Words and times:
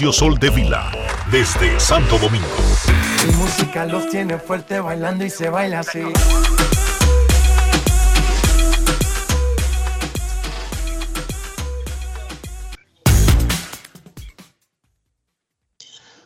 Dionisio 0.00 0.12
Soldevila 0.12 0.90
desde 1.30 1.78
Santo 1.78 2.18
Domingo. 2.18 2.48
Mi 3.26 3.32
música 3.34 3.84
los 3.84 4.08
tiene 4.08 4.38
fuerte 4.38 4.80
bailando 4.80 5.26
y 5.26 5.30
se 5.30 5.50
baila 5.50 5.80
así. 5.80 6.00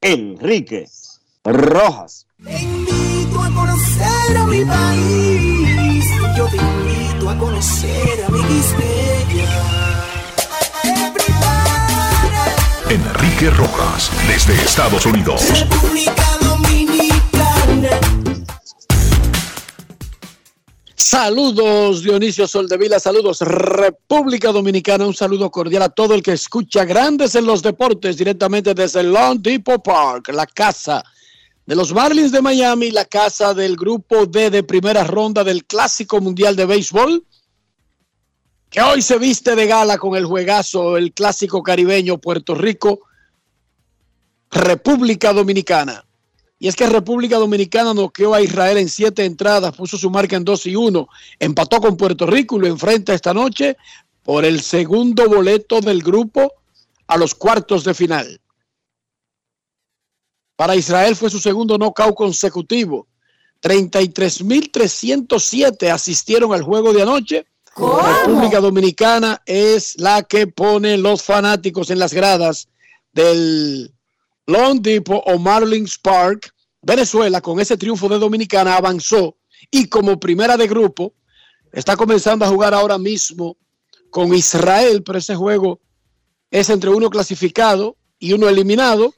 Enrique 0.00 0.88
Rojas. 1.44 2.26
Conocer 4.02 4.36
a 4.36 4.46
mi 4.46 4.64
país. 4.64 6.04
Yo 6.36 6.46
te 6.46 6.56
invito 6.56 7.30
a 7.30 7.38
conocer 7.38 8.24
a 8.24 8.30
mi 8.30 8.40
Enrique 12.88 13.50
Rojas 13.50 14.10
desde 14.26 14.54
Estados 14.54 15.06
Unidos. 15.06 15.42
República 15.58 16.38
Dominicana. 16.40 18.00
Saludos 20.94 22.02
Dionisio 22.02 22.46
Soldevila, 22.46 22.98
saludos 22.98 23.40
República 23.40 24.50
Dominicana, 24.50 25.06
un 25.06 25.14
saludo 25.14 25.50
cordial 25.50 25.82
a 25.82 25.88
todo 25.90 26.14
el 26.14 26.22
que 26.22 26.32
escucha 26.32 26.84
Grandes 26.84 27.34
en 27.34 27.44
los 27.44 27.62
Deportes 27.62 28.16
directamente 28.16 28.72
desde 28.72 29.00
el 29.00 29.12
Long 29.12 29.40
Depot 29.40 29.82
Park, 29.82 30.30
la 30.32 30.46
casa 30.46 31.02
de 31.66 31.76
los 31.76 31.92
Marlins 31.92 32.32
de 32.32 32.42
Miami, 32.42 32.90
la 32.90 33.04
casa 33.04 33.54
del 33.54 33.76
grupo 33.76 34.26
D 34.26 34.50
de 34.50 34.62
primera 34.62 35.04
ronda 35.04 35.44
del 35.44 35.64
Clásico 35.64 36.20
Mundial 36.20 36.56
de 36.56 36.66
Béisbol, 36.66 37.24
que 38.68 38.80
hoy 38.80 39.02
se 39.02 39.18
viste 39.18 39.54
de 39.54 39.66
gala 39.66 39.98
con 39.98 40.16
el 40.16 40.24
juegazo, 40.24 40.96
el 40.96 41.12
Clásico 41.12 41.62
Caribeño 41.62 42.18
Puerto 42.18 42.54
Rico, 42.54 43.00
República 44.50 45.32
Dominicana. 45.32 46.04
Y 46.58 46.68
es 46.68 46.76
que 46.76 46.86
República 46.86 47.38
Dominicana 47.38 47.92
noqueó 47.92 48.34
a 48.34 48.40
Israel 48.40 48.78
en 48.78 48.88
siete 48.88 49.24
entradas, 49.24 49.74
puso 49.74 49.98
su 49.98 50.10
marca 50.10 50.36
en 50.36 50.44
2 50.44 50.66
y 50.66 50.76
1, 50.76 51.08
empató 51.40 51.80
con 51.80 51.96
Puerto 51.96 52.24
Rico 52.26 52.56
y 52.56 52.60
lo 52.60 52.66
enfrenta 52.66 53.14
esta 53.14 53.34
noche 53.34 53.76
por 54.22 54.44
el 54.44 54.62
segundo 54.62 55.28
boleto 55.28 55.80
del 55.80 56.02
grupo 56.02 56.52
a 57.08 57.16
los 57.16 57.34
cuartos 57.34 57.84
de 57.84 57.94
final. 57.94 58.40
Para 60.62 60.76
Israel 60.76 61.16
fue 61.16 61.28
su 61.28 61.40
segundo 61.40 61.76
knockout 61.76 62.14
consecutivo. 62.14 63.08
33.307 63.62 65.90
asistieron 65.90 66.54
al 66.54 66.62
juego 66.62 66.92
de 66.92 67.02
anoche. 67.02 67.44
República 67.74 68.60
Dominicana 68.60 69.42
es 69.44 69.98
la 69.98 70.22
que 70.22 70.46
pone 70.46 70.96
los 70.98 71.24
fanáticos 71.24 71.90
en 71.90 71.98
las 71.98 72.14
gradas 72.14 72.68
del 73.12 73.92
Long 74.46 74.80
Depot 74.80 75.24
o 75.26 75.36
Marlins 75.36 75.98
Park. 75.98 76.54
Venezuela, 76.80 77.40
con 77.40 77.58
ese 77.58 77.76
triunfo 77.76 78.08
de 78.08 78.20
Dominicana, 78.20 78.76
avanzó 78.76 79.36
y 79.68 79.88
como 79.88 80.20
primera 80.20 80.56
de 80.56 80.68
grupo 80.68 81.12
está 81.72 81.96
comenzando 81.96 82.44
a 82.44 82.48
jugar 82.48 82.72
ahora 82.72 82.98
mismo 82.98 83.56
con 84.10 84.32
Israel, 84.32 85.02
pero 85.02 85.18
ese 85.18 85.34
juego 85.34 85.80
es 86.52 86.70
entre 86.70 86.90
uno 86.90 87.10
clasificado 87.10 87.96
y 88.20 88.32
uno 88.32 88.48
eliminado. 88.48 89.12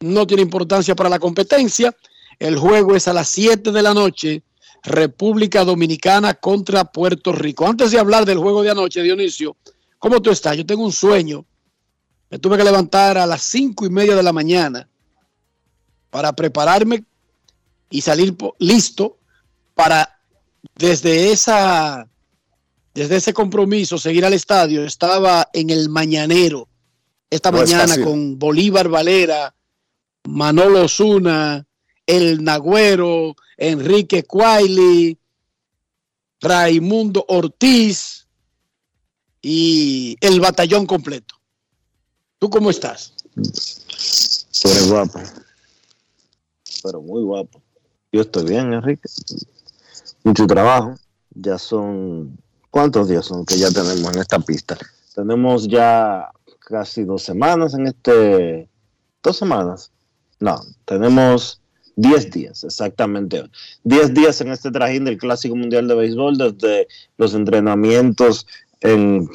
No 0.00 0.26
tiene 0.26 0.42
importancia 0.42 0.94
para 0.94 1.08
la 1.08 1.18
competencia. 1.18 1.94
El 2.38 2.58
juego 2.58 2.96
es 2.96 3.06
a 3.06 3.12
las 3.12 3.28
7 3.28 3.70
de 3.70 3.82
la 3.82 3.94
noche. 3.94 4.42
República 4.82 5.64
Dominicana 5.64 6.34
contra 6.34 6.84
Puerto 6.84 7.32
Rico. 7.32 7.66
Antes 7.66 7.90
de 7.90 7.98
hablar 7.98 8.24
del 8.24 8.38
juego 8.38 8.62
de 8.62 8.70
anoche, 8.70 9.02
Dionisio, 9.02 9.56
¿cómo 9.98 10.22
tú 10.22 10.30
estás? 10.30 10.56
Yo 10.56 10.64
tengo 10.64 10.84
un 10.84 10.92
sueño. 10.92 11.44
Me 12.30 12.38
tuve 12.38 12.56
que 12.56 12.64
levantar 12.64 13.18
a 13.18 13.26
las 13.26 13.42
cinco 13.42 13.84
y 13.84 13.90
media 13.90 14.16
de 14.16 14.22
la 14.22 14.32
mañana 14.32 14.88
para 16.10 16.32
prepararme 16.32 17.04
y 17.90 18.00
salir 18.00 18.36
listo 18.58 19.18
para 19.74 20.20
desde 20.74 21.32
esa 21.32 22.06
desde 22.94 23.16
ese 23.16 23.32
compromiso 23.32 23.98
seguir 23.98 24.24
al 24.24 24.32
estadio. 24.32 24.84
Estaba 24.84 25.48
en 25.52 25.70
el 25.70 25.88
mañanero 25.88 26.68
esta 27.28 27.50
No 27.50 27.58
mañana 27.58 28.02
con 28.02 28.38
Bolívar 28.38 28.88
Valera, 28.88 29.54
Manolo 30.24 30.88
Zuna, 30.88 31.66
El 32.06 32.44
Nagüero, 32.44 33.34
Enrique 33.56 34.24
Cuaili, 34.24 35.18
Raimundo 36.40 37.24
Ortiz 37.28 38.26
y 39.42 40.16
el 40.20 40.40
batallón 40.40 40.86
completo. 40.86 41.34
¿Tú 42.38 42.48
cómo 42.48 42.70
estás? 42.70 43.14
Tú 43.34 44.68
guapo. 44.88 45.20
Pero 46.82 47.02
muy 47.02 47.22
guapo. 47.22 47.62
Yo 48.12 48.22
estoy 48.22 48.44
bien, 48.44 48.72
Enrique. 48.72 49.08
Mucho 50.24 50.46
trabajo. 50.46 50.94
Ya 51.30 51.58
son. 51.58 52.38
¿Cuántos 52.70 53.08
días 53.08 53.26
son 53.26 53.44
que 53.44 53.58
ya 53.58 53.70
tenemos 53.70 54.14
en 54.14 54.20
esta 54.20 54.38
pista? 54.38 54.78
Tenemos 55.14 55.68
ya 55.68 56.30
casi 56.60 57.04
dos 57.04 57.22
semanas 57.22 57.74
en 57.74 57.88
este. 57.88 58.68
¿Dos 59.22 59.36
semanas? 59.36 59.90
No, 60.40 60.58
tenemos 60.86 61.60
diez 61.96 62.30
días, 62.30 62.64
exactamente. 62.64 63.44
Diez 63.84 64.12
días 64.14 64.40
en 64.40 64.48
este 64.48 64.70
trajín 64.70 65.04
del 65.04 65.18
Clásico 65.18 65.54
Mundial 65.54 65.86
de 65.86 65.94
Béisbol, 65.94 66.38
desde 66.38 66.88
los 67.18 67.34
entrenamientos 67.34 68.46
en 68.80 69.28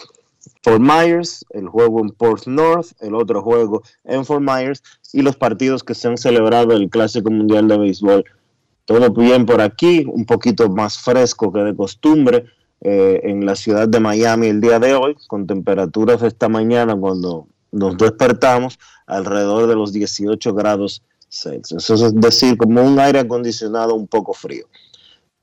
Fort 0.63 0.81
Myers, 0.81 1.45
el 1.51 1.67
juego 1.67 2.01
en 2.01 2.09
Port 2.09 2.47
North, 2.47 2.87
el 2.99 3.13
otro 3.13 3.43
juego 3.43 3.83
en 4.03 4.25
Fort 4.25 4.41
Myers 4.41 4.81
y 5.13 5.21
los 5.21 5.35
partidos 5.35 5.83
que 5.83 5.93
se 5.93 6.07
han 6.07 6.17
celebrado 6.17 6.73
el 6.73 6.89
Clásico 6.89 7.29
Mundial 7.29 7.67
de 7.67 7.77
Béisbol. 7.77 8.25
Todo 8.85 9.11
bien 9.11 9.45
por 9.45 9.61
aquí, 9.61 10.05
un 10.07 10.25
poquito 10.25 10.67
más 10.69 10.97
fresco 10.97 11.53
que 11.53 11.59
de 11.59 11.75
costumbre 11.75 12.45
eh, 12.81 13.21
en 13.23 13.45
la 13.45 13.55
ciudad 13.55 13.87
de 13.87 13.99
Miami 13.99 14.47
el 14.47 14.59
día 14.59 14.79
de 14.79 14.95
hoy, 14.95 15.15
con 15.27 15.45
temperaturas 15.45 16.23
esta 16.23 16.49
mañana 16.49 16.95
cuando 16.95 17.47
nos 17.71 17.97
despertamos 17.97 18.79
alrededor 19.05 19.67
de 19.67 19.75
los 19.75 19.93
18 19.93 20.53
grados 20.53 21.01
Celsius. 21.29 21.89
Eso 21.89 22.07
es 22.07 22.15
decir, 22.15 22.57
como 22.57 22.81
un 22.83 22.99
aire 22.99 23.19
acondicionado 23.19 23.93
un 23.93 24.07
poco 24.07 24.33
frío. 24.33 24.67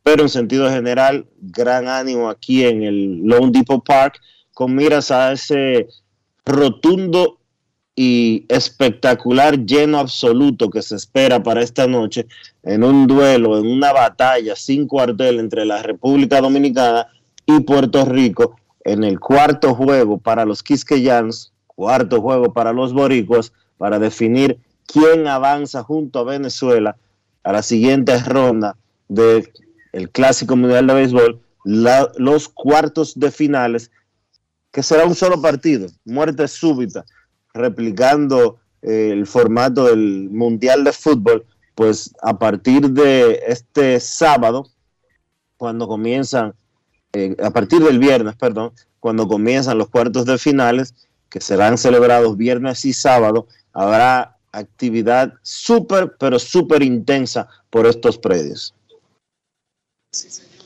Pero 0.03 0.23
en 0.23 0.29
sentido 0.29 0.69
general, 0.69 1.27
gran 1.41 1.89
ánimo 1.89 2.29
aquí 2.29 2.65
en 2.65 2.83
el 2.83 3.23
Lone 3.23 3.53
Depot 3.53 3.85
Park 3.85 4.21
con 4.53 4.75
miras 4.75 5.11
a 5.11 5.33
ese 5.33 5.89
rotundo 6.45 7.39
y 7.95 8.47
espectacular 8.49 9.65
lleno 9.65 9.99
absoluto 9.99 10.71
que 10.71 10.83
se 10.83 10.97
espera 10.97 11.43
para 11.43 11.63
esta 11.63 11.87
noche 11.87 12.27
en 12.63 12.85
un 12.85 13.07
duelo, 13.07 13.59
en 13.59 13.67
una 13.67 13.93
batalla 13.93 14.57
sin 14.57 14.87
cuartel 14.87 15.39
entre 15.39 15.65
la 15.65 15.83
República 15.83 16.41
Dominicana 16.41 17.07
y 17.47 17.61
Puerto 17.61 18.05
Rico 18.05 18.57
en 18.85 19.05
el 19.05 19.21
cuarto 19.21 19.75
juego 19.75 20.19
para 20.19 20.45
los 20.45 20.63
Quisqueyans, 20.63 21.52
cuarto 21.83 22.21
juego 22.21 22.53
para 22.53 22.73
los 22.73 22.93
boricuas, 22.93 23.53
para 23.77 23.99
definir 23.99 24.57
quién 24.87 25.27
avanza 25.27 25.83
junto 25.83 26.21
a 26.21 26.25
Venezuela 26.25 26.97
a 27.43 27.51
la 27.51 27.61
siguiente 27.61 28.17
ronda 28.21 28.77
del 29.09 29.51
el 29.93 30.09
Clásico 30.09 30.55
Mundial 30.55 30.87
de 30.87 30.95
Béisbol, 30.95 31.41
los 31.65 32.49
cuartos 32.49 33.19
de 33.19 33.33
finales, 33.33 33.91
que 34.71 34.85
será 34.85 35.05
un 35.07 35.17
solo 35.17 35.43
partido, 35.43 35.89
muerte 36.05 36.47
súbita, 36.47 37.05
replicando 37.53 38.59
eh, 38.81 39.11
el 39.13 39.27
formato 39.27 39.87
del 39.87 40.31
Mundial 40.31 40.85
de 40.85 40.93
Fútbol, 40.93 41.45
pues 41.75 42.15
a 42.23 42.39
partir 42.39 42.91
de 42.91 43.43
este 43.49 43.99
sábado, 43.99 44.69
cuando 45.57 45.89
comienzan 45.89 46.55
eh, 47.13 47.35
a 47.43 47.51
partir 47.51 47.83
del 47.83 47.99
viernes, 47.99 48.37
perdón, 48.37 48.73
cuando 49.01 49.27
comienzan 49.27 49.79
los 49.79 49.91
cuartos 49.91 50.25
de 50.27 50.39
finales, 50.39 50.95
que 51.33 51.41
serán 51.41 51.79
celebrados 51.79 52.37
viernes 52.37 52.85
y 52.85 52.93
sábado, 52.93 53.47
habrá 53.73 54.37
actividad 54.53 55.33
súper, 55.41 56.15
pero 56.19 56.39
súper 56.39 56.83
intensa 56.83 57.49
por 57.71 57.87
estos 57.87 58.19
predios. 58.19 58.75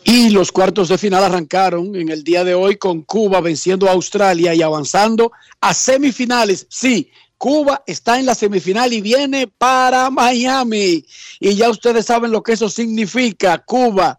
Y 0.02 0.30
los 0.30 0.50
cuartos 0.50 0.88
de 0.88 0.98
final 0.98 1.22
arrancaron 1.22 1.94
en 1.94 2.08
el 2.08 2.24
día 2.24 2.42
de 2.42 2.54
hoy 2.54 2.78
con 2.78 3.02
Cuba 3.02 3.40
venciendo 3.40 3.88
a 3.88 3.92
Australia 3.92 4.54
y 4.54 4.62
avanzando 4.62 5.30
a 5.60 5.72
semifinales. 5.72 6.66
Sí, 6.68 7.12
Cuba 7.38 7.84
está 7.86 8.18
en 8.18 8.26
la 8.26 8.34
semifinal 8.34 8.92
y 8.92 9.00
viene 9.00 9.46
para 9.46 10.10
Miami. 10.10 11.06
Y 11.38 11.54
ya 11.54 11.70
ustedes 11.70 12.06
saben 12.06 12.32
lo 12.32 12.42
que 12.42 12.54
eso 12.54 12.68
significa. 12.68 13.58
Cuba 13.58 14.18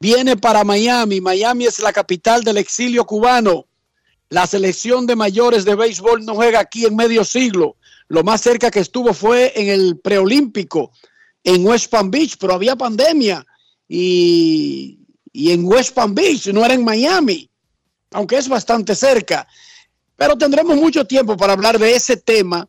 viene 0.00 0.36
para 0.36 0.64
Miami. 0.64 1.20
Miami 1.20 1.66
es 1.66 1.78
la 1.78 1.92
capital 1.92 2.42
del 2.42 2.56
exilio 2.56 3.04
cubano. 3.04 3.66
La 4.28 4.46
selección 4.46 5.06
de 5.06 5.16
mayores 5.16 5.64
de 5.64 5.74
béisbol 5.74 6.24
no 6.24 6.34
juega 6.34 6.60
aquí 6.60 6.84
en 6.84 6.96
medio 6.96 7.24
siglo. 7.24 7.76
Lo 8.08 8.22
más 8.24 8.40
cerca 8.40 8.70
que 8.70 8.80
estuvo 8.80 9.14
fue 9.14 9.52
en 9.54 9.68
el 9.68 9.98
preolímpico 9.98 10.92
en 11.44 11.64
West 11.66 11.90
Palm 11.90 12.10
Beach, 12.10 12.36
pero 12.38 12.54
había 12.54 12.74
pandemia 12.74 13.46
y, 13.88 14.98
y 15.32 15.52
en 15.52 15.64
West 15.64 15.94
Palm 15.94 16.14
Beach, 16.14 16.48
no 16.48 16.64
era 16.64 16.74
en 16.74 16.84
Miami, 16.84 17.48
aunque 18.10 18.36
es 18.36 18.48
bastante 18.48 18.94
cerca. 18.96 19.46
Pero 20.16 20.36
tendremos 20.36 20.76
mucho 20.76 21.04
tiempo 21.04 21.36
para 21.36 21.52
hablar 21.52 21.78
de 21.78 21.94
ese 21.94 22.16
tema. 22.16 22.68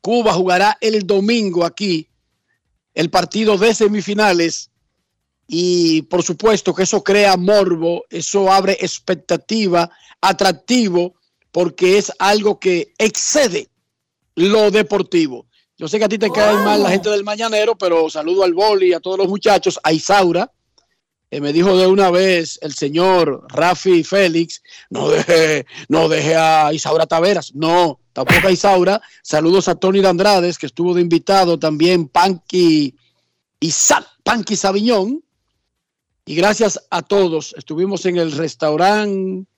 Cuba 0.00 0.32
jugará 0.32 0.78
el 0.80 1.06
domingo 1.06 1.64
aquí 1.64 2.08
el 2.94 3.10
partido 3.10 3.56
de 3.58 3.74
semifinales 3.74 4.70
y 5.46 6.02
por 6.02 6.22
supuesto 6.22 6.74
que 6.74 6.84
eso 6.84 7.02
crea 7.02 7.36
morbo, 7.36 8.04
eso 8.10 8.50
abre 8.50 8.76
expectativa, 8.80 9.90
atractivo, 10.22 11.16
porque 11.50 11.98
es 11.98 12.10
algo 12.18 12.58
que 12.58 12.94
excede 12.96 13.68
lo 14.34 14.70
deportivo. 14.70 15.46
Yo 15.76 15.88
sé 15.88 15.98
que 15.98 16.04
a 16.04 16.08
ti 16.08 16.16
te 16.16 16.30
cae 16.30 16.54
mal 16.56 16.82
la 16.82 16.90
gente 16.90 17.10
del 17.10 17.24
Mañanero, 17.24 17.76
pero 17.76 18.08
saludo 18.08 18.44
al 18.44 18.54
Boli, 18.54 18.92
a 18.92 19.00
todos 19.00 19.18
los 19.18 19.28
muchachos, 19.28 19.78
a 19.82 19.92
Isaura. 19.92 20.50
Eh, 21.30 21.40
me 21.40 21.52
dijo 21.52 21.76
de 21.76 21.86
una 21.86 22.10
vez 22.10 22.58
el 22.62 22.74
señor 22.74 23.46
Rafi 23.48 24.04
Félix, 24.04 24.62
no 24.90 25.08
deje, 25.08 25.66
no 25.88 26.08
deje 26.08 26.36
a 26.36 26.72
Isaura 26.72 27.06
Taveras, 27.06 27.54
no, 27.54 28.00
tampoco 28.12 28.48
a 28.48 28.52
Isaura. 28.52 29.02
Saludos 29.22 29.66
a 29.68 29.74
Tony 29.74 30.00
de 30.00 30.08
Andrades, 30.08 30.58
que 30.58 30.66
estuvo 30.66 30.94
de 30.94 31.00
invitado 31.00 31.58
también, 31.58 32.06
Panky 32.08 32.94
Isaac, 33.60 34.06
Panky 34.22 34.56
Sabiñón, 34.56 35.24
y 36.24 36.34
gracias 36.36 36.80
a 36.90 37.02
todos. 37.02 37.54
Estuvimos 37.56 38.06
en 38.06 38.18
el 38.18 38.32
restaurante 38.32 39.51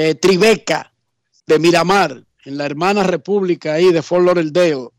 eh, 0.00 0.14
Tribeca 0.14 0.92
de 1.44 1.58
Miramar, 1.58 2.22
en 2.44 2.56
la 2.56 2.66
hermana 2.66 3.02
república 3.02 3.72
ahí 3.74 3.92
de 3.92 4.00
Fort 4.00 4.24
Lauderdale, 4.24 4.90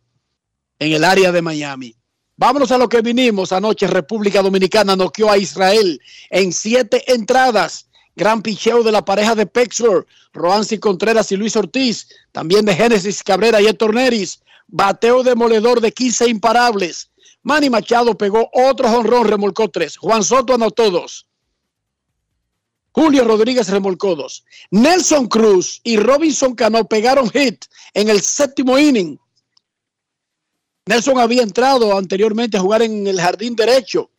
en 0.78 0.92
el 0.92 1.06
área 1.06 1.32
de 1.32 1.42
Miami. 1.42 1.96
Vámonos 2.36 2.70
a 2.74 2.78
lo 2.78 2.90
que 2.90 3.02
vinimos. 3.02 3.54
Anoche 3.54 3.88
República 3.88 4.42
Dominicana 4.42 4.98
noqueó 4.98 5.32
a 5.32 5.38
Israel 5.38 6.02
en 6.30 6.52
siete 6.52 7.14
entradas. 7.14 7.88
Gran 8.14 8.42
picheo 8.42 8.84
de 8.84 8.92
la 8.92 9.06
pareja 9.06 9.36
de 9.36 9.46
Pexler, 9.46 10.06
Roansi 10.34 10.80
Contreras 10.80 11.32
y 11.32 11.38
Luis 11.38 11.56
Ortiz. 11.56 12.10
También 12.34 12.66
de 12.66 12.76
Génesis 12.76 13.24
Cabrera 13.24 13.62
y 13.62 13.68
Héctor 13.68 13.94
Neris. 13.94 14.42
Bateo 14.68 15.24
demoledor 15.24 15.80
de 15.80 15.94
15 15.94 16.28
imparables. 16.28 17.10
Manny 17.42 17.70
Machado 17.70 18.18
pegó 18.18 18.50
otro 18.52 18.90
jonrón, 18.90 19.30
remolcó 19.30 19.70
tres. 19.70 19.96
Juan 19.96 20.26
Soto 20.26 20.56
anotó 20.56 20.92
dos. 20.92 21.29
Julio 22.92 23.24
Rodríguez 23.24 23.70
remolcó 23.70 24.16
dos. 24.16 24.44
Nelson 24.72 25.28
Cruz 25.28 25.80
y 25.84 25.98
Robinson 25.98 26.56
Cano 26.56 26.86
pegaron 26.86 27.30
hit 27.30 27.66
en 27.94 28.10
el 28.10 28.22
séptimo 28.22 28.78
inning. 28.78 29.18
Nelson 30.86 31.20
había 31.20 31.44
entrado 31.44 31.96
anteriormente 31.98 32.58
a 32.58 32.62
jugar 32.62 32.82
en 32.82 33.06
el 33.06 33.22
jardín 33.22 33.56
derecho. 33.56 34.10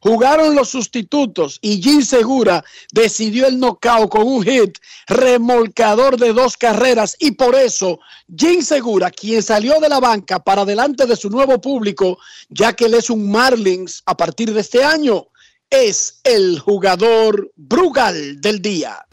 Jugaron 0.00 0.54
los 0.54 0.68
sustitutos 0.68 1.58
y 1.62 1.80
Jim 1.80 2.02
Segura 2.02 2.64
decidió 2.92 3.46
el 3.46 3.58
knockout 3.58 4.10
con 4.10 4.26
un 4.26 4.42
hit 4.42 4.78
remolcador 5.06 6.18
de 6.18 6.32
dos 6.32 6.56
carreras 6.56 7.16
y 7.18 7.32
por 7.32 7.54
eso 7.54 8.00
Jim 8.36 8.60
Segura, 8.62 9.10
quien 9.10 9.42
salió 9.42 9.80
de 9.80 9.88
la 9.88 10.00
banca 10.00 10.38
para 10.38 10.64
delante 10.64 11.06
de 11.06 11.16
su 11.16 11.30
nuevo 11.30 11.60
público, 11.60 12.18
ya 12.48 12.72
que 12.74 12.86
él 12.86 12.94
es 12.94 13.08
un 13.08 13.30
Marlins 13.30 14.02
a 14.04 14.16
partir 14.16 14.52
de 14.52 14.60
este 14.60 14.84
año, 14.84 15.28
es 15.70 16.20
el 16.24 16.60
jugador 16.60 17.50
Brugal 17.56 18.40
del 18.40 18.62
día. 18.62 19.06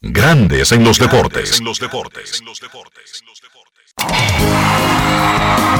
Grandes 0.00 0.72
en 0.72 0.84
los 0.84 0.98
deportes. 0.98 1.58
En 1.58 1.64
los 1.64 1.78
deportes. 1.78 2.42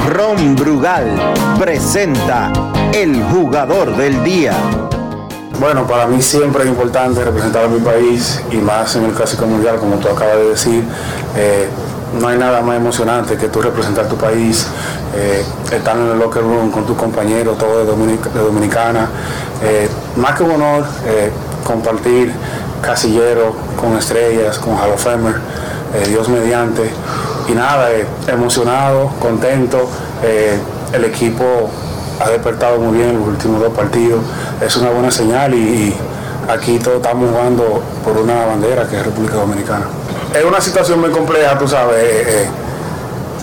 Ron 0.09 0.55
Brugal 0.55 1.33
presenta 1.59 2.51
el 2.93 3.21
jugador 3.23 3.95
del 3.95 4.23
día. 4.23 4.53
Bueno, 5.59 5.87
para 5.87 6.07
mí 6.07 6.21
siempre 6.21 6.63
es 6.63 6.69
importante 6.69 7.23
representar 7.23 7.65
a 7.65 7.67
mi 7.67 7.79
país 7.79 8.41
y 8.51 8.55
más 8.55 8.95
en 8.95 9.05
el 9.05 9.13
Clásico 9.13 9.45
Mundial, 9.45 9.77
como 9.77 9.97
tú 9.97 10.07
acabas 10.07 10.37
de 10.37 10.49
decir. 10.49 10.83
Eh, 11.35 11.69
no 12.19 12.27
hay 12.27 12.37
nada 12.37 12.61
más 12.61 12.77
emocionante 12.77 13.37
que 13.37 13.47
tú 13.47 13.61
representar 13.61 14.07
tu 14.07 14.15
país, 14.15 14.67
eh, 15.15 15.43
estar 15.71 15.95
en 15.95 16.11
el 16.11 16.19
locker 16.19 16.41
room 16.41 16.71
con 16.71 16.85
tu 16.85 16.95
compañero, 16.95 17.53
todo 17.53 17.79
de, 17.79 17.85
Dominicana. 18.41 19.09
Eh, 19.63 19.89
más 20.17 20.35
que 20.35 20.43
un 20.43 20.51
honor 20.51 20.85
compartir 21.63 22.33
casillero 22.81 23.55
con 23.79 23.95
estrellas, 23.97 24.57
con 24.57 24.73
Hall 24.73 24.91
of 24.93 25.03
Famer, 25.03 25.35
Dios 26.07 26.27
mediante 26.29 26.91
y 27.47 27.53
nada, 27.53 27.91
eh, 27.91 28.05
emocionado, 28.27 29.09
contento. 29.19 29.89
Eh, 30.23 30.57
el 30.93 31.05
equipo 31.05 31.69
ha 32.19 32.29
despertado 32.29 32.79
muy 32.79 32.97
bien 32.97 33.09
en 33.09 33.19
los 33.19 33.27
últimos 33.27 33.61
dos 33.61 33.73
partidos. 33.73 34.21
Es 34.61 34.75
una 34.77 34.91
buena 34.91 35.11
señal 35.11 35.53
y, 35.53 35.93
aquí 36.49 36.79
todos 36.79 36.97
estamos 36.97 37.29
jugando 37.29 37.81
por 38.03 38.17
una 38.17 38.45
bandera 38.45 38.87
que 38.87 38.97
es 38.97 39.05
República 39.05 39.35
Dominicana. 39.35 39.85
Es 40.33 40.43
una 40.43 40.61
situación 40.61 40.99
muy 40.99 41.11
compleja, 41.11 41.57
tú 41.57 41.67
sabes. 41.67 42.03
Eh, 42.03 42.47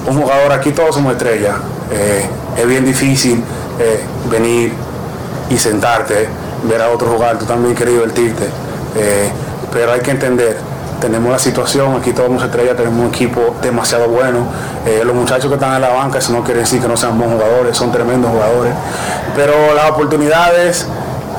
un 0.06 0.20
jugador, 0.20 0.52
aquí 0.52 0.72
todos 0.72 0.94
somos 0.94 1.12
estrellas. 1.12 1.56
es 2.56 2.66
bien 2.66 2.84
difícil 2.84 3.42
venir 4.30 4.72
y 5.50 5.58
sentarte, 5.58 6.28
ver 6.64 6.82
a 6.82 6.88
otro 6.90 7.08
jugar. 7.08 7.38
Tú 7.38 7.44
también 7.44 7.74
quieres 7.74 7.94
divertirte. 7.94 8.48
pero 9.72 9.92
hay 9.92 10.00
que 10.00 10.12
entender 10.12 10.56
tenemos 11.00 11.30
la 11.30 11.38
situación, 11.38 11.96
aquí 11.96 12.12
todos 12.12 12.26
somos 12.28 12.44
estrellas, 12.44 12.76
tenemos 12.76 13.00
un 13.00 13.08
equipo 13.08 13.56
demasiado 13.62 14.08
bueno. 14.08 14.46
Eh, 14.86 15.02
los 15.04 15.14
muchachos 15.14 15.46
que 15.46 15.54
están 15.54 15.74
en 15.74 15.80
la 15.80 15.90
banca, 15.90 16.18
eso 16.18 16.32
no 16.32 16.42
quiere 16.42 16.60
decir 16.60 16.80
que 16.80 16.88
no 16.88 16.96
sean 16.96 17.18
buenos 17.18 17.40
jugadores, 17.40 17.76
son 17.76 17.92
tremendos 17.92 18.30
jugadores. 18.30 18.72
Pero 19.36 19.74
las 19.74 19.90
oportunidades 19.90 20.86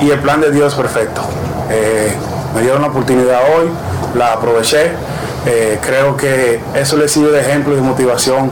y 0.00 0.10
el 0.10 0.18
plan 0.20 0.40
de 0.40 0.50
Dios 0.50 0.72
es 0.72 0.78
perfecto. 0.78 1.22
Eh, 1.70 2.12
me 2.54 2.62
dieron 2.62 2.82
la 2.82 2.88
oportunidad 2.88 3.40
hoy, 3.56 3.68
la 4.14 4.32
aproveché. 4.32 4.92
Eh, 5.46 5.78
creo 5.80 6.16
que 6.16 6.60
eso 6.74 6.96
le 6.96 7.08
sirve 7.08 7.30
de 7.30 7.40
ejemplo 7.40 7.72
y 7.72 7.76
de 7.76 7.82
motivación 7.82 8.50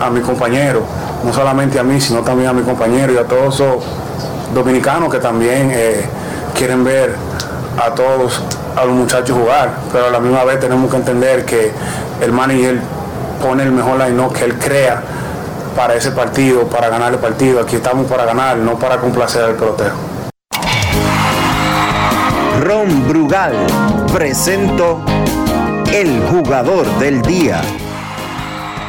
a 0.00 0.08
mi 0.10 0.20
compañero, 0.20 0.82
no 1.24 1.32
solamente 1.32 1.78
a 1.78 1.82
mí, 1.82 2.00
sino 2.00 2.20
también 2.20 2.50
a 2.50 2.52
mi 2.52 2.62
compañero 2.62 3.12
y 3.12 3.16
a 3.16 3.24
todos 3.24 3.56
esos 3.56 3.84
dominicanos 4.54 5.12
que 5.12 5.18
también 5.18 5.72
quieren 6.54 6.84
ver 6.84 7.14
a 7.78 7.94
todos, 7.94 8.42
a 8.76 8.84
los 8.84 8.94
muchachos 8.94 9.36
jugar, 9.36 9.70
pero 9.92 10.06
a 10.06 10.10
la 10.10 10.20
misma 10.20 10.44
vez 10.44 10.60
tenemos 10.60 10.90
que 10.90 10.96
entender 10.96 11.44
que 11.44 11.72
el 12.20 12.32
manager 12.32 12.80
pone 13.42 13.62
el 13.62 13.72
mejor 13.72 13.98
line 13.98 14.28
que 14.34 14.44
él 14.44 14.54
crea 14.58 15.02
para 15.76 15.94
ese 15.94 16.10
partido, 16.10 16.66
para 16.66 16.88
ganar 16.88 17.12
el 17.12 17.18
partido. 17.18 17.60
Aquí 17.60 17.76
estamos 17.76 18.06
para 18.06 18.24
ganar, 18.24 18.56
no 18.58 18.78
para 18.78 18.98
complacer 18.98 19.42
al 19.42 19.54
pelotero. 19.54 19.94
Ron 22.60 23.08
Brugal 23.08 23.54
presento 24.12 25.00
el 25.92 26.20
jugador 26.20 26.86
del 27.00 27.20
día. 27.22 27.62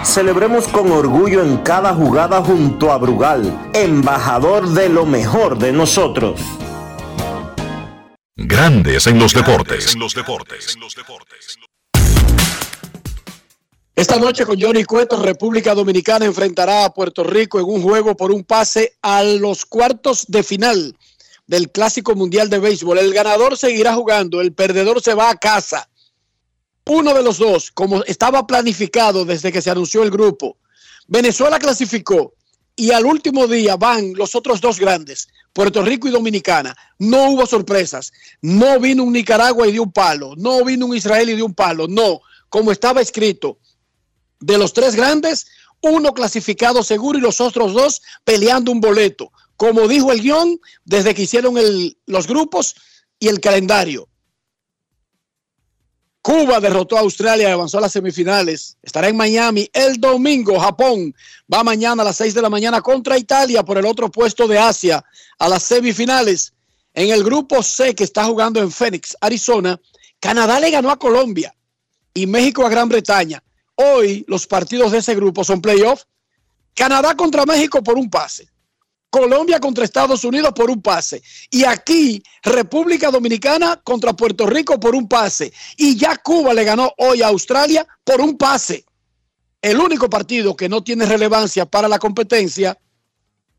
Celebremos 0.03 0.67
con 0.67 0.91
orgullo 0.91 1.41
en 1.41 1.57
cada 1.57 1.95
jugada 1.95 2.43
junto 2.43 2.91
a 2.91 2.97
Brugal, 2.97 3.71
embajador 3.73 4.69
de 4.69 4.87
lo 4.87 5.05
mejor 5.07 5.57
de 5.57 5.71
nosotros. 5.71 6.39
Grandes 8.35 9.07
en 9.07 9.17
los 9.17 9.33
deportes. 9.33 9.95
Esta 13.95 14.17
noche 14.17 14.45
con 14.45 14.61
Johnny 14.61 14.83
Cueto, 14.83 15.21
República 15.21 15.73
Dominicana 15.73 16.25
enfrentará 16.25 16.85
a 16.85 16.93
Puerto 16.93 17.23
Rico 17.23 17.59
en 17.59 17.65
un 17.65 17.81
juego 17.81 18.15
por 18.15 18.31
un 18.31 18.43
pase 18.43 18.93
a 19.01 19.23
los 19.23 19.65
cuartos 19.65 20.25
de 20.27 20.43
final 20.43 20.95
del 21.47 21.71
Clásico 21.71 22.15
Mundial 22.15 22.49
de 22.49 22.59
Béisbol. 22.59 22.99
El 22.99 23.13
ganador 23.13 23.57
seguirá 23.57 23.93
jugando, 23.93 24.39
el 24.39 24.53
perdedor 24.53 25.01
se 25.01 25.15
va 25.15 25.31
a 25.31 25.37
casa. 25.37 25.87
Uno 26.93 27.13
de 27.13 27.23
los 27.23 27.37
dos, 27.37 27.71
como 27.71 28.03
estaba 28.03 28.45
planificado 28.45 29.23
desde 29.23 29.49
que 29.49 29.61
se 29.61 29.71
anunció 29.71 30.03
el 30.03 30.11
grupo, 30.11 30.57
Venezuela 31.07 31.57
clasificó 31.57 32.33
y 32.75 32.91
al 32.91 33.05
último 33.05 33.47
día 33.47 33.77
van 33.77 34.11
los 34.13 34.35
otros 34.35 34.59
dos 34.59 34.77
grandes, 34.77 35.29
Puerto 35.53 35.83
Rico 35.83 36.09
y 36.09 36.11
Dominicana. 36.11 36.75
No 36.99 37.29
hubo 37.29 37.45
sorpresas. 37.45 38.11
No 38.41 38.77
vino 38.77 39.05
un 39.05 39.13
Nicaragua 39.13 39.67
y 39.67 39.71
dio 39.71 39.83
un 39.83 39.93
palo. 39.93 40.33
No 40.35 40.65
vino 40.65 40.85
un 40.85 40.93
Israel 40.93 41.29
y 41.29 41.35
dio 41.35 41.45
un 41.45 41.53
palo. 41.53 41.87
No, 41.87 42.19
como 42.49 42.73
estaba 42.73 42.99
escrito, 42.99 43.57
de 44.41 44.57
los 44.57 44.73
tres 44.73 44.93
grandes, 44.93 45.47
uno 45.79 46.13
clasificado 46.13 46.83
seguro 46.83 47.17
y 47.17 47.21
los 47.21 47.39
otros 47.39 47.71
dos 47.71 48.01
peleando 48.25 48.69
un 48.69 48.81
boleto. 48.81 49.31
Como 49.55 49.87
dijo 49.87 50.11
el 50.11 50.19
guion, 50.19 50.59
desde 50.83 51.15
que 51.15 51.21
hicieron 51.21 51.55
los 52.05 52.27
grupos 52.27 52.75
y 53.17 53.29
el 53.29 53.39
calendario. 53.39 54.09
Cuba 56.21 56.59
derrotó 56.59 56.97
a 56.97 57.01
Australia 57.01 57.49
y 57.49 57.51
avanzó 57.51 57.79
a 57.79 57.81
las 57.81 57.93
semifinales. 57.93 58.77
Estará 58.83 59.09
en 59.09 59.17
Miami 59.17 59.67
el 59.73 59.99
domingo. 59.99 60.59
Japón 60.59 61.15
va 61.51 61.63
mañana 61.63 62.03
a 62.03 62.05
las 62.05 62.17
6 62.17 62.35
de 62.35 62.41
la 62.43 62.49
mañana 62.49 62.81
contra 62.81 63.17
Italia 63.17 63.63
por 63.63 63.77
el 63.79 63.85
otro 63.85 64.11
puesto 64.11 64.47
de 64.47 64.59
Asia 64.59 65.03
a 65.39 65.49
las 65.49 65.63
semifinales. 65.63 66.53
En 66.93 67.09
el 67.09 67.23
grupo 67.23 67.63
C 67.63 67.95
que 67.95 68.03
está 68.03 68.25
jugando 68.25 68.59
en 68.59 68.71
Phoenix, 68.71 69.17
Arizona, 69.19 69.79
Canadá 70.19 70.59
le 70.59 70.69
ganó 70.69 70.91
a 70.91 70.99
Colombia 70.99 71.55
y 72.13 72.27
México 72.27 72.65
a 72.65 72.69
Gran 72.69 72.87
Bretaña. 72.87 73.41
Hoy 73.75 74.23
los 74.27 74.45
partidos 74.45 74.91
de 74.91 74.99
ese 74.99 75.15
grupo 75.15 75.43
son 75.43 75.59
playoffs. 75.59 76.05
Canadá 76.75 77.15
contra 77.15 77.45
México 77.45 77.81
por 77.81 77.97
un 77.97 78.09
pase. 78.09 78.50
Colombia 79.11 79.59
contra 79.59 79.83
Estados 79.83 80.23
Unidos 80.23 80.53
por 80.55 80.71
un 80.71 80.81
pase. 80.81 81.21
Y 81.51 81.65
aquí 81.65 82.23
República 82.41 83.11
Dominicana 83.11 83.79
contra 83.83 84.13
Puerto 84.13 84.47
Rico 84.47 84.79
por 84.79 84.95
un 84.95 85.07
pase. 85.07 85.51
Y 85.77 85.97
ya 85.97 86.15
Cuba 86.17 86.53
le 86.53 86.63
ganó 86.63 86.91
hoy 86.97 87.21
a 87.21 87.27
Australia 87.27 87.85
por 88.05 88.21
un 88.21 88.37
pase. 88.37 88.85
El 89.61 89.79
único 89.79 90.09
partido 90.09 90.55
que 90.55 90.69
no 90.69 90.81
tiene 90.81 91.05
relevancia 91.05 91.65
para 91.65 91.89
la 91.89 91.99
competencia 91.99 92.79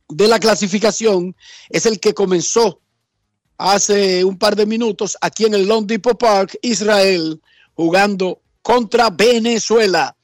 de 0.09 0.27
la 0.27 0.41
clasificación 0.41 1.37
es 1.69 1.85
el 1.87 2.01
que 2.01 2.15
comenzó 2.15 2.81
hace 3.59 4.25
un 4.25 4.39
par 4.39 4.57
de 4.57 4.67
minutos 4.67 5.17
aquí 5.21 5.45
en 5.45 5.55
el 5.55 5.69
Lone 5.69 5.87
Depot 5.87 6.19
Park, 6.19 6.59
Israel, 6.63 7.41
jugando 7.75 8.41
contra 8.63 9.11
Venezuela. 9.11 10.17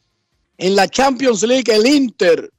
En 0.56 0.74
la 0.74 0.88
Champions 0.88 1.42
League, 1.42 1.72
el 1.72 1.86
Inter 1.86 2.50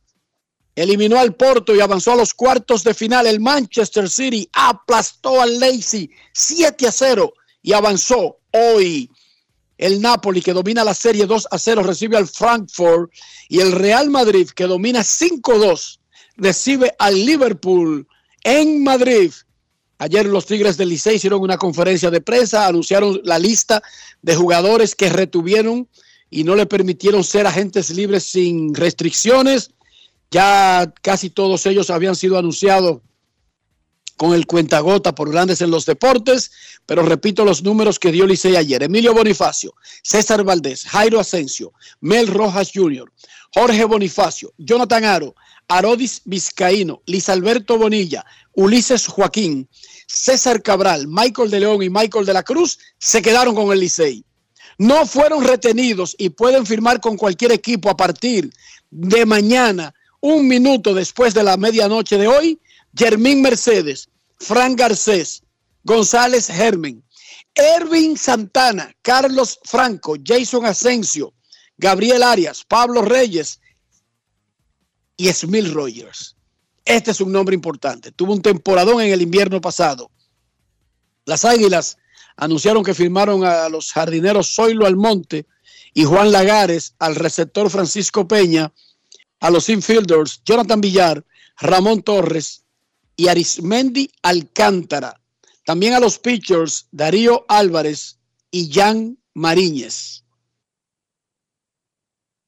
eliminó 0.82 1.20
al 1.20 1.36
Porto 1.36 1.76
y 1.76 1.82
avanzó 1.82 2.14
a 2.14 2.16
los 2.16 2.34
cuartos 2.34 2.84
de 2.84 2.94
final. 2.94 3.28
El 3.28 3.42
Manchester 3.42 4.10
City 4.10 4.50
aplastó 4.54 5.42
al 5.42 5.60
Leipzig 5.60 6.10
7 6.34 6.88
a 6.88 6.92
0 6.92 7.34
y 7.62 7.74
avanzó 7.74 8.40
hoy. 8.52 9.10
El 9.78 10.02
Napoli, 10.02 10.42
que 10.42 10.54
domina 10.54 10.84
la 10.84 10.94
serie 10.94 11.26
2 11.26 11.48
a 11.52 11.58
0, 11.58 11.84
recibe 11.84 12.16
al 12.16 12.28
Frankfurt. 12.28 13.12
Y 13.50 13.60
el 13.60 13.74
Real 13.74 14.10
Madrid, 14.10 14.50
que 14.50 14.68
domina 14.68 15.02
5-2, 15.02 16.00
recibe 16.38 16.94
al 16.98 17.26
Liverpool 17.26 18.08
en 18.44 18.82
Madrid. 18.84 19.32
Ayer 19.98 20.26
los 20.28 20.46
Tigres 20.46 20.78
del 20.78 20.90
Licey 20.90 21.18
hicieron 21.18 21.42
una 21.42 21.58
conferencia 21.58 22.10
de 22.10 22.22
prensa, 22.22 22.68
anunciaron 22.68 23.20
la 23.26 23.38
lista 23.38 23.84
de 24.22 24.34
jugadores 24.34 24.96
que 24.96 25.10
retuvieron 25.10 25.90
y 26.30 26.46
no 26.46 26.56
le 26.56 26.66
permitieron 26.66 27.24
ser 27.24 27.48
agentes 27.48 27.90
libres 27.90 28.24
sin 28.24 28.74
restricciones. 28.74 29.72
Ya 30.32 30.94
casi 31.02 31.30
todos 31.30 31.66
ellos 31.66 31.90
habían 31.90 32.16
sido 32.16 32.38
anunciados 32.38 33.02
con 34.20 34.34
el 34.34 34.46
cuentagota 34.46 35.16
por 35.16 35.32
grandes 35.32 35.62
en 35.62 35.72
los 35.72 35.86
deportes, 35.86 36.52
pero 36.86 37.04
repito 37.04 37.46
los 37.46 37.64
números 37.64 38.00
que 38.00 38.12
dio 38.12 38.28
Licey 38.28 38.58
ayer. 38.58 38.84
Emilio 38.84 39.14
Bonifacio, 39.14 39.74
César 40.04 40.44
Valdés, 40.44 40.84
Jairo 40.84 41.22
Asensio, 41.22 41.72
Mel 42.02 42.28
Rojas 42.28 42.72
Jr., 42.74 43.10
Jorge 43.54 43.86
Bonifacio, 43.86 44.54
Jonathan 44.58 45.06
Aro, 45.06 45.36
Arodis 45.70 46.22
Vizcaíno, 46.26 47.02
Liz 47.06 47.30
Alberto 47.30 47.78
Bonilla, 47.78 48.26
Ulises 48.54 49.08
Joaquín, 49.08 49.70
César 50.06 50.62
Cabral, 50.62 51.08
Michael 51.08 51.50
de 51.50 51.62
León 51.62 51.82
y 51.82 51.90
Michael 51.90 52.26
de 52.26 52.34
la 52.34 52.44
Cruz 52.44 52.78
se 52.98 53.22
quedaron 53.22 53.56
con 53.56 53.72
el 53.72 53.80
Licey. 53.80 54.26
No 54.78 55.06
fueron 55.06 55.44
retenidos 55.44 56.16
y 56.18 56.30
pueden 56.30 56.66
firmar 56.66 57.00
con 57.00 57.16
cualquier 57.16 57.52
equipo 57.52 57.90
a 57.90 57.98
partir 57.98 58.52
de 58.90 59.26
mañana, 59.26 59.94
un 60.22 60.48
minuto 60.48 60.94
después 60.94 61.34
de 61.34 61.44
la 61.44 61.58
medianoche 61.58 62.18
de 62.18 62.28
hoy, 62.28 62.60
Germín 62.96 63.42
Mercedes, 63.42 64.10
Frank 64.40 64.78
Garcés, 64.78 65.44
González 65.84 66.48
Germen, 66.48 67.04
Ervin 67.56 68.18
Santana, 68.18 68.94
Carlos 69.02 69.60
Franco, 69.64 70.16
Jason 70.24 70.66
Asensio, 70.66 71.34
Gabriel 71.78 72.24
Arias, 72.24 72.64
Pablo 72.68 73.02
Reyes 73.02 73.60
y 75.18 75.32
Smil 75.32 75.74
Rogers. 75.74 76.36
Este 76.86 77.12
es 77.12 77.22
un 77.22 77.32
nombre 77.32 77.56
importante. 77.56 78.12
Tuvo 78.12 78.34
un 78.34 78.42
temporadón 78.42 79.02
en 79.02 79.12
el 79.12 79.22
invierno 79.22 79.62
pasado. 79.62 80.10
Las 81.26 81.46
Águilas 81.46 81.98
anunciaron 82.36 82.84
que 82.84 82.94
firmaron 82.94 83.44
a 83.44 83.70
los 83.70 83.92
jardineros 83.92 84.56
Zoilo 84.56 84.86
Almonte 84.86 85.46
y 85.94 86.06
Juan 86.06 86.32
Lagares, 86.32 86.96
al 87.00 87.16
receptor 87.16 87.70
Francisco 87.70 88.28
Peña, 88.28 88.72
a 89.40 89.50
los 89.50 89.70
infielders 89.70 90.42
Jonathan 90.44 90.82
Villar, 90.82 91.26
Ramón 91.60 92.04
Torres 92.04 92.64
y 93.16 93.28
Arismendi 93.28 94.12
Alcántara. 94.22 95.20
También 95.66 95.94
a 95.94 96.00
los 96.00 96.18
pitchers 96.20 96.88
Darío 96.92 97.46
Álvarez 97.48 98.18
y 98.52 98.72
Jan 98.72 99.18
Mariñez. 99.34 100.24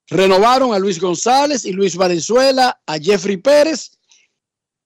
Renovaron 0.08 0.74
a 0.74 0.80
Luis 0.80 1.00
González 1.00 1.64
y 1.64 1.72
Luis 1.72 1.96
Valenzuela, 1.96 2.82
a 2.86 2.98
Jeffrey 3.00 3.38
Pérez 3.38 3.92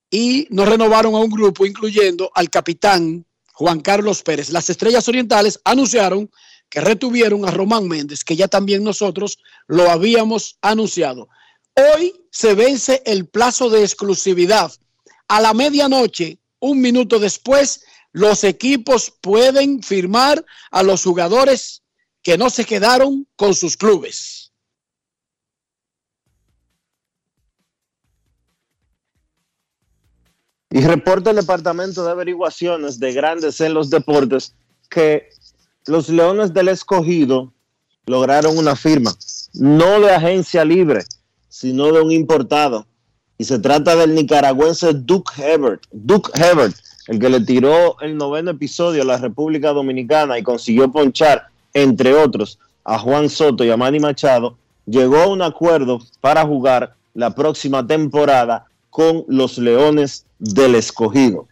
y 0.10 0.48
no 0.52 0.66
renovaron 0.66 1.16
a 1.16 1.20
un 1.20 1.30
grupo 1.30 1.66
incluyendo 1.66 2.32
al 2.36 2.50
capitán 2.50 3.26
Juan 3.54 3.80
Carlos 3.80 4.22
Pérez. 4.22 4.50
Las 4.50 4.70
Estrellas 4.70 5.08
Orientales 5.08 5.60
anunciaron 5.64 6.30
que 6.70 6.82
retuvieron 6.82 7.46
a 7.46 7.52
Román 7.52 7.88
Méndez, 7.88 8.24
que 8.24 8.36
ya 8.36 8.48
también 8.48 8.84
nosotros 8.84 9.40
lo 9.68 9.90
habíamos 9.90 10.58
anunciado. 10.62 11.30
Hoy 11.76 12.14
se 12.32 12.54
vence 12.54 13.02
el 13.06 13.28
plazo 13.28 13.70
de 13.70 13.82
exclusividad. 13.82 14.72
A 15.28 15.42
la 15.42 15.54
medianoche, 15.54 16.40
un 16.60 16.80
minuto 16.80 17.20
después, 17.20 17.84
los 18.14 18.46
equipos 18.46 19.12
pueden 19.22 19.84
firmar 19.84 20.46
a 20.72 20.84
los 20.84 21.04
jugadores 21.04 21.84
que 22.22 22.38
no 22.38 22.50
se 22.50 22.64
quedaron 22.64 23.28
con 23.36 23.54
sus 23.54 23.76
clubes. 23.76 24.54
Y 30.70 30.82
reporta 30.82 31.30
el 31.32 31.36
Departamento 31.38 32.04
de 32.06 32.12
Averiguaciones 32.12 33.00
de 33.00 33.14
Grandes 33.14 33.60
en 33.62 33.74
los 33.74 33.90
Deportes 33.90 34.56
que 34.90 35.30
los 35.88 36.10
Leones 36.10 36.54
del 36.54 36.70
Escogido 36.70 37.54
lograron 38.06 38.58
una 38.58 38.76
firma, 38.76 39.14
no 39.54 40.00
de 40.00 40.12
agencia 40.12 40.66
libre, 40.66 41.06
sino 41.56 41.90
de 41.90 42.02
un 42.02 42.12
importado. 42.12 42.86
Y 43.38 43.46
se 43.46 43.60
trata 43.60 43.96
del 43.96 44.14
nicaragüense 44.14 44.94
Duke 44.94 45.32
Hebert. 45.38 45.84
Duke 45.90 46.30
Hebert, 46.34 46.76
el 47.08 47.18
que 47.18 47.30
le 47.30 47.40
tiró 47.40 47.98
el 48.02 48.18
noveno 48.18 48.52
episodio 48.52 49.04
a 49.04 49.06
la 49.06 49.18
República 49.18 49.72
Dominicana 49.72 50.38
y 50.38 50.44
consiguió 50.44 50.92
ponchar, 50.92 51.48
entre 51.74 52.14
otros, 52.14 52.60
a 52.84 53.00
Juan 53.00 53.30
Soto 53.30 53.64
y 53.64 53.70
a 53.70 53.78
Manny 53.78 54.02
Machado, 54.02 54.58
llegó 54.86 55.20
a 55.20 55.28
un 55.28 55.42
acuerdo 55.42 56.00
para 56.20 56.46
jugar 56.46 56.94
la 57.14 57.34
próxima 57.34 57.88
temporada 57.88 58.66
con 58.90 59.24
los 59.30 59.58
Leones 59.58 60.26
del 60.40 60.76
Escogido. 60.76 61.48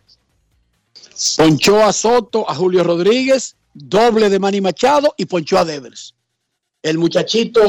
Ponchó 1.38 1.82
a 1.82 1.94
Soto, 1.94 2.50
a 2.50 2.56
Julio 2.56 2.84
Rodríguez, 2.84 3.56
doble 3.74 4.30
de 4.30 4.40
Manny 4.40 4.60
Machado 4.60 5.14
y 5.16 5.26
ponchó 5.26 5.60
a 5.60 5.64
Devers. 5.64 6.14
El 6.82 6.98
muchachito. 6.98 7.62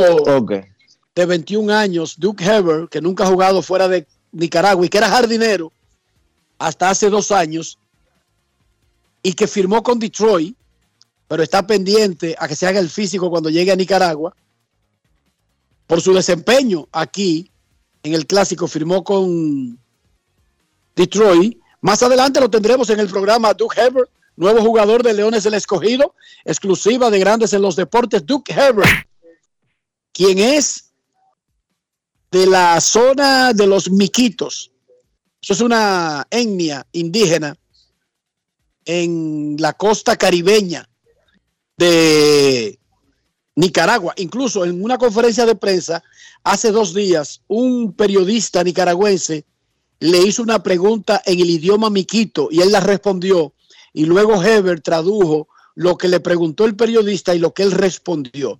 De 1.14 1.26
21 1.26 1.72
años, 1.72 2.16
Duke 2.18 2.44
Heber, 2.44 2.88
que 2.88 3.00
nunca 3.00 3.24
ha 3.24 3.28
jugado 3.28 3.62
fuera 3.62 3.88
de 3.88 4.06
Nicaragua 4.32 4.84
y 4.84 4.88
que 4.88 4.98
era 4.98 5.08
jardinero 5.08 5.72
hasta 6.58 6.90
hace 6.90 7.08
dos 7.08 7.30
años 7.30 7.78
y 9.22 9.32
que 9.32 9.46
firmó 9.46 9.82
con 9.82 9.98
Detroit, 9.98 10.56
pero 11.28 11.42
está 11.42 11.66
pendiente 11.66 12.34
a 12.38 12.48
que 12.48 12.56
se 12.56 12.66
haga 12.66 12.80
el 12.80 12.90
físico 12.90 13.30
cuando 13.30 13.48
llegue 13.48 13.72
a 13.72 13.76
Nicaragua. 13.76 14.34
Por 15.86 16.00
su 16.00 16.12
desempeño 16.12 16.88
aquí 16.92 17.50
en 18.02 18.14
el 18.14 18.26
clásico, 18.26 18.66
firmó 18.66 19.02
con 19.04 19.78
Detroit. 20.94 21.58
Más 21.80 22.02
adelante 22.02 22.40
lo 22.40 22.50
tendremos 22.50 22.90
en 22.90 23.00
el 23.00 23.08
programa 23.08 23.54
Duke 23.54 23.80
Heber, 23.80 24.08
nuevo 24.36 24.60
jugador 24.62 25.02
de 25.02 25.14
Leones 25.14 25.44
del 25.44 25.54
Escogido, 25.54 26.14
exclusiva 26.44 27.10
de 27.10 27.18
Grandes 27.18 27.52
en 27.52 27.62
los 27.62 27.76
Deportes, 27.76 28.26
Duke 28.26 28.52
Heber, 28.52 28.86
quien 30.12 30.38
es 30.38 30.92
de 32.34 32.48
la 32.48 32.80
zona 32.80 33.52
de 33.52 33.64
los 33.64 33.88
Miquitos. 33.88 34.72
Eso 35.40 35.52
es 35.52 35.60
una 35.60 36.26
etnia 36.28 36.84
indígena 36.90 37.56
en 38.84 39.54
la 39.60 39.72
costa 39.74 40.16
caribeña 40.16 40.88
de 41.76 42.76
Nicaragua. 43.54 44.14
Incluso 44.16 44.64
en 44.64 44.82
una 44.82 44.98
conferencia 44.98 45.46
de 45.46 45.54
prensa 45.54 46.02
hace 46.42 46.72
dos 46.72 46.92
días, 46.92 47.40
un 47.46 47.92
periodista 47.92 48.64
nicaragüense 48.64 49.44
le 50.00 50.18
hizo 50.18 50.42
una 50.42 50.60
pregunta 50.60 51.22
en 51.24 51.38
el 51.38 51.50
idioma 51.50 51.88
miquito 51.88 52.48
y 52.50 52.62
él 52.62 52.72
la 52.72 52.80
respondió. 52.80 53.54
Y 53.92 54.06
luego 54.06 54.42
Heber 54.42 54.80
tradujo 54.80 55.46
lo 55.76 55.96
que 55.96 56.08
le 56.08 56.18
preguntó 56.18 56.64
el 56.64 56.74
periodista 56.74 57.32
y 57.32 57.38
lo 57.38 57.54
que 57.54 57.62
él 57.62 57.70
respondió. 57.70 58.58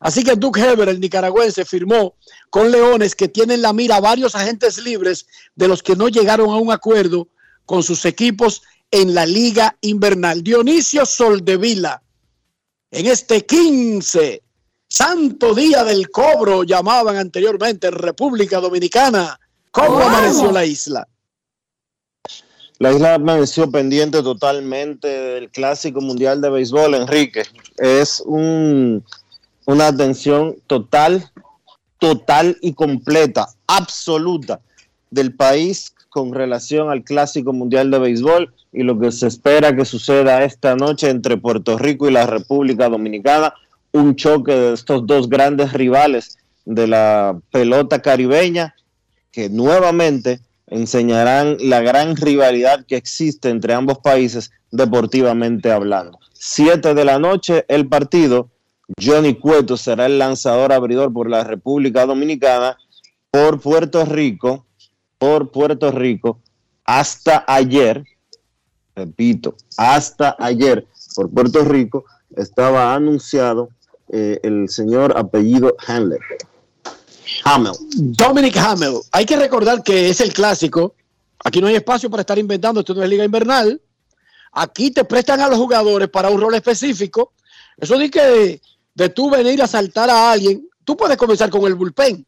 Así 0.00 0.22
que 0.22 0.36
Duke 0.36 0.60
Heber, 0.60 0.88
el 0.88 1.00
nicaragüense, 1.00 1.64
firmó 1.64 2.16
con 2.50 2.70
Leones 2.70 3.14
que 3.14 3.28
tienen 3.28 3.62
la 3.62 3.72
mira 3.72 3.96
a 3.96 4.00
varios 4.00 4.34
agentes 4.34 4.78
libres 4.78 5.26
de 5.54 5.68
los 5.68 5.82
que 5.82 5.96
no 5.96 6.08
llegaron 6.08 6.50
a 6.50 6.56
un 6.56 6.70
acuerdo 6.70 7.28
con 7.64 7.82
sus 7.82 8.04
equipos 8.04 8.62
en 8.90 9.14
la 9.14 9.26
liga 9.26 9.76
invernal. 9.80 10.42
Dionisio 10.42 11.06
Soldevila, 11.06 12.02
en 12.90 13.06
este 13.06 13.44
15, 13.44 14.42
santo 14.88 15.54
día 15.54 15.82
del 15.84 16.10
cobro, 16.10 16.62
llamaban 16.62 17.16
anteriormente 17.16 17.88
en 17.88 17.94
República 17.94 18.60
Dominicana. 18.60 19.38
¿Cómo 19.70 19.98
amaneció 19.98 20.52
la 20.52 20.64
isla? 20.64 21.08
La 22.78 22.92
isla 22.92 23.14
amaneció 23.14 23.70
pendiente 23.70 24.22
totalmente 24.22 25.08
del 25.08 25.50
Clásico 25.50 26.02
Mundial 26.02 26.42
de 26.42 26.50
Béisbol, 26.50 26.94
Enrique. 26.94 27.44
Es 27.78 28.20
un, 28.20 29.02
una 29.66 29.88
atención 29.88 30.56
total, 30.66 31.30
total 31.98 32.56
y 32.62 32.72
completa, 32.72 33.48
absoluta 33.66 34.60
del 35.10 35.34
país 35.34 35.92
con 36.08 36.32
relación 36.32 36.88
al 36.90 37.04
Clásico 37.04 37.52
Mundial 37.52 37.90
de 37.90 37.98
Béisbol 37.98 38.54
y 38.72 38.82
lo 38.82 38.98
que 38.98 39.12
se 39.12 39.26
espera 39.26 39.76
que 39.76 39.84
suceda 39.84 40.44
esta 40.44 40.74
noche 40.76 41.10
entre 41.10 41.36
Puerto 41.36 41.76
Rico 41.76 42.08
y 42.08 42.12
la 42.12 42.26
República 42.26 42.88
Dominicana, 42.88 43.52
un 43.92 44.16
choque 44.16 44.52
de 44.52 44.72
estos 44.72 45.06
dos 45.06 45.28
grandes 45.28 45.72
rivales 45.72 46.38
de 46.64 46.86
la 46.86 47.38
pelota 47.50 48.00
caribeña 48.00 48.74
que 49.30 49.48
nuevamente 49.50 50.40
enseñarán 50.68 51.56
la 51.60 51.80
gran 51.80 52.16
rivalidad 52.16 52.84
que 52.86 52.96
existe 52.96 53.50
entre 53.50 53.74
ambos 53.74 53.98
países 53.98 54.50
deportivamente 54.70 55.70
hablando. 55.70 56.18
Siete 56.32 56.94
de 56.94 57.04
la 57.04 57.18
noche 57.18 57.64
el 57.68 57.88
partido, 57.88 58.50
Johnny 59.00 59.34
Cueto 59.34 59.76
será 59.76 60.06
el 60.06 60.18
lanzador 60.18 60.72
abridor 60.72 61.12
por 61.12 61.28
la 61.28 61.44
República 61.44 62.06
Dominicana, 62.06 62.76
por 63.30 63.60
Puerto 63.60 64.04
Rico, 64.04 64.66
por 65.18 65.50
Puerto 65.50 65.90
Rico, 65.90 66.40
hasta 66.84 67.44
ayer, 67.48 68.04
repito, 68.94 69.56
hasta 69.76 70.36
ayer, 70.38 70.86
por 71.14 71.30
Puerto 71.30 71.64
Rico, 71.64 72.04
estaba 72.36 72.94
anunciado 72.94 73.70
eh, 74.12 74.38
el 74.42 74.68
señor 74.68 75.16
apellido 75.16 75.74
Handler. 75.86 76.20
Hamel. 77.44 77.72
Dominic 77.96 78.56
Hamel. 78.56 79.00
Hay 79.12 79.26
que 79.26 79.36
recordar 79.36 79.82
que 79.82 80.08
es 80.08 80.20
el 80.20 80.32
clásico. 80.32 80.94
Aquí 81.44 81.60
no 81.60 81.66
hay 81.66 81.76
espacio 81.76 82.08
para 82.08 82.20
estar 82.20 82.38
inventando. 82.38 82.80
Esto 82.80 82.94
no 82.94 83.02
es 83.02 83.08
liga 83.08 83.24
invernal. 83.24 83.80
Aquí 84.52 84.90
te 84.90 85.04
prestan 85.04 85.40
a 85.40 85.48
los 85.48 85.58
jugadores 85.58 86.08
para 86.08 86.30
un 86.30 86.40
rol 86.40 86.54
específico. 86.54 87.32
Eso 87.76 87.98
de 87.98 88.10
que 88.10 88.60
de 88.96 89.10
tú 89.10 89.30
venir 89.30 89.62
a 89.62 89.68
saltar 89.68 90.08
a 90.08 90.32
alguien, 90.32 90.66
tú 90.82 90.96
puedes 90.96 91.18
comenzar 91.18 91.50
con 91.50 91.64
el 91.66 91.74
bullpen. 91.74 92.26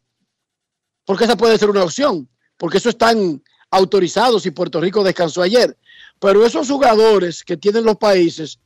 Porque 1.04 1.24
esa 1.24 1.36
puede 1.36 1.56
ser 1.56 1.70
una 1.70 1.82
opción. 1.82 2.28
Porque 2.58 2.76
eso 2.76 2.90
están 2.90 3.42
autorizados 3.70 4.44
y 4.44 4.50
Puerto 4.50 4.78
Rico 4.78 5.02
descansó 5.02 5.40
ayer. 5.40 5.76
Pero 6.20 6.44
esos 6.44 6.68
jugadores 6.68 7.42
que 7.42 7.56
tienen 7.56 7.84
los 7.84 7.96
países 7.96 8.58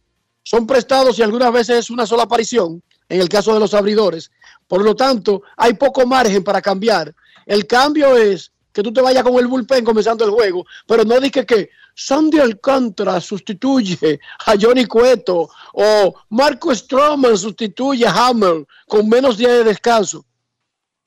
son 0.43 0.67
prestados 0.67 1.17
y 1.19 1.23
algunas 1.23 1.53
veces 1.53 1.79
es 1.79 1.91
una 1.91 2.05
sola 2.05 2.25
aparición, 2.25 2.83
en 3.09 3.21
el 3.21 3.29
caso 3.29 3.55
de 3.55 3.61
los 3.61 3.73
abridores. 3.73 4.33
Por 4.67 4.83
lo 4.83 4.97
tanto, 4.97 5.43
hay 5.57 5.75
poco 5.75 6.05
margen 6.05 6.43
para 6.43 6.61
cambiar. 6.61 7.15
El 7.47 7.69
cambio 7.69 8.17
es 8.17 8.51
que 8.73 8.83
tú 8.83 8.93
te 8.93 9.01
vayas 9.01 9.23
con 9.23 9.37
el 9.37 9.47
bullpen 9.47 9.85
comenzando 9.85 10.25
el 10.25 10.33
juego, 10.33 10.67
pero 10.89 11.05
no 11.05 11.21
digas 11.21 11.47
que 11.47 11.71
Sandy 11.95 12.39
Alcántara 12.39 13.21
sustituye 13.21 14.21
a 14.47 14.55
Johnny 14.61 14.87
Cueto 14.87 15.51
o 15.75 16.15
Marco 16.31 16.75
Stroman 16.75 17.37
sustituye 17.37 18.07
a 18.07 18.29
Hammer 18.29 18.67
con 18.87 19.09
menos 19.09 19.37
días 19.37 19.53
de 19.53 19.65
descanso. 19.65 20.25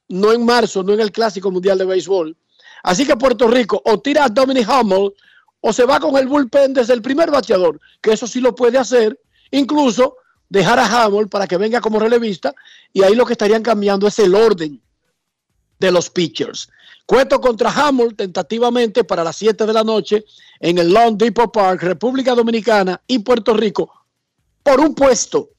No 0.07 0.31
en 0.31 0.45
marzo, 0.45 0.83
no 0.83 0.93
en 0.93 0.99
el 0.99 1.11
Clásico 1.11 1.49
Mundial 1.49 1.77
de 1.77 1.85
Béisbol. 1.85 2.37
Así 2.83 3.05
que 3.05 3.17
Puerto 3.17 3.47
Rico 3.47 3.81
o 3.83 3.99
tira 3.99 4.25
a 4.25 4.29
Dominic 4.29 4.69
Hamel 4.69 5.11
o 5.59 5.73
se 5.73 5.85
va 5.85 5.99
con 5.99 6.15
el 6.17 6.27
bullpen 6.27 6.73
desde 6.73 6.93
el 6.93 7.01
primer 7.01 7.31
bateador, 7.31 7.79
que 7.99 8.13
eso 8.13 8.27
sí 8.27 8.39
lo 8.39 8.53
puede 8.53 8.77
hacer, 8.77 9.19
incluso 9.49 10.17
dejar 10.47 10.77
a 10.77 10.85
Hamel 10.85 11.27
para 11.27 11.47
que 11.47 11.57
venga 11.57 11.81
como 11.81 11.99
relevista 11.99 12.53
y 12.93 13.01
ahí 13.01 13.15
lo 13.15 13.25
que 13.25 13.33
estarían 13.33 13.63
cambiando 13.63 14.07
es 14.07 14.19
el 14.19 14.35
orden 14.35 14.79
de 15.79 15.91
los 15.91 16.11
pitchers. 16.11 16.69
Cueto 17.05 17.39
contra 17.39 17.71
Hamel 17.71 18.15
tentativamente 18.15 19.03
para 19.03 19.23
las 19.23 19.35
7 19.35 19.65
de 19.65 19.73
la 19.73 19.83
noche 19.83 20.25
en 20.59 20.77
el 20.77 20.91
Long 20.91 21.17
Depot 21.17 21.51
Park, 21.51 21.83
República 21.83 22.33
Dominicana 22.33 23.01
y 23.05 23.19
Puerto 23.19 23.53
Rico 23.53 24.05
por 24.63 24.79
un 24.79 24.95
puesto 24.95 25.49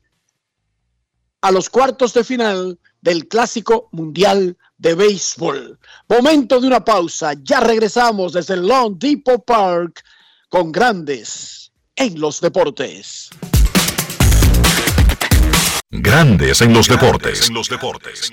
a 1.41 1.53
los 1.53 1.71
cuartos 1.71 2.13
de 2.13 2.25
final 2.25 2.77
del 3.01 3.29
Clásico 3.29 3.89
Mundial 3.93 4.57
de 4.79 4.95
Béisbol. 4.95 5.79
Momento 6.09 6.61
de 6.61 6.67
una 6.67 6.85
pausa. 6.85 7.35
Ya 7.41 7.61
regresamos 7.61 8.33
desde 8.33 8.55
el 8.55 8.67
Long 8.67 8.99
Depot 8.99 9.45
Park 9.45 10.03
con 10.49 10.73
grandes 10.73 11.71
en 11.95 12.19
los 12.19 12.41
deportes. 12.41 13.31
Grandes 15.91 16.61
en 16.63 16.73
los 16.73 16.89
deportes. 16.89 17.49
En 17.49 17.55
los 17.55 17.69
deportes. 17.69 18.33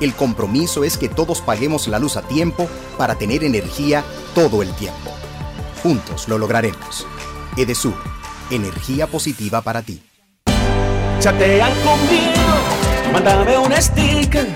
El 0.00 0.14
compromiso 0.14 0.84
es 0.84 0.96
que 0.96 1.08
todos 1.08 1.40
paguemos 1.40 1.88
la 1.88 1.98
luz 1.98 2.16
a 2.16 2.22
tiempo 2.22 2.68
para 2.96 3.16
tener 3.16 3.42
energía 3.42 4.04
todo 4.34 4.62
el 4.62 4.72
tiempo. 4.74 5.10
Juntos 5.82 6.28
lo 6.28 6.38
lograremos. 6.38 7.06
Edesur, 7.56 7.94
energía 8.50 9.08
positiva 9.08 9.60
para 9.60 9.82
ti. 9.82 10.00
Chatea 11.20 11.68
conmigo, 11.82 13.12
mándame 13.12 13.58
un 13.58 13.72
sticker, 13.72 14.48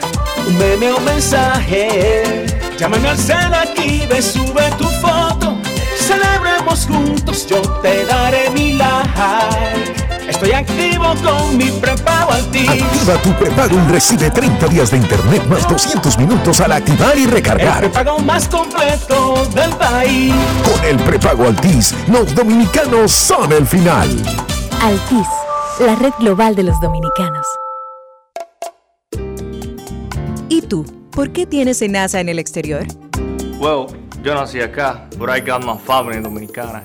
un 0.47 0.59
meme 0.59 0.93
o 0.93 1.01
mensaje. 1.01 2.47
Llámame 2.79 3.09
al 3.09 3.19
cel 3.19 3.53
aquí, 3.53 4.07
ve, 4.09 4.23
sube 4.23 4.71
tu 4.79 4.85
foto. 4.85 5.59
Celebremos 5.99 6.87
juntos, 6.87 7.47
yo 7.49 7.61
te 7.81 8.05
daré 8.07 8.49
mi 8.51 8.75
like. 8.75 10.12
Estoy 10.29 10.53
activo 10.53 11.05
con 11.23 11.57
mi 11.57 11.71
prepago 11.71 12.33
Altis. 12.33 12.69
Activa 12.69 13.15
tu 13.23 13.33
prepago 13.35 13.77
y 13.77 13.93
recibe 13.93 14.31
30 14.31 14.67
días 14.69 14.91
de 14.91 14.99
internet 14.99 15.45
más 15.49 15.69
200 15.69 16.17
minutos 16.19 16.61
al 16.61 16.73
activar 16.73 17.17
y 17.19 17.25
El 17.25 17.31
recargar. 17.31 17.81
prepago 17.81 18.19
más 18.21 18.49
completo 18.49 19.45
del 19.55 19.71
país. 19.73 20.33
Con 20.65 20.85
el 20.85 20.97
prepago 20.99 21.47
Altis, 21.47 21.95
los 22.09 22.35
dominicanos 22.35 23.13
son 23.13 23.53
el 23.53 23.67
final. 23.67 24.09
Altis, 24.81 25.27
la 25.81 25.95
red 25.97 26.13
global 26.19 26.55
de 26.55 26.63
los 26.65 26.81
dominicanos. 26.81 27.47
¿Y 30.49 30.63
tú? 30.63 30.85
¿Por 31.11 31.33
qué 31.33 31.47
tienes 31.47 31.83
NASA 31.89 32.21
en 32.21 32.29
el 32.29 32.39
exterior? 32.39 32.87
Well, 33.59 33.87
yo 34.23 34.35
nací 34.35 34.61
acá, 34.61 35.09
but 35.19 35.29
I 35.31 35.41
got 35.41 35.65
my 35.65 35.77
family 35.87 36.21
dominicana. 36.21 36.85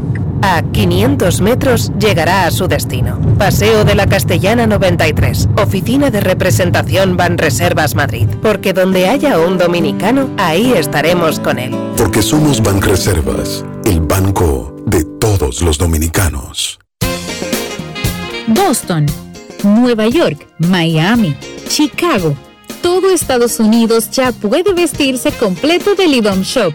A 0.43 0.63
500 0.63 1.39
metros 1.41 1.91
llegará 1.99 2.45
a 2.45 2.51
su 2.51 2.67
destino. 2.67 3.19
Paseo 3.37 3.85
de 3.85 3.93
la 3.93 4.07
Castellana 4.07 4.65
93, 4.65 5.49
Oficina 5.57 6.09
de 6.09 6.19
Representación 6.19 7.15
Banreservas 7.15 7.93
Madrid. 7.93 8.27
Porque 8.41 8.73
donde 8.73 9.07
haya 9.07 9.37
un 9.39 9.59
dominicano, 9.59 10.31
ahí 10.37 10.73
estaremos 10.73 11.39
con 11.39 11.59
él. 11.59 11.75
Porque 11.95 12.23
somos 12.23 12.61
Banreservas, 12.63 13.63
el 13.85 13.99
banco 14.01 14.75
de 14.87 15.05
todos 15.19 15.61
los 15.61 15.77
dominicanos. 15.77 16.79
Boston, 18.47 19.05
Nueva 19.63 20.07
York, 20.07 20.47
Miami, 20.57 21.37
Chicago. 21.67 22.35
Todo 22.81 23.11
Estados 23.11 23.59
Unidos 23.59 24.09
ya 24.09 24.31
puede 24.31 24.73
vestirse 24.73 25.31
completo 25.31 25.93
del 25.93 26.15
IDOM 26.15 26.41
Shop. 26.41 26.73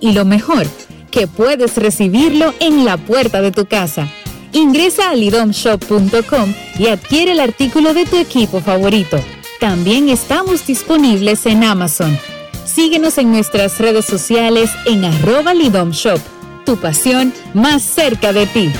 Y 0.00 0.12
lo 0.12 0.24
mejor, 0.24 0.66
que 1.10 1.26
puedes 1.26 1.76
recibirlo 1.76 2.54
en 2.60 2.84
la 2.84 2.96
puerta 2.96 3.40
de 3.40 3.52
tu 3.52 3.66
casa. 3.66 4.08
Ingresa 4.52 5.10
a 5.10 5.14
lidomshop.com 5.14 6.54
y 6.78 6.88
adquiere 6.88 7.32
el 7.32 7.40
artículo 7.40 7.94
de 7.94 8.06
tu 8.06 8.16
equipo 8.16 8.60
favorito. 8.60 9.18
También 9.60 10.08
estamos 10.08 10.66
disponibles 10.66 11.44
en 11.46 11.64
Amazon. 11.64 12.18
Síguenos 12.64 13.18
en 13.18 13.32
nuestras 13.32 13.78
redes 13.78 14.04
sociales 14.04 14.70
en 14.86 15.04
arroba 15.04 15.52
lidomshop. 15.52 16.20
Tu 16.64 16.76
pasión 16.76 17.32
más 17.54 17.82
cerca 17.82 18.32
de 18.32 18.46
ti. 18.46 18.72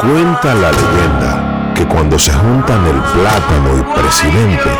Cuenta 0.00 0.54
la 0.54 0.72
leyenda 0.72 1.72
que 1.74 1.86
cuando 1.86 2.18
se 2.18 2.32
juntan 2.32 2.84
el 2.86 3.00
plátano 3.12 3.78
y 3.78 4.00
presidente, 4.00 4.70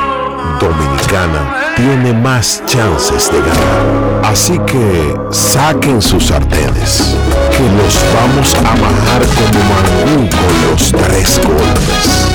Dominicana 0.60 1.74
tiene 1.76 2.12
más 2.12 2.62
chances 2.66 3.30
de 3.30 3.38
ganar. 3.38 4.24
Así 4.24 4.58
que 4.66 5.14
saquen 5.30 6.00
sus 6.00 6.26
sartenes, 6.26 7.16
que 7.50 7.62
los 7.76 7.98
vamos 8.14 8.54
a 8.54 8.74
bajar 8.80 9.22
como 9.34 9.60
mangú 9.70 10.28
con 10.28 10.70
los 10.70 10.92
tres 10.92 11.40
golpes. 11.44 12.28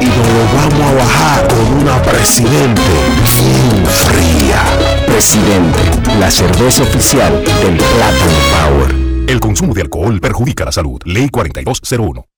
Y 0.00 0.06
nos 0.06 0.28
lo 0.28 0.44
vamos 0.56 0.90
a 0.90 0.94
bajar 1.04 1.48
con 1.48 1.82
una 1.82 2.02
presidente 2.02 2.82
bien 3.24 3.86
fría. 3.86 4.62
Presidente, 5.06 5.78
la 6.20 6.30
cerveza 6.30 6.82
oficial 6.82 7.32
del 7.42 7.76
Plátano 7.76 8.38
Power. 8.52 8.94
El 9.28 9.40
consumo 9.40 9.74
de 9.74 9.82
alcohol 9.82 10.20
perjudica 10.20 10.64
la 10.64 10.72
salud. 10.72 11.00
Ley 11.04 11.28
4201. 11.28 12.37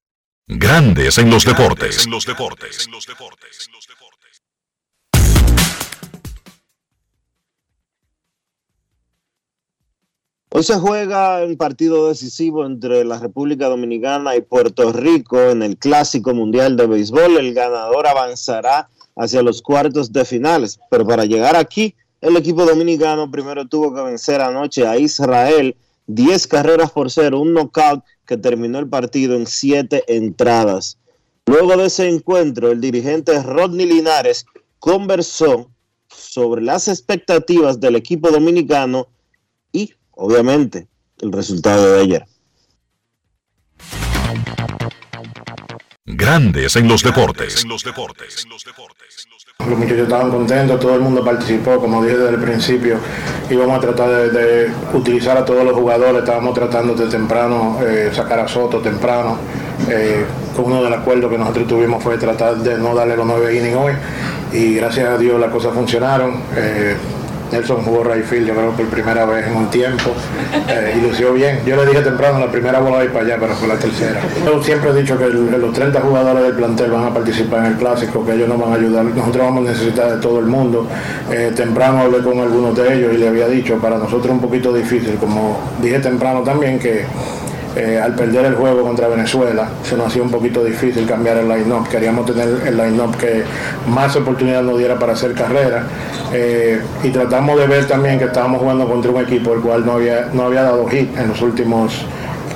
Grandes 0.53 1.17
en 1.17 1.29
los 1.29 1.45
deportes. 1.45 2.05
Hoy 10.49 10.63
se 10.63 10.73
juega 10.77 11.45
un 11.45 11.55
partido 11.55 12.09
decisivo 12.09 12.65
entre 12.65 13.05
la 13.05 13.17
República 13.17 13.69
Dominicana 13.69 14.35
y 14.35 14.41
Puerto 14.41 14.91
Rico 14.91 15.39
en 15.39 15.63
el 15.63 15.77
Clásico 15.77 16.33
Mundial 16.33 16.75
de 16.75 16.85
Béisbol. 16.85 17.37
El 17.37 17.53
ganador 17.53 18.05
avanzará 18.05 18.89
hacia 19.15 19.41
los 19.43 19.61
cuartos 19.61 20.11
de 20.11 20.25
finales, 20.25 20.81
pero 20.89 21.07
para 21.07 21.23
llegar 21.23 21.55
aquí, 21.55 21.95
el 22.19 22.35
equipo 22.35 22.65
dominicano 22.65 23.31
primero 23.31 23.69
tuvo 23.69 23.95
que 23.95 24.01
vencer 24.01 24.41
anoche 24.41 24.85
a 24.85 24.97
Israel 24.97 25.77
10 26.07 26.47
carreras 26.47 26.91
por 26.91 27.09
cero, 27.09 27.39
un 27.39 27.53
knockout 27.53 28.03
que 28.31 28.37
terminó 28.37 28.79
el 28.79 28.87
partido 28.87 29.35
en 29.35 29.45
siete 29.45 30.05
entradas. 30.07 30.97
Luego 31.45 31.75
de 31.75 31.87
ese 31.87 32.07
encuentro, 32.07 32.71
el 32.71 32.79
dirigente 32.79 33.43
Rodney 33.43 33.85
Linares 33.85 34.45
conversó 34.79 35.69
sobre 36.07 36.61
las 36.61 36.87
expectativas 36.87 37.81
del 37.81 37.97
equipo 37.97 38.31
dominicano 38.31 39.09
y, 39.73 39.93
obviamente, 40.11 40.87
el 41.19 41.33
resultado 41.33 41.91
de 41.91 41.99
ayer. 41.99 42.25
Grandes 46.05 46.77
en 46.77 46.87
los 46.87 47.03
deportes. 47.03 47.65
Los 47.65 47.83
muchachos 49.77 50.03
estaban 50.03 50.31
contentos, 50.31 50.79
todo 50.79 50.95
el 50.95 51.01
mundo 51.01 51.23
participó, 51.23 51.79
como 51.79 52.03
dije 52.03 52.17
desde 52.17 52.35
el 52.35 52.41
principio, 52.41 52.97
íbamos 53.49 53.77
a 53.77 53.81
tratar 53.81 54.09
de, 54.09 54.29
de 54.29 54.71
utilizar 54.93 55.37
a 55.37 55.45
todos 55.45 55.63
los 55.63 55.73
jugadores, 55.73 56.19
estábamos 56.19 56.53
tratando 56.53 56.93
de 56.93 57.07
temprano 57.07 57.79
eh, 57.83 58.09
sacar 58.13 58.39
a 58.39 58.47
Soto 58.47 58.79
temprano. 58.79 59.37
Eh, 59.89 60.25
uno 60.57 60.83
del 60.83 60.93
acuerdo 60.93 61.29
que 61.29 61.37
nosotros 61.37 61.67
tuvimos 61.67 62.03
fue 62.03 62.17
tratar 62.17 62.57
de 62.57 62.77
no 62.77 62.93
darle 62.93 63.15
los 63.15 63.25
nueve 63.25 63.55
innings 63.55 63.75
hoy 63.75 63.93
y 64.51 64.75
gracias 64.75 65.09
a 65.09 65.17
Dios 65.17 65.39
las 65.39 65.49
cosas 65.49 65.73
funcionaron. 65.73 66.41
Eh, 66.55 66.95
Nelson 67.51 67.83
jugó 67.83 68.03
right 68.03 68.23
field, 68.23 68.47
yo 68.47 68.53
creo 68.53 68.71
por 68.71 68.87
primera 68.87 69.25
vez 69.25 69.47
en 69.47 69.55
un 69.55 69.69
tiempo, 69.69 70.11
eh, 70.69 70.95
y 70.97 71.01
lució 71.01 71.33
bien. 71.33 71.59
Yo 71.65 71.75
le 71.75 71.85
dije 71.85 72.01
temprano, 72.01 72.39
la 72.39 72.51
primera 72.51 72.79
bola 72.79 73.03
ir 73.03 73.11
para 73.11 73.25
allá, 73.25 73.37
pero 73.39 73.53
fue 73.55 73.67
la 73.67 73.75
tercera. 73.75 74.21
Yo 74.45 74.63
siempre 74.63 74.91
he 74.91 74.93
dicho 74.93 75.17
que 75.17 75.27
los 75.27 75.73
30 75.73 75.99
jugadores 76.01 76.43
del 76.43 76.53
plantel 76.53 76.91
van 76.91 77.05
a 77.05 77.13
participar 77.13 77.65
en 77.65 77.65
el 77.73 77.77
clásico, 77.77 78.25
que 78.25 78.33
ellos 78.33 78.47
nos 78.47 78.59
van 78.59 78.73
a 78.73 78.75
ayudar. 78.75 79.05
Nosotros 79.05 79.43
vamos 79.43 79.67
a 79.67 79.71
necesitar 79.71 80.15
de 80.15 80.21
todo 80.21 80.39
el 80.39 80.45
mundo. 80.45 80.87
Eh, 81.29 81.51
temprano 81.55 81.99
hablé 81.99 82.19
con 82.19 82.39
algunos 82.39 82.75
de 82.75 82.95
ellos 82.95 83.13
y 83.13 83.17
le 83.17 83.27
había 83.27 83.47
dicho, 83.47 83.77
para 83.77 83.97
nosotros 83.97 84.25
es 84.25 84.31
un 84.31 84.41
poquito 84.41 84.73
difícil, 84.73 85.15
como 85.15 85.59
dije 85.81 85.99
temprano 85.99 86.41
también, 86.41 86.79
que 86.79 87.05
eh, 87.75 87.99
al 88.03 88.13
perder 88.15 88.45
el 88.45 88.55
juego 88.55 88.83
contra 88.83 89.07
Venezuela 89.07 89.69
se 89.83 89.95
nos 89.95 90.07
hacía 90.07 90.21
un 90.21 90.29
poquito 90.29 90.63
difícil 90.63 91.05
cambiar 91.05 91.37
el 91.37 91.47
line-up. 91.47 91.87
Queríamos 91.87 92.25
tener 92.25 92.67
el 92.67 92.77
line-up 92.77 93.15
que 93.17 93.43
más 93.87 94.15
oportunidad 94.15 94.61
nos 94.61 94.77
diera 94.77 94.99
para 94.99 95.13
hacer 95.13 95.33
carrera. 95.33 95.85
Eh, 96.33 96.81
y 97.03 97.09
tratamos 97.09 97.57
de 97.59 97.67
ver 97.67 97.87
también 97.87 98.19
que 98.19 98.25
estábamos 98.25 98.61
jugando 98.61 98.87
contra 98.87 99.11
un 99.11 99.21
equipo 99.21 99.53
el 99.53 99.61
cual 99.61 99.85
no 99.85 99.93
había, 99.93 100.29
no 100.33 100.43
había 100.43 100.63
dado 100.63 100.85
hit 100.87 101.17
en 101.17 101.29
los 101.29 101.41
últimos 101.41 102.05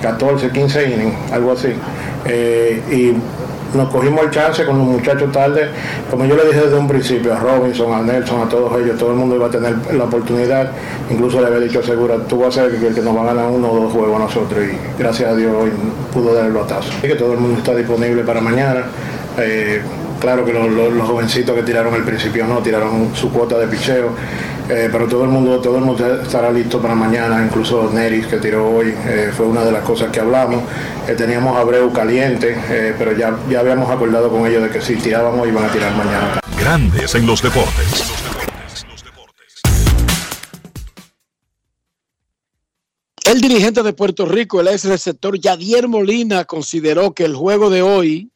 14, 0.02 0.52
15 0.52 0.92
innings, 0.92 1.32
algo 1.32 1.54
así. 1.54 1.70
Eh, 2.26 2.82
y 2.92 3.14
nos 3.74 3.90
cogimos 3.90 4.24
el 4.26 4.32
chance 4.32 4.66
con 4.66 4.78
los 4.78 4.88
muchachos 4.88 5.32
tarde, 5.32 5.70
como 6.10 6.26
yo 6.26 6.36
le 6.36 6.46
dije 6.46 6.62
desde 6.62 6.78
un 6.78 6.88
principio, 6.88 7.34
a 7.34 7.40
Robinson, 7.40 7.94
a 7.94 8.02
Nelson, 8.02 8.42
a 8.42 8.50
todos 8.50 8.80
ellos, 8.80 8.98
todo 8.98 9.12
el 9.12 9.18
mundo 9.18 9.36
iba 9.36 9.48
a 9.48 9.50
tener 9.50 9.76
la 9.94 10.04
oportunidad, 10.06 10.72
incluso 11.10 11.42
le 11.42 11.48
había 11.48 11.60
dicho 11.60 11.82
segura, 11.84 12.18
tú 12.28 12.40
vas 12.40 12.58
a 12.58 12.64
ser 12.64 12.76
el 12.76 12.94
que 12.94 13.02
nos 13.02 13.16
va 13.16 13.24
a 13.24 13.26
ganar 13.26 13.50
uno 13.50 13.72
o 13.72 13.82
dos 13.82 13.94
juegos 13.94 14.16
a 14.16 14.20
nosotros 14.20 14.64
y 14.64 15.02
gracias 15.02 15.32
a 15.32 15.36
Dios 15.36 15.54
hoy 15.54 15.72
pudo 16.14 16.34
dar 16.34 16.46
el 16.46 16.54
batazo. 16.54 16.90
Así 16.98 17.08
que 17.08 17.16
todo 17.16 17.34
el 17.34 17.40
mundo 17.40 17.58
está 17.58 17.76
disponible 17.76 18.24
para 18.24 18.42
mañana. 18.42 18.84
Eh, 19.38 19.82
Claro 20.26 20.44
que 20.44 20.54
los, 20.54 20.72
los- 20.72 20.92
los 20.92 21.08
jovencitos 21.08 21.54
que 21.56 21.62
tiraron 21.62 21.94
al 21.94 22.04
principio 22.04 22.48
no, 22.48 22.58
tiraron 22.58 23.16
su 23.16 23.30
cuota 23.32 23.60
de 23.60 23.68
picheo, 23.68 24.10
eh, 24.68 24.90
pero 24.92 25.08
todo 25.08 25.24
el 25.24 25.30
mundo 25.30 25.62
todo 25.62 25.78
el 25.78 25.84
mundo 25.84 26.20
estará 26.24 26.52
listo 26.52 26.82
para 26.82 26.96
mañana, 26.96 27.46
incluso 27.46 27.92
Neris 27.94 28.26
que 28.26 28.38
tiró 28.38 28.68
hoy, 28.68 28.88
eh, 29.06 29.32
fue 29.38 29.46
una 29.46 29.64
de 29.64 29.72
las 29.72 29.84
cosas 29.84 30.10
que 30.12 30.20
hablamos. 30.20 30.64
Eh, 31.08 31.14
teníamos 31.14 31.56
a 31.56 31.60
Abreu 31.60 31.94
caliente, 31.94 32.58
eh, 32.72 32.96
pero 32.98 33.12
ya, 33.16 33.38
ya 33.52 33.60
habíamos 33.60 33.88
acordado 33.92 34.32
con 34.32 34.48
ellos 34.48 34.64
de 34.64 34.70
que 34.72 34.82
si 34.82 34.96
tiraban 34.96 35.40
hoy 35.40 35.50
iban 35.50 35.64
a 35.66 35.72
tirar 35.72 35.96
mañana. 35.96 36.40
Grandes 36.60 37.14
en 37.14 37.28
los 37.28 37.44
deportes. 37.44 38.04
El 43.26 43.42
dirigente 43.42 43.84
de 43.84 43.94
Puerto 43.94 44.26
Rico, 44.26 44.60
el 44.60 44.70
ex 44.70 44.86
receptor 44.86 45.40
Yadier 45.40 45.88
Molina, 45.88 46.46
consideró 46.46 47.14
que 47.14 47.26
el 47.26 47.36
juego 47.36 47.70
de 47.70 47.84
hoy 47.84 48.32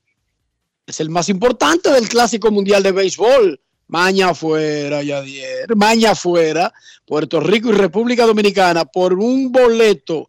es 0.90 1.00
el 1.00 1.10
más 1.10 1.30
importante 1.30 1.92
del 1.92 2.10
Clásico 2.10 2.52
Mundial 2.52 2.82
de 2.82 2.92
Béisbol. 2.92 3.62
Maña 3.88 4.30
afuera, 4.30 5.02
Yadier, 5.02 5.76
maña 5.76 6.12
afuera, 6.12 6.74
Puerto 7.06 7.40
Rico 7.40 7.70
y 7.70 7.74
República 7.74 8.26
Dominicana 8.26 8.86
por 8.86 9.14
un 9.14 9.52
boleto 9.52 10.28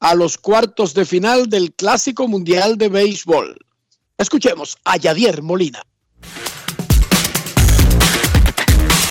a 0.00 0.14
los 0.14 0.38
cuartos 0.38 0.94
de 0.94 1.04
final 1.04 1.48
del 1.48 1.74
Clásico 1.74 2.28
Mundial 2.28 2.76
de 2.76 2.88
Béisbol. 2.88 3.56
Escuchemos 4.16 4.76
a 4.84 4.96
Yadier 4.96 5.42
Molina. 5.42 5.82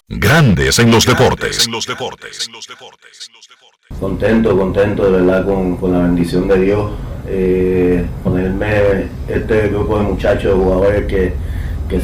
Grandes 0.08 0.80
en 0.80 0.92
los 0.92 1.06
deportes. 1.06 1.66
En 1.66 1.72
los 1.72 1.86
deportes. 1.86 2.50
Contento, 4.00 4.58
contento 4.58 5.06
de 5.06 5.12
verdad 5.12 5.46
con, 5.46 5.78
con 5.78 5.92
la 5.92 6.00
bendición 6.00 6.48
de 6.48 6.60
Dios. 6.60 6.92
Eh, 7.28 8.06
ponerme 8.24 9.06
este 9.28 9.70
grupo 9.70 9.98
de 9.98 10.04
muchachos, 10.04 10.56
jugadores 10.56 11.06
que, 11.06 11.34
que, 11.88 12.02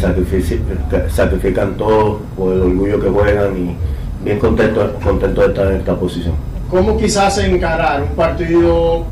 sacrifican 1.10 1.76
todo 1.76 2.20
por 2.38 2.54
el 2.54 2.62
orgullo 2.62 3.00
que 3.00 3.10
juegan 3.10 3.58
y 3.58 3.76
bien 4.24 4.40
contento, 4.40 4.94
contento 5.04 5.42
de 5.42 5.48
estar 5.48 5.68
en 5.72 5.78
esta 5.78 5.96
posición. 5.96 6.36
¿Cómo 6.70 6.98
quizás 6.98 7.38
encarar 7.40 8.04
un 8.04 8.10
partido 8.10 9.06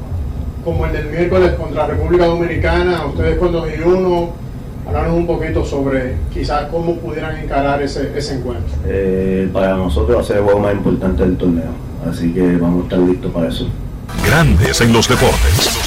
como 0.63 0.85
el 0.85 0.93
del 0.93 1.09
miércoles 1.09 1.53
contra 1.53 1.87
República 1.87 2.25
Dominicana? 2.25 3.05
Ustedes 3.05 3.37
con 3.37 3.51
2 3.51 3.67
y 3.77 3.81
1, 3.81 4.29
hablaron 4.87 5.13
un 5.15 5.27
poquito 5.27 5.63
sobre 5.63 6.15
quizás 6.33 6.65
cómo 6.69 6.95
pudieran 6.97 7.37
encarar 7.37 7.81
ese, 7.81 8.11
ese 8.15 8.35
encuentro. 8.35 8.75
Eh, 8.85 9.49
para 9.53 9.75
nosotros 9.77 10.17
va 10.17 10.21
a 10.21 10.23
ser 10.23 10.37
el 10.37 10.43
juego 10.43 10.59
más 10.59 10.73
importante 10.73 11.23
del 11.23 11.37
torneo, 11.37 11.71
así 12.05 12.31
que 12.31 12.57
vamos 12.57 12.81
a 12.81 12.83
estar 12.83 12.99
listos 12.99 13.31
para 13.31 13.49
eso. 13.49 13.67
Grandes 14.25 14.81
en 14.81 14.93
los 14.93 15.07
deportes. 15.07 15.85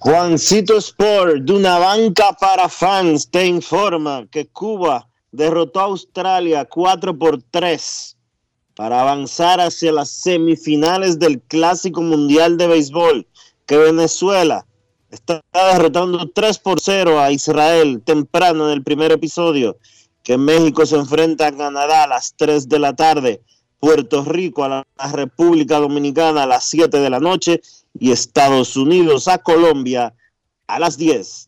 Juancito 0.00 0.78
Sport, 0.78 1.42
de 1.42 1.52
una 1.52 1.78
banca 1.78 2.32
para 2.40 2.68
fans, 2.68 3.28
te 3.30 3.44
informa 3.44 4.26
que 4.30 4.46
Cuba 4.46 5.08
derrotó 5.32 5.80
a 5.80 5.84
Australia 5.84 6.64
4 6.64 7.18
por 7.18 7.42
3 7.50 8.16
para 8.74 9.00
avanzar 9.00 9.60
hacia 9.60 9.90
las 9.92 10.08
semifinales 10.08 11.18
del 11.18 11.40
Clásico 11.42 12.00
Mundial 12.00 12.56
de 12.56 12.68
Béisbol, 12.68 13.26
que 13.68 13.76
Venezuela 13.76 14.66
está 15.10 15.44
derrotando 15.52 16.30
3 16.30 16.58
por 16.58 16.80
0 16.80 17.20
a 17.20 17.30
Israel 17.30 18.00
temprano 18.02 18.66
en 18.66 18.72
el 18.72 18.82
primer 18.82 19.12
episodio, 19.12 19.76
que 20.22 20.38
México 20.38 20.86
se 20.86 20.96
enfrenta 20.96 21.46
a 21.46 21.56
Canadá 21.56 22.04
a 22.04 22.06
las 22.06 22.34
3 22.36 22.66
de 22.66 22.78
la 22.78 22.96
tarde, 22.96 23.42
Puerto 23.78 24.24
Rico 24.24 24.64
a 24.64 24.68
la 24.68 25.12
República 25.12 25.78
Dominicana 25.78 26.44
a 26.44 26.46
las 26.46 26.64
7 26.64 26.98
de 26.98 27.10
la 27.10 27.20
noche 27.20 27.60
y 28.00 28.10
Estados 28.10 28.74
Unidos 28.74 29.28
a 29.28 29.36
Colombia 29.36 30.14
a 30.66 30.78
las 30.78 30.96
10. 30.96 31.47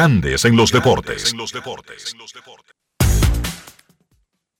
Grandes 0.00 0.46
en 0.46 0.56
los 0.56 0.72
deportes. 0.72 1.34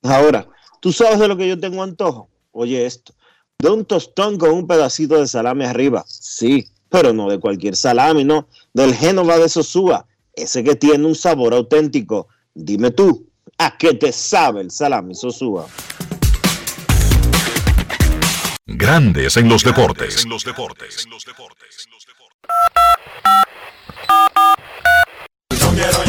Ahora, 0.03 0.47
¿tú 0.79 0.93
sabes 0.93 1.17
de 1.17 1.27
lo 1.27 1.35
que 1.35 1.47
yo 1.47 1.59
tengo 1.59 1.81
antojo? 1.81 2.29
Oye 2.51 2.85
esto, 2.85 3.15
de 3.57 3.71
un 3.71 3.83
tostón 3.83 4.37
con 4.37 4.51
un 4.51 4.67
pedacito 4.67 5.19
de 5.19 5.27
salami 5.27 5.65
arriba. 5.65 6.05
Sí, 6.07 6.67
pero 6.89 7.11
no 7.11 7.27
de 7.27 7.39
cualquier 7.39 7.75
salami, 7.75 8.23
no, 8.23 8.49
del 8.71 8.93
Génova 8.93 9.39
de 9.39 9.49
Sosúa, 9.49 10.05
ese 10.35 10.63
que 10.63 10.75
tiene 10.75 11.07
un 11.07 11.15
sabor 11.15 11.55
auténtico. 11.55 12.27
Dime 12.53 12.91
tú, 12.91 13.27
¿a 13.57 13.75
qué 13.79 13.95
te 13.95 14.11
sabe 14.11 14.61
el 14.61 14.69
salami 14.69 15.15
Sosúa? 15.15 15.65
Grandes 18.67 19.37
en 19.37 19.49
los 19.49 19.63
deportes. 19.63 20.23
En 20.23 20.29
los 20.29 20.43
deportes. 20.43 21.07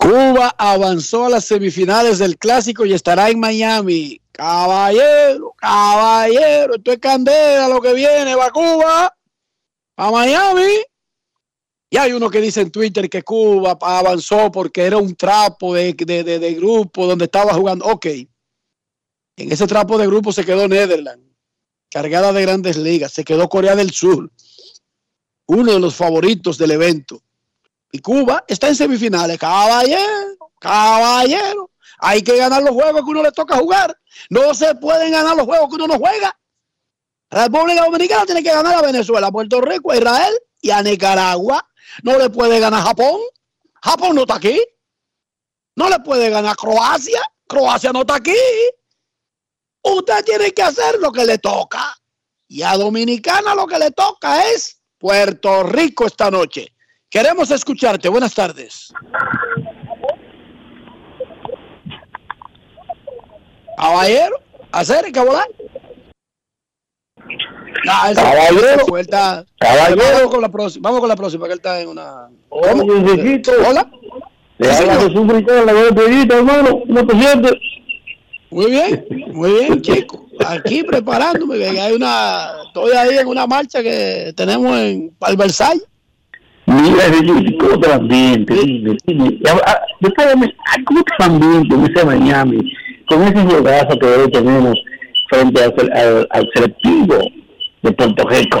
Cuba 0.00 0.54
avanzó 0.56 1.26
a 1.26 1.28
las 1.30 1.44
semifinales 1.44 2.18
del 2.18 2.38
clásico 2.38 2.84
y 2.86 2.94
estará 2.94 3.28
en 3.28 3.38
Miami. 3.38 4.20
Caballero, 4.32 5.52
caballero, 5.56 6.76
esto 6.76 6.92
es 6.92 6.98
candela 6.98 7.68
lo 7.68 7.80
que 7.82 7.92
viene, 7.92 8.34
va 8.34 8.50
Cuba, 8.50 9.14
a 9.96 10.10
Miami. 10.10 10.72
Y 11.90 11.96
hay 11.98 12.12
uno 12.12 12.30
que 12.30 12.40
dice 12.40 12.62
en 12.62 12.70
Twitter 12.70 13.10
que 13.10 13.22
Cuba 13.22 13.76
avanzó 13.80 14.50
porque 14.50 14.84
era 14.84 14.96
un 14.96 15.14
trapo 15.14 15.74
de, 15.74 15.92
de, 15.92 16.24
de- 16.24 16.38
de 16.38 16.54
grupo 16.54 17.06
donde 17.06 17.26
estaba 17.26 17.52
jugando. 17.52 17.84
Ok, 17.84 18.06
en 18.06 19.52
ese 19.52 19.66
trapo 19.66 19.98
de 19.98 20.06
grupo 20.06 20.32
se 20.32 20.44
quedó 20.44 20.66
Netherlands, 20.66 21.26
cargada 21.90 22.32
de 22.32 22.42
grandes 22.42 22.76
ligas, 22.78 23.12
se 23.12 23.24
quedó 23.24 23.48
Corea 23.48 23.74
del 23.76 23.90
Sur, 23.90 24.30
uno 25.46 25.72
de 25.72 25.80
los 25.80 25.94
favoritos 25.94 26.56
del 26.56 26.70
evento. 26.70 27.20
Y 27.92 28.00
Cuba 28.00 28.44
está 28.46 28.68
en 28.68 28.76
semifinales. 28.76 29.38
Caballero, 29.38 30.52
caballero. 30.60 31.70
Hay 31.98 32.22
que 32.22 32.36
ganar 32.36 32.62
los 32.62 32.70
juegos 32.70 33.02
que 33.04 33.10
uno 33.10 33.22
le 33.22 33.32
toca 33.32 33.56
jugar. 33.56 33.96
No 34.30 34.54
se 34.54 34.74
pueden 34.76 35.12
ganar 35.12 35.36
los 35.36 35.46
juegos 35.46 35.68
que 35.68 35.74
uno 35.76 35.86
no 35.86 35.98
juega. 35.98 36.36
República 37.30 37.84
Dominicana 37.84 38.26
tiene 38.26 38.42
que 38.42 38.50
ganar 38.50 38.74
a 38.74 38.82
Venezuela, 38.82 39.28
a 39.28 39.32
Puerto 39.32 39.60
Rico, 39.60 39.92
a 39.92 39.96
Israel 39.96 40.34
y 40.60 40.70
a 40.70 40.82
Nicaragua. 40.82 41.66
No 42.02 42.18
le 42.18 42.30
puede 42.30 42.58
ganar 42.58 42.82
Japón. 42.82 43.20
Japón 43.82 44.16
no 44.16 44.22
está 44.22 44.36
aquí. 44.36 44.60
No 45.76 45.88
le 45.88 46.00
puede 46.00 46.30
ganar 46.30 46.56
Croacia. 46.56 47.20
Croacia 47.46 47.92
no 47.92 48.00
está 48.00 48.16
aquí. 48.16 48.36
Usted 49.82 50.24
tiene 50.24 50.52
que 50.52 50.62
hacer 50.62 50.98
lo 51.00 51.12
que 51.12 51.24
le 51.24 51.38
toca. 51.38 51.96
Y 52.48 52.62
a 52.62 52.76
Dominicana 52.76 53.54
lo 53.54 53.66
que 53.66 53.78
le 53.78 53.90
toca 53.92 54.50
es 54.50 54.80
Puerto 54.98 55.62
Rico 55.62 56.06
esta 56.06 56.30
noche. 56.30 56.74
Queremos 57.10 57.50
escucharte. 57.50 58.08
Buenas 58.08 58.34
tardes. 58.34 58.92
Caballero, 63.76 64.36
hacer 64.72 65.10
que 65.12 65.20
volar. 65.20 65.46
Ah, 67.88 68.10
ese- 68.10 68.20
Caballero. 68.20 68.86
Caballero. 69.58 70.02
Vamos 70.12 70.30
con 70.30 70.42
la 70.42 70.48
próxima, 70.50 70.82
vamos 70.88 71.00
con 71.00 71.08
la 71.08 71.16
próxima, 71.16 71.46
que 71.46 71.52
él 71.52 71.58
está 71.58 71.80
en 71.80 71.88
una. 71.88 72.28
Hola. 73.68 73.90
Le 74.58 74.70
habla 74.70 74.94
Jesús 74.96 75.26
Rincón, 75.26 75.66
la 75.66 75.72
buena 75.72 75.94
Pedrito, 75.94 76.36
hermano. 76.36 76.80
¿Cómo 76.86 77.06
te 77.06 77.18
sientes? 77.18 77.52
Muy 78.50 78.70
bien, 78.70 79.06
muy 79.32 79.52
bien, 79.52 79.80
chico. 79.80 80.26
Aquí 80.46 80.82
preparándome, 80.82 81.64
hay 81.66 81.92
una, 81.92 82.50
estoy 82.66 82.92
ahí 82.92 83.16
en 83.18 83.26
una 83.28 83.46
marcha 83.46 83.82
que 83.82 84.32
tenemos 84.36 84.76
en 84.78 85.16
Versailles. 85.38 85.86
Mira, 86.70 87.04
¿cómo 87.58 87.80
te 87.80 87.86
el 87.86 87.92
ambiente? 87.92 88.54
Dime, 88.54 88.96
dime. 89.04 89.38
Después 90.00 90.28
de 90.28 90.36
mí, 90.36 90.54
ah, 90.66 90.76
¿cómo 90.86 91.02
te 91.02 91.12
el 91.18 91.24
ambiente 91.24 91.74
en 91.74 91.84
ese 91.84 92.04
Miami? 92.04 92.72
Con 93.08 93.22
ese 93.24 93.42
juegazo 93.44 93.98
que 93.98 94.06
hoy 94.06 94.30
tenemos 94.30 94.74
frente 95.28 95.64
al, 95.64 95.74
al, 95.92 96.28
al 96.30 96.50
selectivo 96.54 97.18
de 97.82 97.92
Puerto 97.92 98.28
Rico. 98.28 98.58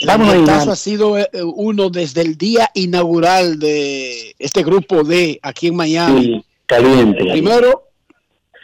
El 0.00 0.10
ambientazo 0.10 0.72
ha 0.72 0.76
sido 0.76 1.18
eh, 1.18 1.28
uno 1.54 1.88
desde 1.90 2.22
el 2.22 2.36
día 2.36 2.70
inaugural 2.74 3.58
de 3.58 4.34
este 4.38 4.62
grupo 4.62 5.04
D 5.04 5.38
aquí 5.42 5.68
en 5.68 5.76
Miami. 5.76 6.22
Sí, 6.22 6.44
caliente. 6.66 7.24
Primero, 7.32 7.88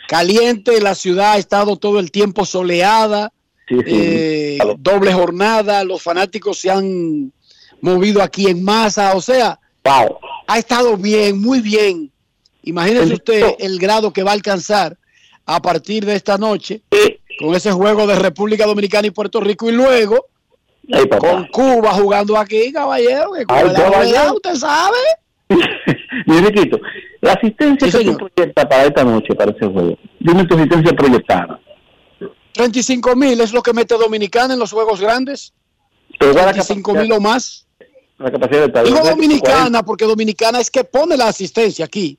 caliente, 0.09 0.81
la 0.81 0.95
ciudad 0.95 1.33
ha 1.33 1.39
estado 1.39 1.77
todo 1.77 1.99
el 1.99 2.11
tiempo 2.11 2.45
soleada, 2.45 3.33
Sí, 3.69 3.77
sí. 3.77 3.83
eh, 3.87 4.59
doble 4.79 5.13
jornada, 5.13 5.85
los 5.85 6.03
fanáticos 6.03 6.59
se 6.59 6.71
han 6.71 7.33
movido 7.81 8.23
aquí 8.23 8.49
en 8.49 8.63
masa, 8.63 9.15
o 9.15 9.21
sea, 9.21 9.59
ha 10.47 10.59
estado 10.59 10.97
bien, 10.97 11.41
muy 11.41 11.61
bien. 11.61 12.11
Imagínese 12.63 13.15
usted 13.15 13.55
el 13.59 13.79
grado 13.79 14.13
que 14.13 14.23
va 14.23 14.33
a 14.33 14.35
alcanzar 14.35 14.97
a 15.47 15.61
partir 15.61 16.05
de 16.05 16.15
esta 16.15 16.37
noche 16.37 16.83
con 17.39 17.55
ese 17.55 17.73
juego 17.73 18.07
de 18.07 18.17
República 18.17 18.67
Dominicana 18.67 19.07
y 19.07 19.11
Puerto 19.11 19.41
Rico 19.41 19.69
y 19.69 19.73
luego 19.73 20.27
con 21.19 21.47
Cuba 21.49 21.93
jugando 21.93 22.37
aquí, 22.37 22.73
caballero, 22.73 23.33
que 23.33 23.45
Cuba 23.45 23.61
Ay, 23.61 23.91
goleado, 23.91 24.35
usted 24.35 24.55
sabe. 24.55 24.99
Mi 26.27 26.41
Riquito, 26.41 26.79
la 27.21 27.33
asistencia 27.33 27.91
que 27.91 28.05
tú 28.05 28.17
proyectas 28.17 28.67
para 28.67 28.85
esta 28.85 29.05
noche, 29.05 29.35
para 29.35 29.51
ese 29.51 29.67
juego. 29.67 29.97
Dime 30.19 30.45
tu 30.45 30.55
asistencia 30.55 30.93
proyectada. 30.93 31.61
35 32.53 33.17
mil 33.17 33.41
es 33.41 33.53
lo 33.53 33.63
que 33.63 33.73
mete 33.73 33.95
Dominicana 33.95 34.55
en 34.55 34.61
los 34.61 34.73
juegos 34.73 35.01
grandes. 35.01 35.53
Pero 36.19 36.33
igual 36.33 36.47
la 36.47 36.53
35 36.53 36.95
mil 36.95 37.13
o 37.13 37.21
más. 37.21 37.68
La 38.19 38.31
capacidad 38.31 38.61
de 38.61 38.67
estadio. 38.67 38.95
Digo 38.95 39.07
Dominicana 39.07 39.83
porque 39.83 40.05
Dominicana 40.05 40.61
es 40.61 40.71
que 40.71 40.85
pone 40.85 41.17
la 41.17 41.29
asistencia 41.29 41.85
aquí. 41.85 42.19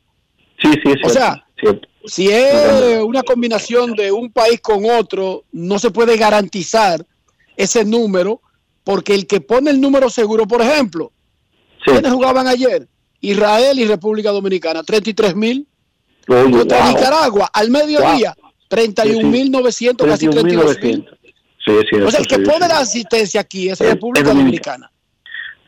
Sí, 0.61 0.71
sí, 0.83 0.91
sí. 0.93 1.01
O 1.03 1.09
sea, 1.09 1.45
cierto. 1.59 1.87
Si 2.05 2.29
es 2.29 3.01
una 3.03 3.23
combinación 3.23 3.93
de 3.93 4.11
un 4.11 4.31
país 4.31 4.61
con 4.61 4.89
otro, 4.89 5.43
no 5.51 5.77
se 5.79 5.91
puede 5.91 6.15
garantizar 6.17 7.05
ese 7.57 7.83
número 7.83 8.41
porque 8.83 9.13
el 9.13 9.27
que 9.27 9.41
pone 9.41 9.69
el 9.71 9.81
número 9.81 10.09
seguro, 10.09 10.47
por 10.47 10.61
ejemplo, 10.61 11.11
¿quiénes 11.83 12.11
jugaban 12.11 12.47
ayer? 12.47 12.87
Israel 13.21 13.77
y 13.77 13.85
República 13.85 14.31
Dominicana, 14.31 14.81
33 14.83 15.35
mil. 15.35 15.67
Contra 16.25 16.83
wow. 16.85 16.87
Nicaragua, 16.93 17.49
al 17.51 17.69
mediodía, 17.69 18.35
31 18.69 19.27
mil 19.27 19.51
900, 19.51 20.07
casi 20.07 20.27
32 20.27 20.81
mil. 20.81 21.05
Sí, 21.65 21.73
sí, 21.89 21.95
O 21.97 22.09
sea, 22.09 22.19
el 22.19 22.25
sí, 22.25 22.29
que 22.29 22.35
sí, 22.35 22.41
pone 22.41 22.65
sí. 22.65 22.71
la 22.71 22.79
asistencia 22.79 23.41
aquí 23.41 23.69
es 23.69 23.79
República 23.79 24.33
Dominicana. 24.33 24.89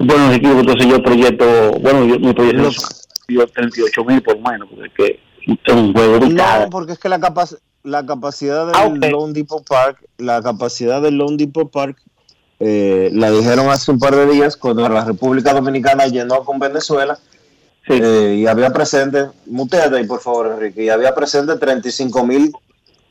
Bueno, 0.03 0.29
Riquito, 0.31 0.59
entonces 0.59 0.87
yo 0.87 1.01
proyecto, 1.03 1.45
bueno, 1.79 2.05
yo, 2.05 2.19
mi 2.19 2.33
proyecto 2.33 2.67
es 2.69 3.07
yo 3.27 3.47
38 3.47 4.03
mil 4.05 4.21
por 4.21 4.37
menos, 4.39 4.67
porque 4.75 5.19
es 5.45 5.73
un 5.73 5.93
juego 5.93 6.19
de 6.19 6.35
cada. 6.35 6.63
No, 6.65 6.69
porque 6.69 6.93
es 6.93 6.99
que 6.99 7.09
la, 7.09 7.19
capac- 7.19 7.59
la 7.83 8.05
capacidad 8.05 8.65
del 8.67 8.75
Ah, 8.75 8.85
ok. 8.87 9.11
Lone 9.11 9.33
Depot 9.33 9.65
Park, 9.67 9.97
la 10.17 10.41
capacidad 10.41 11.01
del 11.01 11.15
Lone 11.15 11.37
Depot 11.37 11.69
Park, 11.71 11.97
eh, 12.59 13.09
la 13.13 13.31
dijeron 13.31 13.69
hace 13.69 13.91
un 13.91 13.99
par 13.99 14.15
de 14.15 14.27
días 14.27 14.55
cuando 14.57 14.87
la 14.87 15.03
República 15.05 15.53
Dominicana 15.53 16.05
llenó 16.07 16.43
con 16.43 16.59
Venezuela 16.59 17.17
eh, 17.87 18.35
y 18.39 18.45
había 18.45 18.69
presente, 18.71 19.27
muteate 19.47 19.97
ahí 19.97 20.05
por 20.05 20.19
favor 20.21 20.51
Enrique, 20.53 20.83
y 20.83 20.89
había 20.89 21.15
presente 21.15 21.55
35 21.55 22.23
mil 22.25 22.51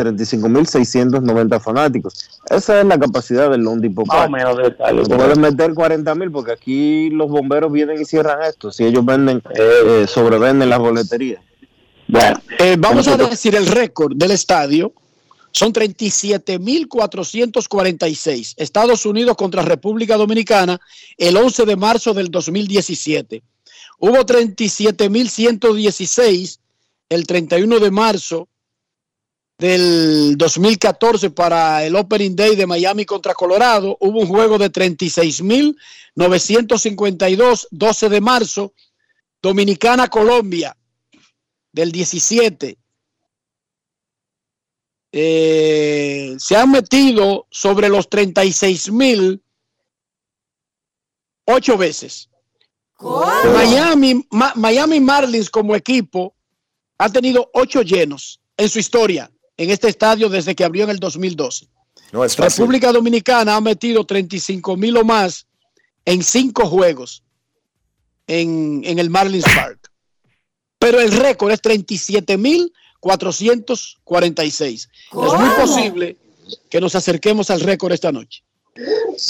35.690 0.05 1.61
fanáticos. 1.61 2.41
Esa 2.49 2.81
es 2.81 2.87
la 2.87 2.99
capacidad 2.99 3.51
del 3.51 3.61
Lone 3.63 3.83
Depot 3.83 4.07
Más 4.07 4.27
o 4.27 4.31
menos 4.31 4.57
debe 4.57 4.69
estar. 4.69 4.95
Pueden 4.95 5.41
meter 5.41 5.75
40 5.75 6.15
mil 6.15 6.31
porque 6.31 6.53
aquí 6.53 7.11
los 7.11 7.29
bomberos 7.31 7.73
vienen 7.73 8.01
y 8.01 8.05
cierran 8.05 8.43
esto. 8.43 8.71
Si 8.73 8.85
ellos 8.85 9.05
venden, 9.05 9.43
eh, 9.55 10.07
sobrevenden 10.09 10.71
las 10.71 10.79
boleterías. 10.79 11.43
Bueno, 12.09 12.41
Eh, 12.59 12.77
vamos 12.79 13.07
a 13.07 13.17
decir 13.17 13.55
el 13.55 13.67
récord 13.67 14.17
del 14.17 14.31
estadio. 14.33 14.93
Son 15.53 15.73
37.446. 15.73 18.55
Estados 18.57 19.07
Unidos 19.07 19.37
contra 19.37 19.63
República 19.63 20.17
Dominicana 20.17 20.81
el 21.19 21.37
11 21.37 21.67
de 21.67 21.77
marzo 21.77 22.15
del 22.15 22.31
2017. 22.31 23.43
Hubo 23.99 24.17
37.116 24.17 26.59
el 27.09 27.27
31 27.27 27.81
de 27.81 27.91
marzo 27.91 28.47
del 29.61 30.37
2014 30.38 31.31
para 31.31 31.85
el 31.85 31.94
Opening 31.94 32.35
Day 32.35 32.57
de 32.57 32.66
Miami 32.66 33.05
contra 33.05 33.35
Colorado. 33.35 33.96
Hubo 34.01 34.18
un 34.20 34.27
juego 34.27 34.57
de 34.59 34.73
36.952 34.73 37.68
12 37.70 38.09
de 38.09 38.20
marzo. 38.20 38.73
Dominicana, 39.42 40.09
Colombia 40.09 40.77
del 41.73 41.92
17. 41.92 42.77
Eh, 45.12 46.37
se 46.38 46.57
han 46.57 46.70
metido 46.70 47.46
sobre 47.51 47.88
los 47.88 48.09
36 48.09 48.92
mil 48.92 49.42
ocho 51.46 51.77
veces. 51.77 52.29
Miami, 53.55 54.25
Ma- 54.31 54.53
Miami 54.57 55.01
Marlins 55.01 55.51
como 55.51 55.75
equipo 55.75 56.35
ha 56.99 57.09
tenido 57.09 57.51
ocho 57.55 57.81
llenos 57.83 58.40
en 58.59 58.68
su 58.68 58.79
historia 58.79 59.31
en 59.61 59.68
este 59.68 59.88
estadio 59.88 60.31
desde 60.31 60.55
que 60.55 60.64
abrió 60.64 60.85
en 60.85 60.90
el 60.90 60.99
2012. 60.99 61.68
No 62.12 62.25
es 62.25 62.35
fácil. 62.35 62.62
República 62.62 62.92
Dominicana 62.92 63.57
ha 63.57 63.61
metido 63.61 64.07
35 64.07 64.75
mil 64.79 64.96
o 64.96 65.05
más 65.05 65.46
en 66.07 66.23
cinco 66.23 66.64
juegos 66.66 67.23
en, 68.27 68.81
en 68.85 68.99
el 68.99 69.11
Marlins 69.11 69.44
Park. 69.44 69.90
Pero 70.79 70.99
el 70.99 71.12
récord 71.12 71.53
es 71.53 71.61
37 71.61 72.38
mil 72.38 72.73
446. 73.01 74.88
Es 74.88 75.12
muy 75.12 75.51
posible 75.51 76.16
que 76.70 76.81
nos 76.81 76.94
acerquemos 76.94 77.51
al 77.51 77.61
récord 77.61 77.92
esta 77.92 78.11
noche. 78.11 78.42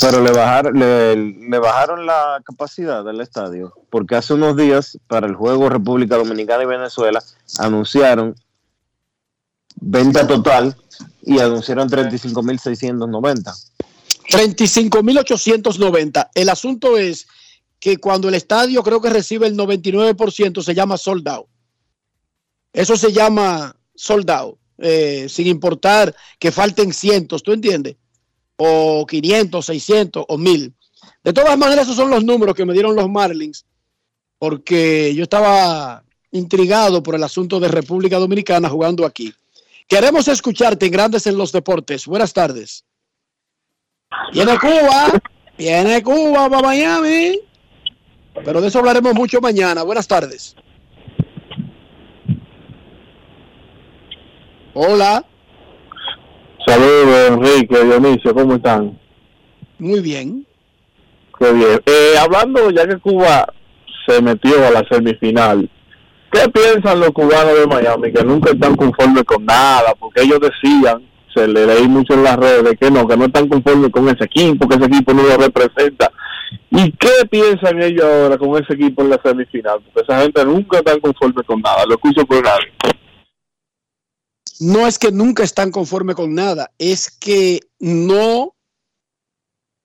Pero 0.00 0.22
le 0.22 0.30
bajaron, 0.30 0.78
le, 0.78 1.16
le 1.16 1.58
bajaron 1.58 2.06
la 2.06 2.40
capacidad 2.44 3.04
del 3.04 3.20
estadio, 3.20 3.74
porque 3.90 4.14
hace 4.14 4.34
unos 4.34 4.56
días, 4.56 4.96
para 5.08 5.26
el 5.26 5.34
juego 5.34 5.68
República 5.68 6.16
Dominicana 6.16 6.62
y 6.62 6.66
Venezuela, 6.66 7.20
anunciaron 7.58 8.36
venta 9.80 10.26
total 10.26 10.76
y 11.22 11.38
anunciaron 11.38 11.88
35.690. 11.88 13.54
35.890. 14.30 16.30
El 16.34 16.48
asunto 16.48 16.96
es 16.96 17.26
que 17.78 17.98
cuando 17.98 18.28
el 18.28 18.34
estadio 18.34 18.82
creo 18.82 19.00
que 19.00 19.10
recibe 19.10 19.46
el 19.46 19.56
99% 19.56 20.62
se 20.62 20.74
llama 20.74 20.96
sold 20.96 21.28
out. 21.28 21.46
Eso 22.72 22.96
se 22.96 23.12
llama 23.12 23.74
sold 23.94 24.30
out, 24.30 24.58
eh, 24.78 25.26
sin 25.28 25.48
importar 25.48 26.14
que 26.38 26.52
falten 26.52 26.92
cientos, 26.92 27.42
¿tú 27.42 27.52
entiendes? 27.52 27.96
O 28.56 29.04
500, 29.06 29.66
600 29.66 30.24
o 30.28 30.38
1000. 30.38 30.72
De 31.24 31.32
todas 31.32 31.58
maneras, 31.58 31.86
esos 31.86 31.96
son 31.96 32.10
los 32.10 32.22
números 32.22 32.54
que 32.54 32.64
me 32.64 32.72
dieron 32.72 32.94
los 32.94 33.08
Marlins, 33.08 33.64
porque 34.38 35.12
yo 35.14 35.24
estaba 35.24 36.04
intrigado 36.30 37.02
por 37.02 37.14
el 37.14 37.24
asunto 37.24 37.58
de 37.58 37.68
República 37.68 38.18
Dominicana 38.18 38.68
jugando 38.68 39.04
aquí. 39.04 39.34
Queremos 39.90 40.28
escucharte 40.28 40.86
en 40.86 40.92
Grandes 40.92 41.26
en 41.26 41.36
los 41.36 41.50
Deportes. 41.50 42.06
Buenas 42.06 42.32
tardes. 42.32 42.84
Viene 44.32 44.56
Cuba, 44.56 45.20
viene 45.58 46.00
Cuba 46.00 46.48
para 46.48 46.62
Miami. 46.62 47.40
Pero 48.44 48.60
de 48.60 48.68
eso 48.68 48.78
hablaremos 48.78 49.12
mucho 49.14 49.40
mañana. 49.40 49.82
Buenas 49.82 50.06
tardes. 50.06 50.54
Hola, 54.74 55.24
Saludos, 56.64 57.30
Enrique, 57.30 57.84
Dionisio, 57.84 58.32
¿cómo 58.32 58.54
están? 58.54 58.96
muy 59.80 59.98
bien. 60.00 60.46
Qué 61.36 61.52
bien. 61.52 61.80
Eh, 61.86 62.14
hablando, 62.20 62.70
ya 62.70 62.86
que 62.86 62.98
Cuba 62.98 63.52
se 64.06 64.22
metió 64.22 64.64
a 64.66 64.70
la 64.70 64.86
semifinal, 64.88 65.68
¿qué 66.32 66.48
piensan 66.48 67.00
los 67.00 67.10
cubanos 67.10 67.58
de 67.58 67.66
Miami 67.66 68.12
que 68.12 68.24
nunca 68.24 68.52
están 68.52 68.76
conformes 68.76 69.24
con 69.24 69.44
nada? 69.44 69.94
Porque 69.98 70.22
ellos 70.22 70.40
decían, 70.40 71.02
se 71.34 71.46
le 71.46 71.66
leí 71.66 71.88
mucho 71.88 72.14
en 72.14 72.24
las 72.24 72.36
redes, 72.36 72.76
que 72.80 72.90
no, 72.90 73.06
que 73.06 73.16
no 73.16 73.26
están 73.26 73.48
conformes 73.48 73.90
con 73.90 74.08
ese 74.08 74.24
equipo, 74.24 74.68
que 74.68 74.76
ese 74.76 74.86
equipo 74.86 75.12
no 75.12 75.22
lo 75.22 75.36
representa. 75.36 76.10
¿Y 76.70 76.92
qué 76.92 77.26
piensan 77.30 77.80
ellos 77.82 78.04
ahora 78.04 78.38
con 78.38 78.62
ese 78.62 78.74
equipo 78.74 79.02
en 79.02 79.10
la 79.10 79.20
semifinal? 79.22 79.80
Porque 79.82 80.00
esa 80.00 80.22
gente 80.22 80.44
nunca 80.44 80.78
está 80.78 80.98
conforme 81.00 81.42
con 81.44 81.60
nada, 81.60 81.84
lo 81.86 81.94
escucho 81.94 82.24
por 82.24 82.42
nadie. 82.42 82.72
No 84.60 84.86
es 84.86 84.98
que 84.98 85.10
nunca 85.10 85.42
están 85.42 85.70
conformes 85.70 86.16
con 86.16 86.34
nada, 86.34 86.70
es 86.78 87.10
que 87.10 87.60
no 87.78 88.54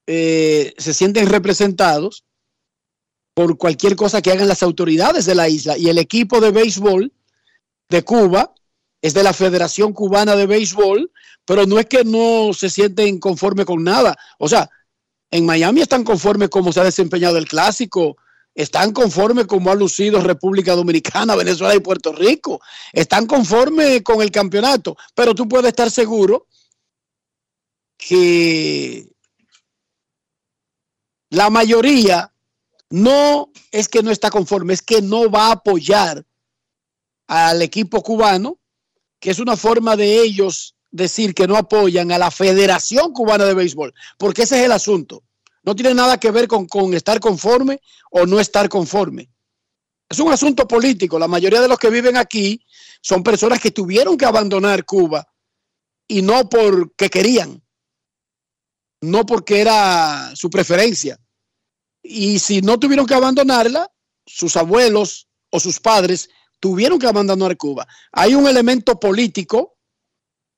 eh, 0.08 0.74
se 0.78 0.94
sienten 0.94 1.30
representados 1.30 2.26
por 3.36 3.58
cualquier 3.58 3.96
cosa 3.96 4.22
que 4.22 4.32
hagan 4.32 4.48
las 4.48 4.64
autoridades 4.64 5.26
de 5.26 5.36
la 5.36 5.48
isla. 5.48 5.78
Y 5.78 5.90
el 5.90 6.00
equipo 6.00 6.40
de 6.40 6.52
béisbol 6.52 7.12
de 7.90 8.04
Cuba 8.04 8.56
es 9.02 9.14
de 9.14 9.24
la 9.24 9.34
Federación 9.34 9.94
Cubana 9.94 10.36
de 10.36 10.48
Béisbol, 10.48 11.12
pero 11.44 11.68
no 11.68 11.78
es 11.78 11.86
que 11.86 12.04
no 12.04 12.54
se 12.54 12.70
sienten 12.70 13.20
conforme 13.20 13.66
con 13.66 13.84
nada. 13.84 14.18
O 14.40 14.48
sea, 14.48 14.70
en 15.30 15.46
Miami 15.46 15.82
están 15.82 16.04
conformes 16.04 16.50
como 16.50 16.72
se 16.72 16.80
ha 16.80 16.86
desempeñado 16.86 17.38
el 17.38 17.48
clásico, 17.48 18.18
están 18.56 18.94
conformes 18.94 19.48
como 19.48 19.70
ha 19.70 19.76
lucido 19.76 20.22
República 20.22 20.74
Dominicana, 20.74 21.36
Venezuela 21.44 21.76
y 21.76 21.82
Puerto 21.82 22.14
Rico, 22.14 22.62
están 22.94 23.28
conformes 23.28 24.02
con 24.02 24.22
el 24.22 24.32
campeonato, 24.32 24.96
pero 25.14 25.36
tú 25.36 25.48
puedes 25.48 25.68
estar 25.68 25.92
seguro 25.92 26.48
que 27.98 29.08
la 31.30 31.50
mayoría 31.50 32.32
no 32.96 33.52
es 33.72 33.90
que 33.90 34.02
no 34.02 34.10
está 34.10 34.30
conforme, 34.30 34.74
es 34.74 34.82
que 34.82 35.02
no 35.02 35.30
va 35.30 35.48
a 35.48 35.52
apoyar 35.54 36.26
al 37.28 37.62
equipo 37.62 38.02
cubano, 38.02 38.58
que 39.20 39.32
es 39.32 39.40
una 39.40 39.58
forma 39.58 39.98
de 39.98 40.22
ellos 40.22 40.76
decir 40.92 41.34
que 41.34 41.46
no 41.46 41.58
apoyan 41.58 42.14
a 42.14 42.18
la 42.18 42.32
Federación 42.32 43.12
Cubana 43.12 43.44
de 43.44 43.54
Béisbol, 43.54 43.94
porque 44.18 44.44
ese 44.44 44.60
es 44.60 44.64
el 44.64 44.72
asunto. 44.72 45.24
No 45.64 45.76
tiene 45.76 45.94
nada 45.94 46.18
que 46.18 46.32
ver 46.32 46.48
con, 46.48 46.68
con 46.68 46.94
estar 46.94 47.20
conforme 47.20 47.82
o 48.12 48.26
no 48.26 48.40
estar 48.40 48.70
conforme. 48.70 49.30
Es 50.08 50.20
un 50.20 50.32
asunto 50.32 50.66
político. 50.66 51.20
La 51.20 51.28
mayoría 51.28 51.60
de 51.60 51.68
los 51.68 51.80
que 51.80 51.90
viven 51.90 52.16
aquí 52.16 52.64
son 53.02 53.24
personas 53.24 53.60
que 53.60 53.72
tuvieron 53.72 54.16
que 54.16 54.26
abandonar 54.26 54.86
Cuba 54.86 55.28
y 56.08 56.22
no 56.22 56.48
porque 56.48 57.10
querían, 57.10 57.62
no 59.02 59.26
porque 59.26 59.60
era 59.60 60.32
su 60.34 60.50
preferencia. 60.50 61.20
Y 62.08 62.40
si 62.40 62.62
no 62.62 62.80
tuvieron 62.80 63.06
que 63.08 63.16
abandonarla, 63.16 63.92
sus 64.26 64.56
abuelos 64.56 65.28
o 65.50 65.60
sus 65.60 65.80
padres 65.80 66.30
tuvieron 66.60 67.00
que 67.00 67.08
abandonar 67.08 67.58
Cuba. 67.58 67.88
Hay 68.12 68.36
un 68.36 68.48
elemento 68.48 69.00
político 69.00 69.78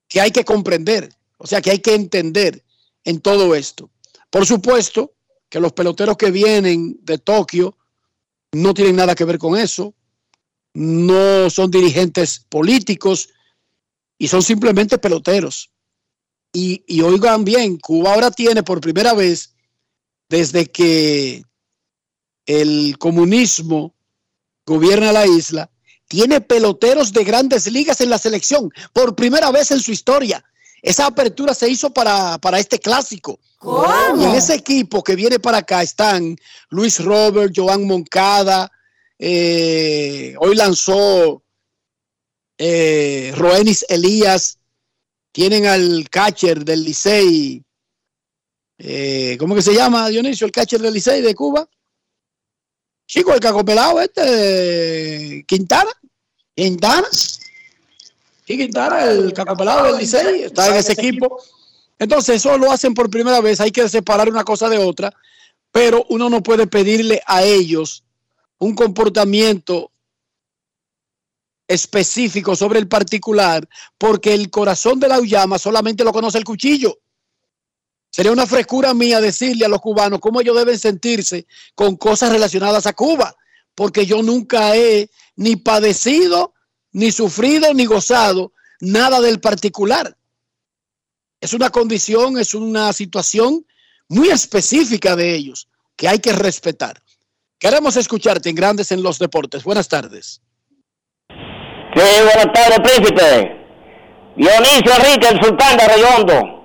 que 0.08 0.22
hay 0.22 0.32
que 0.32 0.45
comprender, 0.45 1.10
o 1.38 1.48
sea, 1.48 1.62
que 1.62 1.72
hay 1.72 1.80
que 1.80 1.95
entender 1.95 2.64
en 3.04 3.22
todo 3.22 3.56
esto. 3.56 3.89
Por 4.30 4.45
supuesto 4.45 5.14
que 5.50 5.60
los 5.60 5.74
peloteros 5.74 6.18
que 6.18 6.32
vienen 6.32 7.00
de 7.02 7.18
Tokio 7.18 7.78
no 8.52 8.74
tienen 8.74 8.98
nada 8.98 9.16
que 9.16 9.26
ver 9.26 9.38
con 9.38 9.58
eso, 9.58 9.93
no 10.74 11.50
son 11.50 11.72
dirigentes 11.72 12.45
políticos 12.50 13.30
y 14.18 14.28
son 14.28 14.43
simplemente 14.43 14.98
peloteros. 14.98 15.72
Y, 16.54 17.02
oigan 17.02 17.43
bien, 17.43 17.78
Cuba 17.78 18.14
ahora 18.14 18.32
tiene 18.32 18.64
por 18.64 18.82
primera 18.82 19.14
vez, 19.14 19.54
desde 20.30 20.65
que 20.67 21.43
el 22.45 22.97
comunismo 22.97 23.93
gobierna 24.65 25.11
la 25.11 25.25
isla, 25.25 25.69
tiene 26.07 26.41
peloteros 26.41 27.11
de 27.13 27.23
grandes 27.23 27.71
ligas 27.71 28.01
en 28.01 28.09
la 28.09 28.17
selección 28.17 28.69
por 28.93 29.15
primera 29.15 29.51
vez 29.51 29.71
en 29.71 29.80
su 29.80 29.91
historia. 29.91 30.43
Esa 30.82 31.05
apertura 31.07 31.53
se 31.53 31.69
hizo 31.69 31.91
para, 31.91 32.38
para 32.38 32.59
este 32.59 32.80
clásico. 32.80 33.39
Y 34.19 34.23
en 34.23 34.36
ese 34.36 34.53
equipo 34.53 35.03
que 35.03 35.15
viene 35.15 35.39
para 35.39 35.59
acá 35.59 35.82
están 35.82 36.38
Luis 36.69 37.03
Robert, 37.03 37.51
Joan 37.55 37.86
Moncada, 37.86 38.71
eh, 39.17 40.36
hoy 40.39 40.55
lanzó 40.55 41.43
eh, 42.57 43.34
Roenis 43.36 43.86
Elías, 43.89 44.59
tienen 45.32 45.65
al 45.65 46.07
catcher 46.09 46.63
del 46.63 46.84
Licey, 46.84 47.63
eh, 48.78 49.38
¿cómo 49.39 49.55
que 49.55 49.61
se 49.61 49.73
llama 49.73 50.09
Dionisio, 50.09 50.45
el 50.45 50.51
catcher 50.51 50.82
del 50.82 50.93
Licey 50.93 51.21
de 51.21 51.34
Cuba? 51.36 51.67
Chico, 53.07 53.34
el 53.34 53.39
cacopelado 53.39 54.01
este, 54.01 55.43
Quintana, 55.47 55.89
Quintana, 56.53 57.07
sí, 57.11 58.57
Quintana, 58.57 59.05
el 59.05 59.34
cacopelado 59.34 59.86
del 59.86 59.97
Licey, 59.97 60.43
está 60.43 60.69
en 60.69 60.75
ese 60.75 60.93
equipo. 60.93 61.41
Entonces, 61.99 62.36
eso 62.36 62.57
lo 62.57 62.71
hacen 62.71 62.93
por 62.93 63.09
primera 63.09 63.41
vez, 63.41 63.59
hay 63.61 63.71
que 63.71 63.88
separar 63.89 64.30
una 64.30 64.43
cosa 64.43 64.69
de 64.69 64.78
otra, 64.78 65.11
pero 65.71 66.05
uno 66.09 66.30
no 66.30 66.43
puede 66.43 66.67
pedirle 66.67 67.21
a 67.25 67.43
ellos 67.43 68.03
un 68.59 68.75
comportamiento 68.75 69.91
específico 71.67 72.55
sobre 72.55 72.80
el 72.80 72.88
particular, 72.88 73.67
porque 73.97 74.34
el 74.34 74.49
corazón 74.49 74.99
de 74.99 75.07
la 75.07 75.19
Uyama 75.19 75.59
solamente 75.59 76.03
lo 76.03 76.13
conoce 76.13 76.38
el 76.38 76.43
cuchillo. 76.43 76.99
Sería 78.18 78.32
una 78.32 78.47
frescura 78.47 78.95
mía 78.95 79.22
decirle 79.22 79.68
a 79.68 79.70
los 79.70 79.80
cubanos 79.80 80.20
cómo 80.20 80.41
ellos 80.41 80.57
deben 80.57 80.80
sentirse 80.80 81.45
con 81.76 81.97
cosas 81.97 82.32
relacionadas 82.32 82.88
a 82.88 82.93
Cuba, 82.93 83.36
porque 83.76 84.07
yo 84.07 84.24
nunca 84.24 84.76
he 84.76 85.11
ni 85.36 85.55
padecido, 85.55 86.55
ni 86.93 87.11
sufrido, 87.11 87.72
ni 87.76 87.86
gozado 87.86 88.53
nada 88.80 89.22
del 89.22 89.39
particular. 89.39 90.18
Es 91.39 91.53
una 91.53 91.70
condición, 91.70 92.39
es 92.39 92.55
una 92.55 92.91
situación 92.91 93.63
muy 94.09 94.30
específica 94.30 95.15
de 95.15 95.36
ellos 95.36 95.68
que 95.95 96.07
hay 96.07 96.18
que 96.18 96.34
respetar. 96.34 96.99
Queremos 97.59 97.97
escucharte 97.97 98.49
en 98.49 98.55
Grandes 98.55 98.91
en 98.91 99.03
los 99.03 99.20
Deportes. 99.20 99.63
Buenas 99.63 99.89
tardes. 99.89 100.41
Sí, 101.30 102.01
buenas 102.24 102.51
tardes, 102.51 102.80
príncipe. 102.80 103.51
Dionisio 104.36 104.91
Enrique, 104.95 105.28
el 105.28 105.39
sultán 105.39 105.78
de 105.78 105.88
Redondo. 105.88 106.57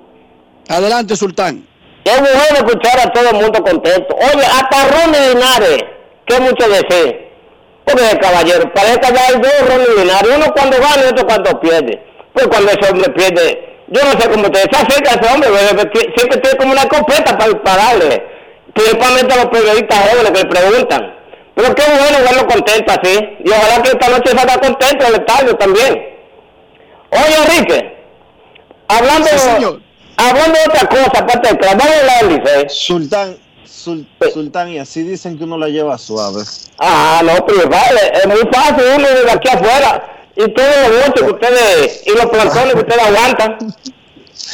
Adelante, 0.69 1.17
sultán. 1.17 1.67
Qué 2.05 2.11
bueno 2.11 2.67
escuchar 2.67 3.01
a 3.01 3.13
todo 3.13 3.31
el 3.31 3.37
mundo 3.37 3.63
contento. 3.63 4.17
Oye, 4.17 4.45
hasta 4.45 4.89
Ronnie 4.89 5.35
Linares, 5.35 5.85
que 6.27 6.41
mucho 6.41 6.69
desee. 6.69 7.31
Porque, 7.85 8.19
caballero, 8.21 8.73
parece 8.75 9.01
que 9.01 9.07
hay 9.07 9.41
dos 9.41 9.69
Ronnie 9.69 10.05
Linares. 10.05 10.37
Uno 10.37 10.47
cuando 10.55 10.77
gana 10.79 11.03
y 11.05 11.09
otro 11.11 11.27
cuando 11.27 11.61
pierde. 11.61 12.03
Pues 12.33 12.47
cuando 12.49 12.71
ese 12.73 12.91
hombre 12.91 13.11
pierde, 13.13 13.77
yo 13.89 14.01
no 14.05 14.21
sé 14.21 14.29
cómo 14.31 14.51
te 14.51 14.61
acerca 14.61 15.11
a 15.13 15.15
ese 15.15 15.35
hombre, 15.35 15.51
siempre 16.17 16.39
tiene 16.41 16.57
como 16.59 16.73
una 16.73 16.83
escopeta 16.83 17.37
para 17.37 17.53
dispararle. 17.53 18.27
Principalmente 18.75 19.35
a 19.35 19.37
los 19.37 19.47
periodistas 19.47 19.99
jóvenes 20.09 20.31
que 20.31 20.39
le 20.39 20.45
preguntan. 20.47 21.15
Pero 21.55 21.75
qué 21.75 21.83
bueno 21.83 22.19
verlo 22.25 22.47
contento 22.49 22.93
así. 22.93 23.37
Y 23.45 23.51
ojalá 23.51 23.83
que 23.83 23.91
esta 23.91 24.09
noche 24.09 24.31
salga 24.35 24.59
contento 24.59 25.07
el 25.07 25.15
estadio 25.15 25.55
también. 25.57 26.13
Oye, 27.11 27.37
Enrique, 27.45 27.97
hablando, 28.89 29.29
hablando 30.17 30.59
de 30.59 30.65
otra 30.69 30.89
cosa, 30.89 31.11
aparte 31.21 31.49
de 31.53 31.59
que 31.59 31.67
vamos 31.67 31.85
a 31.87 31.99
hablar 32.01 32.29
del 32.29 32.39
Licey. 32.39 32.67
Sultán, 32.69 33.37
Sul- 33.67 34.07
Sultán, 34.33 34.69
y 34.69 34.79
así 34.79 35.03
dicen 35.03 35.37
que 35.39 35.45
uno 35.45 35.59
la 35.59 35.69
lleva 35.69 35.99
suave. 35.99 36.43
Ah, 36.79 37.21
no, 37.25 37.45
pero 37.47 37.69
vale, 37.69 38.01
es 38.15 38.27
muy 38.27 38.49
fácil 38.53 38.85
uno 38.97 39.09
de 39.09 39.31
aquí 39.31 39.49
afuera. 39.49 40.09
Y 40.35 40.49
todos 40.53 40.89
los 40.89 41.07
votos 41.07 41.23
que 41.25 41.31
ustedes, 41.33 42.03
y 42.07 42.11
los 42.13 42.27
plantones 42.27 42.73
que 42.75 42.81
ustedes 42.81 43.03
aguantan. 43.03 43.75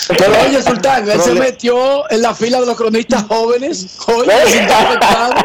Pero 0.08 0.32
oye, 0.46 0.62
Sultán, 0.62 1.08
él 1.08 1.20
se 1.20 1.32
metió 1.34 2.10
en 2.10 2.22
la 2.22 2.34
fila 2.34 2.60
de 2.60 2.66
los 2.66 2.76
cronistas 2.76 3.24
jóvenes. 3.28 3.96
Oye, 4.08 4.26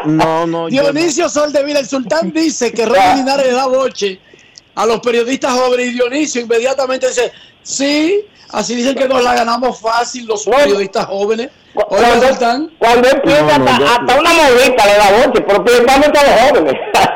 No, 0.06 0.46
no, 0.46 0.66
Dionisio 0.68 1.28
Soldevila, 1.28 1.80
el 1.80 1.88
sultán 1.88 2.32
dice 2.32 2.72
que 2.72 2.84
Ronnie 2.84 3.16
Linares 3.16 3.46
le 3.46 3.52
da 3.52 3.66
boche 3.66 4.20
a 4.74 4.86
los 4.86 5.00
periodistas 5.00 5.52
jóvenes 5.52 5.86
y 5.88 5.90
Dionisio 5.92 6.40
inmediatamente 6.42 7.08
dice, 7.08 7.32
sí, 7.62 8.24
así 8.50 8.74
dicen 8.76 8.94
que 8.94 9.08
nos 9.08 9.22
la 9.22 9.34
ganamos 9.34 9.80
fácil 9.80 10.26
los 10.26 10.44
periodistas 10.44 11.06
jóvenes. 11.06 11.50
Oye, 11.74 11.86
Cuando, 12.04 12.28
Sultán. 12.28 12.70
cuando 12.78 13.08
empieza 13.08 13.42
No, 13.42 13.64
no, 13.64 13.70
hasta, 13.70 13.78
yo- 13.80 13.86
hasta 13.86 14.20
una 14.20 14.30
movita 14.32 14.86
le 14.86 14.92
da 14.96 15.26
boche, 15.26 15.40
pero 15.46 15.64
principalmente 15.64 16.18
a 16.18 16.22
los 16.22 16.50
jóvenes. 16.50 16.74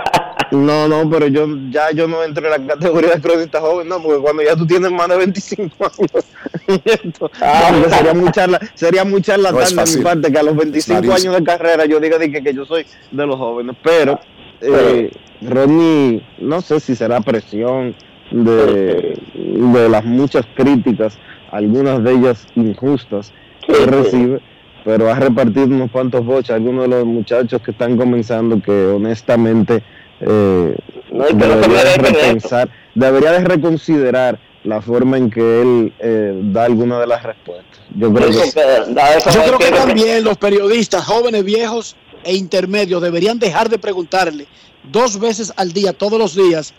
No, 0.50 0.88
no, 0.88 1.10
pero 1.10 1.26
yo 1.26 1.46
ya 1.68 1.90
yo 1.90 2.08
no 2.08 2.24
entro 2.24 2.42
en 2.46 2.66
la 2.66 2.74
categoría 2.74 3.10
de 3.10 3.20
cronista 3.20 3.60
joven, 3.60 3.86
no, 3.86 4.02
porque 4.02 4.22
cuando 4.22 4.42
ya 4.42 4.56
tú 4.56 4.66
tienes 4.66 4.90
más 4.90 5.06
de 5.08 5.18
25 5.18 5.74
años, 5.84 6.80
esto, 6.86 7.30
Ah. 7.38 7.70
sería 7.90 8.14
muy 8.14 8.32
charla, 8.32 8.58
sería 8.74 9.04
muy 9.04 9.20
No 9.20 9.52
de 9.52 9.52
mi 9.98 10.02
parte 10.02 10.32
que 10.32 10.38
a 10.38 10.42
los 10.42 10.56
25 10.56 11.02
Clarísimo. 11.02 11.32
años 11.34 11.40
de 11.40 11.44
carrera 11.46 11.84
yo 11.84 12.00
diga 12.00 12.16
de 12.16 12.32
que, 12.32 12.42
que 12.42 12.54
yo 12.54 12.64
soy 12.64 12.86
de 13.10 13.26
los 13.26 13.36
jóvenes, 13.36 13.76
pero 13.82 14.18
eh, 14.60 15.10
Ronnie, 15.42 16.22
no 16.38 16.60
sé 16.60 16.80
si 16.80 16.94
será 16.96 17.20
presión 17.20 17.94
de, 18.30 19.16
de 19.34 19.88
las 19.88 20.04
muchas 20.04 20.44
críticas, 20.54 21.18
algunas 21.50 22.02
de 22.04 22.12
ellas 22.12 22.46
injustas 22.56 23.32
que 23.66 23.74
Sí, 23.74 23.80
sí. 23.84 23.86
recibe, 23.90 24.40
pero 24.84 25.10
ha 25.10 25.14
repartido 25.14 25.66
unos 25.66 25.90
cuantos 25.90 26.24
boches 26.24 26.50
a 26.50 26.54
algunos 26.54 26.84
de 26.84 26.88
los 26.88 27.04
muchachos 27.04 27.60
que 27.62 27.70
están 27.72 27.96
comenzando 27.96 28.60
que 28.62 28.86
honestamente 28.86 29.82
eh, 30.20 30.74
No, 31.12 31.24
debería 31.26 31.84
de 31.84 31.96
repensar, 31.98 32.68
debería 32.94 33.32
de 33.32 33.40
reconsiderar 33.44 34.38
la 34.64 34.80
forma 34.82 35.16
en 35.16 35.30
que 35.30 35.62
él 35.62 35.92
eh, 36.00 36.32
da 36.52 36.64
alguna 36.64 36.98
de 37.00 37.06
las 37.06 37.22
respuestas. 37.22 37.80
Yo 37.94 38.12
creo 38.12 38.28
Eso 38.28 38.40
que 38.42 39.32
Yo 39.32 39.42
creo 39.44 39.58
que 39.58 39.64
que- 39.66 39.70
también 39.70 40.24
los 40.24 40.36
periodistas 40.36 41.04
jóvenes, 41.06 41.44
viejos 41.44 41.96
e 42.24 42.34
intermedios 42.34 43.02
deberían 43.02 43.38
dejar 43.38 43.68
de 43.68 43.78
preguntarle 43.78 44.46
dos 44.90 45.18
veces 45.18 45.52
al 45.56 45.72
día, 45.72 45.92
todos 45.92 46.18
los 46.18 46.34
días, 46.34 46.72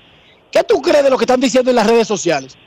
¿qué 0.52 0.64
tú 0.64 0.82
crees 0.82 1.04
de 1.04 1.10
lo 1.10 1.18
que 1.18 1.24
están 1.24 1.40
diciendo 1.40 1.70
en 1.70 1.76
las 1.76 1.88
redes 1.88 2.08
sociales? 2.08 2.58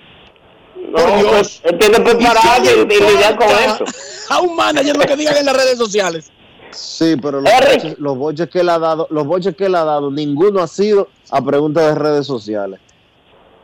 No, 0.77 0.93
Por 0.93 1.19
Dios. 1.19 1.31
pues, 1.31 1.61
él 1.65 1.79
tiene 1.79 1.97
que 1.97 2.03
prepararse 2.03 2.77
y, 2.77 2.81
¿Y 2.81 2.87
qué 2.87 2.95
y 2.97 3.01
lidiar 3.01 3.37
con 3.37 3.49
eso. 3.49 3.85
A 4.29 4.41
un 4.41 4.57
manager 4.57 4.97
lo 4.97 5.05
que 5.05 5.17
digan 5.17 5.37
en 5.37 5.47
las 5.47 5.57
redes 5.57 5.79
sociales. 5.79 6.31
Sí, 6.71 7.17
pero 7.21 7.41
los 7.41 7.53
boches, 7.53 7.99
los 7.99 8.17
boches 8.17 8.49
que 8.49 8.61
él 8.61 8.69
ha 8.71 8.79
dado, 8.79 9.07
los 9.11 9.27
boches 9.27 9.55
que 9.55 9.67
él 9.67 9.75
ha 9.75 9.85
dado, 9.85 10.11
ninguno 10.11 10.61
ha 10.61 10.67
sido 10.67 11.09
a 11.31 11.45
preguntas 11.45 11.87
de 11.87 11.95
redes 11.95 12.27
sociales. 12.27 12.81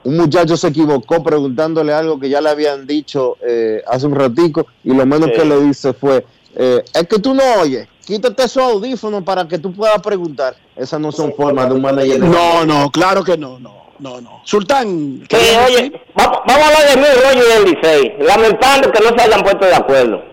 Un 0.05 0.17
muchacho 0.17 0.57
se 0.57 0.69
equivocó 0.69 1.23
preguntándole 1.23 1.93
algo 1.93 2.21
que 2.21 2.29
ya 2.29 2.41
le 2.41 2.51
habían 2.51 2.87
dicho 2.87 3.37
eh, 3.47 3.83
hace 3.87 4.07
un 4.07 4.15
ratico 4.15 4.67
y 4.85 4.95
lo 4.95 5.05
menos 5.07 5.31
que 5.35 5.45
le 5.45 5.61
dice 5.61 5.93
fue, 5.93 6.25
eh, 6.55 6.85
es 6.95 7.09
que 7.09 7.19
tú 7.19 7.35
no 7.35 7.43
oyes, 7.61 7.89
quítate 8.09 8.43
esos 8.45 8.63
audífonos 8.63 9.23
para 9.23 9.47
que 9.47 9.59
tú 9.59 9.71
puedas 9.71 10.01
preguntar. 10.01 10.57
Esas 10.75 10.99
no 10.99 11.13
son 11.13 11.31
formas 11.35 11.69
de 11.69 11.75
un 11.75 11.83
manager. 11.83 12.21
No, 12.21 12.65
no, 12.65 12.91
claro 12.91 13.23
que 13.23 13.37
no, 13.37 13.59
no, 13.59 13.93
no, 13.99 14.19
no. 14.23 14.41
Sultán, 14.45 15.25
Que, 15.29 15.37
oye, 15.37 15.93
vamos, 16.15 16.39
vamos 16.47 16.65
a 16.65 16.69
hablar 16.69 16.89
de 16.89 16.97
Mil 16.97 17.23
Roger 17.23 17.45
y 17.47 17.53
el 17.53 17.65
Licey, 17.65 18.17
lamentando 18.21 18.91
que 18.91 19.01
no 19.01 19.11
se 19.11 19.23
hayan 19.23 19.43
puesto 19.43 19.67
de 19.67 19.75
acuerdo. 19.75 20.25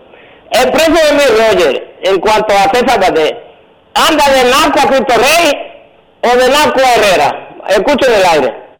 El 0.52 0.70
precio 0.70 0.94
de 0.94 1.12
Mil 1.12 1.38
Roger, 1.38 1.98
en 2.02 2.18
cuanto 2.18 2.54
a 2.54 2.70
César 2.72 2.98
Valdés, 2.98 3.32
¿anda 3.92 4.24
de 4.30 4.50
Naco 4.50 4.80
a 4.80 4.86
Cristo 4.86 5.14
Rey 5.14 5.52
o 6.22 6.36
de 6.36 6.48
Naco 6.48 6.80
a 6.80 6.94
Herrera? 6.94 7.56
Escuchen 7.68 8.10
el 8.10 8.24
aire. 8.24 8.78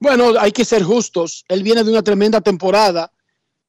Bueno, 0.00 0.32
hay 0.40 0.52
que 0.52 0.64
ser 0.64 0.82
justos. 0.82 1.44
Él 1.46 1.62
viene 1.62 1.84
de 1.84 1.90
una 1.90 2.02
tremenda 2.02 2.40
temporada, 2.40 3.12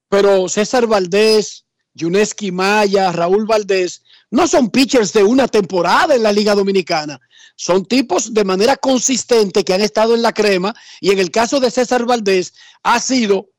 pero 0.07 0.47
César 0.47 0.87
Valdés, 0.87 1.65
Yuneski 1.93 2.53
Maya, 2.53 3.11
Raúl 3.11 3.45
Valdés, 3.45 4.03
no 4.31 4.47
son 4.47 4.69
pitchers 4.69 5.13
de 5.13 5.23
una 5.23 5.47
temporada 5.47 6.15
en 6.15 6.23
la 6.23 6.31
Liga 6.31 6.55
Dominicana. 6.55 7.19
Son 7.55 7.85
tipos 7.85 8.33
de 8.33 8.45
manera 8.45 8.77
consistente 8.77 9.63
que 9.63 9.73
han 9.73 9.81
estado 9.81 10.15
en 10.15 10.21
la 10.21 10.33
crema 10.33 10.73
y 11.01 11.11
en 11.11 11.19
el 11.19 11.31
caso 11.31 11.59
de 11.59 11.71
César 11.71 12.05
Valdés 12.05 12.53
ha 12.83 12.99
sido 12.99 13.49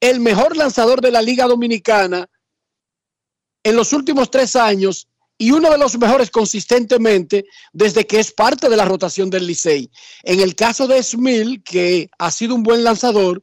el 0.00 0.20
mejor 0.20 0.56
lanzador 0.56 1.00
de 1.00 1.10
la 1.10 1.22
Liga 1.22 1.46
Dominicana 1.46 2.28
en 3.62 3.76
los 3.76 3.92
últimos 3.92 4.30
tres 4.30 4.54
años 4.54 5.08
y 5.38 5.50
uno 5.50 5.70
de 5.70 5.78
los 5.78 5.98
mejores 5.98 6.30
consistentemente 6.30 7.44
desde 7.72 8.06
que 8.06 8.20
es 8.20 8.32
parte 8.32 8.68
de 8.68 8.76
la 8.76 8.84
rotación 8.84 9.28
del 9.28 9.46
Licey. 9.46 9.90
En 10.22 10.40
el 10.40 10.54
caso 10.54 10.86
de 10.86 11.02
Smil, 11.02 11.62
que 11.62 12.08
ha 12.18 12.30
sido 12.30 12.54
un 12.54 12.62
buen 12.62 12.84
lanzador, 12.84 13.42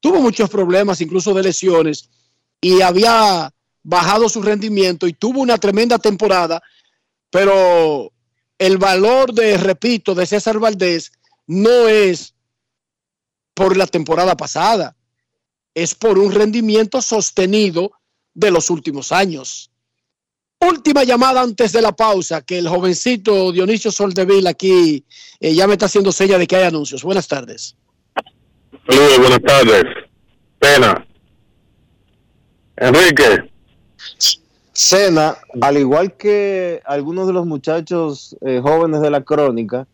tuvo 0.00 0.20
muchos 0.20 0.50
problemas, 0.50 1.00
incluso 1.00 1.32
de 1.32 1.44
lesiones, 1.44 2.10
y 2.60 2.82
había 2.82 3.53
bajado 3.84 4.28
su 4.28 4.42
rendimiento 4.42 5.06
y 5.06 5.12
tuvo 5.12 5.40
una 5.40 5.58
tremenda 5.58 5.98
temporada, 5.98 6.60
pero 7.30 8.10
el 8.58 8.78
valor 8.78 9.32
de, 9.32 9.56
repito, 9.58 10.14
de 10.14 10.26
César 10.26 10.58
Valdés 10.58 11.12
no 11.46 11.86
es 11.88 12.34
por 13.52 13.76
la 13.76 13.86
temporada 13.86 14.36
pasada, 14.36 14.96
es 15.74 15.94
por 15.94 16.18
un 16.18 16.32
rendimiento 16.32 17.00
sostenido 17.02 17.92
de 18.32 18.50
los 18.50 18.70
últimos 18.70 19.12
años. 19.12 19.70
Última 20.60 21.04
llamada 21.04 21.42
antes 21.42 21.72
de 21.72 21.82
la 21.82 21.92
pausa, 21.92 22.40
que 22.40 22.58
el 22.58 22.68
jovencito 22.68 23.52
Dionisio 23.52 23.92
Soldevil 23.92 24.46
aquí 24.46 25.04
eh, 25.38 25.54
ya 25.54 25.66
me 25.66 25.74
está 25.74 25.86
haciendo 25.86 26.10
seña 26.10 26.38
de 26.38 26.46
que 26.46 26.56
hay 26.56 26.64
anuncios. 26.64 27.02
Buenas 27.02 27.28
tardes. 27.28 27.76
Saludos, 28.88 29.18
buenas 29.18 29.42
tardes. 29.42 29.84
Pena. 30.58 31.06
Enrique. 32.76 33.53
Cena, 34.72 35.36
al 35.60 35.78
igual 35.78 36.14
que 36.14 36.82
algunos 36.84 37.26
de 37.26 37.32
los 37.32 37.46
muchachos 37.46 38.36
eh, 38.40 38.60
jóvenes 38.62 39.00
de 39.00 39.10
la 39.10 39.22
crónica, 39.22 39.86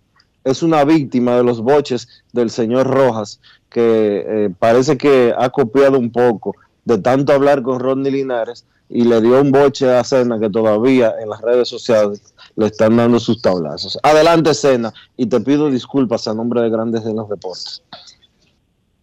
es 0.42 0.62
una 0.62 0.84
víctima 0.84 1.36
de 1.36 1.44
los 1.44 1.60
boches 1.60 2.08
del 2.32 2.50
señor 2.50 2.86
Rojas, 2.86 3.40
que 3.68 4.24
eh, 4.26 4.50
parece 4.58 4.96
que 4.96 5.34
ha 5.36 5.50
copiado 5.50 5.98
un 5.98 6.10
poco 6.10 6.56
de 6.84 6.98
tanto 6.98 7.32
hablar 7.32 7.62
con 7.62 7.78
Rodney 7.78 8.10
Linares 8.10 8.64
y 8.88 9.04
le 9.04 9.20
dio 9.20 9.40
un 9.40 9.52
boche 9.52 9.88
a 9.88 10.02
Cena 10.02 10.40
que 10.40 10.50
todavía 10.50 11.14
en 11.20 11.28
las 11.28 11.40
redes 11.40 11.68
sociales 11.68 12.34
le 12.56 12.66
están 12.66 12.96
dando 12.96 13.20
sus 13.20 13.40
tablazos. 13.40 13.98
Adelante, 14.02 14.54
Cena, 14.54 14.92
y 15.16 15.26
te 15.26 15.40
pido 15.40 15.70
disculpas 15.70 16.26
a 16.26 16.34
nombre 16.34 16.62
de 16.62 16.70
Grandes 16.70 17.04
de 17.04 17.14
los 17.14 17.28
Deportes. 17.28 17.82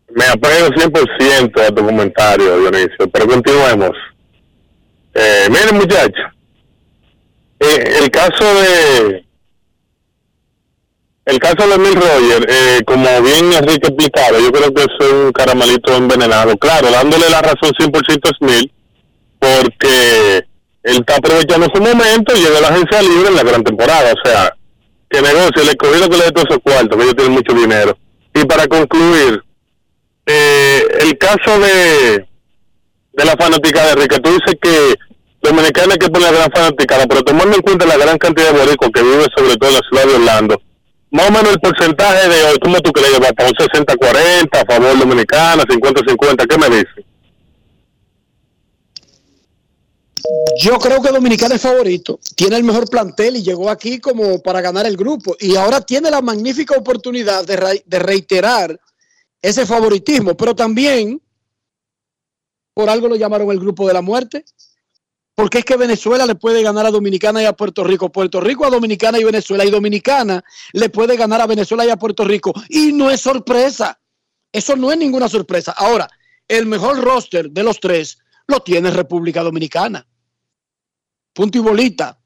Me 0.09 0.25
apego 0.25 0.67
100% 0.69 1.61
a 1.61 1.75
tu 1.75 1.85
comentario, 1.85 2.59
Dionisio, 2.59 3.09
pero 3.11 3.27
continuemos. 3.27 3.91
Eh, 5.19 5.47
miren, 5.49 5.77
muchachos, 5.77 6.25
eh, 7.59 7.97
el 8.03 8.11
caso 8.11 8.43
de 8.61 9.25
el 11.25 11.39
caso 11.39 11.67
de 11.67 11.77
Mil 11.79 11.95
Roger, 11.95 12.45
eh, 12.47 12.81
como 12.85 13.21
bien 13.23 13.51
Enrique 13.51 13.87
explicado, 13.87 14.39
yo 14.39 14.51
creo 14.51 14.71
que 14.71 14.83
es 14.83 15.11
un 15.11 15.31
caramelito 15.31 15.93
envenenado. 15.95 16.55
Claro, 16.57 16.91
dándole 16.91 17.29
la 17.31 17.41
razón 17.41 17.71
100% 17.77 18.29
a 18.29 18.37
Smith, 18.37 18.71
porque 19.39 20.37
él 20.83 20.97
está 20.99 21.15
aprovechando 21.15 21.67
su 21.73 21.81
momento 21.81 22.35
llega 22.35 22.59
a 22.59 22.61
la 22.61 22.67
agencia 22.67 23.01
libre 23.01 23.29
en 23.29 23.35
la 23.35 23.43
gran 23.43 23.63
temporada. 23.63 24.13
O 24.13 24.23
sea, 24.23 24.53
que 25.09 25.21
negocio, 25.21 25.63
le 25.63 25.71
escogido 25.71 26.09
que 26.09 26.17
le 26.17 26.25
dé 26.25 26.31
todos 26.31 26.47
esos 26.49 26.63
cuartos, 26.63 26.95
que 26.95 27.03
ellos 27.03 27.15
tienen 27.15 27.33
mucho 27.33 27.53
dinero. 27.53 27.97
Y 28.35 28.45
para 28.45 28.67
concluir, 28.67 29.43
eh, 30.27 30.83
el 31.01 31.17
caso 31.17 31.59
de, 31.59 32.25
de 33.13 33.25
la 33.25 33.35
fanática 33.35 33.83
de 33.83 33.91
Enrique, 33.93 34.19
tú 34.19 34.29
dices 34.29 34.55
que 34.61 35.06
Dominicana 35.47 35.93
hay 35.93 35.97
que 35.97 36.09
poner 36.09 36.33
gran 36.33 36.51
fanaticada, 36.51 37.07
pero 37.07 37.23
tomando 37.23 37.55
en 37.55 37.61
cuenta 37.61 37.85
la 37.85 37.97
gran 37.97 38.17
cantidad 38.17 38.51
de 38.51 38.59
boricos 38.59 38.89
que 38.93 39.01
vive 39.01 39.25
sobre 39.35 39.55
todo 39.55 39.69
en 39.69 39.75
la 39.75 39.81
ciudad 39.89 40.05
de 40.05 40.15
Orlando, 40.15 40.61
más 41.09 41.29
o 41.29 41.31
menos 41.31 41.53
el 41.53 41.59
porcentaje 41.59 42.27
de 42.27 42.43
hoy, 42.43 42.57
¿cómo 42.61 42.81
tú 42.81 42.91
crees? 42.91 43.15
¿Va 43.15 43.31
para 43.31 43.49
un 43.49 43.55
60-40 43.55 44.49
a 44.51 44.65
favor 44.65 44.99
dominicana, 44.99 45.63
50-50? 45.63 46.47
¿Qué 46.47 46.57
me 46.57 46.69
dices? 46.69 47.05
Yo 50.59 50.77
creo 50.79 51.01
que 51.01 51.11
Dominicana 51.11 51.55
es 51.55 51.61
favorito, 51.61 52.19
tiene 52.35 52.57
el 52.57 52.63
mejor 52.65 52.89
plantel 52.89 53.37
y 53.37 53.43
llegó 53.43 53.69
aquí 53.69 53.99
como 53.99 54.41
para 54.41 54.59
ganar 54.59 54.85
el 54.85 54.97
grupo. 54.97 55.37
Y 55.39 55.55
ahora 55.55 55.79
tiene 55.79 56.11
la 56.11 56.21
magnífica 56.21 56.75
oportunidad 56.75 57.45
de 57.45 57.99
reiterar 57.99 58.77
ese 59.41 59.65
favoritismo, 59.65 60.35
pero 60.35 60.53
también 60.53 61.21
por 62.73 62.89
algo 62.89 63.07
lo 63.07 63.15
llamaron 63.15 63.49
el 63.51 63.59
grupo 63.59 63.87
de 63.87 63.93
la 63.93 64.01
muerte. 64.01 64.43
Porque 65.37 65.59
es 65.59 65.65
que 65.65 65.77
Venezuela 65.77 66.25
le 66.25 66.33
puede 66.33 66.63
ganar 66.63 66.87
a 66.87 66.89
Dominicana 66.89 67.43
y 67.43 67.45
a 67.45 67.53
Puerto 67.53 67.83
Rico, 67.83 68.11
Puerto 68.11 68.41
Rico 68.41 68.65
a 68.65 68.71
Dominicana 68.71 69.19
y 69.19 69.23
Venezuela, 69.23 69.63
y 69.63 69.69
Dominicana 69.69 70.43
le 70.73 70.89
puede 70.89 71.15
ganar 71.15 71.41
a 71.41 71.45
Venezuela 71.45 71.85
y 71.85 71.91
a 71.91 71.95
Puerto 71.95 72.23
Rico. 72.23 72.51
Y 72.69 72.91
no 72.91 73.11
es 73.11 73.21
sorpresa. 73.21 73.99
Eso 74.51 74.75
no 74.75 74.91
es 74.91 74.97
ninguna 74.97 75.29
sorpresa. 75.29 75.75
Ahora, 75.77 76.09
el 76.47 76.65
mejor 76.65 76.99
roster 76.99 77.51
de 77.51 77.61
los 77.61 77.79
tres 77.79 78.17
lo 78.47 78.61
tiene 78.61 78.89
República 78.89 79.43
Dominicana. 79.43 80.07
Punto 81.33 81.59
y 81.59 81.61
bolita. 81.61 82.19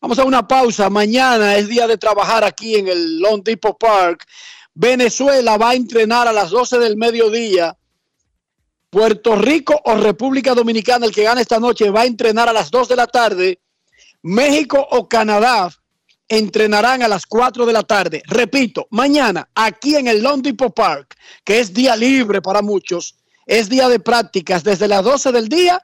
Vamos 0.00 0.18
a 0.18 0.24
una 0.24 0.48
pausa. 0.48 0.88
Mañana 0.88 1.56
es 1.56 1.68
día 1.68 1.86
de 1.86 1.98
trabajar 1.98 2.44
aquí 2.44 2.76
en 2.76 2.88
el 2.88 3.18
Long 3.18 3.42
Depot 3.42 3.76
Park. 3.78 4.24
Venezuela 4.72 5.58
va 5.58 5.70
a 5.70 5.74
entrenar 5.74 6.28
a 6.28 6.32
las 6.32 6.48
12 6.48 6.78
del 6.78 6.96
mediodía. 6.96 7.76
Puerto 8.94 9.34
Rico 9.34 9.80
o 9.86 9.96
República 9.96 10.54
Dominicana, 10.54 11.06
el 11.06 11.12
que 11.12 11.24
gane 11.24 11.40
esta 11.40 11.58
noche, 11.58 11.90
va 11.90 12.02
a 12.02 12.06
entrenar 12.06 12.48
a 12.48 12.52
las 12.52 12.70
2 12.70 12.86
de 12.86 12.94
la 12.94 13.08
tarde. 13.08 13.58
México 14.22 14.86
o 14.88 15.08
Canadá 15.08 15.68
entrenarán 16.28 17.02
a 17.02 17.08
las 17.08 17.26
4 17.26 17.66
de 17.66 17.72
la 17.72 17.82
tarde. 17.82 18.22
Repito, 18.24 18.86
mañana 18.90 19.48
aquí 19.52 19.96
en 19.96 20.06
el 20.06 20.22
Long 20.22 20.42
Depot 20.42 20.72
Park, 20.72 21.16
que 21.42 21.58
es 21.58 21.74
día 21.74 21.96
libre 21.96 22.40
para 22.40 22.62
muchos, 22.62 23.16
es 23.46 23.68
día 23.68 23.88
de 23.88 23.98
prácticas 23.98 24.62
desde 24.62 24.86
las 24.86 25.02
12 25.02 25.32
del 25.32 25.48
día 25.48 25.82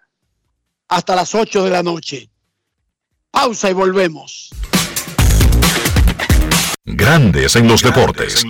hasta 0.86 1.16
las 1.16 1.34
8 1.34 1.64
de 1.64 1.70
la 1.70 1.82
noche. 1.82 2.30
Pausa 3.32 3.70
y 3.70 3.72
volvemos. 3.72 4.50
Grandes 6.84 7.56
en 7.56 7.66
los 7.66 7.82
deportes. 7.82 8.46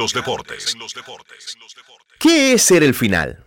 ¿Qué 2.19 2.53
es 2.53 2.63
ser 2.63 2.83
el 2.83 2.93
final? 2.93 3.47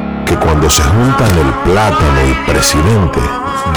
cuando 0.41 0.69
se 0.69 0.81
juntan 0.81 1.29
el 1.37 1.71
plátano 1.71 2.19
y 2.29 2.51
presidente, 2.51 3.19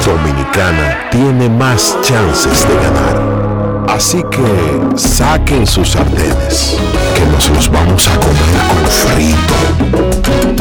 Dominicana 0.05 1.11
tiene 1.11 1.49
más 1.49 1.97
chances 2.03 2.67
de 2.67 2.75
ganar. 2.75 3.85
Así 3.89 4.23
que 4.31 4.99
saquen 4.99 5.67
sus 5.67 5.91
sartenes, 5.91 6.77
que 7.15 7.27
nos 7.27 7.49
los 7.51 7.71
vamos 7.71 8.09
a 8.09 8.19
comer 8.19 8.59
con 8.69 8.87
frito. 8.91 9.55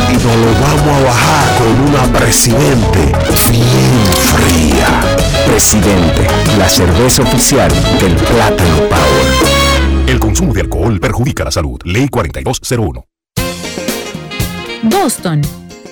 Y 0.10 0.14
nos 0.14 0.36
lo 0.36 0.54
vamos 0.62 1.02
a 1.02 1.04
bajar 1.06 1.58
con 1.58 1.90
una 1.90 2.20
presidente 2.20 3.00
bien 3.50 4.06
fría. 4.36 4.88
Presidente, 5.48 6.28
la 6.58 6.70
cerveza 6.70 7.24
oficial 7.24 7.72
del 8.00 8.16
Plátano 8.16 8.78
Power. 8.90 10.08
El 10.08 10.20
consumo 10.20 10.54
de 10.54 10.62
alcohol 10.62 11.00
perjudica 11.00 11.44
la 11.46 11.52
salud. 11.52 11.80
Ley 11.86 12.10
4201. 12.10 13.06
Boston, 14.84 15.42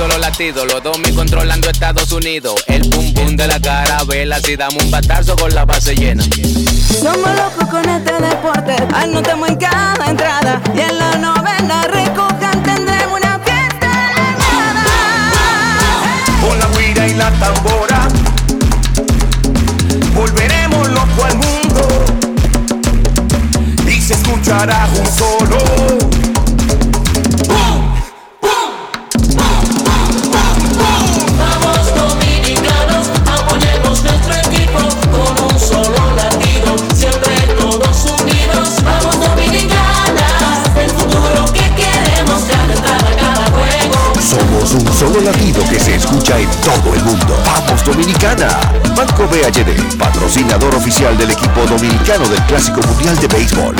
Solo 0.00 0.16
latido, 0.16 0.64
los 0.64 0.82
dos 0.82 0.98
mi 0.98 1.12
controlando 1.12 1.68
Estados 1.68 2.10
Unidos. 2.10 2.54
El 2.68 2.88
pum 2.88 3.12
pum 3.12 3.36
de 3.36 3.46
la 3.46 3.60
carabela, 3.60 4.40
si 4.40 4.56
damos 4.56 4.82
un 4.82 4.90
batazo 4.90 5.36
con 5.36 5.54
la 5.54 5.66
base 5.66 5.94
llena. 5.94 6.24
Somos 7.02 7.30
locos 7.36 7.68
con 7.70 7.86
este 7.86 8.12
deporte, 8.14 8.76
anotamos 8.94 9.50
en 9.50 9.56
cada 9.56 10.06
entrada 10.08 10.62
y 10.74 10.80
en 10.80 10.98
la 10.98 11.16
novena 11.18 11.82
recojan 11.88 12.62
tendremos 12.62 13.20
una 13.20 13.38
fiesta 13.40 13.90
Con 16.40 16.58
la 16.58 16.66
guira 16.78 17.06
y 17.06 17.14
la 17.14 17.30
tambora, 17.32 18.08
volveremos 20.14 20.88
loco 20.88 21.24
al 21.24 21.36
mundo 21.36 21.88
y 23.86 24.00
se 24.00 24.14
escuchará 24.14 24.88
un 24.98 25.06
solo. 25.12 26.09
Un 44.72 44.86
solo 44.92 45.20
latido 45.20 45.64
que 45.68 45.80
se 45.80 45.96
escucha 45.96 46.38
en 46.38 46.48
todo 46.62 46.94
el 46.94 47.02
mundo. 47.02 47.36
¡Vamos 47.44 47.84
Dominicana! 47.84 48.48
Banco 48.94 49.26
BHD, 49.26 49.98
patrocinador 49.98 50.72
oficial 50.76 51.18
del 51.18 51.32
equipo 51.32 51.62
dominicano 51.68 52.28
del 52.28 52.40
Clásico 52.44 52.80
Mundial 52.86 53.18
de 53.18 53.26
Béisbol. 53.26 53.74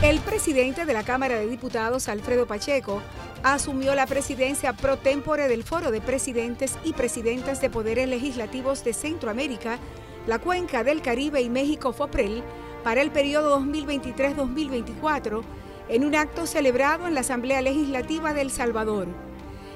El 0.00 0.18
presidente 0.20 0.86
de 0.86 0.94
la 0.94 1.02
Cámara 1.02 1.34
de 1.34 1.46
Diputados, 1.46 2.08
Alfredo 2.08 2.46
Pacheco, 2.46 3.02
asumió 3.42 3.94
la 3.94 4.06
presidencia 4.06 4.72
pro 4.72 4.96
tempore 4.96 5.46
del 5.46 5.62
Foro 5.62 5.90
de 5.90 6.00
Presidentes 6.00 6.78
y 6.84 6.94
Presidentas 6.94 7.60
de 7.60 7.68
Poderes 7.68 8.08
Legislativos 8.08 8.82
de 8.82 8.94
Centroamérica, 8.94 9.78
la 10.26 10.38
Cuenca 10.38 10.84
del 10.84 11.02
Caribe 11.02 11.42
y 11.42 11.50
México 11.50 11.92
FOPREL 11.92 12.42
para 12.82 13.02
el 13.02 13.10
periodo 13.10 13.60
2023-2024 13.60 15.42
en 15.88 16.04
un 16.04 16.14
acto 16.14 16.46
celebrado 16.46 17.06
en 17.06 17.14
la 17.14 17.20
Asamblea 17.20 17.62
Legislativa 17.62 18.32
de 18.32 18.42
El 18.42 18.50
Salvador. 18.50 19.06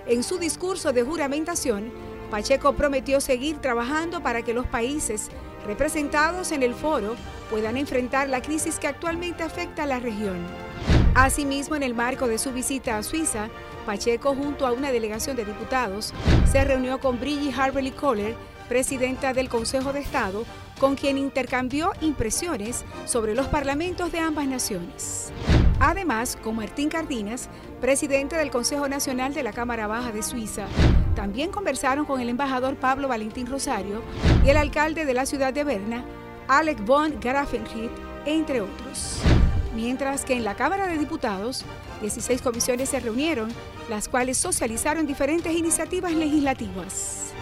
En 0.06 0.22
su 0.22 0.38
discurso 0.38 0.92
de 0.92 1.02
juramentación, 1.02 1.92
Pacheco 2.30 2.74
prometió 2.74 3.20
seguir 3.20 3.58
trabajando 3.58 4.22
para 4.22 4.42
que 4.42 4.54
los 4.54 4.66
países 4.66 5.28
representados 5.66 6.52
en 6.52 6.62
el 6.62 6.74
foro 6.74 7.14
puedan 7.50 7.76
enfrentar 7.76 8.28
la 8.28 8.42
crisis 8.42 8.78
que 8.78 8.86
actualmente 8.86 9.42
afecta 9.42 9.82
a 9.82 9.86
la 9.86 10.00
región. 10.00 10.38
Asimismo, 11.14 11.76
en 11.76 11.82
el 11.82 11.94
marco 11.94 12.28
de 12.28 12.38
su 12.38 12.52
visita 12.52 12.96
a 12.96 13.02
Suiza, 13.02 13.48
Pacheco, 13.84 14.34
junto 14.34 14.66
a 14.66 14.72
una 14.72 14.92
delegación 14.92 15.36
de 15.36 15.44
diputados, 15.44 16.12
se 16.50 16.64
reunió 16.64 17.00
con 17.00 17.18
Brigitte 17.18 17.58
Harberly 17.58 17.90
Kohler, 17.90 18.36
presidenta 18.68 19.32
del 19.32 19.48
Consejo 19.48 19.92
de 19.92 20.00
Estado, 20.00 20.44
con 20.78 20.94
quien 20.94 21.18
intercambió 21.18 21.92
impresiones 22.00 22.84
sobre 23.04 23.34
los 23.34 23.48
parlamentos 23.48 24.12
de 24.12 24.20
ambas 24.20 24.46
naciones. 24.46 25.32
Además, 25.80 26.36
con 26.42 26.56
Martín 26.56 26.88
Cardinas, 26.88 27.48
presidente 27.80 28.36
del 28.36 28.50
Consejo 28.50 28.88
Nacional 28.88 29.34
de 29.34 29.42
la 29.42 29.52
Cámara 29.52 29.86
Baja 29.86 30.10
de 30.10 30.22
Suiza, 30.22 30.66
también 31.14 31.50
conversaron 31.50 32.04
con 32.04 32.20
el 32.20 32.28
embajador 32.28 32.76
Pablo 32.76 33.08
Valentín 33.08 33.46
Rosario 33.46 34.02
y 34.44 34.50
el 34.50 34.56
alcalde 34.56 35.04
de 35.04 35.14
la 35.14 35.26
ciudad 35.26 35.52
de 35.52 35.64
Berna, 35.64 36.04
Alec 36.48 36.84
von 36.84 37.18
Grafenried, 37.20 37.90
entre 38.24 38.60
otros. 38.60 39.20
Mientras 39.74 40.24
que 40.24 40.34
en 40.34 40.44
la 40.44 40.56
Cámara 40.56 40.88
de 40.88 40.98
Diputados, 40.98 41.64
16 42.00 42.42
comisiones 42.42 42.88
se 42.88 43.00
reunieron, 43.00 43.52
las 43.88 44.08
cuales 44.08 44.36
socializaron 44.38 45.06
diferentes 45.06 45.52
iniciativas 45.52 46.12
legislativas. 46.12 47.32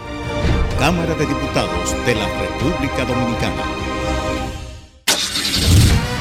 Cámara 0.79 1.15
de 1.15 1.25
Diputados 1.25 2.05
de 2.05 2.13
la 2.13 2.27
República 2.39 3.03
Dominicana. 3.03 3.96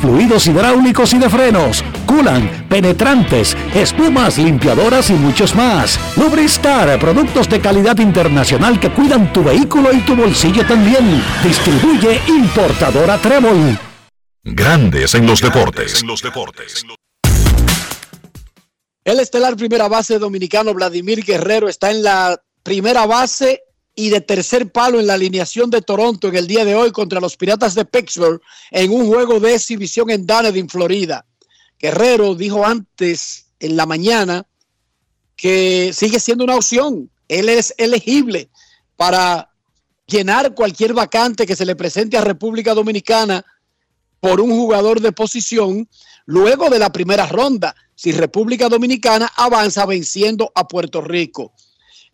fluidos 0.00 0.46
hidráulicos 0.46 1.12
y 1.12 1.18
de 1.18 1.28
frenos, 1.28 1.84
culan, 2.06 2.66
penetrantes, 2.68 3.56
espumas, 3.74 4.38
limpiadoras 4.38 5.10
y 5.10 5.14
muchos 5.14 5.54
más. 5.54 5.98
Lubristar, 6.16 6.98
productos 6.98 7.48
de 7.48 7.60
calidad 7.60 7.98
internacional 7.98 8.78
que 8.80 8.90
cuidan 8.90 9.32
tu 9.32 9.44
vehículo 9.44 9.92
y 9.92 10.00
tu 10.00 10.16
bolsillo 10.16 10.66
también. 10.66 11.22
Distribuye 11.42 12.20
importadora 12.28 13.18
Trébol. 13.18 13.78
Grandes 14.42 15.14
en 15.14 15.26
los 15.26 15.40
deportes. 15.40 16.02
El 19.04 19.20
estelar 19.20 19.56
primera 19.56 19.88
base 19.88 20.18
dominicano 20.18 20.74
Vladimir 20.74 21.24
Guerrero 21.24 21.68
está 21.68 21.90
en 21.90 22.02
la 22.02 22.40
primera 22.62 23.06
base 23.06 23.62
y 23.94 24.10
de 24.10 24.20
tercer 24.20 24.70
palo 24.70 25.00
en 25.00 25.06
la 25.06 25.14
alineación 25.14 25.70
de 25.70 25.82
Toronto 25.82 26.28
en 26.28 26.36
el 26.36 26.46
día 26.46 26.64
de 26.64 26.74
hoy 26.74 26.92
contra 26.92 27.20
los 27.20 27.36
Piratas 27.36 27.74
de 27.74 27.84
Pittsburgh 27.84 28.40
en 28.70 28.92
un 28.92 29.06
juego 29.06 29.40
de 29.40 29.54
exhibición 29.54 30.10
en 30.10 30.26
Dunedin, 30.26 30.68
Florida. 30.68 31.26
Guerrero 31.78 32.34
dijo 32.34 32.64
antes 32.64 33.46
en 33.58 33.76
la 33.76 33.86
mañana 33.86 34.46
que 35.36 35.92
sigue 35.92 36.20
siendo 36.20 36.44
una 36.44 36.56
opción. 36.56 37.10
Él 37.28 37.48
es 37.48 37.74
elegible 37.78 38.50
para 38.96 39.50
llenar 40.06 40.54
cualquier 40.54 40.92
vacante 40.92 41.46
que 41.46 41.56
se 41.56 41.64
le 41.64 41.76
presente 41.76 42.18
a 42.18 42.22
República 42.22 42.74
Dominicana 42.74 43.44
por 44.20 44.40
un 44.40 44.50
jugador 44.50 45.00
de 45.00 45.12
posición 45.12 45.88
luego 46.26 46.68
de 46.68 46.78
la 46.78 46.92
primera 46.92 47.26
ronda, 47.26 47.74
si 47.94 48.12
República 48.12 48.68
Dominicana 48.68 49.30
avanza 49.36 49.86
venciendo 49.86 50.52
a 50.54 50.68
Puerto 50.68 51.00
Rico. 51.00 51.52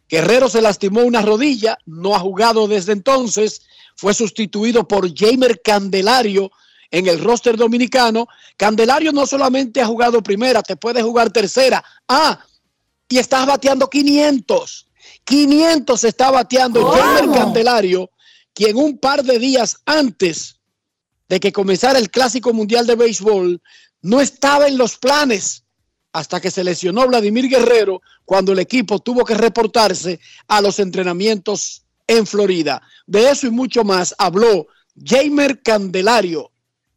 Guerrero 0.08 0.48
se 0.48 0.62
lastimó 0.62 1.02
una 1.02 1.22
rodilla, 1.22 1.78
no 1.84 2.14
ha 2.14 2.18
jugado 2.20 2.68
desde 2.68 2.92
entonces, 2.92 3.62
fue 3.96 4.14
sustituido 4.14 4.86
por 4.86 5.12
Jamer 5.14 5.60
Candelario 5.62 6.50
en 6.90 7.08
el 7.08 7.22
roster 7.22 7.56
dominicano. 7.56 8.28
Candelario 8.56 9.12
no 9.12 9.26
solamente 9.26 9.80
ha 9.80 9.86
jugado 9.86 10.22
primera, 10.22 10.62
te 10.62 10.76
puede 10.76 11.02
jugar 11.02 11.30
tercera. 11.30 11.84
Ah, 12.08 12.38
y 13.08 13.18
estás 13.18 13.46
bateando 13.46 13.88
500. 13.88 14.86
500 15.24 16.04
está 16.04 16.30
bateando 16.30 16.90
Jamer 16.90 17.30
Candelario, 17.32 18.10
quien 18.54 18.76
un 18.76 18.98
par 18.98 19.24
de 19.24 19.38
días 19.38 19.78
antes 19.86 20.56
de 21.28 21.40
que 21.40 21.52
comenzara 21.52 21.98
el 21.98 22.10
Clásico 22.10 22.52
Mundial 22.52 22.86
de 22.86 22.94
Béisbol 22.94 23.60
no 24.02 24.20
estaba 24.20 24.68
en 24.68 24.78
los 24.78 24.96
planes 24.96 25.64
hasta 26.16 26.40
que 26.40 26.50
se 26.50 26.64
lesionó 26.64 27.06
Vladimir 27.06 27.46
Guerrero 27.46 28.00
cuando 28.24 28.52
el 28.52 28.58
equipo 28.58 29.00
tuvo 29.00 29.22
que 29.22 29.34
reportarse 29.34 30.18
a 30.48 30.62
los 30.62 30.78
entrenamientos 30.78 31.82
en 32.06 32.26
Florida. 32.26 32.80
De 33.06 33.28
eso 33.30 33.46
y 33.46 33.50
mucho 33.50 33.84
más 33.84 34.14
habló 34.16 34.66
Jamer 34.96 35.60
Candelario 35.60 36.52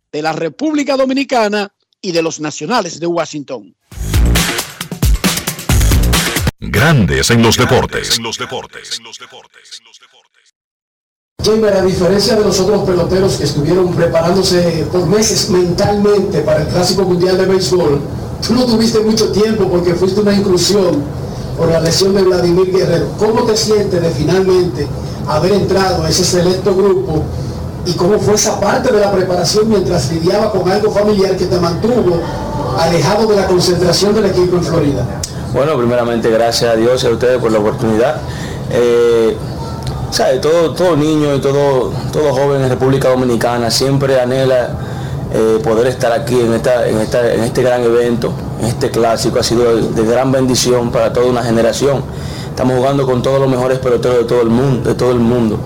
de 0.10 0.22
la 0.22 0.32
República 0.32 0.96
Dominicana 0.96 1.70
y 2.00 2.14
de 2.14 2.22
los 2.22 2.40
Nacionales 2.40 2.98
de 2.98 3.08
Washington. 3.08 3.76
Grandes 6.58 7.30
en 7.30 7.42
los 7.42 7.58
deportes. 7.58 8.22
Jamer, 11.42 11.74
a 11.74 11.82
diferencia 11.84 12.36
de 12.36 12.44
los 12.44 12.60
otros 12.60 12.84
peloteros 12.84 13.38
que 13.38 13.46
estuvieron 13.46 13.94
preparándose 13.94 14.86
por 14.92 15.06
meses 15.06 15.50
mentalmente 15.50 16.42
para 16.42 16.64
el 16.64 16.68
Clásico 16.68 17.04
Mundial 17.04 17.38
de 17.38 17.46
Béisbol, 17.46 18.02
tú 18.46 18.54
no 18.54 18.66
tuviste 18.66 19.00
mucho 19.00 19.32
tiempo 19.32 19.70
porque 19.70 19.94
fuiste 19.94 20.20
una 20.20 20.34
inclusión 20.34 21.02
por 21.58 21.70
la 21.70 21.80
lesión 21.80 22.14
de 22.14 22.24
Vladimir 22.24 22.74
Guerrero. 22.74 23.08
¿Cómo 23.18 23.44
te 23.44 23.56
sientes 23.56 24.02
de 24.02 24.10
finalmente 24.10 24.86
haber 25.28 25.54
entrado 25.54 26.04
a 26.04 26.10
ese 26.10 26.26
selecto 26.26 26.76
grupo 26.76 27.24
y 27.86 27.94
cómo 27.94 28.20
fue 28.20 28.34
esa 28.34 28.60
parte 28.60 28.94
de 28.94 29.00
la 29.00 29.10
preparación 29.10 29.70
mientras 29.70 30.12
lidiaba 30.12 30.52
con 30.52 30.70
algo 30.70 30.92
familiar 30.92 31.38
que 31.38 31.46
te 31.46 31.58
mantuvo 31.58 32.20
alejado 32.78 33.28
de 33.28 33.38
la 33.38 33.48
concentración 33.48 34.14
del 34.14 34.26
equipo 34.26 34.58
en 34.58 34.64
Florida? 34.64 35.06
Bueno, 35.54 35.78
primeramente 35.78 36.30
gracias 36.30 36.74
a 36.74 36.76
Dios 36.76 37.02
y 37.06 37.08
a 37.08 37.12
ustedes 37.12 37.40
por 37.40 37.50
la 37.50 37.60
oportunidad. 37.60 38.18
Eh, 38.72 39.38
¿sabe? 40.12 40.40
Todo, 40.40 40.96
niño 40.96 41.36
y 41.36 41.40
todo, 41.40 41.92
joven 42.14 42.64
en 42.64 42.70
República 42.70 43.10
Dominicana 43.10 43.70
siempre 43.70 44.20
anhela 44.20 44.70
eh, 45.34 45.60
poder 45.64 45.88
estar 45.88 46.12
aquí 46.12 46.40
en, 46.40 46.54
esta, 46.54 46.88
en, 46.88 47.00
esta, 47.00 47.34
en 47.34 47.44
este 47.44 47.62
gran 47.62 47.84
evento, 47.84 48.34
en 48.60 48.68
este 48.68 48.90
clásico. 48.90 49.40
Ha 49.40 49.44
sido 49.44 49.76
de, 49.76 50.06
gran 50.06 50.32
bendición 50.32 50.92
para 50.92 51.14
toda 51.14 51.28
una 51.28 51.44
generación. 51.44 52.04
Estamos 52.50 52.76
jugando 52.76 53.06
con 53.06 53.22
todos 53.22 53.40
los 53.40 53.50
mejores 53.50 53.80
peloteros 53.80 54.18
de 54.18 54.24
todo 54.26 54.42
el 54.42 54.50
mundo. 54.50 54.90
De 54.90 54.96
todo 54.96 55.12
el 55.12 55.20
mundo. 55.20 55.60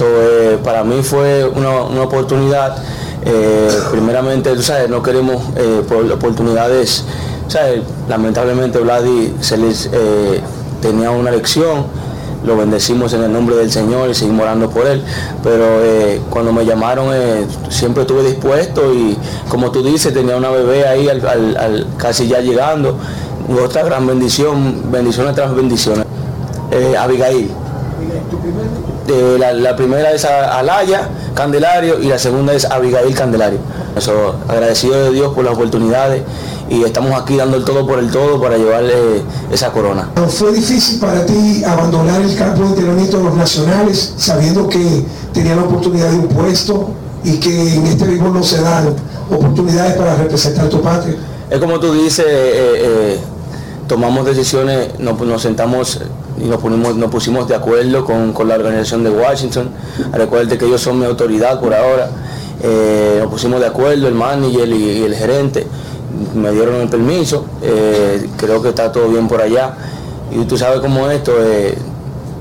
Eh, 0.00 0.58
para 0.62 0.84
mí 0.84 1.02
fue 1.02 1.44
una, 1.44 1.82
una 1.82 2.02
oportunidad. 2.02 2.76
eh, 3.24 3.68
primeramente, 3.90 4.54
tú 4.54 4.62
sabes, 4.62 4.90
no 4.90 5.02
queremos 5.02 5.42
eh, 5.56 5.82
por 5.88 6.10
oportunidades. 6.10 7.04
Lamentablemente 8.08 8.78
Vladi 8.80 9.32
tenía 10.82 11.10
una 11.10 11.30
lección 11.30 11.86
lo 12.44 12.56
bendecimos 12.56 13.12
en 13.14 13.22
el 13.24 13.32
nombre 13.32 13.56
del 13.56 13.70
Señor 13.70 14.10
y 14.10 14.14
seguimos 14.14 14.42
orando 14.42 14.70
por 14.70 14.86
él. 14.86 15.02
Pero 15.42 15.64
eh, 15.82 16.20
cuando 16.30 16.52
me 16.52 16.64
llamaron 16.64 17.08
eh, 17.12 17.46
siempre 17.68 18.02
estuve 18.02 18.22
dispuesto 18.22 18.94
y 18.94 19.16
como 19.48 19.70
tú 19.70 19.82
dices, 19.82 20.12
tenía 20.12 20.36
una 20.36 20.50
bebé 20.50 20.86
ahí 20.86 21.08
al, 21.08 21.86
casi 21.96 22.28
ya 22.28 22.40
llegando. 22.40 22.98
Otra 23.62 23.82
gran 23.82 24.06
bendición, 24.06 24.90
bendiciones 24.90 25.34
tras 25.34 25.54
bendiciones. 25.54 26.06
Eh, 26.70 26.96
Abigail. 26.96 27.50
Eh, 29.08 29.36
la, 29.38 29.52
la 29.52 29.76
primera 29.76 30.12
es 30.12 30.24
a- 30.24 30.58
Alaya 30.58 31.08
Candelario 31.34 32.00
y 32.00 32.06
la 32.06 32.18
segunda 32.18 32.52
es 32.54 32.64
Abigail 32.64 33.14
Candelario. 33.14 33.58
Eso, 33.96 34.36
agradecido 34.48 34.94
de 35.04 35.10
Dios 35.10 35.34
por 35.34 35.44
las 35.44 35.54
oportunidades 35.54 36.22
y 36.70 36.82
estamos 36.82 37.20
aquí 37.20 37.36
dando 37.36 37.56
el 37.58 37.64
todo 37.64 37.86
por 37.86 37.98
el 37.98 38.10
todo 38.10 38.40
para 38.40 38.56
llevarle 38.56 38.94
esa 39.52 39.70
corona. 39.70 40.08
¿Fue 40.28 40.52
difícil 40.52 40.98
para 40.98 41.24
ti 41.26 41.62
abandonar 41.64 42.20
el 42.22 42.34
campo 42.36 42.62
de 42.62 42.68
entrenamiento 42.68 43.18
de 43.18 43.24
los 43.24 43.34
nacionales 43.34 44.14
sabiendo 44.16 44.68
que 44.68 45.04
tenía 45.32 45.54
la 45.54 45.62
oportunidad 45.62 46.10
de 46.10 46.18
un 46.18 46.28
puesto 46.28 46.90
y 47.22 47.38
que 47.38 47.74
en 47.76 47.86
este 47.86 48.06
béisbol 48.06 48.32
no 48.32 48.42
se 48.42 48.60
dan 48.62 48.94
oportunidades 49.30 49.94
para 49.94 50.16
representar 50.16 50.68
tu 50.68 50.80
patria? 50.80 51.14
Es 51.50 51.58
como 51.58 51.78
tú 51.78 51.92
dices, 51.92 52.24
eh, 52.26 52.32
eh, 53.12 53.18
tomamos 53.86 54.24
decisiones, 54.24 54.98
nos, 54.98 55.20
nos 55.20 55.42
sentamos 55.42 56.00
y 56.40 56.44
nos, 56.44 56.60
ponimos, 56.60 56.96
nos 56.96 57.10
pusimos 57.10 57.46
de 57.48 57.54
acuerdo 57.54 58.04
con, 58.04 58.32
con 58.32 58.48
la 58.48 58.54
organización 58.56 59.04
de 59.04 59.10
Washington. 59.10 59.68
Recuerde 60.12 60.58
que 60.58 60.66
ellos 60.66 60.80
son 60.80 60.98
mi 60.98 61.06
autoridad 61.06 61.60
por 61.60 61.74
ahora. 61.74 62.10
Eh, 62.62 63.18
nos 63.20 63.30
pusimos 63.30 63.60
de 63.60 63.66
acuerdo, 63.66 64.08
el 64.08 64.14
manager 64.14 64.68
y, 64.68 65.02
el 65.04 65.14
gerente. 65.14 65.66
Me 66.34 66.50
dieron 66.52 66.76
el 66.80 66.88
permiso. 66.88 67.44
eh, 67.62 68.28
creo 68.36 68.62
que 68.62 68.70
está 68.70 68.90
todo 68.90 69.08
bien 69.08 69.28
por 69.28 69.40
allá. 69.40 69.74
Y 70.32 70.44
tú 70.44 70.56
sabes 70.56 70.80
cómo 70.80 71.08
es 71.08 71.18
esto. 71.18 71.32
eh, 71.38 71.76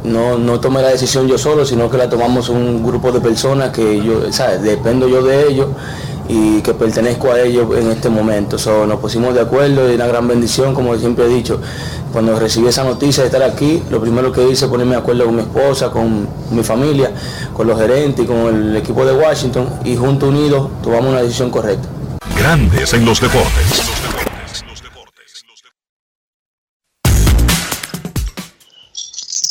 no, 0.03 0.37
no 0.37 0.59
tomé 0.59 0.81
la 0.81 0.89
decisión 0.89 1.27
yo 1.27 1.37
solo, 1.37 1.65
sino 1.65 1.89
que 1.89 1.97
la 1.97 2.09
tomamos 2.09 2.49
un 2.49 2.83
grupo 2.83 3.11
de 3.11 3.21
personas 3.21 3.69
que 3.69 4.03
yo, 4.03 4.31
¿sabes? 4.33 4.61
Dependo 4.61 5.07
yo 5.07 5.23
de 5.23 5.47
ellos 5.47 5.67
y 6.27 6.61
que 6.61 6.73
pertenezco 6.73 7.31
a 7.31 7.41
ellos 7.41 7.67
en 7.77 7.91
este 7.91 8.09
momento. 8.09 8.57
So, 8.57 8.85
nos 8.85 8.99
pusimos 8.99 9.33
de 9.33 9.41
acuerdo 9.41 9.91
y 9.91 9.95
una 9.95 10.07
gran 10.07 10.27
bendición, 10.27 10.73
como 10.73 10.95
siempre 10.97 11.25
he 11.25 11.29
dicho. 11.29 11.59
Cuando 12.11 12.37
recibí 12.39 12.67
esa 12.67 12.83
noticia 12.83 13.23
de 13.23 13.27
estar 13.27 13.43
aquí, 13.43 13.81
lo 13.89 13.99
primero 13.99 14.31
que 14.31 14.47
hice 14.47 14.67
ponerme 14.67 14.93
de 14.93 15.01
acuerdo 15.01 15.25
con 15.25 15.35
mi 15.35 15.41
esposa, 15.41 15.89
con 15.89 16.27
mi 16.51 16.63
familia, 16.63 17.11
con 17.53 17.67
los 17.67 17.79
gerentes 17.79 18.23
y 18.23 18.27
con 18.27 18.37
el 18.47 18.75
equipo 18.75 19.05
de 19.05 19.13
Washington 19.13 19.67
y 19.83 19.95
juntos 19.95 20.29
unidos 20.29 20.69
tomamos 20.83 21.11
una 21.11 21.21
decisión 21.21 21.49
correcta. 21.49 21.87
Grandes 22.37 22.93
en 22.93 23.05
los 23.05 23.19
deportes. 23.19 23.92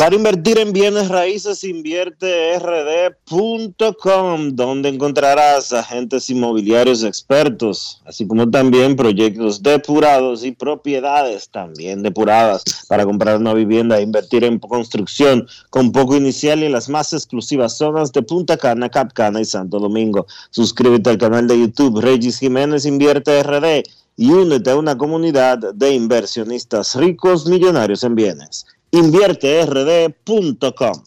Para 0.03 0.16
invertir 0.16 0.59
en 0.59 0.72
bienes 0.72 1.09
raíces, 1.11 1.62
invierte 1.62 2.59
rd.com, 2.59 4.50
donde 4.50 4.88
encontrarás 4.88 5.72
agentes 5.72 6.28
inmobiliarios 6.28 7.05
expertos, 7.05 8.03
así 8.05 8.26
como 8.26 8.50
también 8.50 8.96
proyectos 8.96 9.62
depurados 9.62 10.44
y 10.44 10.50
propiedades 10.50 11.48
también 11.50 12.03
depuradas 12.03 12.64
para 12.88 13.05
comprar 13.05 13.36
una 13.38 13.55
vivienda 13.55 13.96
e 13.96 14.03
invertir 14.03 14.42
en 14.42 14.59
construcción 14.59 15.46
con 15.70 15.92
poco 15.92 16.16
inicial 16.16 16.64
y 16.64 16.66
en 16.66 16.72
las 16.72 16.88
más 16.88 17.12
exclusivas 17.12 17.76
zonas 17.78 18.11
de 18.11 18.22
Punta 18.22 18.57
Cana, 18.57 18.88
Capcana 18.88 19.40
y 19.40 19.44
Santo 19.44 19.78
Domingo. 19.78 20.26
Suscríbete 20.50 21.11
al 21.11 21.18
canal 21.18 21.46
de 21.46 21.61
YouTube 21.61 22.00
Regis 22.00 22.40
Jiménez 22.40 22.86
Invierte 22.86 23.40
RD 23.40 23.84
y 24.16 24.30
únete 24.32 24.70
a 24.72 24.76
una 24.76 24.98
comunidad 24.98 25.72
de 25.72 25.94
inversionistas 25.94 26.96
ricos 26.96 27.46
millonarios 27.46 28.03
en 28.03 28.16
bienes 28.16 28.66
invierterd.com. 28.93 31.05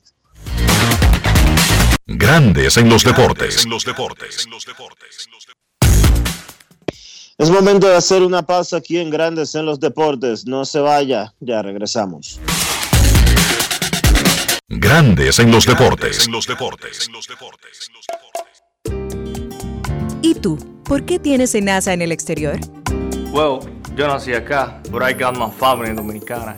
Grandes 2.07 2.77
en 2.77 2.89
los 2.89 3.03
deportes. 3.03 3.63
En 3.63 3.69
los 3.69 3.85
deportes. 3.85 4.47
Es 7.37 7.49
momento 7.49 7.87
de 7.87 7.95
hacer 7.95 8.23
una 8.23 8.45
pausa 8.45 8.77
aquí 8.77 8.97
en 8.97 9.09
Grandes 9.09 9.55
en 9.55 9.65
los 9.65 9.79
Deportes. 9.79 10.45
No 10.45 10.65
se 10.65 10.79
vaya, 10.79 11.33
ya 11.41 11.61
regresamos. 11.61 12.39
Grandes 14.69 15.39
en 15.39 15.51
los 15.51 15.65
deportes. 15.65 16.25
En 16.25 16.31
los 16.31 16.47
deportes. 16.47 17.09
¿Y 20.21 20.35
tú? 20.35 20.57
¿Por 20.85 21.05
qué 21.05 21.19
tienes 21.19 21.55
enaza 21.55 21.93
en 21.93 22.01
el 22.01 22.11
exterior? 22.11 22.59
Well, 23.31 23.59
yo 23.95 24.07
nací 24.07 24.33
acá, 24.33 24.81
but 24.89 25.03
I 25.03 25.13
got 25.13 25.37
my 25.37 25.51
family 25.51 25.93
dominicana. 25.93 26.57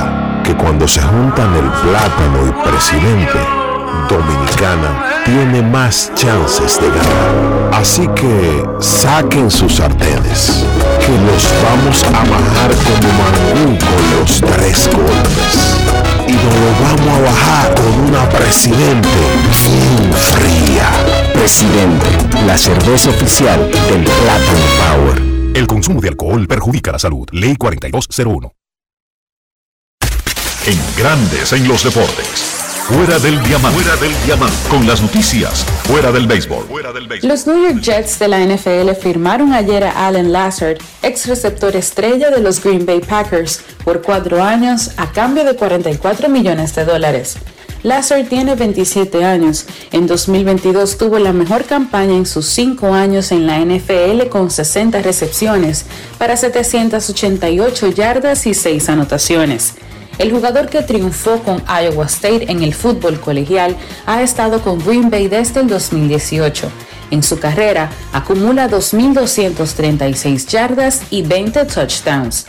que 0.43 0.55
cuando 0.55 0.87
se 0.87 1.01
juntan 1.01 1.53
el 1.55 1.69
plátano 1.69 2.47
y 2.47 2.69
presidente, 2.69 3.39
Dominicana 4.09 5.23
tiene 5.25 5.61
más 5.61 6.11
chances 6.15 6.79
de 6.79 6.87
ganar. 6.87 7.71
Así 7.73 8.07
que 8.09 8.63
saquen 8.79 9.49
sus 9.49 9.75
sartenes, 9.75 10.65
que 10.99 11.11
los 11.11 11.47
vamos 11.63 12.03
a 12.03 12.11
bajar 12.11 12.71
como 12.85 13.13
mangú 13.21 13.77
con 13.79 14.19
los 14.19 14.41
tres 14.41 14.89
golpes. 14.93 15.77
Y 16.27 16.33
nos 16.33 16.55
lo 16.55 16.71
vamos 16.83 17.19
a 17.19 17.31
bajar 17.31 17.75
con 17.75 18.09
una 18.09 18.29
presidente 18.29 19.09
bien 19.51 20.13
fría. 20.13 20.89
Presidente, 21.33 22.07
la 22.45 22.57
cerveza 22.57 23.09
oficial 23.09 23.59
del 23.89 24.03
Plátano 24.03 24.59
Power. 24.79 25.21
El 25.53 25.67
consumo 25.67 25.99
de 26.01 26.09
alcohol 26.09 26.47
perjudica 26.47 26.91
la 26.91 26.99
salud. 26.99 27.27
Ley 27.31 27.55
4201. 27.55 28.60
En 30.67 30.77
Grandes 30.95 31.53
en 31.53 31.67
los 31.67 31.83
deportes. 31.83 32.61
Fuera 32.87 33.17
del 33.17 33.41
diamante. 33.41 33.79
Fuera 33.79 33.99
del 33.99 34.13
diamante. 34.23 34.55
Con 34.69 34.85
las 34.85 35.01
noticias. 35.01 35.65
Fuera 35.85 36.11
del 36.11 36.27
béisbol. 36.27 36.67
Los 37.23 37.47
New 37.47 37.63
York 37.63 37.81
Jets 37.81 38.19
de 38.19 38.27
la 38.27 38.45
NFL 38.45 38.91
firmaron 39.01 39.53
ayer 39.53 39.83
a 39.83 40.05
Allen 40.05 40.31
Lazard, 40.31 40.77
ex 41.01 41.25
receptor 41.25 41.75
estrella 41.75 42.29
de 42.29 42.41
los 42.41 42.63
Green 42.63 42.85
Bay 42.85 42.99
Packers, 42.99 43.61
por 43.83 44.03
cuatro 44.03 44.43
años 44.43 44.91
a 44.97 45.11
cambio 45.11 45.45
de 45.45 45.55
44 45.55 46.29
millones 46.29 46.75
de 46.75 46.85
dólares. 46.85 47.37
Lazard 47.81 48.27
tiene 48.27 48.53
27 48.53 49.25
años. 49.25 49.65
En 49.91 50.05
2022 50.05 50.99
tuvo 50.99 51.17
la 51.17 51.33
mejor 51.33 51.65
campaña 51.65 52.13
en 52.13 52.27
sus 52.27 52.45
cinco 52.45 52.93
años 52.93 53.31
en 53.31 53.47
la 53.47 53.57
NFL 53.65 54.27
con 54.29 54.51
60 54.51 55.01
recepciones 55.01 55.87
para 56.19 56.37
788 56.37 57.89
yardas 57.89 58.45
y 58.45 58.53
6 58.53 58.89
anotaciones. 58.89 59.73
El 60.21 60.31
jugador 60.31 60.69
que 60.69 60.83
triunfó 60.83 61.39
con 61.39 61.63
Iowa 61.65 62.05
State 62.05 62.51
en 62.51 62.61
el 62.61 62.75
fútbol 62.75 63.19
colegial 63.19 63.75
ha 64.05 64.21
estado 64.21 64.61
con 64.61 64.77
Green 64.77 65.09
Bay 65.09 65.27
desde 65.27 65.61
el 65.61 65.67
2018. 65.67 66.69
En 67.09 67.23
su 67.23 67.39
carrera 67.39 67.89
acumula 68.13 68.69
2.236 68.69 70.45
yardas 70.45 71.01
y 71.09 71.23
20 71.23 71.65
touchdowns. 71.65 72.45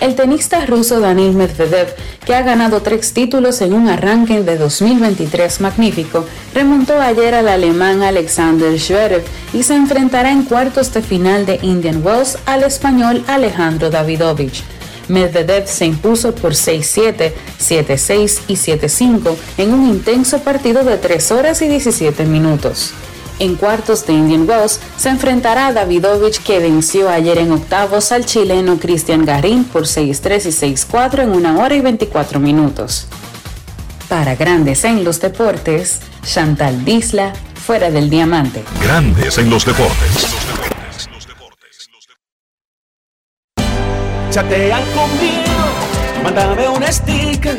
El 0.00 0.14
tenista 0.14 0.64
ruso 0.64 0.98
Daniil 0.98 1.34
Medvedev, 1.34 1.94
que 2.24 2.34
ha 2.34 2.40
ganado 2.40 2.80
tres 2.80 3.12
títulos 3.12 3.60
en 3.60 3.74
un 3.74 3.90
arranque 3.90 4.42
de 4.42 4.56
2023 4.56 5.60
magnífico, 5.60 6.24
remontó 6.54 6.98
ayer 7.02 7.34
al 7.34 7.48
alemán 7.48 8.02
Alexander 8.02 8.80
Zverev 8.80 9.22
y 9.52 9.62
se 9.62 9.74
enfrentará 9.74 10.30
en 10.30 10.44
cuartos 10.44 10.94
de 10.94 11.02
final 11.02 11.44
de 11.44 11.58
Indian 11.60 12.00
Wells 12.02 12.38
al 12.46 12.62
español 12.62 13.22
Alejandro 13.28 13.90
Davidovich. 13.90 14.64
Medvedev 15.10 15.66
se 15.66 15.86
impuso 15.86 16.34
por 16.34 16.52
6-7, 16.52 17.32
7-6 17.58 18.40
y 18.48 18.54
7-5 18.54 19.36
en 19.58 19.74
un 19.74 19.90
intenso 19.90 20.40
partido 20.40 20.84
de 20.84 20.96
3 20.96 21.32
horas 21.32 21.60
y 21.62 21.68
17 21.68 22.24
minutos. 22.24 22.92
En 23.40 23.56
cuartos 23.56 24.06
de 24.06 24.12
Indian 24.12 24.48
Wells 24.48 24.78
se 24.96 25.08
enfrentará 25.08 25.68
a 25.68 25.72
Davidovich 25.72 26.42
que 26.42 26.58
venció 26.58 27.08
ayer 27.08 27.38
en 27.38 27.52
octavos 27.52 28.12
al 28.12 28.26
chileno 28.26 28.78
Cristian 28.78 29.24
Garín 29.24 29.64
por 29.64 29.84
6-3 29.84 30.46
y 30.46 30.74
6-4 30.76 31.22
en 31.22 31.30
una 31.30 31.58
hora 31.58 31.74
y 31.74 31.80
24 31.80 32.38
minutos. 32.38 33.06
Para 34.08 34.34
Grandes 34.34 34.84
en 34.84 35.04
los 35.04 35.20
Deportes, 35.20 36.00
Chantal 36.22 36.84
Disla, 36.84 37.32
fuera 37.54 37.90
del 37.90 38.10
diamante. 38.10 38.62
Grandes 38.82 39.38
en 39.38 39.48
los 39.48 39.64
deportes. 39.64 40.26
Chatean 44.30 44.82
conmigo, 44.92 46.22
mándame 46.22 46.68
un 46.68 46.82
sticker, 46.84 47.58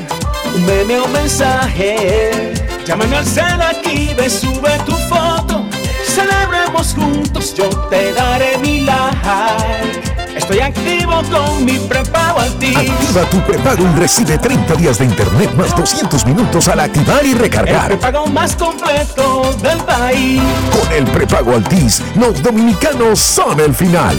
un 0.55 0.65
meme 0.65 0.99
o 0.99 1.05
un 1.05 1.11
mensaje. 1.11 2.53
Llámame 2.85 3.17
al 3.17 3.25
cel 3.25 3.61
aquí, 3.61 4.11
ve, 4.15 4.29
sube 4.29 4.71
tu 4.85 4.93
foto. 5.09 5.65
Celebremos 6.07 6.93
juntos, 6.95 7.53
yo 7.55 7.67
te 7.89 8.13
daré 8.13 8.57
mi 8.59 8.81
like. 8.81 10.01
Estoy 10.35 10.59
activo 10.59 11.21
con 11.29 11.65
mi 11.65 11.77
prepago 11.77 12.39
Altis. 12.39 12.75
Activa 12.77 13.21
tu 13.29 13.41
prepago 13.41 13.83
y 13.83 13.99
recibe 13.99 14.37
30 14.37 14.73
días 14.75 14.97
de 14.97 15.05
internet 15.05 15.53
más 15.55 15.75
200 15.75 16.25
minutos 16.25 16.67
al 16.69 16.79
activar 16.79 17.25
y 17.25 17.31
El 17.31 17.39
recargar. 17.39 17.87
prepago 17.87 18.27
más 18.27 18.55
completo 18.55 19.53
del 19.61 19.77
país. 19.79 20.41
Con 20.79 20.91
el 20.93 21.03
prepago 21.05 21.53
Altis, 21.53 22.01
los 22.15 22.41
dominicanos 22.41 23.19
son 23.19 23.59
el 23.59 23.75
final. 23.75 24.17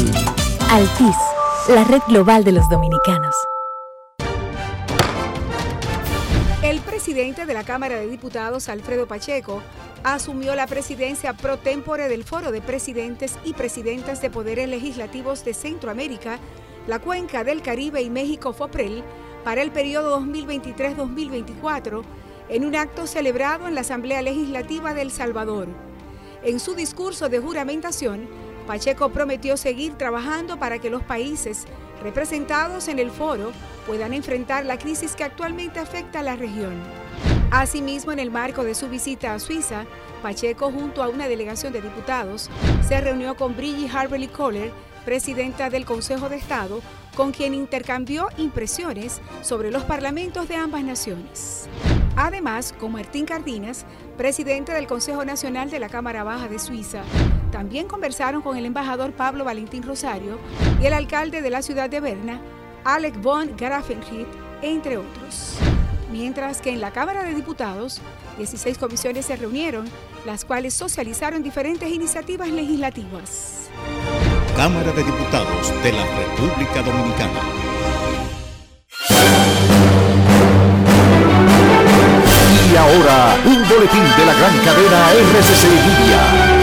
Altis, 0.70 1.16
la 1.68 1.84
red 1.84 2.00
global 2.08 2.42
de 2.42 2.50
los 2.52 2.68
dominicanos. 2.68 3.34
El 6.62 6.80
presidente 6.80 7.46
de 7.46 7.54
la 7.54 7.62
Cámara 7.62 7.96
de 7.96 8.08
Diputados, 8.08 8.68
Alfredo 8.68 9.06
Pacheco, 9.06 9.62
asumió 10.02 10.56
la 10.56 10.66
presidencia 10.66 11.34
pro 11.34 11.58
tempore 11.58 12.08
del 12.08 12.24
Foro 12.24 12.50
de 12.50 12.60
Presidentes 12.60 13.38
y 13.44 13.52
Presidentas 13.52 14.20
de 14.20 14.30
Poderes 14.30 14.68
Legislativos 14.68 15.44
de 15.44 15.54
Centroamérica, 15.54 16.38
la 16.88 16.98
Cuenca 16.98 17.44
del 17.44 17.62
Caribe 17.62 18.02
y 18.02 18.10
México 18.10 18.52
FOPREL 18.52 19.04
para 19.44 19.62
el 19.62 19.70
periodo 19.70 20.20
2023-2024 20.20 22.02
en 22.48 22.64
un 22.64 22.74
acto 22.74 23.06
celebrado 23.06 23.68
en 23.68 23.76
la 23.76 23.82
Asamblea 23.82 24.20
Legislativa 24.20 24.94
de 24.94 25.02
El 25.02 25.12
Salvador. 25.12 25.68
En 26.42 26.58
su 26.58 26.74
discurso 26.74 27.28
de 27.28 27.38
juramentación, 27.38 28.28
Pacheco 28.66 29.10
prometió 29.10 29.56
seguir 29.56 29.94
trabajando 29.94 30.58
para 30.58 30.78
que 30.78 30.90
los 30.90 31.02
países 31.02 31.66
representados 32.02 32.88
en 32.88 32.98
el 32.98 33.10
foro 33.10 33.52
puedan 33.86 34.12
enfrentar 34.12 34.64
la 34.64 34.78
crisis 34.78 35.14
que 35.14 35.24
actualmente 35.24 35.80
afecta 35.80 36.20
a 36.20 36.22
la 36.22 36.36
región. 36.36 36.74
Asimismo, 37.50 38.12
en 38.12 38.18
el 38.18 38.30
marco 38.30 38.64
de 38.64 38.74
su 38.74 38.88
visita 38.88 39.34
a 39.34 39.38
Suiza, 39.38 39.84
Pacheco, 40.22 40.70
junto 40.70 41.02
a 41.02 41.08
una 41.08 41.28
delegación 41.28 41.72
de 41.72 41.82
diputados, 41.82 42.48
se 42.86 43.00
reunió 43.00 43.36
con 43.36 43.56
Brigitte 43.56 43.94
Harberly 43.94 44.28
Kohler, 44.28 44.72
presidenta 45.04 45.68
del 45.68 45.84
Consejo 45.84 46.28
de 46.28 46.36
Estado, 46.36 46.80
con 47.16 47.32
quien 47.32 47.54
intercambió 47.54 48.28
impresiones 48.36 49.20
sobre 49.42 49.70
los 49.70 49.84
parlamentos 49.84 50.48
de 50.48 50.56
ambas 50.56 50.82
naciones. 50.82 51.68
Además, 52.16 52.74
con 52.78 52.92
Martín 52.92 53.24
Cardinas, 53.24 53.86
presidente 54.16 54.72
del 54.72 54.86
Consejo 54.86 55.24
Nacional 55.24 55.70
de 55.70 55.78
la 55.78 55.88
Cámara 55.88 56.24
Baja 56.24 56.48
de 56.48 56.58
Suiza, 56.58 57.02
también 57.50 57.86
conversaron 57.86 58.42
con 58.42 58.56
el 58.56 58.66
embajador 58.66 59.12
Pablo 59.12 59.44
Valentín 59.44 59.82
Rosario 59.82 60.38
y 60.80 60.86
el 60.86 60.92
alcalde 60.92 61.42
de 61.42 61.50
la 61.50 61.62
ciudad 61.62 61.88
de 61.88 62.00
Berna, 62.00 62.40
Alec 62.84 63.20
von 63.20 63.56
Grafenried, 63.56 64.26
entre 64.62 64.98
otros. 64.98 65.56
Mientras 66.10 66.60
que 66.60 66.70
en 66.70 66.80
la 66.80 66.92
Cámara 66.92 67.24
de 67.24 67.34
Diputados, 67.34 68.02
16 68.36 68.76
comisiones 68.76 69.26
se 69.26 69.36
reunieron, 69.36 69.86
las 70.26 70.44
cuales 70.44 70.74
socializaron 70.74 71.42
diferentes 71.42 71.90
iniciativas 71.90 72.48
legislativas. 72.48 73.70
Cámara 74.62 74.92
de 74.92 75.02
Diputados 75.02 75.72
de 75.82 75.92
la 75.92 76.04
República 76.04 76.82
Dominicana. 76.82 77.40
Y 82.70 82.76
ahora, 82.76 83.38
un 83.44 83.68
boletín 83.68 84.04
de 84.16 84.24
la 84.24 84.34
gran 84.34 84.56
cadena 84.58 85.10
RCC 85.14 85.64
Media. 85.64 86.61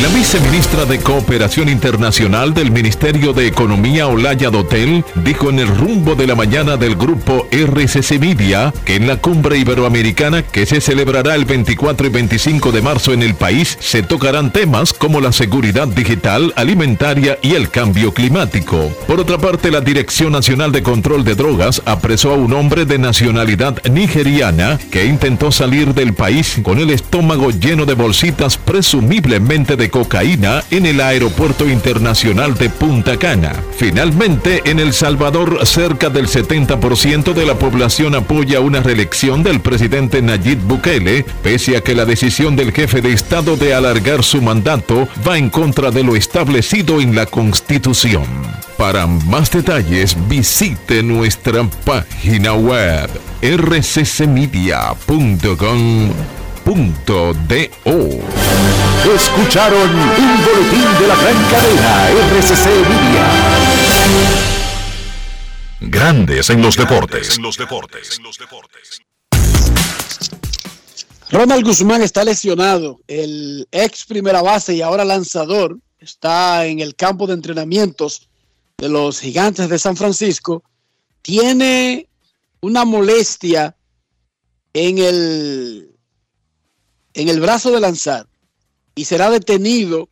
La 0.00 0.08
viceministra 0.14 0.84
de 0.84 1.00
Cooperación 1.00 1.68
Internacional 1.68 2.54
del 2.54 2.70
Ministerio 2.70 3.32
de 3.32 3.48
Economía, 3.48 4.06
Olaya 4.06 4.48
Dotel, 4.48 5.04
dijo 5.16 5.50
en 5.50 5.58
el 5.58 5.68
rumbo 5.68 6.14
de 6.14 6.26
la 6.26 6.34
mañana 6.34 6.76
del 6.76 6.94
grupo 6.94 7.46
RCC 7.50 8.18
Media 8.20 8.72
que 8.84 8.94
en 8.94 9.06
la 9.08 9.16
cumbre 9.16 9.58
iberoamericana 9.58 10.42
que 10.42 10.64
se 10.64 10.80
celebrará 10.80 11.34
el 11.34 11.44
24 11.44 12.06
y 12.06 12.10
25 12.10 12.72
de 12.72 12.80
marzo 12.80 13.12
en 13.12 13.22
el 13.22 13.34
país 13.34 13.76
se 13.80 14.02
tocarán 14.02 14.52
temas 14.52 14.92
como 14.92 15.20
la 15.20 15.32
seguridad 15.32 15.88
digital, 15.88 16.52
alimentaria 16.56 17.38
y 17.42 17.54
el 17.54 17.68
cambio 17.68 18.14
climático. 18.14 18.90
Por 19.06 19.20
otra 19.20 19.36
parte, 19.36 19.70
la 19.70 19.80
Dirección 19.80 20.32
Nacional 20.32 20.72
de 20.72 20.82
Control 20.82 21.24
de 21.24 21.34
Drogas 21.34 21.82
apresó 21.84 22.32
a 22.32 22.36
un 22.36 22.52
hombre 22.52 22.84
de 22.84 22.98
nacionalidad 22.98 23.82
nigeriana 23.90 24.78
que 24.90 25.04
intentó 25.04 25.50
salir 25.50 25.92
del 25.92 26.14
país 26.14 26.60
con 26.62 26.78
el 26.78 26.90
estómago 26.90 27.50
lleno 27.50 27.84
de 27.84 27.94
bolsitas 27.94 28.56
presumiblemente 28.56 29.57
de 29.58 29.90
cocaína 29.90 30.62
en 30.70 30.86
el 30.86 31.00
aeropuerto 31.00 31.68
internacional 31.68 32.54
de 32.54 32.70
Punta 32.70 33.16
Cana. 33.18 33.52
Finalmente, 33.76 34.62
en 34.64 34.78
El 34.78 34.92
Salvador, 34.92 35.66
cerca 35.66 36.10
del 36.10 36.28
70% 36.28 37.32
de 37.32 37.44
la 37.44 37.58
población 37.58 38.14
apoya 38.14 38.60
una 38.60 38.80
reelección 38.80 39.42
del 39.42 39.60
presidente 39.60 40.22
Nayib 40.22 40.60
Bukele, 40.60 41.24
pese 41.42 41.76
a 41.76 41.80
que 41.80 41.96
la 41.96 42.04
decisión 42.04 42.54
del 42.54 42.72
jefe 42.72 43.00
de 43.02 43.12
Estado 43.12 43.56
de 43.56 43.74
alargar 43.74 44.22
su 44.22 44.40
mandato 44.40 45.08
va 45.26 45.38
en 45.38 45.50
contra 45.50 45.90
de 45.90 46.04
lo 46.04 46.14
establecido 46.14 47.00
en 47.00 47.16
la 47.16 47.26
Constitución. 47.26 48.26
Para 48.76 49.08
más 49.08 49.50
detalles, 49.50 50.16
visite 50.28 51.02
nuestra 51.02 51.68
página 51.84 52.54
web 52.54 53.10
rccmedia.com.do. 56.68 57.88
Escucharon 59.14 59.90
un 59.90 60.44
boletín 60.44 60.84
de 61.00 61.06
la 61.06 61.16
gran 61.16 61.50
cadena 61.50 62.10
RCC 62.10 62.66
Media. 62.88 63.26
Grandes 65.80 66.50
en 66.50 66.60
los 66.60 66.76
deportes. 66.76 67.38
Ronald 71.30 71.64
Guzmán 71.64 72.02
está 72.02 72.24
lesionado. 72.24 73.00
El 73.06 73.66
ex 73.70 74.04
primera 74.04 74.42
base 74.42 74.74
y 74.74 74.82
ahora 74.82 75.04
lanzador 75.04 75.78
está 75.98 76.66
en 76.66 76.80
el 76.80 76.94
campo 76.94 77.26
de 77.26 77.34
entrenamientos 77.34 78.28
de 78.78 78.88
los 78.88 79.20
gigantes 79.20 79.68
de 79.68 79.78
San 79.78 79.96
Francisco. 79.96 80.62
Tiene 81.22 82.08
una 82.60 82.84
molestia 82.84 83.76
en 84.72 84.98
el, 84.98 85.87
en 87.18 87.28
el 87.28 87.40
brazo 87.40 87.70
de 87.72 87.80
lanzar 87.80 88.26
y 88.94 89.04
será 89.04 89.30
detenido 89.30 90.08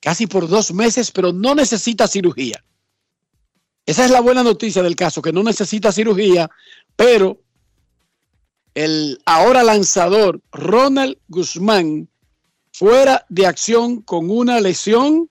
casi 0.00 0.26
por 0.26 0.48
dos 0.48 0.72
meses, 0.72 1.10
pero 1.10 1.32
no 1.32 1.54
necesita 1.54 2.08
cirugía. 2.08 2.64
Esa 3.86 4.04
es 4.04 4.10
la 4.10 4.20
buena 4.20 4.42
noticia 4.42 4.82
del 4.82 4.96
caso, 4.96 5.20
que 5.20 5.32
no 5.32 5.42
necesita 5.42 5.92
cirugía, 5.92 6.48
pero 6.96 7.40
el 8.74 9.20
ahora 9.26 9.64
lanzador 9.64 10.40
Ronald 10.52 11.18
Guzmán 11.28 12.08
fuera 12.72 13.26
de 13.28 13.46
acción 13.46 14.00
con 14.02 14.30
una 14.30 14.60
lesión 14.60 15.28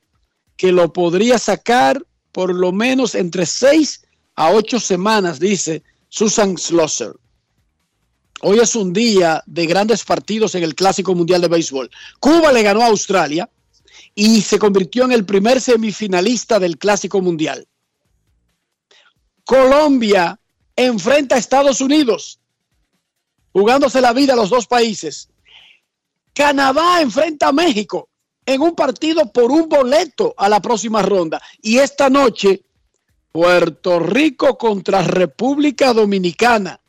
que 0.58 0.74
lo 0.74 0.92
podría 0.92 1.40
sacar 1.40 2.06
por 2.34 2.54
lo 2.54 2.74
menos 2.74 3.16
entre 3.16 3.46
seis 3.46 4.06
a 4.36 4.52
ocho 4.52 4.80
semanas, 4.80 5.40
dice 5.40 5.84
Susan 6.10 6.58
Schlosser. 6.58 7.14
Hoy 8.42 8.60
es 8.60 8.76
un 8.76 8.94
día 8.94 9.44
de 9.46 9.66
grandes 9.66 10.06
partidos 10.06 10.56
en 10.56 10.64
el 10.64 10.74
Clásico 10.74 11.14
Mundial 11.14 11.42
de 11.42 11.50
Béisbol. 11.50 11.90
Cuba 12.20 12.54
le 12.54 12.64
ganó 12.64 12.82
a 12.82 12.88
Australia 12.88 13.50
y 14.16 14.42
se 14.42 14.58
convirtió 14.58 15.04
en 15.04 15.12
el 15.12 15.26
primer 15.26 15.60
semifinalista 15.60 16.58
del 16.58 16.78
Clásico 16.78 17.22
Mundial. 17.22 17.68
Colombia 19.44 20.40
enfrenta 20.76 21.36
a 21.36 21.38
Estados 21.38 21.82
Unidos, 21.82 22.40
jugándose 23.52 24.00
la 24.00 24.14
vida 24.14 24.34
a 24.34 24.38
los 24.38 24.50
dos 24.50 24.68
países. 24.68 25.30
Canadá 26.34 27.02
enfrenta 27.02 27.50
a 27.50 27.52
México 27.52 28.08
en 28.46 28.62
un 28.62 28.74
partido 28.74 29.32
por 29.34 29.52
un 29.52 29.68
boleto 29.68 30.34
a 30.38 30.48
la 30.48 30.62
próxima 30.62 31.02
ronda. 31.02 31.42
Y 31.62 31.80
esta 31.80 32.10
noche, 32.10 32.64
Puerto 33.34 34.00
Rico 34.00 34.58
contra 34.58 35.02
República 35.02 35.94
Dominicana. 35.94 36.80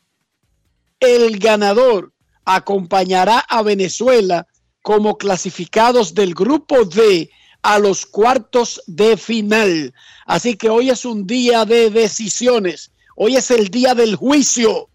El 1.01 1.39
ganador 1.39 2.13
acompañará 2.45 3.39
a 3.39 3.63
Venezuela 3.63 4.45
como 4.83 5.17
clasificados 5.17 6.13
del 6.13 6.35
grupo 6.35 6.85
D 6.85 7.27
a 7.63 7.79
los 7.79 8.05
cuartos 8.05 8.83
de 8.85 9.17
final. 9.17 9.95
Así 10.27 10.55
que 10.55 10.69
hoy 10.69 10.91
es 10.91 11.03
un 11.03 11.25
día 11.25 11.65
de 11.65 11.89
decisiones. 11.89 12.91
Hoy 13.15 13.35
es 13.35 13.49
el 13.49 13.69
día 13.69 13.95
del 13.95 14.15
juicio 14.15 14.89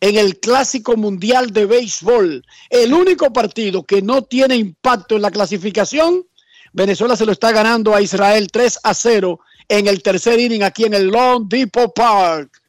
en 0.00 0.16
el 0.16 0.38
Clásico 0.38 0.96
Mundial 0.96 1.50
de 1.50 1.66
Béisbol. 1.66 2.44
El 2.70 2.94
único 2.94 3.32
partido 3.32 3.82
que 3.82 4.02
no 4.02 4.22
tiene 4.22 4.54
impacto 4.54 5.16
en 5.16 5.22
la 5.22 5.32
clasificación, 5.32 6.24
Venezuela 6.72 7.16
se 7.16 7.26
lo 7.26 7.32
está 7.32 7.50
ganando 7.50 7.96
a 7.96 8.00
Israel 8.00 8.48
3 8.48 8.78
a 8.84 8.94
0 8.94 9.40
en 9.68 9.88
el 9.88 10.04
tercer 10.04 10.38
inning 10.38 10.62
aquí 10.62 10.84
en 10.84 10.94
el 10.94 11.08
Long 11.08 11.48
Depot 11.48 11.92
Park. 11.92 12.59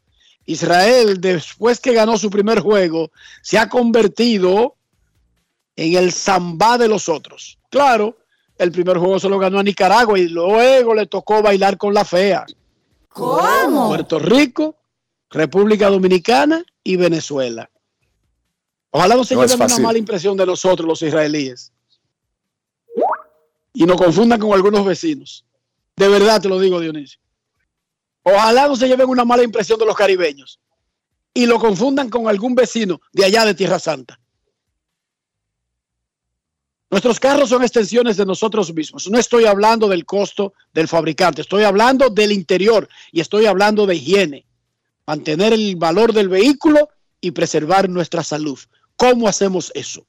Israel, 0.51 1.19
después 1.19 1.79
que 1.79 1.93
ganó 1.93 2.17
su 2.17 2.29
primer 2.29 2.59
juego, 2.59 3.11
se 3.41 3.57
ha 3.57 3.69
convertido 3.69 4.75
en 5.75 5.95
el 5.95 6.11
zambá 6.11 6.77
de 6.77 6.87
los 6.87 7.09
otros. 7.09 7.57
Claro, 7.69 8.17
el 8.57 8.71
primer 8.71 8.97
juego 8.97 9.19
se 9.19 9.29
lo 9.29 9.39
ganó 9.39 9.59
a 9.59 9.63
Nicaragua 9.63 10.19
y 10.19 10.27
luego 10.27 10.93
le 10.93 11.07
tocó 11.07 11.41
bailar 11.41 11.77
con 11.77 11.93
la 11.93 12.05
fea. 12.05 12.45
¿Cómo? 13.09 13.87
Puerto 13.87 14.19
Rico, 14.19 14.75
República 15.29 15.89
Dominicana 15.89 16.63
y 16.83 16.97
Venezuela. 16.97 17.69
Ojalá 18.91 19.15
no 19.15 19.23
se 19.23 19.35
No 19.35 19.45
lleven 19.45 19.65
una 19.65 19.77
mala 19.79 19.97
impresión 19.97 20.35
de 20.35 20.45
nosotros, 20.45 20.87
los 20.87 21.01
israelíes. 21.01 21.71
Y 23.73 23.85
nos 23.85 23.95
confundan 23.95 24.39
con 24.39 24.51
algunos 24.51 24.85
vecinos. 24.85 25.45
De 25.95 26.09
verdad 26.09 26.41
te 26.41 26.49
lo 26.49 26.59
digo, 26.59 26.79
Dionisio. 26.79 27.20
Ojalá 28.23 28.67
no 28.67 28.75
se 28.75 28.87
lleven 28.87 29.09
una 29.09 29.25
mala 29.25 29.43
impresión 29.43 29.79
de 29.79 29.85
los 29.85 29.95
caribeños. 29.95 30.59
Y 31.33 31.45
lo 31.45 31.59
confundan 31.59 32.09
con 32.09 32.27
algún 32.27 32.55
vecino 32.55 33.01
de 33.13 33.25
allá 33.25 33.45
de 33.45 33.53
Tierra 33.53 33.79
Santa. 33.79 34.19
Nuestros 36.89 37.21
carros 37.21 37.47
son 37.47 37.63
extensiones 37.63 38.17
de 38.17 38.25
nosotros 38.25 38.73
mismos. 38.73 39.09
No 39.09 39.17
estoy 39.17 39.45
hablando 39.45 39.87
del 39.87 40.05
costo 40.05 40.53
del 40.73 40.89
fabricante, 40.89 41.41
estoy 41.41 41.63
hablando 41.63 42.09
del 42.09 42.33
interior 42.33 42.89
y 43.13 43.21
estoy 43.21 43.45
hablando 43.45 43.85
de 43.85 43.95
higiene. 43.95 44.45
Mantener 45.07 45.53
el 45.53 45.77
valor 45.77 46.11
del 46.11 46.27
vehículo 46.27 46.89
y 47.21 47.31
preservar 47.31 47.89
nuestra 47.89 48.23
salud. 48.23 48.59
¿Cómo 48.97 49.29
hacemos 49.29 49.71
eso? 49.73 50.05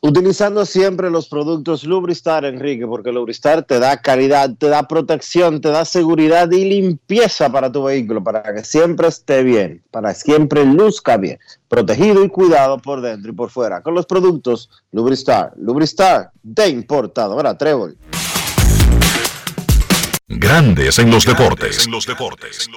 Utilizando 0.00 0.64
siempre 0.64 1.10
los 1.10 1.28
productos 1.28 1.82
Lubristar, 1.82 2.44
Enrique, 2.44 2.86
porque 2.86 3.10
Lubristar 3.10 3.64
te 3.64 3.80
da 3.80 4.00
calidad, 4.00 4.48
te 4.56 4.68
da 4.68 4.86
protección, 4.86 5.60
te 5.60 5.70
da 5.70 5.84
seguridad 5.84 6.48
y 6.52 6.64
limpieza 6.64 7.50
para 7.50 7.72
tu 7.72 7.82
vehículo, 7.82 8.22
para 8.22 8.42
que 8.54 8.62
siempre 8.62 9.08
esté 9.08 9.42
bien, 9.42 9.82
para 9.90 10.10
que 10.10 10.20
siempre 10.20 10.64
luzca 10.64 11.16
bien, 11.16 11.40
protegido 11.66 12.22
y 12.22 12.28
cuidado 12.28 12.78
por 12.78 13.00
dentro 13.00 13.32
y 13.32 13.34
por 13.34 13.50
fuera, 13.50 13.82
con 13.82 13.94
los 13.94 14.06
productos 14.06 14.70
Lubristar. 14.92 15.52
Lubristar 15.56 16.30
de 16.44 16.68
importado. 16.68 17.32
Ahora, 17.32 17.58
Trébol. 17.58 17.98
Grandes 20.28 21.00
en 21.00 21.10
los 21.10 21.24
deportes. 21.24 21.86
En 21.86 21.90
los 21.92 22.06
deportes. 22.06 22.68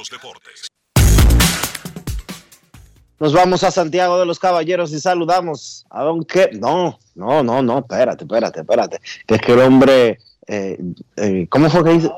Nos 3.21 3.33
vamos 3.33 3.63
a 3.63 3.69
Santiago 3.69 4.17
de 4.19 4.25
los 4.25 4.39
Caballeros 4.39 4.91
y 4.93 4.99
saludamos 4.99 5.85
a 5.91 6.01
Don 6.01 6.23
que 6.23 6.49
No, 6.53 6.97
no, 7.13 7.43
no, 7.43 7.61
no, 7.61 7.77
espérate, 7.77 8.23
espérate, 8.23 8.61
espérate. 8.61 8.99
Que 9.27 9.35
es 9.35 9.41
que 9.41 9.53
el 9.53 9.59
hombre, 9.59 10.17
eh, 10.47 10.79
eh, 11.17 11.45
¿cómo 11.47 11.69
fue 11.69 11.83
que 11.83 11.93
hizo? 11.93 12.11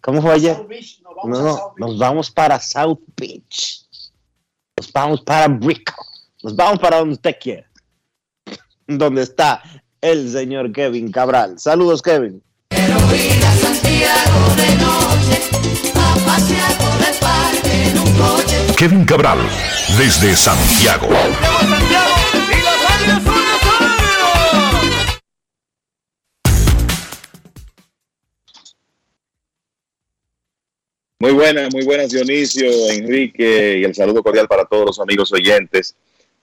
¿Cómo 0.00 0.20
fue 0.20 0.32
ayer? 0.32 0.56
No, 1.24 1.40
no, 1.40 1.74
nos 1.76 1.96
vamos 1.96 2.32
para 2.32 2.58
South 2.58 2.98
Beach. 3.16 3.86
Nos 4.76 4.92
vamos 4.92 5.20
para 5.20 5.46
Brico. 5.46 5.94
Nos 6.42 6.56
vamos 6.56 6.80
para 6.80 6.98
donde 6.98 7.14
usted 7.14 7.36
quiera. 7.40 7.70
Donde 8.88 9.22
está 9.22 9.62
el 10.00 10.32
señor 10.32 10.72
Kevin 10.72 11.12
Cabral. 11.12 11.60
Saludos, 11.60 12.02
Kevin. 12.02 12.42
Santiago 13.60 14.54
de 14.56 14.76
noche, 14.82 15.42
a 15.94 16.26
pasear 16.26 16.76
por 16.76 17.08
el 17.08 17.14
parque 17.20 17.88
en 17.88 17.98
un 18.00 18.12
coche. 18.14 18.59
Kevin 18.80 19.04
Cabral, 19.04 19.36
desde 19.98 20.34
Santiago. 20.34 21.06
Muy 31.18 31.32
buenas, 31.32 31.74
muy 31.74 31.84
buenas 31.84 32.10
Dionisio, 32.10 32.70
Enrique 32.90 33.80
y 33.80 33.84
el 33.84 33.94
saludo 33.94 34.22
cordial 34.22 34.48
para 34.48 34.64
todos 34.64 34.86
los 34.86 34.98
amigos 34.98 35.30
oyentes 35.34 35.94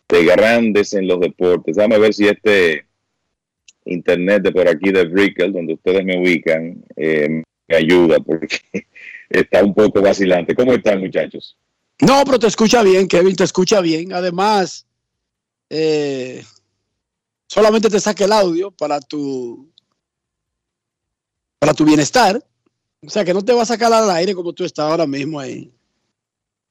de 0.08 0.24
Grandes 0.24 0.94
en 0.94 1.08
los 1.08 1.20
Deportes. 1.20 1.76
Déjame 1.76 1.98
ver 1.98 2.14
si 2.14 2.28
este 2.28 2.86
internet 3.86 4.44
de 4.44 4.52
por 4.52 4.68
aquí 4.68 4.92
de 4.92 5.06
Brickell, 5.06 5.54
donde 5.54 5.74
ustedes 5.74 6.06
me 6.06 6.22
ubican, 6.22 6.86
eh, 6.98 7.42
me 7.68 7.76
ayuda 7.76 8.20
porque 8.20 8.60
está 9.28 9.64
un 9.64 9.74
poco 9.74 10.04
vacilante. 10.04 10.54
¿Cómo 10.54 10.74
están 10.74 11.00
muchachos? 11.00 11.58
No, 12.00 12.24
pero 12.26 12.38
te 12.38 12.48
escucha 12.48 12.84
bien, 12.84 13.08
Kevin, 13.08 13.36
te 13.36 13.44
escucha 13.44 13.82
bien. 13.82 14.14
Además, 14.14 14.86
eh, 15.70 16.46
solamente 17.48 17.90
te 17.90 18.00
saca 18.00 18.26
el 18.26 18.32
audio 18.32 18.72
para 18.72 19.00
tu, 19.00 19.72
para 21.60 21.74
tu 21.74 21.86
bienestar. 21.86 22.46
O 23.06 23.10
sea, 23.10 23.26
que 23.26 23.34
no 23.34 23.44
te 23.44 23.54
va 23.54 23.64
a 23.64 23.66
sacar 23.66 23.92
al 23.92 24.10
aire 24.12 24.36
como 24.36 24.54
tú 24.54 24.64
estás 24.64 24.90
ahora 24.90 25.08
mismo 25.08 25.40
ahí. 25.40 25.72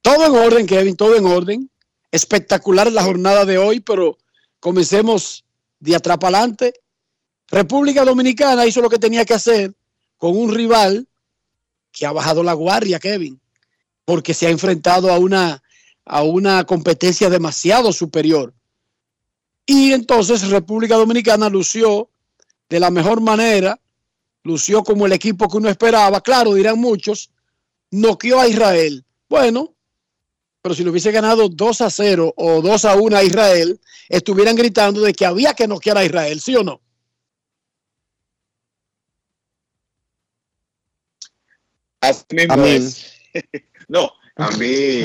Todo 0.02 0.26
en 0.26 0.34
orden, 0.34 0.66
Kevin, 0.66 0.96
todo 0.96 1.16
en 1.16 1.26
orden. 1.26 1.70
Espectacular 2.12 2.90
la 2.92 3.02
jornada 3.02 3.44
de 3.44 3.58
hoy, 3.58 3.80
pero 3.80 4.16
comencemos 4.60 5.44
de 5.80 5.96
atrás 5.96 6.18
para 6.18 6.38
adelante. 6.38 6.74
República 7.48 8.04
Dominicana 8.04 8.66
hizo 8.66 8.80
lo 8.80 8.90
que 8.90 8.98
tenía 8.98 9.24
que 9.24 9.34
hacer 9.34 9.74
con 10.16 10.36
un 10.36 10.54
rival 10.54 11.08
que 11.92 12.06
ha 12.06 12.12
bajado 12.12 12.42
la 12.42 12.52
guardia, 12.52 12.98
Kevin, 12.98 13.40
porque 14.06 14.32
se 14.32 14.46
ha 14.46 14.50
enfrentado 14.50 15.12
a 15.12 15.18
una, 15.18 15.62
a 16.06 16.22
una 16.22 16.64
competencia 16.64 17.28
demasiado 17.28 17.92
superior. 17.92 18.54
Y 19.66 19.92
entonces 19.92 20.48
República 20.48 20.94
Dominicana 20.94 21.50
lució 21.50 22.08
de 22.70 22.80
la 22.80 22.90
mejor 22.90 23.20
manera, 23.20 23.78
lució 24.44 24.84
como 24.84 25.06
el 25.06 25.12
equipo 25.12 25.48
que 25.48 25.56
uno 25.56 25.68
esperaba. 25.68 26.20
Claro, 26.20 26.54
dirán 26.54 26.78
muchos, 26.78 27.30
noqueó 27.90 28.40
a 28.40 28.46
Israel. 28.46 29.04
Bueno, 29.28 29.74
pero 30.62 30.74
si 30.74 30.84
lo 30.84 30.92
hubiese 30.92 31.10
ganado 31.10 31.48
2 31.48 31.80
a 31.80 31.90
0 31.90 32.32
o 32.36 32.62
2 32.62 32.84
a 32.84 32.94
1 32.94 33.16
a 33.16 33.24
Israel, 33.24 33.80
estuvieran 34.08 34.54
gritando 34.54 35.00
de 35.00 35.12
que 35.12 35.26
había 35.26 35.52
que 35.52 35.66
noquear 35.66 35.98
a 35.98 36.04
Israel, 36.04 36.40
¿sí 36.40 36.54
o 36.54 36.62
no? 36.62 36.80
Así 42.00 42.24
mismo 42.30 42.54
Amén. 42.54 42.82
es. 42.82 43.15
No, 43.88 44.10
a 44.36 44.50
mí 44.52 45.02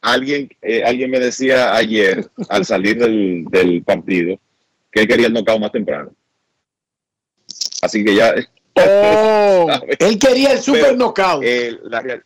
alguien, 0.00 0.48
eh, 0.62 0.82
alguien 0.84 1.10
me 1.10 1.18
decía 1.20 1.74
ayer 1.74 2.28
al 2.48 2.64
salir 2.64 2.98
del, 2.98 3.44
del 3.50 3.82
partido 3.82 4.38
que 4.90 5.00
él 5.00 5.08
quería 5.08 5.26
el 5.26 5.32
knockout 5.32 5.60
más 5.60 5.72
temprano. 5.72 6.14
Así 7.82 8.04
que 8.04 8.14
ya. 8.14 8.34
Oh, 8.74 9.68
él 9.98 10.18
quería 10.18 10.52
el 10.52 10.60
super 10.60 10.82
Pero, 10.84 10.96
knockout, 10.96 11.42
eh, 11.44 11.78
la 11.82 12.22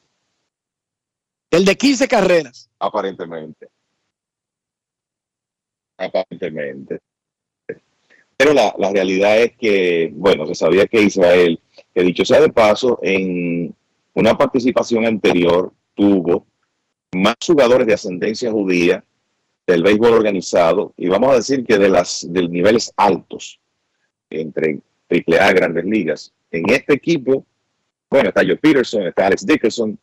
el 1.50 1.64
de 1.64 1.76
15 1.76 2.06
carreras. 2.06 2.70
aparentemente. 2.78 3.66
Aparentemente. 5.98 7.00
Pero 8.36 8.52
la, 8.52 8.72
la 8.78 8.92
realidad 8.92 9.40
es 9.40 9.56
que, 9.56 10.10
bueno, 10.12 10.46
se 10.46 10.54
sabía 10.54 10.86
que 10.86 11.02
Israel 11.02 11.60
que 11.96 12.02
dicho 12.02 12.24
sea 12.24 12.40
de 12.40 12.50
paso, 12.52 12.98
en 13.02 13.74
una 14.16 14.36
participación 14.36 15.04
anterior 15.04 15.72
tuvo 15.94 16.46
más 17.14 17.36
jugadores 17.46 17.86
de 17.86 17.94
ascendencia 17.94 18.50
judía 18.50 19.04
del 19.66 19.82
béisbol 19.82 20.14
organizado 20.14 20.94
y 20.96 21.08
vamos 21.08 21.32
a 21.32 21.36
decir 21.36 21.64
que 21.64 21.76
de 21.76 21.90
las 21.90 22.26
de 22.26 22.48
niveles 22.48 22.92
altos 22.96 23.60
entre 24.30 24.80
AAA 25.10 25.52
grandes 25.52 25.84
ligas. 25.84 26.32
En 26.50 26.70
este 26.70 26.94
equipo, 26.94 27.44
bueno, 28.08 28.30
está 28.30 28.42
Joe 28.42 28.56
Peterson, 28.56 29.02
está 29.02 29.26
Alex 29.26 29.44
Dickerson, 29.44 29.98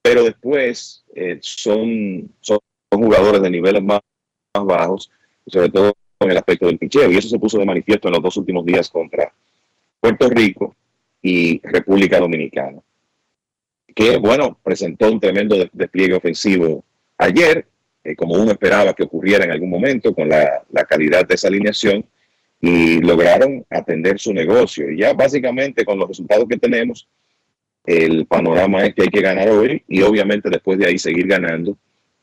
pero 0.00 0.22
después 0.22 1.02
eh, 1.14 1.38
son, 1.42 2.30
son 2.40 2.60
jugadores 2.88 3.42
de 3.42 3.50
niveles 3.50 3.82
más, 3.82 4.00
más 4.54 4.64
bajos, 4.64 5.10
sobre 5.48 5.70
todo 5.70 5.92
en 6.20 6.30
el 6.30 6.36
aspecto 6.36 6.66
del 6.66 6.78
picheo, 6.78 7.10
y 7.10 7.16
eso 7.16 7.28
se 7.28 7.38
puso 7.38 7.58
de 7.58 7.64
manifiesto 7.64 8.06
en 8.06 8.14
los 8.14 8.22
dos 8.22 8.36
últimos 8.36 8.64
días 8.64 8.88
contra 8.88 9.32
Puerto 9.98 10.28
Rico 10.28 10.76
y 11.20 11.60
República 11.66 12.20
Dominicana, 12.20 12.80
que, 13.94 14.16
bueno, 14.18 14.58
presentó 14.62 15.10
un 15.10 15.20
tremendo 15.20 15.56
de- 15.56 15.70
despliegue 15.72 16.14
ofensivo 16.14 16.84
ayer, 17.18 17.66
eh, 18.04 18.14
como 18.16 18.34
uno 18.34 18.52
esperaba 18.52 18.94
que 18.94 19.02
ocurriera 19.02 19.44
en 19.44 19.50
algún 19.50 19.70
momento 19.70 20.14
con 20.14 20.28
la, 20.28 20.62
la 20.70 20.84
calidad 20.84 21.26
de 21.26 21.34
esa 21.34 21.48
alineación, 21.48 22.04
y 22.62 23.00
lograron 23.00 23.64
atender 23.70 24.18
su 24.18 24.34
negocio. 24.34 24.90
Y 24.90 24.98
ya 24.98 25.14
básicamente 25.14 25.84
con 25.84 25.98
los 25.98 26.08
resultados 26.08 26.46
que 26.48 26.58
tenemos, 26.58 27.08
el 27.86 28.26
panorama 28.26 28.84
es 28.84 28.94
que 28.94 29.02
hay 29.02 29.08
que 29.08 29.22
ganar 29.22 29.48
hoy 29.48 29.82
y 29.88 30.02
obviamente 30.02 30.50
después 30.50 30.78
de 30.78 30.86
ahí 30.86 30.98
seguir 30.98 31.26
ganando 31.26 31.76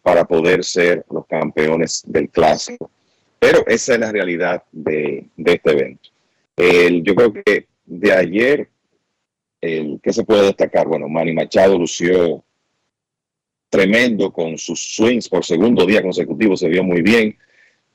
para 0.04 0.26
poder 0.26 0.64
ser 0.64 1.04
los 1.12 1.26
campeones 1.26 2.04
del 2.06 2.30
clásico. 2.30 2.92
Pero 3.40 3.66
esa 3.68 3.94
es 3.96 4.00
la 4.00 4.12
realidad 4.12 4.64
de, 4.72 5.26
de 5.36 5.54
este 5.54 5.72
evento. 5.72 6.10
El- 6.56 7.04
yo 7.04 7.16
creo 7.16 7.34
que 7.34 7.66
de 7.86 8.12
ayer, 8.14 8.70
el, 9.62 10.00
¿qué 10.02 10.14
se 10.14 10.24
puede 10.24 10.44
destacar? 10.44 10.88
Bueno, 10.88 11.08
Manny 11.08 11.34
Machado 11.34 11.78
lució 11.78 12.44
tremendo 13.70 14.32
con 14.32 14.58
sus 14.58 14.96
swings 14.96 15.30
por 15.30 15.44
segundo 15.44 15.86
día 15.86 16.02
consecutivo, 16.02 16.56
se 16.56 16.70
vio 16.70 16.84
muy 16.84 17.02
bien. 17.02 17.38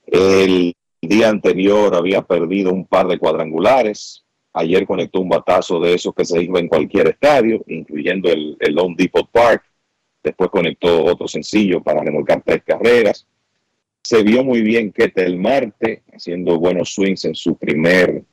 El 0.07 0.75
día 1.01 1.29
anterior 1.29 1.95
había 1.95 2.23
perdido 2.23 2.73
un 2.73 2.87
par 2.87 3.07
de 3.09 3.19
cuadrangulares. 3.19 4.25
Ayer 4.53 4.87
conectó 4.87 5.21
un 5.21 5.31
batazo 5.31 5.81
de 5.81 5.95
esos 5.95 6.15
que 6.15 6.25
se 6.25 6.43
iba 6.43 6.61
en 6.61 6.69
cualquier 6.69 7.09
estadio, 7.09 7.65
incluyendo 7.69 8.31
el, 8.31 8.57
el 8.61 8.75
Lone 8.75 8.95
Depot 8.99 9.29
Park. 9.31 9.65
Después 10.23 10.51
conectó 10.51 11.05
otro 11.05 11.27
sencillo 11.27 11.83
para 11.83 12.03
remolcar 12.03 12.43
tres 12.45 12.63
carreras. 12.65 13.27
Se 14.03 14.23
vio 14.23 14.45
muy 14.45 14.61
bien 14.63 14.93
Ketel 14.93 15.39
Marte 15.39 16.03
haciendo 16.13 16.59
buenos 16.59 16.93
swings 16.93 17.25
en 17.25 17.35
su 17.35 17.57
primer 17.57 18.25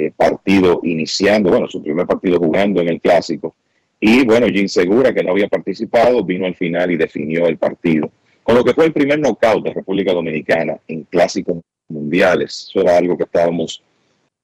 eh, 0.00 0.12
partido 0.16 0.80
iniciando, 0.82 1.50
bueno, 1.50 1.68
su 1.68 1.82
primer 1.82 2.06
partido 2.06 2.38
jugando 2.38 2.80
en 2.80 2.88
el 2.88 3.00
clásico. 3.02 3.54
Y 4.00 4.24
bueno, 4.24 4.46
Jim 4.46 4.66
Segura, 4.66 5.12
que 5.12 5.22
no 5.22 5.32
había 5.32 5.46
participado, 5.46 6.24
vino 6.24 6.46
al 6.46 6.54
final 6.54 6.90
y 6.90 6.96
definió 6.96 7.46
el 7.46 7.58
partido. 7.58 8.10
Con 8.42 8.54
lo 8.54 8.64
que 8.64 8.72
fue 8.72 8.86
el 8.86 8.94
primer 8.94 9.18
knockout 9.18 9.62
de 9.62 9.74
República 9.74 10.14
Dominicana 10.14 10.78
en 10.88 11.02
clásicos 11.02 11.58
mundiales. 11.88 12.68
Eso 12.70 12.80
era 12.80 12.96
algo 12.96 13.18
que 13.18 13.24
estábamos 13.24 13.82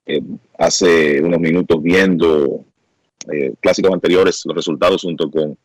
eh, 0.05 0.21
hace 0.59 1.23
unos 1.23 1.39
minutos 1.39 1.81
viendo 1.81 2.63
eh, 3.33 3.53
clásicos 3.59 3.91
anteriores, 3.91 4.43
los 4.45 4.55
resultados 4.55 5.01
junto 5.01 5.31
con 5.31 5.57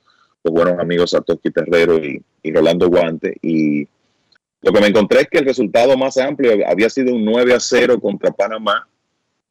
los 0.42 0.54
buenos 0.54 0.78
amigos 0.78 1.10
Satoshi 1.10 1.50
Terrero 1.50 2.02
y, 2.02 2.22
y 2.42 2.50
Rolando 2.50 2.88
Guante. 2.88 3.36
Y 3.42 3.86
lo 4.62 4.72
que 4.72 4.80
me 4.80 4.86
encontré 4.86 5.20
es 5.20 5.28
que 5.28 5.38
el 5.38 5.44
resultado 5.44 5.98
más 5.98 6.16
amplio 6.16 6.66
había 6.66 6.88
sido 6.88 7.14
un 7.14 7.26
9 7.26 7.52
a 7.52 7.60
0 7.60 8.00
contra 8.00 8.30
Panamá 8.30 8.88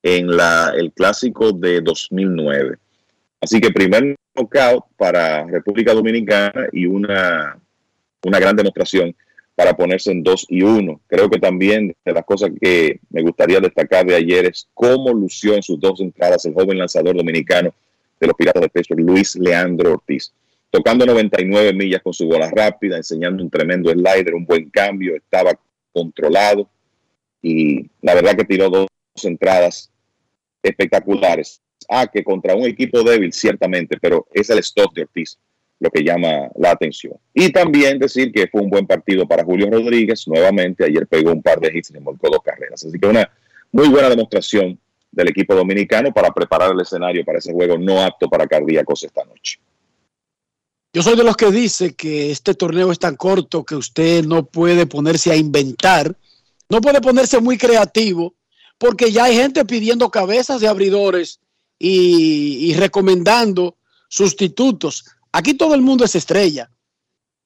en 0.03 0.35
la, 0.35 0.73
el 0.75 0.91
clásico 0.91 1.51
de 1.51 1.81
2009. 1.81 2.77
Así 3.39 3.59
que 3.59 3.71
primer 3.71 4.15
knockout 4.35 4.85
para 4.97 5.45
República 5.45 5.93
Dominicana 5.93 6.67
y 6.71 6.85
una, 6.85 7.57
una 8.23 8.39
gran 8.39 8.55
demostración 8.55 9.15
para 9.55 9.75
ponerse 9.75 10.11
en 10.11 10.23
2 10.23 10.45
y 10.49 10.63
1. 10.63 11.01
Creo 11.07 11.29
que 11.29 11.39
también 11.39 11.95
de 12.03 12.13
las 12.13 12.25
cosas 12.25 12.49
que 12.59 12.99
me 13.09 13.21
gustaría 13.21 13.59
destacar 13.59 14.05
de 14.05 14.15
ayer 14.15 14.45
es 14.45 14.67
cómo 14.73 15.13
lució 15.13 15.55
en 15.55 15.61
sus 15.61 15.79
dos 15.79 15.99
entradas 16.01 16.45
el 16.45 16.53
joven 16.53 16.79
lanzador 16.79 17.15
dominicano 17.15 17.73
de 18.19 18.27
los 18.27 18.35
Piratas 18.35 18.61
de 18.61 18.69
Pittsburgh, 18.69 19.01
Luis 19.01 19.35
Leandro 19.35 19.93
Ortiz. 19.93 20.33
Tocando 20.69 21.05
99 21.05 21.73
millas 21.73 22.01
con 22.01 22.13
su 22.13 22.27
bola 22.27 22.49
rápida, 22.49 22.97
enseñando 22.97 23.43
un 23.43 23.49
tremendo 23.49 23.91
slider, 23.91 24.33
un 24.33 24.45
buen 24.45 24.69
cambio, 24.69 25.15
estaba 25.15 25.51
controlado 25.91 26.67
y 27.41 27.89
la 28.01 28.15
verdad 28.15 28.35
que 28.35 28.45
tiró 28.45 28.69
dos 28.69 28.87
entradas 29.23 29.90
espectaculares. 30.61 31.61
Ah, 31.89 32.07
que 32.07 32.23
contra 32.23 32.55
un 32.55 32.65
equipo 32.65 33.03
débil, 33.03 33.33
ciertamente, 33.33 33.97
pero 33.99 34.27
es 34.33 34.49
el 34.49 34.59
stop 34.59 34.93
de 34.93 35.01
Ortiz 35.03 35.37
lo 35.81 35.89
que 35.89 36.03
llama 36.03 36.47
la 36.57 36.71
atención. 36.71 37.15
Y 37.33 37.51
también 37.51 37.97
decir 37.97 38.31
que 38.31 38.47
fue 38.47 38.61
un 38.61 38.69
buen 38.69 38.85
partido 38.85 39.27
para 39.27 39.43
Julio 39.43 39.67
Rodríguez, 39.69 40.27
nuevamente, 40.27 40.85
ayer 40.85 41.07
pegó 41.07 41.31
un 41.31 41.41
par 41.41 41.59
de 41.59 41.75
hits 41.75 41.89
y 41.89 41.93
le 41.93 41.99
volcó 42.01 42.29
dos 42.29 42.43
carreras. 42.43 42.85
Así 42.85 42.99
que 42.99 43.07
una 43.07 43.27
muy 43.71 43.89
buena 43.89 44.07
demostración 44.07 44.79
del 45.11 45.29
equipo 45.29 45.55
dominicano 45.55 46.13
para 46.13 46.31
preparar 46.31 46.71
el 46.71 46.79
escenario 46.79 47.25
para 47.25 47.39
ese 47.39 47.51
juego 47.51 47.79
no 47.79 47.99
apto 47.99 48.29
para 48.29 48.45
cardíacos 48.45 49.03
esta 49.03 49.25
noche. 49.25 49.59
Yo 50.93 51.01
soy 51.01 51.15
de 51.15 51.23
los 51.23 51.35
que 51.35 51.49
dice 51.49 51.95
que 51.95 52.29
este 52.29 52.53
torneo 52.53 52.91
es 52.91 52.99
tan 52.99 53.15
corto 53.15 53.63
que 53.63 53.75
usted 53.75 54.23
no 54.23 54.45
puede 54.45 54.85
ponerse 54.85 55.31
a 55.31 55.35
inventar, 55.35 56.15
no 56.69 56.79
puede 56.79 57.01
ponerse 57.01 57.39
muy 57.39 57.57
creativo, 57.57 58.35
porque 58.81 59.11
ya 59.11 59.25
hay 59.25 59.35
gente 59.35 59.63
pidiendo 59.63 60.09
cabezas 60.09 60.59
de 60.59 60.67
abridores 60.67 61.39
y, 61.77 62.73
recomendando 62.73 63.77
sustitutos. 64.09 65.05
Aquí 65.31 65.53
todo 65.53 65.75
el 65.75 65.81
mundo 65.81 66.03
es 66.03 66.15
estrella. 66.15 66.67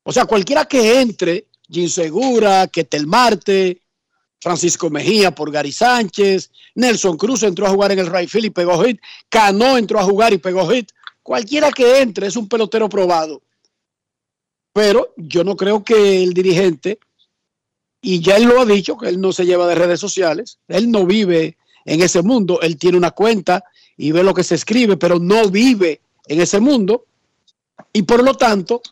O 0.04 0.14
sea, 0.14 0.24
cualquiera 0.24 0.64
que 0.64 1.02
entre, 1.02 1.48
Jim 1.70 1.90
Segura, 1.90 2.68
Ketel 2.68 3.06
Marte, 3.06 3.82
Francisco 4.40 4.90
Mejía 4.90 5.36
por 5.36 5.52
Gary 5.52 5.74
Sánchez, 5.74 6.52
Nelson 6.74 7.18
Cruz 7.18 7.44
entró 7.44 7.68
a 7.68 7.72
jugar 7.72 7.92
en 7.92 8.00
el 8.00 8.10
right 8.10 8.30
field 8.30 8.46
y 8.46 8.50
pegó 8.52 8.82
hit, 8.86 9.02
Cano 9.28 9.78
entró 9.78 10.00
a 10.00 10.04
jugar 10.04 10.32
y 10.32 10.38
pegó 10.38 10.66
hit. 10.70 10.90
Cualquiera 11.22 11.70
que 11.70 12.00
entre 12.00 12.28
es 12.28 12.38
un 12.38 12.48
pelotero 12.48 12.88
probado. 12.88 13.42
Pero 14.72 15.14
yo 15.18 15.44
no 15.44 15.58
creo 15.58 15.84
que 15.84 16.24
el 16.24 16.34
dirigente, 16.34 16.98
y 18.08 18.20
ya 18.20 18.38
él 18.38 18.44
lo 18.44 18.62
ha 18.62 18.66
dicho, 18.66 18.98
que 18.98 19.10
él 19.10 19.20
no 19.20 19.32
se 19.34 19.48
lleva 19.48 19.66
de 19.66 19.74
redes 19.74 20.00
sociales, 20.00 20.60
él 20.68 20.92
no 20.92 21.08
vive 21.08 21.58
en 21.86 22.04
ese 22.04 22.22
mundo, 22.22 22.62
él 22.62 22.78
tiene 22.78 23.00
una 23.00 23.10
cuenta 23.10 23.64
y 23.98 24.12
ve 24.12 24.22
lo 24.22 24.36
que 24.36 24.44
se 24.44 24.54
escribe, 24.54 24.96
pero 24.96 25.18
no 25.18 25.50
vive 25.50 26.02
en 26.28 26.40
ese 26.40 26.60
mundo 26.60 27.06
y 27.92 28.04
por 28.04 28.24
lo 28.24 28.36
tanto 28.36 28.84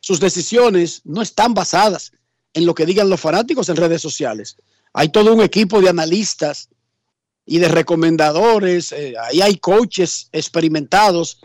sus 0.00 0.20
decisiones 0.20 1.00
no 1.04 1.22
están 1.22 1.54
basadas 1.54 2.12
en 2.52 2.66
lo 2.66 2.74
que 2.74 2.84
digan 2.84 3.08
los 3.08 3.18
fanáticos 3.18 3.70
en 3.70 3.76
redes 3.76 4.02
sociales. 4.02 4.58
Hay 4.92 5.08
todo 5.08 5.32
un 5.32 5.40
equipo 5.40 5.80
de 5.80 5.88
analistas 5.88 6.68
y 7.46 7.60
de 7.60 7.68
recomendadores, 7.68 8.92
eh, 8.92 9.14
ahí 9.18 9.40
hay 9.40 9.56
coaches 9.56 10.28
experimentados 10.30 11.40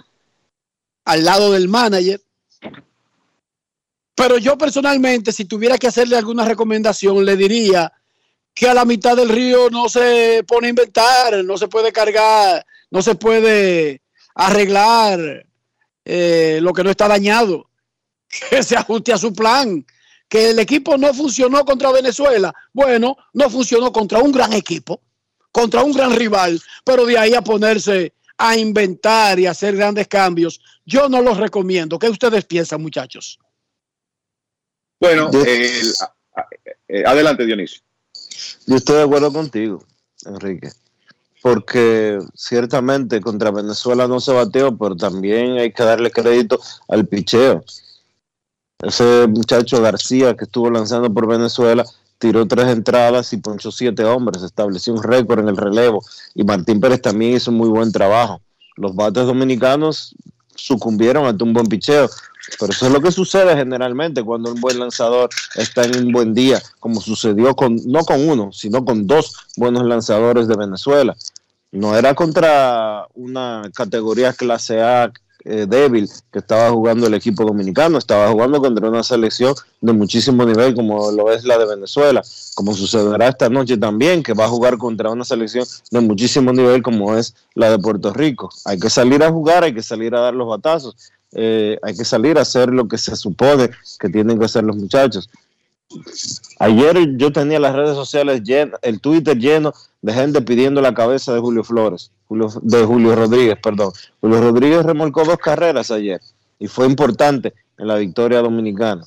al 1.06 1.24
lado 1.24 1.54
del 1.54 1.70
manager. 1.70 2.22
Pero 4.16 4.38
yo 4.38 4.58
personalmente, 4.58 5.32
si 5.32 5.46
tuviera 5.46 5.78
que 5.78 5.88
hacerle 5.88 6.18
alguna 6.18 6.46
recomendación, 6.46 7.26
le 7.26 7.36
diría 7.36 7.92
que 8.54 8.68
a 8.68 8.74
la 8.74 8.86
mitad 8.86 9.18
del 9.18 9.30
río 9.30 9.70
no 9.70 9.90
se 9.90 10.44
pone 10.48 10.68
a 10.68 10.70
inventar, 10.70 11.44
no 11.44 11.58
se 11.58 11.68
puede 11.68 11.92
cargar, 11.92 12.64
no 12.92 13.02
se 13.02 13.16
puede 13.16 14.02
arreglar 14.36 15.48
eh, 16.06 16.60
lo 16.62 16.74
que 16.74 16.84
no 16.84 16.92
está 16.92 17.08
dañado, 17.08 17.70
que 18.50 18.62
se 18.62 18.76
ajuste 18.76 19.14
a 19.14 19.18
su 19.18 19.34
plan, 19.34 19.86
que 20.30 20.52
el 20.52 20.60
equipo 20.60 20.98
no 20.98 21.14
funcionó 21.14 21.66
contra 21.66 21.92
Venezuela, 21.92 22.54
bueno, 22.72 23.18
no 23.34 23.50
funcionó 23.50 23.92
contra 23.92 24.20
un 24.20 24.32
gran 24.32 24.54
equipo, 24.54 25.02
contra 25.52 25.84
un 25.84 25.94
gran 25.94 26.16
rival, 26.16 26.62
pero 26.84 27.06
de 27.06 27.18
ahí 27.18 27.34
a 27.34 27.42
ponerse 27.42 28.14
a 28.38 28.58
inventar 28.58 29.40
y 29.40 29.46
hacer 29.46 29.76
grandes 29.76 30.08
cambios, 30.08 30.60
yo 30.86 31.08
no 31.08 31.22
los 31.22 31.38
recomiendo. 31.38 31.98
¿Qué 32.00 32.10
ustedes 32.10 32.46
piensan, 32.46 32.82
muchachos? 32.82 33.40
Bueno, 35.04 35.30
eh, 35.46 35.82
eh, 36.88 37.04
adelante 37.06 37.46
Dionisio. 37.46 37.82
Yo 38.66 38.78
estoy 38.78 38.96
de 38.96 39.02
acuerdo 39.02 39.34
contigo, 39.34 39.84
Enrique, 40.26 40.70
porque 41.42 42.20
ciertamente 42.34 43.20
contra 43.20 43.52
Venezuela 43.52 44.08
no 44.08 44.22
se 44.22 44.32
bateó, 44.32 44.78
pero 44.78 44.96
también 44.96 45.58
hay 45.58 45.74
que 45.74 45.84
darle 45.84 46.10
crédito 46.10 46.58
al 46.88 47.06
picheo. 47.06 47.66
Ese 48.82 49.28
muchacho 49.28 49.82
García 49.82 50.38
que 50.38 50.46
estuvo 50.46 50.70
lanzando 50.70 51.14
por 51.14 51.28
Venezuela 51.28 51.84
tiró 52.18 52.48
tres 52.48 52.68
entradas 52.68 53.34
y 53.34 53.38
ponchó 53.38 53.74
siete 53.74 54.06
hombres, 54.06 54.42
estableció 54.42 54.94
un 54.94 55.04
récord 55.04 55.40
en 55.42 55.50
el 55.50 55.58
relevo 55.58 56.02
y 56.34 56.46
Martín 56.46 56.80
Pérez 56.80 57.02
también 57.02 57.36
hizo 57.36 57.52
un 57.52 57.58
muy 57.58 57.68
buen 57.68 57.92
trabajo. 57.92 58.40
Los 58.78 58.96
bates 58.96 59.26
dominicanos 59.26 60.16
sucumbieron 60.56 61.26
ante 61.26 61.44
un 61.44 61.52
buen 61.52 61.68
picheo, 61.68 62.10
pero 62.60 62.72
eso 62.72 62.88
es 62.88 62.92
lo 62.92 63.02
que 63.02 63.12
sucede 63.12 63.56
generalmente 63.56 64.24
cuando 64.24 64.52
un 64.52 64.60
buen 64.60 64.80
lanzador 64.80 65.30
está 65.56 65.84
en 65.84 66.08
un 66.08 66.12
buen 66.12 66.34
día, 66.34 66.62
como 66.80 67.02
sucedió 67.02 67.56
con 67.56 67.78
no 67.86 68.04
con 68.04 68.28
uno, 68.28 68.52
sino 68.52 68.84
con 68.84 69.08
dos 69.08 69.34
buenos 69.58 69.86
lanzadores 69.86 70.48
de 70.48 70.56
Venezuela. 70.56 71.16
No 71.72 71.98
era 71.98 72.14
contra 72.14 73.08
una 73.16 73.64
categoría 73.74 74.34
clase 74.34 74.82
A 74.82 75.12
eh, 75.46 75.66
débil 75.68 76.10
que 76.32 76.40
estaba 76.40 76.70
jugando 76.70 77.06
el 77.06 77.14
equipo 77.16 77.44
dominicano, 77.44 77.98
estaba 77.98 78.32
jugando 78.32 78.62
contra 78.62 78.88
una 78.88 79.04
selección 79.04 79.54
de 79.82 79.92
muchísimo 79.92 80.46
nivel 80.46 80.74
como 80.74 81.12
lo 81.12 81.34
es 81.34 81.44
la 81.44 81.58
de 81.58 81.66
Venezuela, 81.66 82.24
como 82.56 82.74
sucederá 82.74 83.28
esta 83.28 83.50
noche 83.50 83.76
también, 83.76 84.24
que 84.24 84.34
va 84.34 84.46
a 84.46 84.48
jugar 84.48 84.78
contra 84.78 85.10
una 85.10 85.26
selección 85.26 85.66
de 85.92 86.00
muchísimo 86.00 86.54
nivel 86.54 86.82
como 86.82 87.18
es 87.18 87.36
la 87.56 87.70
de 87.70 87.80
Puerto 87.80 88.14
Rico. 88.14 88.52
Hay 88.64 88.80
que 88.80 88.90
salir 88.90 89.22
a 89.22 89.32
jugar, 89.32 89.66
hay 89.66 89.74
que 89.74 89.84
salir 89.84 90.16
a 90.16 90.22
dar 90.22 90.34
los 90.34 90.48
batazos, 90.48 90.96
eh, 91.36 91.78
hay 91.82 91.96
que 91.96 92.06
salir 92.06 92.38
a 92.38 92.42
hacer 92.42 92.70
lo 92.70 92.88
que 92.88 92.98
se 92.98 93.16
supone 93.16 93.70
que 94.00 94.10
tienen 94.10 94.40
que 94.40 94.46
hacer 94.46 94.64
los 94.64 94.76
muchachos. 94.76 95.30
Ayer 96.60 97.18
yo 97.18 97.32
tenía 97.32 97.60
las 97.60 97.76
redes 97.76 97.96
sociales 97.96 98.42
llenas, 98.44 98.80
el 98.82 99.00
Twitter 99.00 99.38
lleno 99.38 99.74
de 100.02 100.14
gente 100.14 100.42
pidiendo 100.42 100.82
la 100.82 100.94
cabeza 100.94 101.34
de 101.34 101.40
Julio 101.40 101.64
Flores, 101.64 102.12
de 102.30 102.84
Julio 102.84 103.16
Rodríguez, 103.16 103.58
perdón. 103.62 103.92
Julio 104.22 104.42
Rodríguez 104.42 104.84
remolcó 104.84 105.24
dos 105.24 105.38
carreras 105.38 105.92
ayer 105.92 106.20
y 106.60 106.68
fue 106.68 106.86
importante 106.86 107.54
en 107.78 107.88
la 107.88 107.96
victoria 107.96 108.42
dominicana. 108.42 109.06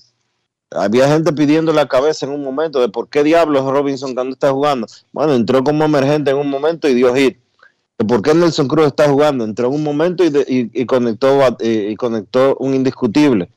Había 0.71 1.09
gente 1.09 1.33
pidiendo 1.33 1.73
la 1.73 1.87
cabeza 1.87 2.27
en 2.27 2.33
un 2.33 2.43
momento 2.43 2.81
de 2.81 2.89
por 2.89 3.09
qué 3.09 3.23
diablos 3.23 3.65
Robinson 3.65 4.15
cuando 4.15 4.35
está 4.35 4.51
jugando. 4.51 4.87
Bueno, 5.13 5.35
entró 5.35 5.63
como 5.63 5.85
emergente 5.85 6.33
en 6.33 6.37
un 6.37 6.51
momento 6.51 6.89
y 6.89 6.95
dio 6.95 7.15
hit. 7.15 7.39
¿Por 7.97 8.23
qué 8.23 8.35
Nelson 8.35 8.69
Cruz 8.69 8.87
está 8.89 9.09
jugando? 9.09 9.45
Entró 9.45 9.69
en 9.69 9.75
un 9.75 9.83
momento 9.83 10.23
y, 10.25 10.31
de- 10.31 10.45
y- 10.49 10.83
y 10.83 10.87
conectó, 10.87 11.41
y- 11.61 11.97
conectó 11.97 12.57
un 12.59 12.75
indiscutible 12.75 13.51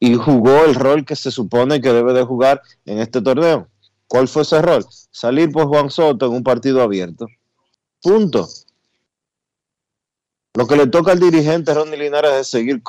y 0.00 0.14
jugó 0.14 0.64
el 0.64 0.74
rol 0.74 1.04
que 1.04 1.16
se 1.16 1.30
supone 1.30 1.80
que 1.80 1.92
debe 1.92 2.12
de 2.12 2.24
jugar 2.24 2.60
en 2.84 2.98
este 2.98 3.22
torneo. 3.22 3.68
¿Cuál 4.08 4.28
fue 4.28 4.42
ese 4.42 4.60
rol? 4.60 4.84
Salir 5.10 5.50
por 5.50 5.66
Juan 5.68 5.90
Soto 5.90 6.26
en 6.26 6.32
un 6.32 6.42
partido 6.42 6.82
abierto. 6.82 7.26
Punto. 8.02 8.46
Lo 10.54 10.66
que 10.66 10.76
le 10.76 10.86
toca 10.86 11.12
al 11.12 11.20
dirigente 11.20 11.72
Ronnie 11.74 11.98
Linares 11.98 12.32
es 12.32 12.48
seguir, 12.48 12.82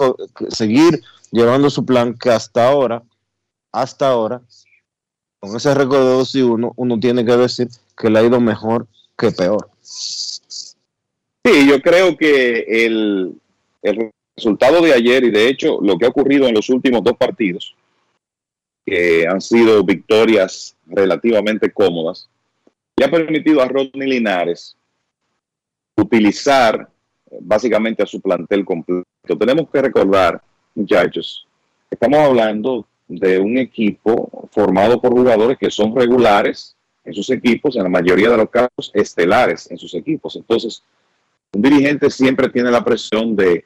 seguir 0.49 1.01
llevando 1.31 1.69
su 1.69 1.85
plan 1.85 2.13
que 2.17 2.29
hasta 2.29 2.67
ahora, 2.67 3.03
hasta 3.71 4.09
ahora, 4.09 4.41
con 5.39 5.55
ese 5.55 5.73
récord 5.73 5.99
de 5.99 6.05
2 6.13 6.35
y 6.35 6.41
1, 6.41 6.73
uno 6.75 6.99
tiene 6.99 7.25
que 7.25 7.35
decir 7.37 7.67
que 7.97 8.09
le 8.09 8.19
ha 8.19 8.23
ido 8.23 8.39
mejor 8.39 8.87
que 9.17 9.31
peor. 9.31 9.69
Sí, 11.47 11.65
yo 11.65 11.81
creo 11.81 12.17
que 12.17 12.85
el, 12.85 13.33
el 13.81 14.11
resultado 14.35 14.81
de 14.81 14.93
ayer 14.93 15.23
y 15.23 15.31
de 15.31 15.47
hecho 15.47 15.79
lo 15.81 15.97
que 15.97 16.05
ha 16.05 16.09
ocurrido 16.09 16.45
en 16.45 16.53
los 16.53 16.69
últimos 16.69 17.01
dos 17.01 17.15
partidos, 17.15 17.73
que 18.85 19.25
han 19.25 19.39
sido 19.39 19.81
victorias 19.81 20.75
relativamente 20.87 21.71
cómodas, 21.71 22.29
le 22.97 23.05
ha 23.05 23.09
permitido 23.09 23.61
a 23.61 23.67
Rodney 23.69 24.09
Linares 24.09 24.75
utilizar 25.95 26.89
eh, 27.31 27.37
básicamente 27.39 28.03
a 28.03 28.07
su 28.07 28.19
plantel 28.19 28.65
completo. 28.65 29.05
Tenemos 29.39 29.69
que 29.69 29.81
recordar, 29.81 30.41
muchachos, 30.75 31.47
estamos 31.89 32.19
hablando 32.19 32.85
de 33.07 33.39
un 33.39 33.57
equipo 33.57 34.49
formado 34.51 34.99
por 34.99 35.13
jugadores 35.13 35.57
que 35.57 35.71
son 35.71 35.95
regulares 35.95 36.75
en 37.05 37.13
sus 37.13 37.29
equipos, 37.29 37.77
en 37.77 37.83
la 37.83 37.89
mayoría 37.89 38.29
de 38.31 38.37
los 38.37 38.49
casos 38.49 38.91
estelares 38.93 39.71
en 39.71 39.77
sus 39.77 39.93
equipos. 39.93 40.35
Entonces, 40.35 40.83
un 41.53 41.61
dirigente 41.61 42.09
siempre 42.09 42.49
tiene 42.49 42.71
la 42.71 42.83
presión 42.83 43.35
de 43.35 43.65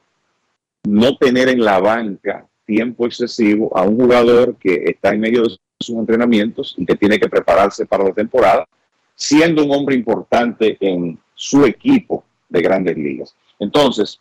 no 0.84 1.16
tener 1.16 1.48
en 1.48 1.64
la 1.64 1.78
banca 1.78 2.46
tiempo 2.64 3.06
excesivo 3.06 3.76
a 3.76 3.82
un 3.82 3.96
jugador 3.96 4.56
que 4.56 4.84
está 4.86 5.10
en 5.10 5.20
medio 5.20 5.42
de 5.42 5.56
sus 5.80 5.96
entrenamientos 5.96 6.74
y 6.78 6.86
que 6.86 6.96
tiene 6.96 7.18
que 7.18 7.28
prepararse 7.28 7.86
para 7.86 8.04
la 8.04 8.12
temporada, 8.12 8.66
siendo 9.14 9.64
un 9.64 9.72
hombre 9.72 9.94
importante 9.96 10.76
en 10.80 11.18
su 11.34 11.64
equipo 11.64 12.24
de 12.48 12.62
grandes 12.62 12.96
ligas. 12.96 13.34
Entonces, 13.58 14.20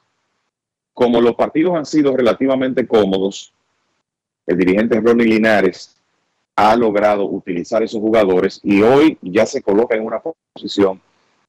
como 0.94 1.22
los 1.22 1.36
partidos 1.36 1.76
han 1.76 1.86
sido 1.86 2.16
relativamente 2.16 2.88
cómodos, 2.88 3.54
el 4.46 4.58
dirigente 4.58 5.00
Ronnie 5.00 5.28
Linares 5.28 5.96
ha 6.56 6.76
logrado 6.76 7.26
utilizar 7.26 7.82
esos 7.84 8.00
jugadores 8.02 8.60
y 8.64 8.82
hoy 8.82 9.18
ya 9.22 9.46
se 9.46 9.62
coloca 9.62 9.96
en 9.96 10.06
una 10.06 10.22
posición 10.54 11.02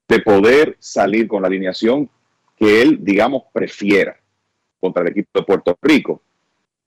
de 0.07 0.19
poder 0.19 0.77
salir 0.79 1.27
con 1.27 1.41
la 1.41 1.47
alineación 1.47 2.09
que 2.57 2.81
él, 2.81 2.99
digamos, 3.01 3.43
prefiera 3.51 4.15
contra 4.79 5.03
el 5.03 5.09
equipo 5.09 5.39
de 5.39 5.45
Puerto 5.45 5.77
Rico. 5.81 6.21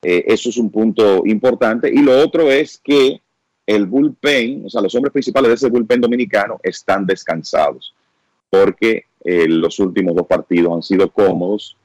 Eh, 0.03 0.25
eso 0.29 0.51
es 0.51 0.57
un 0.59 0.71
punto 0.71 1.23
importante. 1.27 1.91
Y 1.93 2.03
lo 2.03 2.19
otro 2.19 2.51
es 2.51 2.79
que 2.79 3.21
el 3.67 3.87
bullpen, 3.87 4.67
o 4.67 4.71
sea, 4.71 4.81
los 4.81 4.95
hombres 4.95 5.13
principales 5.13 5.49
de 5.49 5.55
ese 5.55 5.71
bullpen 5.71 6.01
dominicano 6.01 6.61
están 6.63 7.05
descansados 7.05 7.95
porque 8.49 9.05
eh, 9.25 9.49
los 9.49 9.79
últimos 9.81 10.15
dos 10.15 10.27
partidos 10.27 10.73
han 10.73 10.83
sido 10.83 11.11
cómodos 11.11 11.77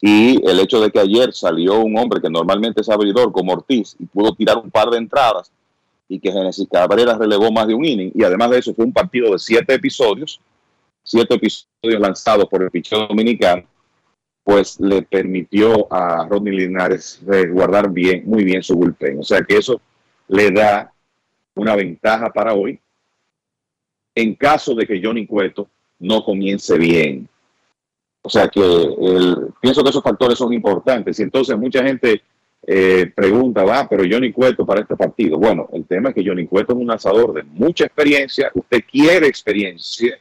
y 0.00 0.46
el 0.46 0.60
hecho 0.60 0.80
de 0.80 0.90
que 0.90 1.00
ayer 1.00 1.32
salió 1.32 1.80
un 1.80 1.96
hombre 1.96 2.20
que 2.20 2.28
normalmente 2.28 2.82
es 2.82 2.88
abridor 2.88 3.32
como 3.32 3.52
Ortiz 3.52 3.96
y 3.98 4.04
pudo 4.04 4.34
tirar 4.34 4.58
un 4.58 4.70
par 4.70 4.90
de 4.90 4.98
entradas 4.98 5.50
y 6.08 6.18
que 6.18 6.30
Genesis 6.30 6.68
Cabrera 6.70 7.16
relevó 7.16 7.50
más 7.50 7.66
de 7.66 7.74
un 7.74 7.84
inning 7.84 8.12
y 8.14 8.24
además 8.24 8.50
de 8.50 8.58
eso 8.58 8.74
fue 8.74 8.84
un 8.84 8.92
partido 8.92 9.32
de 9.32 9.38
siete 9.38 9.74
episodios, 9.74 10.40
siete 11.02 11.34
episodios 11.34 12.00
lanzados 12.00 12.46
por 12.48 12.62
el 12.62 12.70
picheo 12.70 13.06
dominicano, 13.06 13.64
pues 14.44 14.80
le 14.80 15.02
permitió 15.02 15.92
a 15.92 16.26
Rodney 16.28 16.56
Linares 16.56 17.20
guardar 17.50 17.90
bien, 17.90 18.24
muy 18.26 18.44
bien 18.44 18.62
su 18.62 18.74
bullpen. 18.74 19.20
O 19.20 19.22
sea 19.22 19.42
que 19.42 19.56
eso 19.56 19.80
le 20.28 20.50
da 20.50 20.92
una 21.54 21.76
ventaja 21.76 22.30
para 22.32 22.54
hoy 22.54 22.78
en 24.14 24.34
caso 24.34 24.74
de 24.74 24.86
que 24.86 25.00
Johnny 25.02 25.26
Cueto 25.26 25.68
no 25.98 26.24
comience 26.24 26.76
bien. 26.76 27.28
O 28.22 28.28
sea 28.28 28.48
que 28.48 28.60
pienso 29.60 29.82
que 29.82 29.90
esos 29.90 30.02
factores 30.02 30.38
son 30.38 30.52
importantes. 30.52 31.18
Y 31.18 31.22
entonces 31.22 31.56
mucha 31.56 31.82
gente 31.82 32.22
eh, 32.66 33.10
pregunta, 33.14 33.64
va, 33.64 33.88
pero 33.88 34.04
Johnny 34.08 34.32
Cueto 34.32 34.64
para 34.64 34.82
este 34.82 34.96
partido. 34.96 35.38
Bueno, 35.38 35.68
el 35.72 35.84
tema 35.84 36.10
es 36.10 36.14
que 36.14 36.24
Johnny 36.24 36.46
Cueto 36.46 36.72
es 36.72 36.78
un 36.78 36.86
lanzador 36.86 37.32
de 37.32 37.42
mucha 37.42 37.86
experiencia. 37.86 38.50
Usted 38.54 38.82
quiere 38.90 39.26
experiencia 39.26 40.18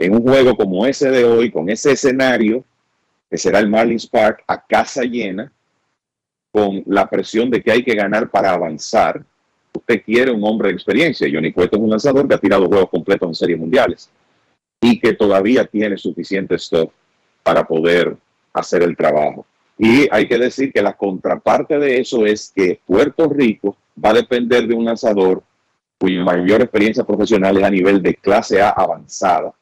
en 0.00 0.14
un 0.14 0.22
juego 0.22 0.56
como 0.56 0.86
ese 0.86 1.10
de 1.10 1.24
hoy, 1.26 1.50
con 1.50 1.68
ese 1.68 1.92
escenario, 1.92 2.64
que 3.28 3.36
será 3.36 3.58
el 3.58 3.68
Marlins 3.68 4.06
Park 4.06 4.42
a 4.46 4.58
casa 4.58 5.02
llena, 5.02 5.52
con 6.50 6.82
la 6.86 7.08
presión 7.08 7.50
de 7.50 7.62
que 7.62 7.70
hay 7.70 7.84
que 7.84 7.94
ganar 7.94 8.30
para 8.30 8.52
avanzar. 8.52 9.22
Usted 9.74 10.02
quiere 10.02 10.32
un 10.32 10.42
hombre 10.42 10.68
de 10.68 10.74
experiencia. 10.74 11.28
Johnny 11.30 11.52
Cueto 11.52 11.76
es 11.76 11.82
un 11.82 11.90
lanzador 11.90 12.26
que 12.26 12.34
ha 12.34 12.38
tirado 12.38 12.66
juegos 12.66 12.88
completos 12.88 13.28
en 13.28 13.34
series 13.34 13.58
mundiales 13.58 14.10
y 14.80 14.98
que 14.98 15.12
todavía 15.12 15.66
tiene 15.66 15.98
suficiente 15.98 16.54
stock 16.54 16.90
para 17.42 17.66
poder 17.66 18.16
hacer 18.54 18.82
el 18.82 18.96
trabajo. 18.96 19.44
Y 19.76 20.08
hay 20.10 20.26
que 20.26 20.38
decir 20.38 20.72
que 20.72 20.80
la 20.80 20.94
contraparte 20.94 21.78
de 21.78 22.00
eso 22.00 22.24
es 22.24 22.50
que 22.56 22.80
Puerto 22.86 23.28
Rico 23.28 23.76
va 24.02 24.10
a 24.10 24.14
depender 24.14 24.66
de 24.66 24.74
un 24.74 24.86
lanzador 24.86 25.42
cuya 25.98 26.24
mayor 26.24 26.62
experiencia 26.62 27.04
profesional 27.04 27.58
es 27.58 27.64
a 27.64 27.70
nivel 27.70 28.02
de 28.02 28.14
clase 28.14 28.62
A 28.62 28.70
avanzada 28.70 29.52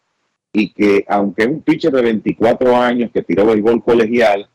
y 0.52 0.72
que 0.72 1.04
aunque 1.08 1.42
es 1.42 1.48
un 1.48 1.62
pitcher 1.62 1.92
de 1.92 2.02
24 2.02 2.76
años 2.76 3.10
que 3.12 3.22
tiró 3.22 3.46
béisbol 3.46 3.82
colegial, 3.82 4.48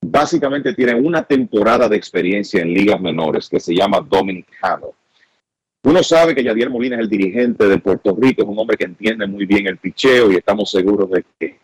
básicamente 0.00 0.74
tiene 0.74 0.94
una 0.94 1.22
temporada 1.22 1.88
de 1.88 1.96
experiencia 1.96 2.60
en 2.60 2.74
ligas 2.74 3.00
menores 3.00 3.48
que 3.48 3.60
se 3.60 3.74
llama 3.74 4.00
Dominic 4.00 4.46
Hamill. 4.62 4.90
Uno 5.84 6.02
sabe 6.02 6.34
que 6.34 6.42
Yadier 6.42 6.70
Molina 6.70 6.96
es 6.96 7.02
el 7.02 7.08
dirigente 7.08 7.66
de 7.68 7.78
Puerto 7.78 8.16
Rico, 8.18 8.42
es 8.42 8.48
un 8.48 8.58
hombre 8.58 8.76
que 8.76 8.84
entiende 8.84 9.26
muy 9.26 9.44
bien 9.44 9.66
el 9.66 9.78
picheo 9.78 10.30
y 10.32 10.36
estamos 10.36 10.70
seguros 10.70 11.10
de 11.10 11.24
que 11.38 11.58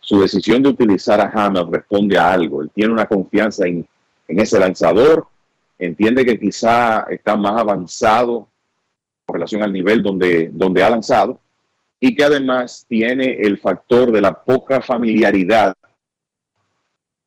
su 0.00 0.20
decisión 0.20 0.62
de 0.62 0.70
utilizar 0.70 1.20
a 1.20 1.30
Hammer 1.32 1.66
responde 1.66 2.18
a 2.18 2.32
algo. 2.32 2.62
Él 2.62 2.70
tiene 2.74 2.92
una 2.92 3.06
confianza 3.06 3.66
en, 3.66 3.86
en 4.28 4.40
ese 4.40 4.58
lanzador, 4.58 5.26
entiende 5.78 6.24
que 6.24 6.38
quizá 6.38 7.06
está 7.10 7.36
más 7.36 7.60
avanzado 7.60 8.48
con 9.26 9.34
relación 9.34 9.62
al 9.62 9.72
nivel 9.72 10.02
donde, 10.02 10.50
donde 10.52 10.82
ha 10.82 10.90
lanzado 10.90 11.38
y 12.00 12.14
que 12.14 12.24
además 12.24 12.86
tiene 12.88 13.34
el 13.40 13.58
factor 13.58 14.10
de 14.10 14.22
la 14.22 14.32
poca 14.32 14.80
familiaridad 14.80 15.76
a 15.82 15.88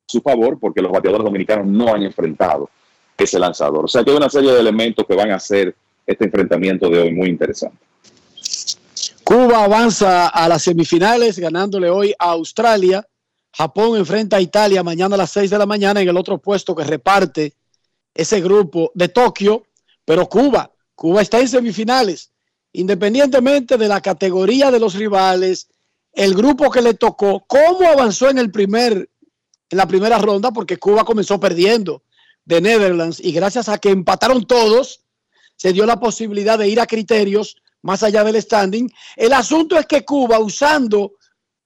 su 0.07 0.19
favor 0.19 0.59
porque 0.59 0.81
los 0.81 0.91
bateadores 0.91 1.23
dominicanos 1.23 1.67
no 1.67 1.93
han 1.93 2.01
enfrentado 2.01 2.69
ese 3.15 3.37
lanzador. 3.37 3.85
O 3.85 3.87
sea 3.87 4.03
que 4.03 4.09
hay 4.09 4.17
una 4.17 4.29
serie 4.29 4.51
de 4.51 4.59
elementos 4.59 5.05
que 5.05 5.15
van 5.15 5.31
a 5.31 5.35
hacer 5.35 5.75
este 6.05 6.25
enfrentamiento 6.25 6.89
de 6.89 6.99
hoy 6.99 7.13
muy 7.13 7.29
interesante. 7.29 7.77
Cuba 9.23 9.63
avanza 9.63 10.27
a 10.27 10.49
las 10.49 10.63
semifinales 10.63 11.39
ganándole 11.39 11.89
hoy 11.89 12.13
a 12.17 12.31
Australia. 12.31 13.07
Japón 13.55 13.97
enfrenta 13.97 14.37
a 14.37 14.41
Italia 14.41 14.83
mañana 14.83 15.15
a 15.15 15.19
las 15.19 15.31
6 15.31 15.51
de 15.51 15.57
la 15.57 15.65
mañana 15.67 16.01
en 16.01 16.09
el 16.09 16.17
otro 16.17 16.39
puesto 16.39 16.75
que 16.75 16.83
reparte 16.83 17.53
ese 18.13 18.41
grupo 18.41 18.91
de 18.95 19.07
Tokio. 19.07 19.63
Pero 20.03 20.27
Cuba, 20.27 20.71
Cuba 20.95 21.21
está 21.21 21.39
en 21.39 21.47
semifinales. 21.47 22.32
Independientemente 22.73 23.77
de 23.77 23.87
la 23.87 24.01
categoría 24.01 24.71
de 24.71 24.79
los 24.79 24.95
rivales, 24.95 25.69
el 26.11 26.33
grupo 26.33 26.69
que 26.69 26.81
le 26.81 26.93
tocó, 26.95 27.45
cómo 27.47 27.87
avanzó 27.87 28.29
en 28.29 28.37
el 28.37 28.51
primer, 28.51 29.09
en 29.69 29.77
la 29.77 29.87
primera 29.87 30.17
ronda, 30.17 30.51
porque 30.51 30.77
Cuba 30.77 31.05
comenzó 31.05 31.39
perdiendo 31.39 32.03
de 32.45 32.61
Netherlands 32.61 33.19
y 33.19 33.31
gracias 33.31 33.69
a 33.69 33.77
que 33.77 33.89
empataron 33.89 34.45
todos, 34.45 35.01
se 35.55 35.71
dio 35.71 35.85
la 35.85 35.99
posibilidad 35.99 36.57
de 36.57 36.67
ir 36.67 36.79
a 36.79 36.87
criterios 36.87 37.55
más 37.81 38.03
allá 38.03 38.23
del 38.23 38.41
standing. 38.41 38.91
El 39.15 39.33
asunto 39.33 39.77
es 39.77 39.85
que 39.85 40.03
Cuba, 40.03 40.39
usando 40.39 41.13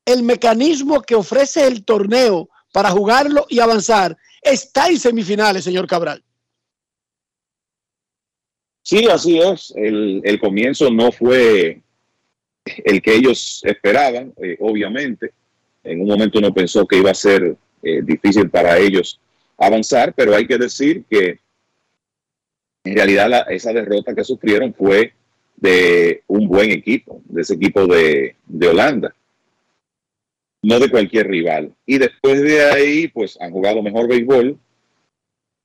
el 0.05 0.23
mecanismo 0.23 1.01
que 1.01 1.15
ofrece 1.15 1.67
el 1.67 1.83
torneo 1.83 2.49
para 2.71 2.91
jugarlo 2.91 3.45
y 3.49 3.59
avanzar, 3.59 4.17
está 4.41 4.87
en 4.87 4.99
semifinales, 4.99 5.63
señor 5.63 5.87
Cabral. 5.87 6.23
Sí, 8.89 9.05
así 9.09 9.37
es. 9.37 9.73
El, 9.75 10.21
el 10.23 10.39
comienzo 10.39 10.89
no 10.89 11.11
fue 11.11 11.81
el 12.85 13.01
que 13.01 13.15
ellos 13.15 13.61
esperaban, 13.65 14.33
eh, 14.41 14.55
obviamente. 14.61 15.31
En 15.83 15.99
un 15.99 16.07
momento 16.07 16.39
uno 16.39 16.53
pensó 16.53 16.87
que 16.87 16.97
iba 16.97 17.11
a 17.11 17.13
ser 17.13 17.57
eh, 17.83 18.01
difícil 18.01 18.49
para 18.49 18.77
ellos 18.77 19.19
avanzar, 19.57 20.13
pero 20.13 20.33
hay 20.33 20.47
que 20.47 20.57
decir 20.57 21.03
que 21.09 21.39
en 22.85 22.95
realidad 22.95 23.29
la- 23.29 23.41
esa 23.41 23.73
derrota 23.73 24.15
que 24.15 24.23
sufrieron 24.23 24.73
fue 24.73 25.11
de 25.57 26.23
un 26.27 26.47
buen 26.47 26.71
equipo, 26.71 27.21
de 27.25 27.41
ese 27.41 27.55
equipo 27.55 27.87
de, 27.87 28.37
de 28.45 28.67
Holanda, 28.69 29.13
no 30.61 30.79
de 30.79 30.89
cualquier 30.89 31.27
rival. 31.27 31.73
Y 31.85 31.97
después 31.97 32.41
de 32.41 32.63
ahí, 32.63 33.09
pues 33.09 33.37
han 33.41 33.51
jugado 33.51 33.83
mejor 33.83 34.07
béisbol 34.07 34.57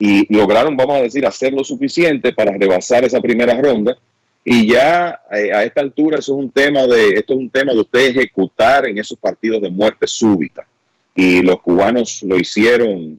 y 0.05 0.35
lograron, 0.35 0.75
vamos 0.75 0.97
a 0.97 1.01
decir, 1.03 1.25
hacer 1.25 1.53
lo 1.53 1.63
suficiente 1.63 2.33
para 2.33 2.51
rebasar 2.51 3.05
esa 3.05 3.21
primera 3.21 3.53
ronda. 3.53 3.97
Y 4.43 4.67
ya 4.67 5.21
eh, 5.31 5.53
a 5.53 5.63
esta 5.63 5.79
altura 5.79 6.19
eso 6.19 6.33
es 6.33 6.43
un 6.43 6.51
tema 6.51 6.85
de 6.85 7.11
esto 7.11 7.31
es 7.31 7.39
un 7.39 7.49
tema 7.49 7.71
de 7.71 7.79
usted 7.79 8.07
ejecutar 8.07 8.85
en 8.85 8.97
esos 8.97 9.17
partidos 9.17 9.61
de 9.61 9.69
muerte 9.69 10.05
súbita. 10.05 10.67
Y 11.15 11.41
los 11.41 11.61
cubanos 11.61 12.21
lo 12.23 12.37
hicieron, 12.37 13.17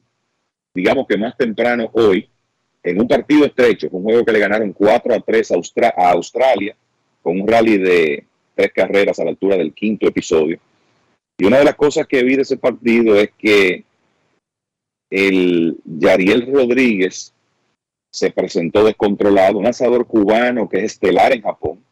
digamos 0.75 1.07
que 1.07 1.17
más 1.17 1.35
temprano 1.35 1.89
hoy, 1.91 2.29
en 2.83 3.01
un 3.01 3.07
partido 3.07 3.45
estrecho, 3.45 3.87
un 3.91 4.03
juego 4.03 4.23
que 4.23 4.33
le 4.33 4.39
ganaron 4.39 4.71
4 4.71 5.15
a 5.15 5.19
3 5.21 5.51
a, 5.53 5.55
a 5.97 6.11
Australia, 6.11 6.75
con 7.23 7.41
un 7.41 7.47
rally 7.47 7.79
de 7.79 8.25
tres 8.53 8.71
carreras 8.71 9.17
a 9.17 9.23
la 9.23 9.31
altura 9.31 9.57
del 9.57 9.73
quinto 9.73 10.07
episodio. 10.07 10.59
Y 11.35 11.45
una 11.45 11.57
de 11.57 11.65
las 11.65 11.75
cosas 11.75 12.05
que 12.05 12.21
vi 12.21 12.35
de 12.35 12.43
ese 12.43 12.57
partido 12.57 13.15
es 13.15 13.31
que 13.39 13.85
el 15.09 15.77
Yariel 15.85 16.51
Rodríguez 16.51 17.33
se 18.09 18.31
presentó 18.31 18.83
descontrolado, 18.85 19.57
un 19.57 19.65
lanzador 19.65 20.07
cubano 20.07 20.69
que 20.69 20.77
es 20.77 20.93
estelar 20.93 21.33
en 21.33 21.41
Japón. 21.41 21.83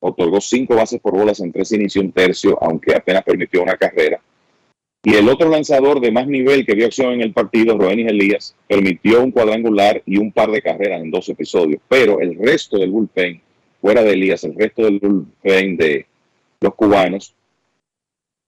Otorgó 0.00 0.40
cinco 0.40 0.76
bases 0.76 1.00
por 1.00 1.16
bolas 1.16 1.40
en 1.40 1.50
tres 1.50 1.72
inicios 1.72 2.04
un 2.04 2.12
tercio, 2.12 2.58
aunque 2.62 2.94
apenas 2.94 3.22
permitió 3.22 3.62
una 3.62 3.76
carrera. 3.76 4.20
Y 5.02 5.14
el 5.14 5.28
otro 5.28 5.48
lanzador 5.48 6.00
de 6.00 6.12
más 6.12 6.26
nivel 6.26 6.64
que 6.64 6.74
vio 6.74 6.86
acción 6.86 7.12
en 7.14 7.22
el 7.22 7.32
partido, 7.32 7.76
Roenis 7.76 8.08
Elías, 8.08 8.56
permitió 8.66 9.22
un 9.22 9.30
cuadrangular 9.30 10.02
y 10.06 10.18
un 10.18 10.32
par 10.32 10.50
de 10.50 10.62
carreras 10.62 11.02
en 11.02 11.10
dos 11.10 11.28
episodios. 11.28 11.80
Pero 11.88 12.20
el 12.20 12.38
resto 12.38 12.78
del 12.78 12.90
bullpen, 12.90 13.40
fuera 13.80 14.02
de 14.02 14.12
Elías, 14.12 14.44
el 14.44 14.54
resto 14.54 14.82
del 14.82 14.98
bullpen 14.98 15.76
de 15.76 16.06
los 16.60 16.74
cubanos, 16.74 17.34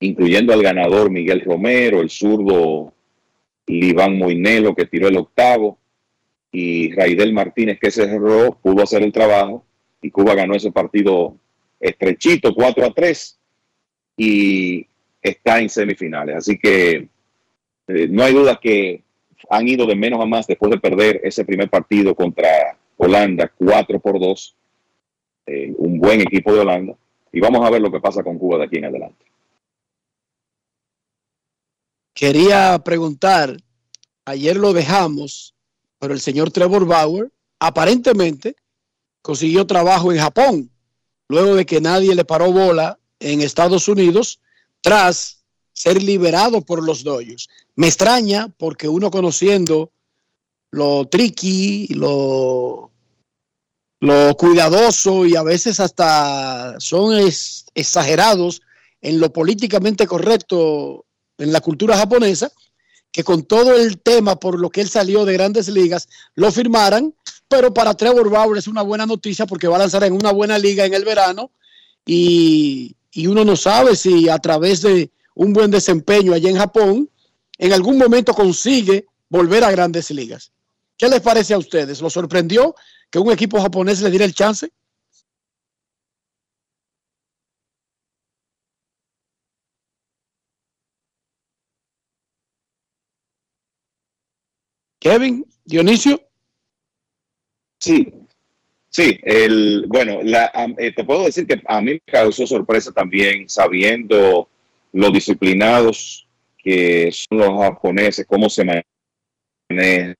incluyendo 0.00 0.52
al 0.52 0.62
ganador 0.62 1.10
Miguel 1.10 1.42
Romero, 1.42 2.00
el 2.00 2.08
zurdo 2.10 2.92
Liván 3.66 4.18
Moinelo, 4.18 4.74
que 4.74 4.86
tiró 4.86 5.08
el 5.08 5.16
octavo, 5.16 5.78
y 6.52 6.92
Raidel 6.92 7.32
Martínez, 7.32 7.78
que 7.80 7.90
cerró, 7.90 8.58
pudo 8.62 8.82
hacer 8.82 9.02
el 9.02 9.12
trabajo, 9.12 9.64
y 10.00 10.10
Cuba 10.10 10.34
ganó 10.34 10.54
ese 10.54 10.72
partido 10.72 11.36
estrechito, 11.80 12.54
4 12.54 12.86
a 12.86 12.94
3, 12.94 13.38
y 14.16 14.86
está 15.20 15.60
en 15.60 15.68
semifinales. 15.68 16.36
Así 16.36 16.58
que 16.58 17.08
eh, 17.88 18.08
no 18.08 18.22
hay 18.22 18.32
duda 18.32 18.58
que 18.60 19.02
han 19.50 19.68
ido 19.68 19.86
de 19.86 19.96
menos 19.96 20.20
a 20.20 20.26
más 20.26 20.46
después 20.46 20.70
de 20.70 20.78
perder 20.78 21.20
ese 21.24 21.44
primer 21.44 21.68
partido 21.68 22.14
contra 22.14 22.76
Holanda, 22.96 23.52
4 23.56 24.00
por 24.00 24.18
2, 24.18 24.56
eh, 25.46 25.74
un 25.76 25.98
buen 25.98 26.20
equipo 26.20 26.52
de 26.52 26.60
Holanda, 26.60 26.94
y 27.32 27.40
vamos 27.40 27.64
a 27.64 27.70
ver 27.70 27.80
lo 27.80 27.92
que 27.92 28.00
pasa 28.00 28.22
con 28.22 28.38
Cuba 28.38 28.58
de 28.58 28.64
aquí 28.64 28.78
en 28.78 28.86
adelante. 28.86 29.24
Quería 32.16 32.78
preguntar, 32.82 33.58
ayer 34.24 34.56
lo 34.56 34.72
dejamos, 34.72 35.54
pero 35.98 36.14
el 36.14 36.20
señor 36.22 36.50
Trevor 36.50 36.86
Bauer 36.86 37.30
aparentemente 37.58 38.56
consiguió 39.20 39.66
trabajo 39.66 40.10
en 40.10 40.18
Japón, 40.18 40.70
luego 41.28 41.54
de 41.54 41.66
que 41.66 41.82
nadie 41.82 42.14
le 42.14 42.24
paró 42.24 42.50
bola 42.52 42.98
en 43.20 43.42
Estados 43.42 43.86
Unidos, 43.86 44.40
tras 44.80 45.44
ser 45.74 46.02
liberado 46.02 46.62
por 46.62 46.82
los 46.82 47.04
Dodgers. 47.04 47.48
Me 47.74 47.86
extraña 47.88 48.48
porque 48.56 48.88
uno 48.88 49.10
conociendo 49.10 49.92
lo 50.70 51.06
tricky, 51.08 51.88
lo, 51.88 52.92
lo 54.00 54.34
cuidadoso 54.38 55.26
y 55.26 55.36
a 55.36 55.42
veces 55.42 55.80
hasta 55.80 56.76
son 56.80 57.14
es- 57.18 57.66
exagerados 57.74 58.62
en 59.02 59.20
lo 59.20 59.30
políticamente 59.34 60.06
correcto 60.06 61.05
en 61.38 61.52
la 61.52 61.60
cultura 61.60 61.96
japonesa, 61.96 62.50
que 63.12 63.24
con 63.24 63.44
todo 63.44 63.74
el 63.74 63.98
tema 63.98 64.36
por 64.36 64.58
lo 64.58 64.70
que 64.70 64.80
él 64.80 64.88
salió 64.88 65.24
de 65.24 65.32
grandes 65.32 65.68
ligas, 65.68 66.08
lo 66.34 66.50
firmaran, 66.52 67.14
pero 67.48 67.72
para 67.72 67.94
Trevor 67.94 68.28
Bauer 68.30 68.58
es 68.58 68.68
una 68.68 68.82
buena 68.82 69.06
noticia 69.06 69.46
porque 69.46 69.68
va 69.68 69.76
a 69.76 69.80
lanzar 69.80 70.04
en 70.04 70.12
una 70.12 70.32
buena 70.32 70.58
liga 70.58 70.84
en 70.84 70.94
el 70.94 71.04
verano 71.04 71.50
y, 72.04 72.94
y 73.12 73.26
uno 73.26 73.44
no 73.44 73.56
sabe 73.56 73.96
si 73.96 74.28
a 74.28 74.38
través 74.38 74.82
de 74.82 75.10
un 75.34 75.52
buen 75.52 75.70
desempeño 75.70 76.32
allá 76.32 76.50
en 76.50 76.56
Japón, 76.56 77.10
en 77.58 77.72
algún 77.72 77.98
momento 77.98 78.34
consigue 78.34 79.06
volver 79.28 79.64
a 79.64 79.70
grandes 79.70 80.10
ligas. 80.10 80.52
¿Qué 80.96 81.08
les 81.08 81.20
parece 81.20 81.54
a 81.54 81.58
ustedes? 81.58 82.00
¿Lo 82.00 82.10
sorprendió 82.10 82.74
que 83.10 83.18
un 83.18 83.30
equipo 83.30 83.60
japonés 83.60 84.00
le 84.00 84.10
diera 84.10 84.24
el 84.24 84.34
chance? 84.34 84.70
Kevin, 95.06 95.46
Dionisio. 95.64 96.20
Sí, 97.80 98.12
sí, 98.88 99.20
el, 99.22 99.84
bueno, 99.86 100.20
la, 100.24 100.50
eh, 100.78 100.92
te 100.92 101.04
puedo 101.04 101.24
decir 101.26 101.46
que 101.46 101.62
a 101.64 101.80
mí 101.80 101.92
me 101.92 102.00
causó 102.00 102.44
sorpresa 102.44 102.90
también 102.90 103.48
sabiendo 103.48 104.48
lo 104.92 105.10
disciplinados 105.12 106.26
que 106.58 107.12
son 107.12 107.38
los 107.38 107.50
japoneses, 107.60 108.26
cómo 108.26 108.50
se 108.50 108.64
manejan. 108.64 110.16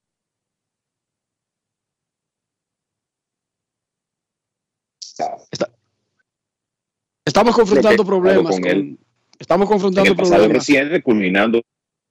Estamos 7.25 7.55
confrontando 7.57 8.05
problemas. 8.05 8.53
con 8.53 8.61
con- 8.63 8.71
el- 8.71 8.99
estamos 9.39 9.65
en 9.67 9.69
confrontando 9.69 10.11
el 10.11 10.17
pasado 10.17 10.37
problemas. 10.43 10.59
reciente, 10.67 11.03
culminando 11.03 11.63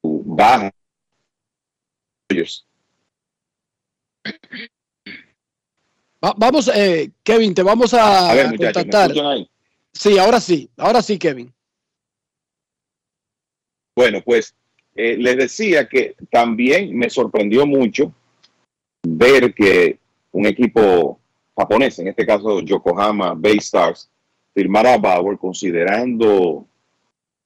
baja. 0.03 0.71
Va- 6.23 6.33
vamos, 6.37 6.69
eh, 6.73 7.11
Kevin, 7.23 7.53
te 7.53 7.61
vamos 7.63 7.93
a, 7.93 8.31
A 8.31 8.33
ver, 8.33 8.47
a 8.47 8.49
muchachos, 8.49 8.85
¿me 8.85 8.91
contactar. 8.91 9.47
Sí, 9.93 10.17
ahora 10.17 10.39
sí, 10.41 10.69
ahora 10.77 11.01
sí, 11.01 11.17
Kevin. 11.17 11.53
Bueno, 13.95 14.21
pues 14.25 14.53
eh, 14.95 15.15
les 15.17 15.37
decía 15.37 15.87
que 15.87 16.15
también 16.29 16.95
me 16.97 17.09
sorprendió 17.09 17.65
mucho 17.65 18.13
ver 19.07 19.53
que 19.53 19.99
un 20.31 20.45
equipo 20.47 21.19
japonés, 21.55 21.99
en 21.99 22.09
este 22.09 22.25
caso 22.25 22.59
Yokohama 22.61 23.33
Bay 23.35 23.57
Stars, 23.57 24.09
firmara 24.53 24.95
a 24.95 24.97
Bauer 24.97 25.37
considerando 25.37 26.65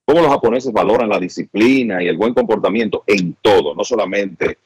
cómo 0.06 0.22
los 0.22 0.32
japoneses 0.32 0.72
valoran 0.74 1.10
la 1.10 1.20
disciplina 1.20 2.02
y 2.02 2.08
el 2.08 2.18
buen 2.18 2.34
comportamiento 2.34 3.04
en 3.06 3.34
todo, 3.42 3.76
no 3.76 3.84
solamente 3.84 4.58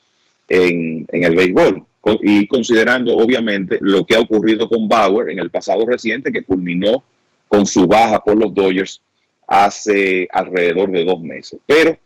en, 0.47 1.07
el 1.11 1.35
béisbol, 1.35 1.85
y 2.21 2.47
considerando 2.47 3.15
obviamente 3.15 3.77
lo 3.81 4.05
que 4.05 4.15
ha 4.15 4.19
ocurrido 4.19 4.67
con 4.67 4.87
Bauer 4.87 5.29
en 5.29 5.39
el 5.39 5.49
pasado 5.49 5.85
reciente 5.85 6.31
que 6.31 6.43
culminó 6.43 7.03
con 7.47 7.65
su 7.65 7.87
baja 7.87 8.23
por 8.23 8.37
los 8.37 8.53
Dodgers 8.53 9.01
hace 9.47 10.27
alrededor 10.31 10.91
de 10.91 11.05
dos 11.05 11.21
meses. 11.21 11.59
Pero 11.65 11.97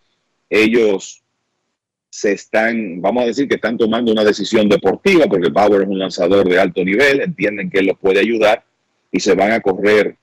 ellos 0.50 1.22
se 2.10 2.34
están, 2.34 3.02
vamos 3.02 3.24
a 3.24 3.28
decir 3.28 3.48
que 3.48 3.56
están 3.56 3.78
tomando 3.78 4.12
una 4.12 4.24
decisión 4.24 4.70
deportiva 4.70 5.26
porque 5.28 5.50
Bauer 5.50 5.84
es 5.84 5.88
un 5.88 6.00
lanzador 6.00 6.48
de 6.48 6.60
alto 6.60 6.84
nivel, 6.84 7.22
entienden 7.22 7.70
que 7.70 7.80
él 7.80 7.88
los 7.88 7.98
puede 7.98 8.20
ayudar 8.20 8.64
y 9.12 9.20
se 9.20 9.36
van 9.36 9.52
a 9.52 9.62
correr 9.62 10.16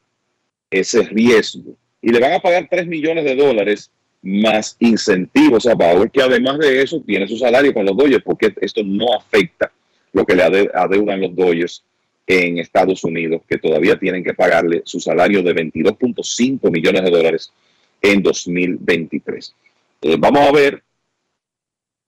ese 0.70 1.02
riesgo. 1.02 1.76
Y 2.02 2.10
le 2.10 2.20
van 2.20 2.32
a 2.32 2.40
pagar 2.40 2.68
3 2.70 2.86
millones 2.86 3.24
de 3.24 3.34
dólares 3.34 3.90
más 4.26 4.76
incentivos 4.80 5.66
a 5.66 5.74
Bauer, 5.74 6.10
que 6.10 6.22
además 6.22 6.58
de 6.58 6.80
eso 6.82 7.00
tiene 7.06 7.28
su 7.28 7.36
salario 7.36 7.74
con 7.74 7.84
los 7.84 7.96
Dodgers, 7.96 8.24
porque 8.24 8.54
esto 8.60 8.82
no 8.82 9.14
afecta 9.14 9.70
lo 10.12 10.24
que 10.24 10.34
le 10.34 10.42
ade- 10.44 10.70
adeudan 10.74 11.20
los 11.20 11.36
Dodgers 11.36 11.84
en 12.26 12.58
Estados 12.58 13.04
Unidos, 13.04 13.42
que 13.46 13.58
todavía 13.58 13.98
tienen 13.98 14.24
que 14.24 14.32
pagarle 14.32 14.80
su 14.86 14.98
salario 14.98 15.42
de 15.42 15.54
22.5 15.54 16.70
millones 16.70 17.04
de 17.04 17.10
dólares 17.10 17.52
en 18.00 18.22
2023. 18.22 19.54
Eh, 20.00 20.16
vamos 20.18 20.40
a 20.48 20.52
ver, 20.52 20.82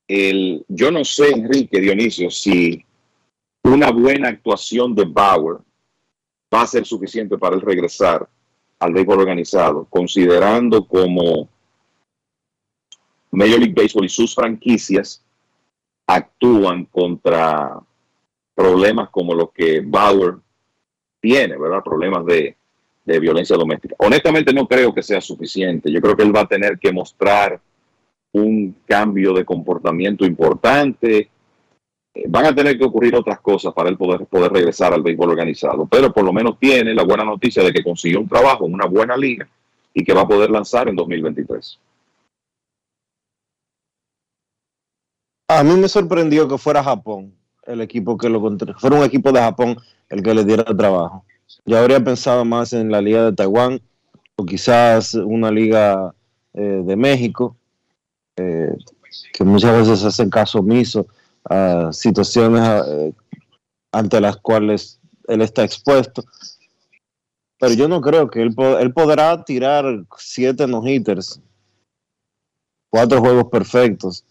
el, 0.09 0.65
yo 0.69 0.91
no 0.91 1.05
sé, 1.05 1.31
Enrique 1.31 1.81
Dionisio, 1.81 2.31
si 2.31 2.83
una 3.65 3.91
buena 3.91 4.29
actuación 4.29 4.95
de 4.95 5.05
Bauer 5.05 5.59
va 6.55 6.63
a 6.63 6.67
ser 6.67 6.87
suficiente 6.87 7.37
para 7.37 7.57
él 7.57 7.61
regresar 7.61 8.27
al 8.79 8.93
béisbol 8.93 9.21
organizado, 9.21 9.87
considerando 9.91 10.87
como 10.87 11.49
Major 13.37 13.59
League 13.59 13.75
Baseball 13.77 14.07
y 14.07 14.09
sus 14.09 14.35
franquicias 14.35 15.23
actúan 16.07 16.87
contra 16.87 17.79
problemas 18.55 19.11
como 19.11 19.35
los 19.35 19.53
que 19.53 19.83
Bauer 19.85 20.37
tiene, 21.21 21.59
¿verdad? 21.59 21.83
Problemas 21.85 22.25
de, 22.25 22.57
violencia 23.05 23.57
doméstica. 23.57 23.95
Honestamente 23.99 24.53
no 24.53 24.67
creo 24.67 24.93
que 24.93 25.03
sea 25.03 25.21
suficiente. 25.21 25.93
Yo 25.93 26.01
creo 26.01 26.17
que 26.17 26.23
él 26.23 26.35
va 26.35 26.41
a 26.41 26.49
tener 26.49 26.79
que 26.79 26.91
mostrar 26.91 27.61
un 28.33 28.75
cambio 28.87 29.33
de 29.35 29.45
comportamiento 29.45 30.25
importante. 30.25 31.29
Eh, 32.15 32.25
Van 32.29 32.47
a 32.47 32.55
tener 32.55 32.79
que 32.79 32.85
ocurrir 32.85 33.15
otras 33.15 33.39
cosas 33.41 33.73
para 33.75 33.91
él 33.91 33.99
poder, 33.99 34.27
poder 34.27 34.51
regresar 34.51 34.93
al 34.93 35.03
béisbol 35.03 35.31
organizado, 35.31 35.87
pero 35.87 36.13
por 36.13 36.25
lo 36.25 36.33
menos 36.33 36.59
tiene 36.59 36.95
la 36.95 37.05
buena 37.05 37.25
noticia 37.25 37.63
de 37.63 37.73
que 37.73 37.85
consiguió 37.85 38.19
un 38.19 38.29
trabajo 38.29 38.67
en 38.67 38.75
una 38.75 38.87
buena 38.87 39.17
liga 39.17 39.47
y 39.95 40.03
que 40.03 40.15
va 40.15 40.23
a 40.23 40.29
poder 40.29 40.51
lanzar 40.51 40.89
en 40.89 40.97
2023. 40.97 41.79
A 45.49 45.63
mí 45.63 45.75
me 45.77 45.89
sorprendió 45.89 46.49
que 46.49 46.59
fuera 46.59 46.83
Japón 46.83 47.33
el 47.67 47.81
equipo 47.81 48.17
que 48.19 48.29
lo 48.29 48.41
contra- 48.41 48.75
fuera 48.75 48.97
un 48.97 49.05
equipo 49.05 49.31
de 49.31 49.41
Japón 49.41 49.77
el 50.09 50.23
que 50.23 50.35
le 50.35 50.45
diera 50.45 50.65
trabajo. 50.65 51.25
Yo 51.65 51.79
habría 51.79 52.03
pensado 52.03 52.45
más 52.45 52.73
en 52.73 52.91
la 52.91 53.01
liga 53.01 53.25
de 53.27 53.33
Taiwán 53.33 53.81
o 54.35 54.45
quizás 54.45 55.15
una 55.15 55.51
liga 55.51 56.13
eh, 56.53 56.83
de 56.85 56.97
México, 56.97 57.57
eh, 58.37 58.77
que 59.33 59.45
muchas 59.45 59.77
veces 59.77 60.05
hacen 60.05 60.31
caso 60.31 60.59
omiso 60.59 61.07
a 61.45 61.93
situaciones 61.93 62.63
eh, 62.89 63.13
ante 63.93 64.21
las 64.21 64.37
cuales 64.39 64.99
él 65.29 65.43
está 65.43 65.63
expuesto. 65.65 66.25
Pero 67.59 67.73
yo 67.75 67.89
no 67.89 68.01
creo 68.01 68.29
que 68.29 68.43
él, 68.43 68.55
él 68.81 68.93
podrá 68.93 69.45
tirar 69.45 69.85
siete 70.19 70.67
no-hitters, 70.67 71.41
cuatro 72.91 73.21
juegos 73.21 73.45
perfectos 73.45 74.25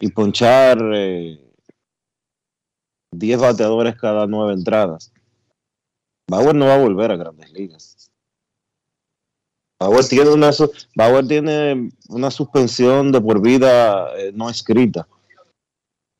y 0.00 0.10
ponchar 0.10 0.78
eh, 0.94 1.38
10 3.12 3.40
bateadores 3.40 3.96
cada 3.96 4.26
nueve 4.26 4.52
entradas. 4.52 5.12
Bauer 6.28 6.54
no 6.54 6.66
va 6.66 6.74
a 6.74 6.78
volver 6.78 7.10
a 7.10 7.16
grandes 7.16 7.50
ligas. 7.52 8.10
Bauer 9.80 10.06
tiene 10.06 10.30
una, 10.30 10.50
Bauer 10.94 11.26
tiene 11.26 11.90
una 12.08 12.30
suspensión 12.30 13.12
de 13.12 13.20
por 13.20 13.40
vida 13.40 14.14
eh, 14.18 14.32
no 14.34 14.50
escrita. 14.50 15.08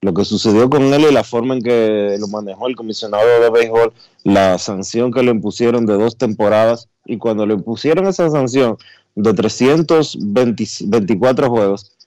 Lo 0.01 0.15
que 0.15 0.25
sucedió 0.25 0.71
con 0.71 0.95
él 0.95 1.07
y 1.11 1.13
la 1.13 1.25
forma 1.25 1.55
en 1.55 1.63
que 1.63 2.17
lo 2.21 2.29
manejó 2.29 2.69
el 2.69 2.77
comisionado 2.77 3.27
de 3.41 3.51
béisbol, 3.51 3.93
la 4.23 4.57
sanción 4.59 5.13
que 5.13 5.25
le 5.25 5.33
impusieron 5.33 5.87
de 5.87 5.95
dos 5.95 6.17
temporadas, 6.17 6.89
y 7.05 7.19
cuando 7.19 7.45
le 7.47 7.55
impusieron 7.55 8.07
esa 8.07 8.31
sanción 8.31 8.79
de 9.17 9.35
324 9.35 11.51
juegos, 11.51 11.98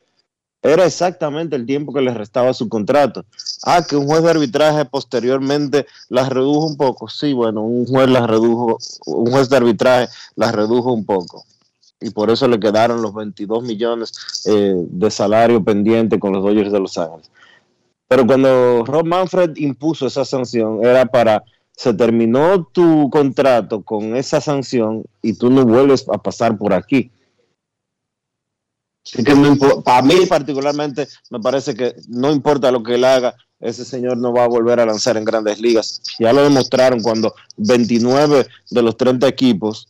era 0.64 0.86
exactamente 0.86 1.56
el 1.56 1.66
tiempo 1.66 1.94
que 1.94 2.02
le 2.02 2.14
restaba 2.14 2.54
su 2.54 2.70
contrato. 2.70 3.26
Ah, 3.64 3.84
que 3.88 3.96
un 3.96 4.06
juez 4.06 4.24
de 4.24 4.30
arbitraje 4.30 4.86
posteriormente 4.86 5.88
las 6.10 6.30
redujo 6.30 6.68
un 6.68 6.78
poco. 6.78 7.10
Sí, 7.10 7.34
bueno, 7.34 7.62
un 7.62 7.88
juez 7.88 8.10
las 8.10 8.28
redujo, 8.28 8.78
un 9.08 9.32
juez 9.32 9.50
de 9.50 9.58
arbitraje 9.58 10.08
las 10.36 10.54
redujo 10.54 10.94
un 10.94 11.06
poco. 11.06 11.46
Y 12.00 12.12
por 12.12 12.30
eso 12.30 12.48
le 12.48 12.60
quedaron 12.60 13.02
los 13.02 13.14
22 13.14 13.64
millones 13.64 14.14
eh, 14.46 14.76
de 14.76 15.12
salario 15.12 15.64
pendiente 15.64 16.20
con 16.20 16.34
los 16.34 16.44
Dodgers 16.44 16.72
de 16.72 16.80
Los 16.80 16.98
Ángeles. 16.98 17.30
Pero 18.08 18.28
cuando 18.28 18.84
Rob 18.86 19.06
Manfred 19.06 19.56
impuso 19.56 20.08
esa 20.08 20.26
sanción, 20.26 20.84
era 20.84 21.06
para, 21.06 21.44
se 21.76 21.94
terminó 21.94 22.66
tu 22.66 23.10
contrato 23.10 23.84
con 23.84 24.16
esa 24.16 24.42
sanción 24.42 25.04
y 25.22 25.34
tú 25.34 25.50
no 25.50 25.66
vuelves 25.66 26.06
a 26.12 26.18
pasar 26.18 26.58
por 26.58 26.74
aquí. 26.74 27.12
Así 29.04 29.24
que 29.24 29.36
para 29.84 30.02
mí 30.04 30.26
particularmente 30.28 31.08
me 31.30 31.40
parece 31.40 31.74
que 31.74 31.96
no 32.08 32.32
importa 32.32 32.72
lo 32.72 32.84
que 32.84 32.96
él 32.96 33.04
haga, 33.04 33.36
ese 33.60 33.86
señor 33.86 34.18
no 34.18 34.34
va 34.34 34.44
a 34.44 34.48
volver 34.48 34.80
a 34.80 34.86
lanzar 34.86 35.18
en 35.18 35.26
grandes 35.26 35.60
ligas. 35.60 36.02
Ya 36.20 36.34
lo 36.34 36.44
demostraron 36.44 37.02
cuando 37.02 37.34
29 37.58 38.48
de 38.70 38.82
los 38.82 38.98
30 38.98 39.28
equipos 39.28 39.88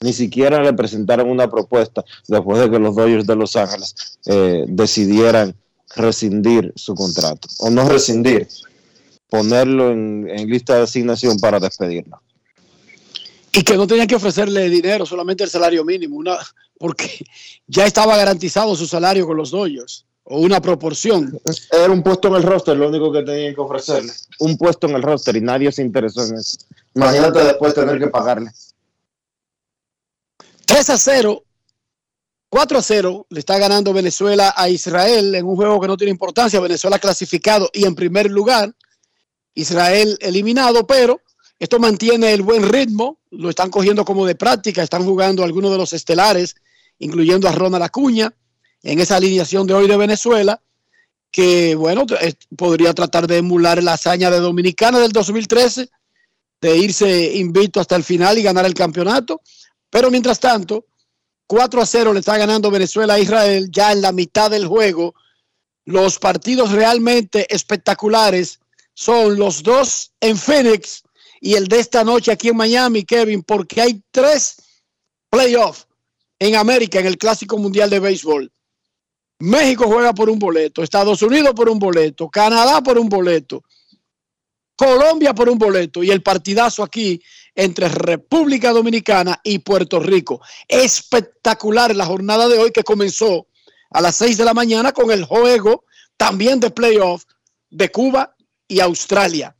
ni 0.00 0.12
siquiera 0.12 0.62
le 0.62 0.72
presentaron 0.74 1.30
una 1.30 1.50
propuesta 1.50 2.04
después 2.28 2.60
de 2.60 2.70
que 2.70 2.78
los 2.78 2.94
Dodgers 2.94 3.26
de 3.26 3.36
Los 3.36 3.56
Ángeles 3.56 4.18
eh, 4.26 4.64
decidieran 4.68 5.54
rescindir 5.94 6.72
su 6.76 6.94
contrato. 6.94 7.48
O 7.60 7.70
no 7.70 7.88
rescindir, 7.88 8.46
ponerlo 9.28 9.90
en, 9.90 10.28
en 10.28 10.48
lista 10.48 10.76
de 10.76 10.82
asignación 10.82 11.38
para 11.38 11.58
despedirlo. 11.58 12.20
y 13.52 13.62
que 13.62 13.76
no 13.76 13.86
tenían 13.86 14.06
que 14.06 14.16
ofrecerle 14.16 14.68
dinero, 14.68 15.06
solamente 15.06 15.44
el 15.44 15.50
salario 15.50 15.82
mínimo, 15.82 16.16
una, 16.16 16.38
porque 16.78 17.24
ya 17.66 17.86
estaba 17.86 18.16
garantizado 18.16 18.76
su 18.76 18.86
salario 18.86 19.26
con 19.26 19.36
los 19.36 19.50
Dodgers, 19.50 20.04
o 20.24 20.40
una 20.40 20.60
proporción. 20.60 21.38
Era 21.70 21.92
un 21.92 22.02
puesto 22.02 22.28
en 22.28 22.34
el 22.34 22.42
roster, 22.42 22.76
lo 22.76 22.88
único 22.88 23.12
que 23.12 23.22
tenían 23.22 23.54
que 23.54 23.60
ofrecerle. 23.60 24.12
Un 24.40 24.56
puesto 24.56 24.88
en 24.88 24.96
el 24.96 25.02
roster 25.02 25.36
y 25.36 25.40
nadie 25.40 25.70
se 25.70 25.82
interesó 25.82 26.24
en 26.24 26.36
eso. 26.36 26.58
Imagínate 26.94 27.44
después 27.44 27.74
tener 27.74 27.98
que 27.98 28.08
pagarle. 28.08 28.50
3 30.66 30.90
a 30.90 30.98
0, 30.98 31.44
4 32.48 32.78
a 32.78 32.82
0 32.82 33.26
le 33.30 33.38
está 33.38 33.58
ganando 33.58 33.92
Venezuela 33.92 34.52
a 34.56 34.68
Israel 34.68 35.34
en 35.34 35.46
un 35.46 35.54
juego 35.54 35.80
que 35.80 35.86
no 35.86 35.96
tiene 35.96 36.10
importancia. 36.10 36.58
Venezuela 36.58 36.98
clasificado 36.98 37.70
y 37.72 37.84
en 37.84 37.94
primer 37.94 38.30
lugar, 38.30 38.74
Israel 39.54 40.18
eliminado, 40.20 40.86
pero 40.86 41.20
esto 41.58 41.78
mantiene 41.78 42.32
el 42.32 42.42
buen 42.42 42.68
ritmo, 42.68 43.18
lo 43.30 43.48
están 43.48 43.70
cogiendo 43.70 44.04
como 44.04 44.26
de 44.26 44.34
práctica, 44.34 44.82
están 44.82 45.04
jugando 45.04 45.44
algunos 45.44 45.70
de 45.70 45.78
los 45.78 45.92
estelares, 45.92 46.56
incluyendo 46.98 47.48
a 47.48 47.52
Ronald 47.52 47.84
Acuña, 47.84 48.32
en 48.82 49.00
esa 49.00 49.16
alineación 49.16 49.66
de 49.66 49.74
hoy 49.74 49.88
de 49.88 49.96
Venezuela, 49.96 50.60
que 51.30 51.74
bueno, 51.74 52.06
eh, 52.20 52.34
podría 52.56 52.94
tratar 52.94 53.26
de 53.26 53.38
emular 53.38 53.82
la 53.82 53.94
hazaña 53.94 54.30
de 54.30 54.40
Dominicana 54.40 54.98
del 54.98 55.12
2013, 55.12 55.88
de 56.60 56.76
irse 56.76 57.36
invicto 57.36 57.80
hasta 57.80 57.96
el 57.96 58.04
final 58.04 58.38
y 58.38 58.42
ganar 58.42 58.64
el 58.64 58.74
campeonato. 58.74 59.42
Pero 59.90 60.10
mientras 60.10 60.40
tanto, 60.40 60.86
4 61.46 61.80
a 61.82 61.86
0 61.86 62.12
le 62.12 62.20
está 62.20 62.38
ganando 62.38 62.70
Venezuela 62.70 63.14
a 63.14 63.18
Israel 63.18 63.68
ya 63.70 63.92
en 63.92 64.02
la 64.02 64.12
mitad 64.12 64.50
del 64.50 64.66
juego. 64.66 65.14
Los 65.84 66.18
partidos 66.18 66.72
realmente 66.72 67.52
espectaculares 67.54 68.60
son 68.94 69.38
los 69.38 69.62
dos 69.62 70.12
en 70.20 70.36
Phoenix 70.36 71.02
y 71.40 71.54
el 71.54 71.68
de 71.68 71.80
esta 71.80 72.02
noche 72.02 72.32
aquí 72.32 72.48
en 72.48 72.56
Miami, 72.56 73.04
Kevin, 73.04 73.42
porque 73.42 73.80
hay 73.80 74.02
tres 74.10 74.56
playoffs 75.28 75.85
en 76.38 76.54
América 76.56 77.00
en 77.00 77.06
el 77.06 77.18
Clásico 77.18 77.58
Mundial 77.58 77.90
de 77.90 78.00
Béisbol. 78.00 78.52
México 79.38 79.84
juega 79.86 80.14
por 80.14 80.30
un 80.30 80.38
boleto, 80.38 80.82
Estados 80.82 81.20
Unidos 81.22 81.54
por 81.54 81.68
un 81.68 81.78
boleto, 81.78 82.28
Canadá 82.28 82.80
por 82.80 82.98
un 82.98 83.08
boleto, 83.08 83.62
Colombia 84.76 85.34
por 85.34 85.48
un 85.48 85.58
boleto 85.58 86.02
y 86.02 86.10
el 86.10 86.22
partidazo 86.22 86.82
aquí 86.82 87.22
entre 87.54 87.88
República 87.88 88.72
Dominicana 88.72 89.40
y 89.42 89.58
Puerto 89.58 90.00
Rico. 90.00 90.40
Espectacular 90.68 91.96
la 91.96 92.06
jornada 92.06 92.48
de 92.48 92.58
hoy 92.58 92.70
que 92.70 92.82
comenzó 92.82 93.46
a 93.90 94.00
las 94.00 94.16
6 94.16 94.36
de 94.36 94.44
la 94.44 94.54
mañana 94.54 94.92
con 94.92 95.10
el 95.10 95.24
juego 95.24 95.84
también 96.16 96.60
de 96.60 96.70
playoff 96.70 97.24
de 97.70 97.90
Cuba 97.90 98.36
y 98.68 98.80
Australia. 98.80 99.55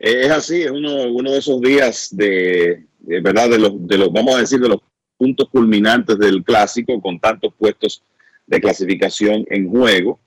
Eh, 0.00 0.22
Es 0.24 0.30
así, 0.30 0.62
es 0.62 0.70
uno, 0.70 1.30
de 1.30 1.38
esos 1.38 1.60
días 1.60 2.08
de, 2.10 2.86
de 3.00 3.20
verdad, 3.20 3.50
de 3.50 3.58
los, 3.58 3.86
de 3.86 3.98
los, 3.98 4.10
vamos 4.10 4.34
a 4.34 4.40
decir, 4.40 4.58
de 4.58 4.70
los 4.70 4.80
puntos 5.18 5.48
culminantes 5.50 6.18
del 6.18 6.42
clásico, 6.42 7.00
con 7.00 7.20
tantos 7.20 7.52
puestos 7.56 8.02
de 8.46 8.60
clasificación 8.60 9.44
en 9.50 9.68
juego, 9.68 10.18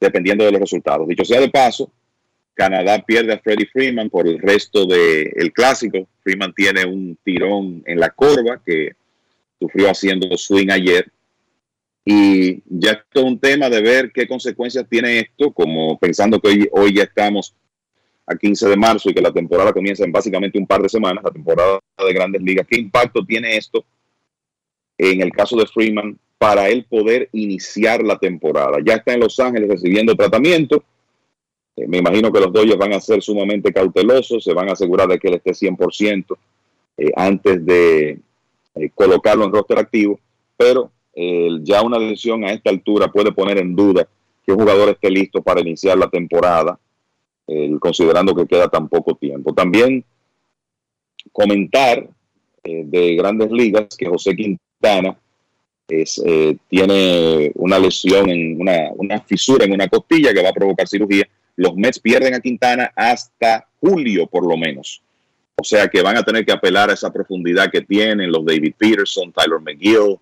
dependiendo 0.00 0.44
de 0.44 0.52
los 0.52 0.60
resultados. 0.60 1.08
Dicho 1.08 1.24
sea 1.24 1.40
de 1.40 1.50
paso, 1.50 1.90
Canadá 2.54 3.04
pierde 3.04 3.34
a 3.34 3.38
Freddie 3.40 3.66
Freeman 3.66 4.08
por 4.08 4.28
el 4.28 4.38
resto 4.38 4.86
del 4.86 5.52
clásico. 5.52 6.08
Freeman 6.22 6.54
tiene 6.54 6.86
un 6.86 7.18
tirón 7.22 7.82
en 7.84 7.98
la 7.98 8.10
corva 8.10 8.62
que 8.64 8.92
sufrió 9.58 9.90
haciendo 9.90 10.34
swing 10.38 10.70
ayer. 10.70 11.10
Y 12.04 12.62
ya 12.66 12.92
esto 12.92 13.20
es 13.20 13.24
un 13.24 13.38
tema 13.40 13.68
de 13.68 13.82
ver 13.82 14.12
qué 14.12 14.28
consecuencias 14.28 14.86
tiene 14.88 15.18
esto, 15.18 15.50
como 15.50 15.98
pensando 15.98 16.40
que 16.40 16.48
hoy, 16.48 16.68
hoy 16.70 16.94
ya 16.94 17.02
estamos 17.02 17.54
a 18.26 18.36
15 18.36 18.68
de 18.68 18.76
marzo 18.76 19.10
y 19.10 19.14
que 19.14 19.20
la 19.20 19.32
temporada 19.32 19.72
comienza 19.72 20.04
en 20.04 20.12
básicamente 20.12 20.58
un 20.58 20.66
par 20.66 20.82
de 20.82 20.88
semanas, 20.88 21.22
la 21.22 21.30
temporada 21.30 21.78
de 21.98 22.12
grandes 22.12 22.42
ligas. 22.42 22.66
¿Qué 22.68 22.78
impacto 22.78 23.24
tiene 23.24 23.56
esto 23.56 23.84
en 24.98 25.22
el 25.22 25.30
caso 25.30 25.56
de 25.56 25.66
Freeman 25.66 26.18
para 26.38 26.68
él 26.68 26.84
poder 26.84 27.28
iniciar 27.32 28.02
la 28.02 28.18
temporada? 28.18 28.78
Ya 28.84 28.94
está 28.94 29.14
en 29.14 29.20
Los 29.20 29.38
Ángeles 29.38 29.68
recibiendo 29.68 30.14
tratamiento. 30.14 30.82
Eh, 31.76 31.86
me 31.86 31.98
imagino 31.98 32.32
que 32.32 32.40
los 32.40 32.52
Dodgers 32.52 32.78
van 32.78 32.94
a 32.94 33.00
ser 33.00 33.22
sumamente 33.22 33.72
cautelosos, 33.72 34.42
se 34.42 34.52
van 34.52 34.68
a 34.68 34.72
asegurar 34.72 35.08
de 35.08 35.18
que 35.18 35.28
él 35.28 35.34
esté 35.34 35.52
100% 35.52 36.36
eh, 36.98 37.12
antes 37.14 37.64
de 37.64 38.18
eh, 38.74 38.90
colocarlo 38.94 39.44
en 39.44 39.52
roster 39.52 39.78
activo, 39.78 40.18
pero 40.56 40.90
eh, 41.14 41.48
ya 41.62 41.82
una 41.82 41.98
decisión 41.98 42.44
a 42.44 42.52
esta 42.52 42.68
altura 42.68 43.08
puede 43.08 43.32
poner 43.32 43.58
en 43.58 43.74
duda 43.74 44.06
que 44.44 44.52
un 44.52 44.58
jugador 44.58 44.90
esté 44.90 45.10
listo 45.10 45.42
para 45.42 45.60
iniciar 45.60 45.96
la 45.96 46.10
temporada 46.10 46.78
eh, 47.46 47.76
considerando 47.80 48.34
que 48.34 48.46
queda 48.46 48.68
tan 48.68 48.88
poco 48.88 49.14
tiempo. 49.14 49.54
También 49.54 50.04
comentar 51.32 52.08
eh, 52.64 52.82
de 52.84 53.14
grandes 53.14 53.50
ligas 53.50 53.96
que 53.96 54.08
José 54.08 54.34
Quintana 54.34 55.16
eh, 55.88 56.56
tiene 56.68 57.52
una 57.54 57.78
lesión, 57.78 58.28
en 58.28 58.60
una, 58.60 59.20
fisura 59.20 59.64
en 59.64 59.72
una 59.72 59.88
costilla 59.88 60.32
que 60.34 60.42
va 60.42 60.50
a 60.50 60.54
provocar 60.54 60.88
cirugía. 60.88 61.28
Los 61.56 61.76
Mets 61.76 62.00
pierden 62.00 62.34
a 62.34 62.40
Quintana 62.40 62.92
hasta 62.94 63.68
julio 63.80 64.26
por 64.26 64.46
lo 64.46 64.56
menos. 64.56 65.02
O 65.58 65.64
sea 65.64 65.88
que 65.88 66.02
van 66.02 66.16
a 66.16 66.22
tener 66.22 66.44
que 66.44 66.52
apelar 66.52 66.90
a 66.90 66.94
esa 66.94 67.12
profundidad 67.12 67.70
que 67.70 67.80
tienen 67.80 68.30
los 68.30 68.44
David 68.44 68.74
Peterson, 68.76 69.32
Tyler 69.32 69.60
McGill, 69.60 70.18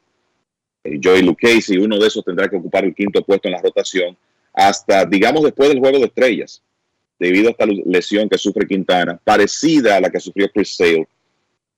Joey 1.03 1.23
Lucchese, 1.23 1.75
y 1.75 1.79
uno 1.79 1.99
de 1.99 2.07
esos 2.07 2.25
tendrá 2.25 2.49
que 2.49 2.57
ocupar 2.57 2.85
el 2.85 2.95
quinto 2.95 3.23
puesto 3.25 3.49
en 3.49 3.53
la 3.53 3.63
rotación 3.63 4.17
hasta, 4.55 5.05
digamos, 5.05 5.43
después 5.43 5.69
del 5.69 5.81
juego 5.81 5.99
de 5.99 6.05
estrellas, 6.05 6.63
debido 7.25 7.49
a 7.49 7.51
esta 7.53 7.65
lesión 7.65 8.29
que 8.29 8.37
sufre 8.37 8.67
Quintana, 8.67 9.19
parecida 9.25 9.97
a 9.97 10.01
la 10.01 10.11
que 10.11 10.21
sufrió 10.21 10.51
Chris 10.53 10.77
Sale 10.77 11.09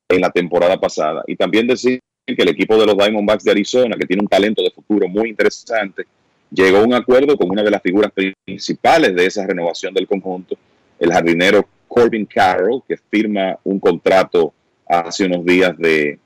en 0.09 0.21
la 0.21 0.31
temporada 0.31 0.77
pasada. 0.81 1.23
Y 1.29 1.37
también 1.37 1.69
decir 1.69 2.01
que 2.27 2.35
el 2.37 2.49
equipo 2.49 2.77
de 2.77 2.85
los 2.85 2.97
Diamondbacks 2.97 3.45
de 3.45 3.53
Arizona, 3.53 3.97
que 3.97 4.07
tiene 4.07 4.23
un 4.23 4.29
talento 4.29 4.61
de 4.61 4.73
futuro 4.73 5.07
muy 5.07 5.29
interesante, 5.29 6.05
llegó 6.51 6.79
a 6.79 6.83
un 6.83 6.95
acuerdo 6.95 7.37
con 7.37 7.49
una 7.49 7.63
de 7.63 7.71
las 7.71 7.81
figuras 7.81 8.11
principales 8.13 9.15
de 9.15 9.27
esa 9.27 9.47
renovación 9.47 9.95
del 9.95 10.09
conjunto, 10.09 10.57
el 10.99 11.13
jardinero 11.13 11.65
Corbin 11.87 12.27
Carroll, 12.27 12.83
que 12.89 12.97
firma 12.97 13.57
un 13.63 13.79
contrato 13.79 14.53
hace 14.89 15.27
unos 15.27 15.45
días 15.45 15.79
de 15.79 16.19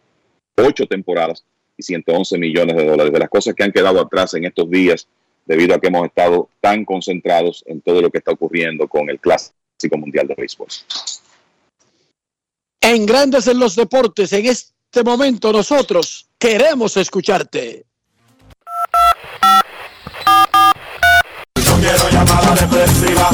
ocho 0.56 0.86
temporadas 0.86 1.44
y 1.76 1.82
111 1.82 2.38
millones 2.38 2.74
de 2.74 2.86
dólares. 2.86 3.12
De 3.12 3.18
las 3.18 3.28
cosas 3.28 3.54
que 3.54 3.64
han 3.64 3.72
quedado 3.72 4.00
atrás 4.00 4.32
en 4.32 4.46
estos 4.46 4.70
días, 4.70 5.06
debido 5.50 5.74
a 5.74 5.80
que 5.80 5.88
hemos 5.88 6.06
estado 6.06 6.48
tan 6.60 6.84
concentrados 6.84 7.64
en 7.66 7.80
todo 7.80 8.00
lo 8.00 8.08
que 8.08 8.18
está 8.18 8.30
ocurriendo 8.30 8.86
con 8.86 9.10
el 9.10 9.18
Clásico 9.18 9.98
Mundial 9.98 10.28
de 10.28 10.36
Béisbol. 10.36 10.68
En 12.80 13.04
Grandes 13.04 13.48
en 13.48 13.58
los 13.58 13.74
Deportes, 13.74 14.32
en 14.32 14.46
este 14.46 15.02
momento 15.02 15.52
nosotros 15.52 16.28
queremos 16.38 16.96
escucharte. 16.96 17.84
No 21.56 21.76
quiero 21.80 22.10
llamada 22.10 22.54
depresiva. 22.54 23.30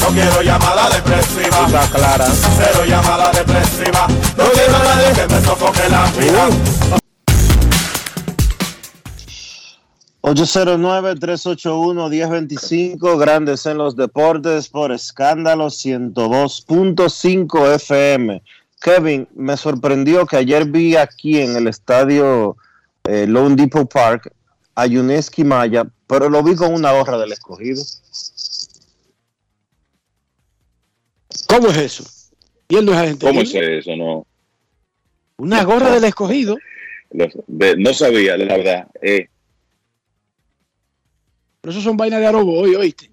No 0.00 0.08
quiero 0.14 0.40
llamada 0.40 0.88
depresiva. 0.96 1.66
Está 1.66 1.90
clara. 1.90 2.26
Cero 2.56 2.84
llamada 2.86 3.30
depresiva. 3.32 4.08
No 4.38 4.50
quiero 4.50 4.76
a 4.76 4.82
nadie 4.82 5.12
que 5.12 5.34
me 5.34 5.40
sofoque 5.42 5.88
la 5.90 6.10
vida. 6.12 7.03
809-381-1025, 10.24 13.18
Grandes 13.18 13.66
en 13.66 13.76
los 13.78 13.94
Deportes 13.96 14.68
por 14.68 14.90
escándalo 14.92 15.66
102.5 15.66 17.74
FM. 17.74 18.42
Kevin, 18.80 19.28
me 19.34 19.56
sorprendió 19.58 20.24
que 20.26 20.36
ayer 20.38 20.64
vi 20.66 20.96
aquí 20.96 21.40
en 21.40 21.56
el 21.56 21.66
estadio 21.68 22.56
eh, 23.04 23.26
Lone 23.26 23.56
Depot 23.56 23.90
Park 23.92 24.32
a 24.74 24.86
Yuneski 24.86 25.44
Maya, 25.44 25.86
pero 26.06 26.28
lo 26.30 26.42
vi 26.42 26.54
con 26.56 26.72
una 26.72 26.92
gorra 26.92 27.18
del 27.18 27.32
escogido. 27.32 27.82
¿Cómo 31.48 31.68
es 31.68 31.76
eso? 31.76 32.04
Y 32.68 32.76
él 32.76 32.86
no 32.86 32.92
es 32.92 32.98
agente 32.98 33.26
¿Cómo 33.26 33.42
libre. 33.42 33.78
es 33.78 33.86
eso? 33.86 33.96
No, 33.96 34.26
Una 35.36 35.62
gorra 35.64 35.90
del 35.92 36.04
escogido. 36.04 36.56
De- 37.10 37.76
no 37.76 37.92
sabía, 37.94 38.36
la 38.38 38.56
verdad. 38.56 38.86
Eh, 39.02 39.28
Pero 41.64 41.72
eso 41.72 41.80
son 41.80 41.96
vainas 41.96 42.20
de 42.20 42.26
arobo 42.26 42.60
hoy, 42.60 42.74
oíste. 42.74 43.10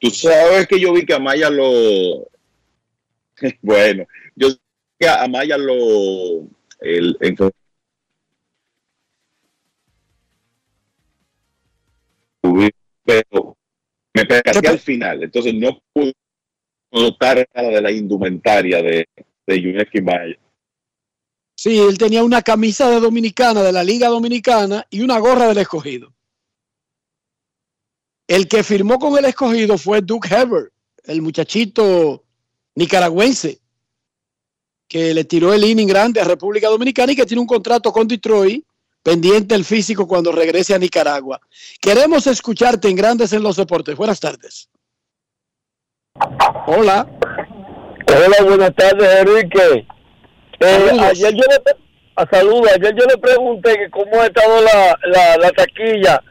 Tú 0.00 0.10
sabes 0.10 0.66
que 0.66 0.80
yo 0.80 0.92
vi 0.92 1.06
que 1.06 1.14
Amaya 1.14 1.48
lo. 1.48 2.26
Bueno, 3.62 4.04
yo 4.34 4.50
sé 4.50 4.58
que 4.98 5.08
Amaya 5.08 5.56
lo. 5.56 6.48
El, 6.80 7.16
en- 7.20 7.36
pero 13.04 13.56
me 14.14 14.26
percaté 14.26 14.66
al 14.66 14.80
final, 14.80 15.22
entonces 15.22 15.54
no 15.54 15.80
pude 15.92 16.12
notar 16.90 17.48
nada 17.54 17.68
de 17.68 17.80
la 17.82 17.92
indumentaria 17.92 18.82
de, 18.82 19.06
de 19.46 19.60
Yuneski 19.62 20.00
Maya. 20.02 20.36
Sí, 21.56 21.78
él 21.78 21.96
tenía 21.98 22.24
una 22.24 22.42
camisa 22.42 22.90
de 22.90 22.98
dominicana, 22.98 23.62
de 23.62 23.70
la 23.70 23.84
Liga 23.84 24.08
Dominicana, 24.08 24.84
y 24.90 25.02
una 25.02 25.18
gorra 25.20 25.46
del 25.46 25.58
escogido. 25.58 26.12
El 28.32 28.48
que 28.48 28.62
firmó 28.62 28.98
con 28.98 29.18
el 29.18 29.26
escogido 29.26 29.76
fue 29.76 30.00
Duke 30.00 30.34
Herbert, 30.34 30.72
el 31.04 31.20
muchachito 31.20 32.24
nicaragüense, 32.74 33.60
que 34.88 35.12
le 35.12 35.24
tiró 35.24 35.52
el 35.52 35.62
inning 35.62 35.86
grande 35.86 36.18
a 36.18 36.24
República 36.24 36.68
Dominicana 36.68 37.12
y 37.12 37.16
que 37.16 37.26
tiene 37.26 37.42
un 37.42 37.46
contrato 37.46 37.92
con 37.92 38.08
Detroit 38.08 38.64
pendiente 39.02 39.54
el 39.54 39.66
físico 39.66 40.08
cuando 40.08 40.32
regrese 40.32 40.74
a 40.74 40.78
Nicaragua. 40.78 41.42
Queremos 41.78 42.26
escucharte 42.26 42.88
en 42.88 42.96
Grandes 42.96 43.34
en 43.34 43.42
los 43.42 43.56
Deportes. 43.56 43.96
Buenas 43.96 44.18
tardes. 44.18 44.70
Hola. 46.66 47.06
Hola, 48.06 48.44
buenas 48.44 48.74
tardes, 48.74 49.08
Enrique. 49.20 49.86
Eh, 50.58 50.90
ayer 51.02 51.34
yo 51.34 51.44
le 51.50 51.60
pre- 51.60 51.76
a 52.16 52.26
saludos, 52.30 52.70
ayer 52.76 52.94
yo 52.98 53.04
le 53.04 53.18
pregunté 53.18 53.76
que 53.76 53.90
cómo 53.90 54.22
ha 54.22 54.26
estado 54.26 54.62
la, 54.62 54.98
la, 55.12 55.36
la 55.36 55.50
taquilla 55.50 56.22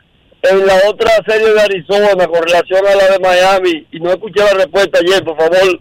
en 0.44 0.66
la 0.66 0.76
otra 0.88 1.12
serie 1.28 1.54
de 1.54 1.62
Arizona 1.62 2.28
con 2.28 2.42
relación 2.44 2.86
a 2.88 2.96
la 2.96 3.12
de 3.12 3.20
Miami 3.20 3.88
y 3.92 4.00
no 4.00 4.12
escuché 4.12 4.42
la 4.42 4.54
respuesta 4.54 5.00
ayer, 5.00 5.24
por 5.24 5.38
favor. 5.38 5.80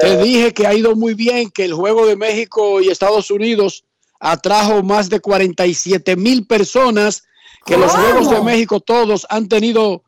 Te 0.00 0.16
dije 0.22 0.52
que 0.52 0.66
ha 0.66 0.74
ido 0.74 0.96
muy 0.96 1.14
bien, 1.14 1.50
que 1.50 1.64
el 1.64 1.74
juego 1.74 2.06
de 2.06 2.16
México 2.16 2.80
y 2.80 2.88
Estados 2.88 3.30
Unidos 3.30 3.84
atrajo 4.18 4.82
más 4.82 5.10
de 5.10 5.20
47 5.20 6.16
mil 6.16 6.46
personas, 6.46 7.24
que 7.66 7.76
los. 7.76 7.92
Juegos 7.92 8.30
de 8.30 8.40
México 8.40 8.80
todos 8.80 9.26
han 9.28 9.48
tenido 9.48 10.02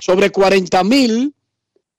sobre 0.00 0.30
40 0.30 0.84
mil 0.84 1.34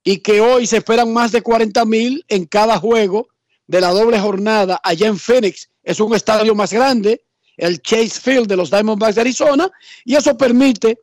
y 0.02 0.18
que 0.18 0.40
hoy 0.40 0.66
se 0.66 0.78
esperan 0.78 1.12
más 1.12 1.32
de 1.32 1.42
40 1.42 1.84
mil 1.84 2.24
en 2.28 2.46
cada 2.46 2.78
juego 2.78 3.28
de 3.66 3.80
la 3.80 3.90
doble 3.90 4.18
jornada 4.18 4.80
allá 4.82 5.08
en 5.08 5.18
Phoenix. 5.18 5.68
Es 5.82 6.00
un 6.00 6.14
estadio 6.14 6.54
más 6.54 6.72
grande, 6.72 7.24
el 7.56 7.80
Chase 7.80 8.20
Field 8.20 8.46
de 8.46 8.56
los 8.56 8.70
Diamondbacks 8.70 9.14
de 9.14 9.20
Arizona, 9.22 9.70
y 10.04 10.14
eso 10.14 10.36
permite 10.36 10.98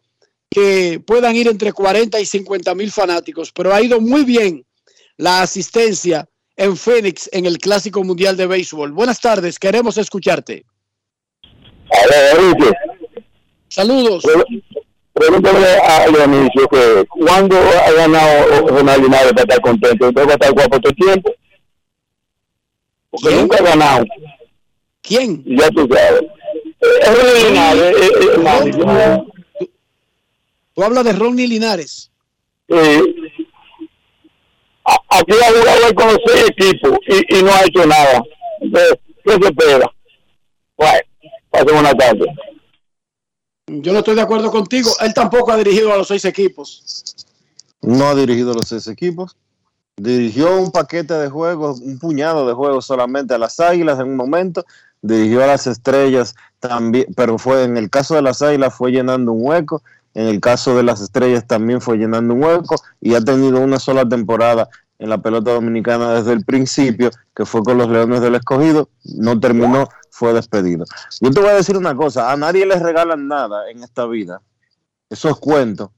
que 0.49 1.01
puedan 1.05 1.35
ir 1.35 1.47
entre 1.47 1.73
40 1.73 2.19
y 2.19 2.25
50 2.25 2.75
mil 2.75 2.91
fanáticos, 2.91 3.51
pero 3.51 3.73
ha 3.73 3.81
ido 3.81 3.99
muy 3.99 4.23
bien 4.23 4.63
la 5.17 5.41
asistencia 5.41 6.27
en 6.55 6.77
Phoenix 6.77 7.29
en 7.33 7.45
el 7.45 7.57
Clásico 7.57 8.03
Mundial 8.03 8.37
de 8.37 8.45
Béisbol. 8.45 8.91
Buenas 8.91 9.19
tardes, 9.19 9.57
queremos 9.57 9.97
escucharte. 9.97 10.65
Saludos. 13.67 14.23
Pregúntale 15.13 15.77
a 15.83 16.07
Dionisio 16.07 16.67
que 16.69 17.05
cuando 17.07 17.55
ha 17.57 17.91
ganado 17.91 18.67
Ronald 18.67 19.03
Linares 19.03 19.33
para 19.33 19.43
estar 19.43 19.61
contento, 19.61 20.07
entonces 20.07 20.27
va 20.27 20.31
a 20.31 20.35
estar 20.35 20.53
guapo 20.53 20.79
todo 20.79 20.89
el 20.89 20.95
tiempo. 20.95 21.31
Porque 23.11 23.27
¿Quién? 23.27 23.41
nunca 23.41 23.57
ha 23.57 23.63
ganado. 23.63 24.05
¿Quién? 25.01 25.43
Ya 25.45 25.69
tú 25.69 25.87
sabes. 25.87 26.23
Es 27.01 27.17
Ronald 27.17 27.47
Linares, 27.47 27.95
eh, 27.97 28.11
eh, 28.21 28.37
manager. 28.39 29.23
Tú 30.75 30.83
hablas 30.83 31.03
de 31.05 31.13
Ronnie 31.13 31.47
Linares. 31.47 32.11
Sí. 32.67 32.75
A- 34.85 34.99
Aquí 35.19 35.31
ha 35.33 35.51
jugado 35.51 35.87
él 35.87 35.95
con 35.95 36.07
los 36.07 36.17
seis 36.25 36.45
equipos 36.49 36.97
y, 37.07 37.37
y 37.39 37.43
no 37.43 37.53
ha 37.53 37.63
hecho 37.65 37.85
nada. 37.85 38.21
Entonces, 38.61 38.99
¿qué 39.23 39.31
se 39.33 39.45
espera? 39.45 39.91
Bueno, 40.77 40.99
pasen 41.51 41.77
una 41.77 41.93
tarde. 41.93 42.25
Yo 43.67 43.93
no 43.93 43.99
estoy 43.99 44.15
de 44.15 44.21
acuerdo 44.21 44.51
contigo. 44.51 44.89
Él 45.01 45.13
tampoco 45.13 45.51
ha 45.51 45.57
dirigido 45.57 45.93
a 45.93 45.97
los 45.97 46.07
seis 46.07 46.25
equipos. 46.25 47.15
No 47.81 48.07
ha 48.07 48.15
dirigido 48.15 48.53
los 48.53 48.67
seis 48.67 48.87
equipos. 48.87 49.35
Dirigió 49.95 50.59
un 50.59 50.71
paquete 50.71 51.13
de 51.13 51.29
juegos, 51.29 51.79
un 51.79 51.99
puñado 51.99 52.47
de 52.47 52.53
juegos 52.53 52.85
solamente 52.85 53.35
a 53.35 53.37
las 53.37 53.59
Águilas 53.59 53.99
en 53.99 54.07
un 54.07 54.15
momento. 54.15 54.65
Dirigió 55.01 55.43
a 55.43 55.47
las 55.47 55.67
Estrellas 55.67 56.33
también, 56.67 57.05
pero 57.15 57.37
fue 57.37 57.63
en 57.63 57.77
el 57.77 57.89
caso 57.89 58.15
de 58.15 58.21
las 58.21 58.41
Águilas 58.41 58.73
fue 58.73 58.91
llenando 58.91 59.33
un 59.33 59.45
hueco. 59.45 59.83
En 60.15 60.27
el 60.27 60.39
caso 60.39 60.75
de 60.75 60.83
las 60.83 61.01
Estrellas 61.01 61.45
también 61.47 61.81
fue 61.81 61.97
llenando 61.97 62.35
un 62.35 62.43
hueco 62.43 62.75
y 63.01 63.15
ha 63.15 63.21
tenido 63.21 63.59
una 63.59 63.79
sola 63.79 64.07
temporada 64.07 64.69
en 64.99 65.09
la 65.09 65.17
pelota 65.17 65.51
dominicana 65.51 66.13
desde 66.13 66.33
el 66.33 66.45
principio, 66.45 67.09
que 67.35 67.45
fue 67.45 67.63
con 67.63 67.79
los 67.79 67.89
Leones 67.89 68.21
del 68.21 68.35
Escogido. 68.35 68.89
No 69.03 69.39
terminó, 69.39 69.89
fue 70.11 70.33
despedido. 70.33 70.85
Yo 71.19 71.31
te 71.31 71.39
voy 71.39 71.49
a 71.49 71.55
decir 71.55 71.77
una 71.77 71.95
cosa: 71.95 72.31
a 72.31 72.37
nadie 72.37 72.65
les 72.65 72.81
regalan 72.81 73.27
nada 73.27 73.69
en 73.71 73.83
esta 73.83 74.05
vida. 74.05 74.41
Eso 75.09 75.29
es 75.29 75.35
cuento. 75.35 75.91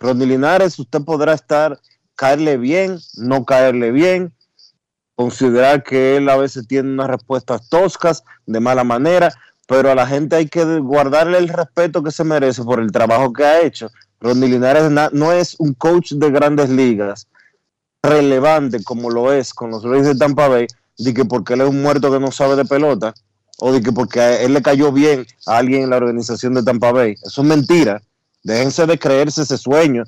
Ronnie 0.00 0.26
Linares, 0.26 0.78
usted 0.78 1.02
podrá 1.02 1.32
estar, 1.34 1.78
caerle 2.14 2.56
bien, 2.56 2.98
no 3.16 3.44
caerle 3.44 3.90
bien, 3.90 4.32
considerar 5.16 5.82
que 5.82 6.16
él 6.16 6.28
a 6.28 6.36
veces 6.36 6.68
tiene 6.68 6.92
unas 6.92 7.08
respuestas 7.08 7.68
toscas, 7.68 8.22
de 8.46 8.60
mala 8.60 8.84
manera, 8.84 9.32
pero 9.66 9.90
a 9.90 9.94
la 9.94 10.06
gente 10.06 10.36
hay 10.36 10.46
que 10.48 10.64
guardarle 10.78 11.38
el 11.38 11.48
respeto 11.48 12.02
que 12.02 12.10
se 12.10 12.24
merece 12.24 12.62
por 12.62 12.80
el 12.80 12.92
trabajo 12.92 13.32
que 13.32 13.44
ha 13.44 13.60
hecho. 13.62 13.90
Ronnie 14.20 14.48
Linares 14.48 14.90
na- 14.90 15.10
no 15.12 15.32
es 15.32 15.56
un 15.58 15.74
coach 15.74 16.12
de 16.12 16.30
grandes 16.30 16.70
ligas, 16.70 17.26
relevante 18.02 18.82
como 18.84 19.10
lo 19.10 19.32
es 19.32 19.52
con 19.52 19.70
los 19.70 19.82
Rays 19.82 20.06
de 20.06 20.14
Tampa 20.14 20.48
Bay, 20.48 20.66
de 20.98 21.12
que 21.14 21.24
porque 21.24 21.54
él 21.54 21.62
es 21.62 21.68
un 21.68 21.82
muerto 21.82 22.10
que 22.10 22.20
no 22.20 22.30
sabe 22.30 22.56
de 22.56 22.64
pelota, 22.64 23.12
o 23.58 23.72
de 23.72 23.82
que 23.82 23.92
porque 23.92 24.44
él 24.44 24.52
le 24.54 24.62
cayó 24.62 24.92
bien 24.92 25.26
a 25.46 25.58
alguien 25.58 25.82
en 25.84 25.90
la 25.90 25.96
organización 25.96 26.54
de 26.54 26.62
Tampa 26.62 26.92
Bay. 26.92 27.14
Eso 27.24 27.42
es 27.42 27.48
mentira. 27.48 28.00
Déjense 28.42 28.86
de 28.86 28.98
creerse 28.98 29.42
ese 29.42 29.58
sueño 29.58 30.04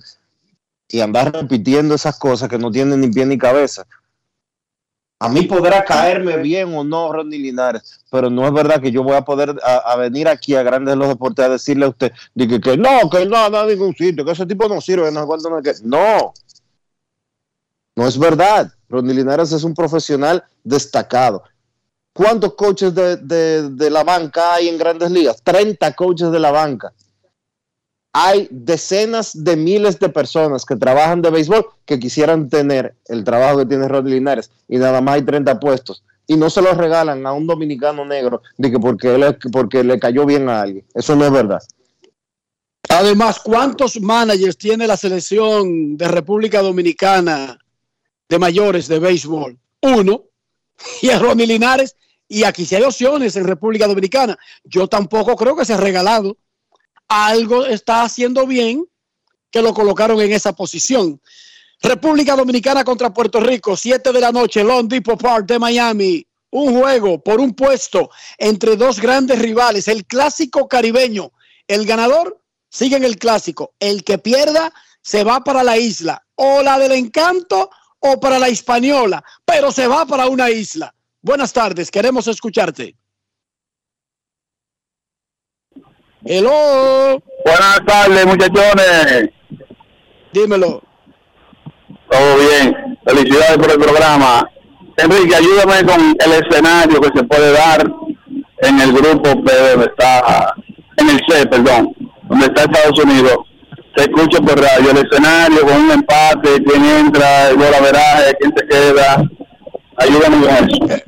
y 0.89 1.01
andar 1.01 1.33
repitiendo 1.33 1.95
esas 1.95 2.19
cosas 2.19 2.49
que 2.49 2.59
no 2.59 2.71
tienen 2.71 3.01
ni 3.01 3.09
pie 3.09 3.27
ni 3.27 3.37
cabeza. 3.37 3.85
A 5.21 5.29
mí 5.29 5.43
podrá 5.43 5.85
caerme 5.85 6.37
bien 6.37 6.73
o 6.77 6.85
no 6.85 7.13
Ronnie 7.13 7.41
Linares, 7.41 8.01
pero 8.09 8.31
no 8.31 8.47
es 8.47 8.53
verdad 8.53 8.81
que 8.81 8.93
yo 8.93 9.03
voy 9.03 9.17
a 9.17 9.23
poder 9.23 9.57
a, 9.65 9.77
a 9.79 9.97
venir 9.97 10.29
aquí 10.29 10.55
a 10.55 10.63
Grandes 10.63 10.93
de 10.93 10.97
los 10.97 11.09
Deportes 11.09 11.45
a 11.45 11.49
decirle 11.49 11.87
a 11.87 11.89
usted 11.89 12.13
de 12.35 12.47
que, 12.47 12.61
que 12.61 12.77
no, 12.77 13.11
que 13.11 13.27
no, 13.27 13.51
no, 13.51 13.67
ningún 13.67 13.95
sitio, 13.97 14.25
que 14.25 14.31
ese 14.31 14.47
tipo 14.47 14.69
no 14.69 14.81
sirve, 14.81 15.11
no 15.11 15.27
no, 15.27 15.63
que 15.63 15.73
no. 15.83 16.33
No 17.97 18.07
es 18.07 18.17
verdad. 18.17 18.73
Ronnie 18.89 19.13
Linares 19.15 19.51
es 19.51 19.65
un 19.65 19.75
profesional 19.75 20.45
destacado. 20.63 21.43
¿Cuántos 22.13 22.55
coaches 22.55 22.95
de, 22.95 23.17
de- 23.17 23.71
de 23.71 23.91
la 23.91 24.05
banca 24.05 24.55
hay 24.55 24.69
en 24.69 24.79
grandes 24.79 25.11
ligas? 25.11 25.43
30 25.43 25.93
coaches 25.95 26.31
de 26.31 26.39
la 26.39 26.53
banca. 26.53 26.93
Hay 28.21 28.49
decenas 28.51 29.45
de 29.45 29.55
miles 29.55 30.01
de 30.01 30.09
personas 30.09 30.65
que 30.65 30.75
trabajan 30.75 31.23
de 31.23 31.31
béisbol 31.31 31.65
que 31.85 32.01
quisieran 32.01 32.49
tener 32.49 32.97
el 33.07 33.23
trabajo 33.23 33.59
que 33.59 33.67
tiene 33.67 33.87
Ronnie 33.87 34.15
Linares 34.15 34.51
y 34.67 34.77
nada 34.77 35.01
más 35.01 35.15
hay 35.15 35.23
30 35.23 35.61
puestos. 35.61 36.03
Y 36.27 36.37
no 36.37 36.51
se 36.51 36.61
los 36.61 36.77
regalan 36.77 37.25
a 37.25 37.33
un 37.33 37.47
dominicano 37.47 38.05
negro 38.05 38.43
de 38.57 38.73
que 38.73 38.79
porque, 38.81 39.15
él, 39.15 39.39
porque 39.53 39.85
le 39.85 40.01
cayó 40.01 40.27
bien 40.27 40.49
a 40.49 40.63
alguien. 40.63 40.85
Eso 40.95 41.15
no 41.15 41.27
es 41.27 41.31
verdad. 41.31 41.63
Además, 42.89 43.39
¿cuántos 43.39 44.01
managers 44.01 44.59
tiene 44.59 44.89
la 44.89 44.97
selección 44.97 45.97
de 45.97 46.09
República 46.09 46.61
Dominicana 46.61 47.57
de 48.29 48.39
mayores 48.41 48.89
de 48.89 48.99
béisbol? 48.99 49.57
Uno. 49.81 50.25
Y 51.03 51.11
a 51.11 51.21
Ronnie 51.21 51.47
Linares. 51.47 51.95
Y 52.27 52.43
aquí 52.43 52.67
sí 52.67 52.75
hay 52.75 52.83
opciones 52.83 53.37
en 53.37 53.45
República 53.45 53.87
Dominicana. 53.87 54.37
Yo 54.65 54.89
tampoco 54.89 55.37
creo 55.37 55.55
que 55.55 55.65
se 55.65 55.75
ha 55.75 55.77
regalado. 55.77 56.37
Algo 57.09 57.65
está 57.65 58.03
haciendo 58.03 58.47
bien 58.47 58.87
que 59.51 59.63
lo 59.63 59.73
colocaron 59.73 60.21
en 60.21 60.33
esa 60.33 60.53
posición. 60.53 61.21
República 61.81 62.37
Dominicana 62.37 62.85
contra 62.85 63.15
Puerto 63.15 63.41
Rico, 63.41 63.77
7 63.77 64.13
de 64.13 64.21
la 64.21 64.33
noche, 64.33 64.65
Long 64.65 64.89
Depot 64.89 65.21
Park 65.21 65.47
de 65.47 65.59
Miami. 65.59 66.27
Un 66.51 66.79
juego 66.81 67.23
por 67.23 67.41
un 67.41 67.55
puesto 67.55 68.11
entre 68.37 68.77
dos 68.77 69.01
grandes 69.01 69.39
rivales, 69.39 69.87
el 69.89 70.05
clásico 70.07 70.67
caribeño. 70.67 71.33
El 71.67 71.87
ganador 71.87 72.43
sigue 72.69 72.97
en 72.97 73.05
el 73.05 73.19
clásico. 73.19 73.75
El 73.79 74.03
que 74.03 74.19
pierda 74.19 74.73
se 75.03 75.25
va 75.25 75.45
para 75.45 75.63
la 75.63 75.79
isla, 75.79 76.23
o 76.35 76.63
la 76.63 76.79
del 76.79 76.93
encanto 76.93 77.71
o 78.01 78.21
para 78.21 78.39
la 78.39 78.49
hispaniola, 78.49 79.25
pero 79.45 79.73
se 79.73 79.87
va 79.87 80.05
para 80.07 80.27
una 80.27 80.51
isla. 80.51 80.95
Buenas 81.21 81.53
tardes, 81.53 81.91
queremos 81.91 82.29
escucharte. 82.29 82.97
Hello. 86.25 87.23
Buenas 87.45 87.81
tardes, 87.87 88.27
muchachones. 88.27 89.31
Dímelo. 90.33 90.83
Todo 92.11 92.37
bien. 92.39 92.99
Felicidades 93.07 93.59
por 93.59 93.71
el 93.71 93.79
programa. 93.79 94.51
Enrique, 94.97 95.37
ayúdame 95.37 95.85
con 95.87 96.01
el 96.01 96.33
escenario 96.45 97.01
que 97.01 97.19
se 97.19 97.25
puede 97.25 97.53
dar 97.53 97.89
en 98.63 98.81
el 98.81 98.93
grupo 98.93 99.45
P, 99.45 99.71
donde 99.71 99.87
está, 99.87 100.55
en 100.97 101.11
el 101.11 101.21
C, 101.29 101.47
perdón, 101.47 101.95
donde 102.25 102.47
está 102.47 102.63
Estados 102.63 102.99
Unidos. 103.05 103.37
Se 103.97 104.05
escucha 104.05 104.41
por 104.41 104.61
radio 104.61 104.91
el 104.91 104.99
escenario 104.99 105.61
con 105.63 105.77
un 105.77 105.91
empate, 105.93 106.63
quién 106.65 106.85
entra, 106.85 107.51
el 107.51 107.57
gol 107.57 107.75
averaje, 107.75 108.35
quién 108.41 108.53
se 108.57 108.67
queda. 108.67 109.23
Ayúdame 109.97 110.47
con 110.47 110.51
eso. 110.69 111.03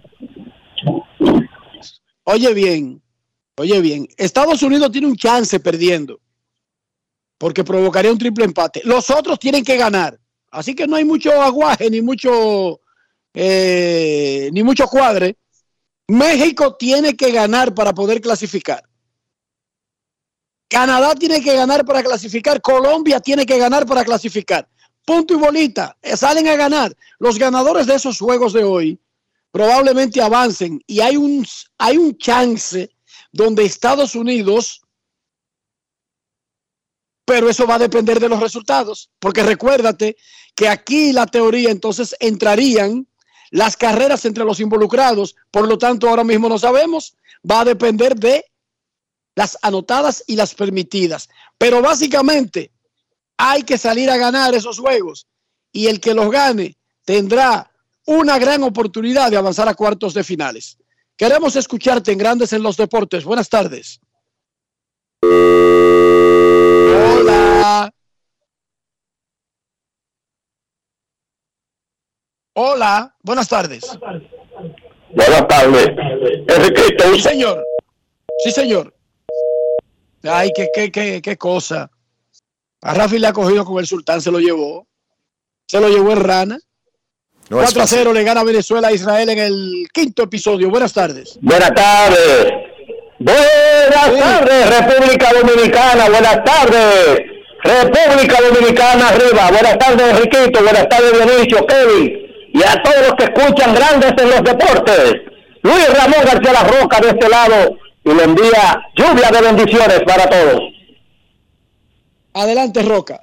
Oye 2.24 2.54
bien, 2.54 3.02
oye 3.60 3.80
bien, 3.80 4.08
Estados 4.16 4.62
Unidos 4.62 4.90
tiene 4.90 5.06
un 5.06 5.16
chance 5.16 5.58
perdiendo, 5.60 6.20
porque 7.38 7.64
provocaría 7.64 8.12
un 8.12 8.18
triple 8.18 8.44
empate. 8.44 8.82
Los 8.84 9.10
otros 9.10 9.38
tienen 9.38 9.64
que 9.64 9.76
ganar, 9.76 10.18
así 10.50 10.74
que 10.74 10.86
no 10.86 10.96
hay 10.96 11.04
mucho 11.04 11.40
aguaje 11.40 11.88
ni 11.90 12.00
mucho, 12.02 12.80
eh, 13.34 14.50
ni 14.52 14.62
mucho 14.62 14.86
cuadre. 14.86 15.36
México 16.08 16.74
tiene 16.76 17.16
que 17.16 17.30
ganar 17.30 17.72
para 17.72 17.92
poder 17.94 18.20
clasificar. 18.20 18.82
Canadá 20.68 21.14
tiene 21.14 21.40
que 21.42 21.54
ganar 21.54 21.84
para 21.84 22.02
clasificar. 22.02 22.60
Colombia 22.60 23.20
tiene 23.20 23.44
que 23.44 23.58
ganar 23.58 23.86
para 23.86 24.04
clasificar. 24.04 24.68
Punto 25.04 25.34
y 25.34 25.36
bolita. 25.36 25.96
eh, 26.02 26.16
Salen 26.16 26.46
a 26.48 26.56
ganar. 26.56 26.96
Los 27.18 27.38
ganadores 27.38 27.86
de 27.86 27.94
esos 27.94 28.18
juegos 28.18 28.52
de 28.52 28.64
hoy 28.64 29.00
probablemente 29.50 30.20
avancen 30.22 30.80
y 30.86 31.00
hay 31.00 31.16
un, 31.16 31.44
hay 31.78 31.96
un 31.96 32.16
chance 32.16 32.88
donde 33.32 33.64
Estados 33.64 34.14
Unidos, 34.14 34.82
pero 37.24 37.48
eso 37.48 37.66
va 37.66 37.76
a 37.76 37.80
depender 37.80 38.18
de 38.18 38.28
los 38.28 38.40
resultados, 38.40 39.10
porque 39.18 39.42
recuérdate 39.42 40.16
que 40.54 40.68
aquí 40.68 41.12
la 41.12 41.26
teoría 41.26 41.70
entonces 41.70 42.16
entrarían 42.18 43.06
las 43.50 43.76
carreras 43.76 44.24
entre 44.24 44.44
los 44.44 44.60
involucrados, 44.60 45.36
por 45.50 45.68
lo 45.68 45.78
tanto 45.78 46.08
ahora 46.08 46.24
mismo 46.24 46.48
no 46.48 46.58
sabemos, 46.58 47.16
va 47.48 47.60
a 47.60 47.64
depender 47.64 48.16
de 48.16 48.44
las 49.34 49.58
anotadas 49.62 50.24
y 50.26 50.36
las 50.36 50.54
permitidas, 50.54 51.28
pero 51.56 51.80
básicamente 51.80 52.72
hay 53.36 53.62
que 53.62 53.78
salir 53.78 54.10
a 54.10 54.16
ganar 54.16 54.54
esos 54.54 54.78
juegos 54.78 55.26
y 55.72 55.86
el 55.86 56.00
que 56.00 56.14
los 56.14 56.30
gane 56.30 56.76
tendrá 57.04 57.70
una 58.06 58.38
gran 58.38 58.62
oportunidad 58.62 59.30
de 59.30 59.36
avanzar 59.36 59.68
a 59.68 59.74
cuartos 59.74 60.14
de 60.14 60.24
finales. 60.24 60.76
Queremos 61.20 61.54
escucharte 61.54 62.12
en 62.12 62.18
Grandes 62.18 62.50
en 62.54 62.62
los 62.62 62.78
Deportes. 62.78 63.24
Buenas 63.26 63.50
tardes. 63.50 64.00
Hola. 67.12 67.92
Hola. 72.54 73.14
Buenas 73.22 73.50
tardes. 73.50 73.84
Buenas 75.14 75.46
tardes. 75.46 75.88
Enriquito, 76.48 77.04
Sí, 77.12 77.20
señor. 77.20 77.66
Sí, 78.42 78.50
señor. 78.50 78.96
Ay, 80.22 80.50
qué, 80.56 80.70
qué, 80.74 80.90
qué, 80.90 81.20
qué 81.20 81.36
cosa. 81.36 81.90
A 82.80 82.94
Rafi 82.94 83.18
le 83.18 83.26
ha 83.26 83.34
cogido 83.34 83.66
con 83.66 83.78
el 83.78 83.86
sultán, 83.86 84.22
se 84.22 84.30
lo 84.30 84.38
llevó. 84.38 84.88
Se 85.66 85.82
lo 85.82 85.90
llevó 85.90 86.12
en 86.12 86.20
rana. 86.20 86.58
No 87.50 87.60
es 87.60 87.74
4 87.74 87.80
a 87.80 87.82
fácil. 87.82 87.98
0 87.98 88.12
le 88.12 88.22
gana 88.22 88.44
Venezuela 88.44 88.88
a 88.88 88.92
Israel 88.92 89.28
en 89.28 89.38
el 89.38 89.88
quinto 89.92 90.22
episodio. 90.22 90.70
Buenas 90.70 90.92
tardes. 90.92 91.36
Buenas 91.42 91.74
tardes. 91.74 92.52
Buenas 93.18 94.18
tardes, 94.18 94.78
República 94.78 95.32
Dominicana. 95.32 96.08
Buenas 96.08 96.44
tardes. 96.44 97.20
República 97.64 98.38
Dominicana 98.40 99.08
arriba. 99.08 99.50
Buenas 99.50 99.78
tardes, 99.78 100.10
Enriquito. 100.10 100.62
Buenas 100.62 100.88
tardes, 100.88 101.12
Dionisio, 101.12 101.66
Kevin. 101.66 102.12
Y 102.54 102.62
a 102.62 102.82
todos 102.82 103.08
los 103.08 103.14
que 103.16 103.24
escuchan 103.24 103.74
grandes 103.74 104.12
en 104.16 104.30
los 104.30 104.42
deportes. 104.44 105.14
Luis 105.62 105.88
Ramón 105.98 106.20
García 106.24 106.52
La 106.52 106.64
Roca 106.64 107.00
de 107.00 107.08
este 107.08 107.28
lado. 107.28 107.76
Y 108.04 108.14
le 108.14 108.24
envía 108.24 108.80
lluvia 108.96 109.30
de 109.30 109.40
bendiciones 109.42 110.00
para 110.06 110.30
todos. 110.30 110.60
Adelante, 112.32 112.82
Roca. 112.82 113.20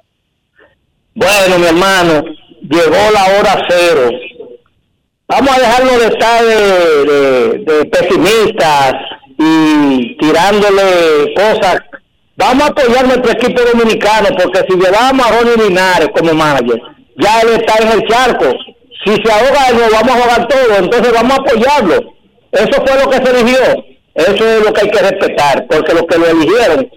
Bueno, 1.14 1.58
mi 1.58 1.66
hermano, 1.66 2.22
llegó 2.68 3.10
la 3.12 3.24
hora 3.38 3.66
cero. 3.68 4.10
Vamos 5.28 5.56
a 5.56 5.60
dejarnos 5.60 6.00
de 6.00 6.06
estar 6.06 6.44
de, 6.44 7.84
pesimistas 7.86 8.94
y 9.38 10.16
tirándole 10.16 11.34
cosas. 11.34 11.80
Vamos 12.36 12.64
a 12.64 12.66
apoyar 12.68 13.06
nuestro 13.06 13.32
equipo 13.32 13.60
dominicano, 13.62 14.28
porque 14.36 14.64
si 14.68 14.78
llevamos 14.78 15.26
a 15.26 15.38
Ronnie 15.38 15.68
Linares 15.68 16.08
como 16.16 16.32
manager, 16.34 16.80
ya 17.16 17.40
él 17.40 17.48
está 17.60 17.82
en 17.82 18.00
el 18.00 18.08
charco. 18.08 18.46
Si 19.04 19.14
se 19.14 19.32
ahoga, 19.32 19.72
nos 19.72 19.90
vamos 19.90 20.10
a 20.10 20.18
ahogar 20.18 20.48
todos, 20.48 20.78
entonces 20.78 21.12
vamos 21.12 21.38
a 21.38 21.42
apoyarlo. 21.42 22.14
Eso 22.52 22.84
fue 22.86 23.04
lo 23.04 23.10
que 23.10 23.16
se 23.16 23.30
eligió. 23.38 23.84
Eso 24.14 24.48
es 24.48 24.64
lo 24.64 24.72
que 24.72 24.80
hay 24.80 24.90
que 24.90 24.98
respetar, 24.98 25.66
porque 25.68 25.94
los 25.94 26.02
que 26.04 26.18
lo 26.18 26.26
eligieron 26.26 26.90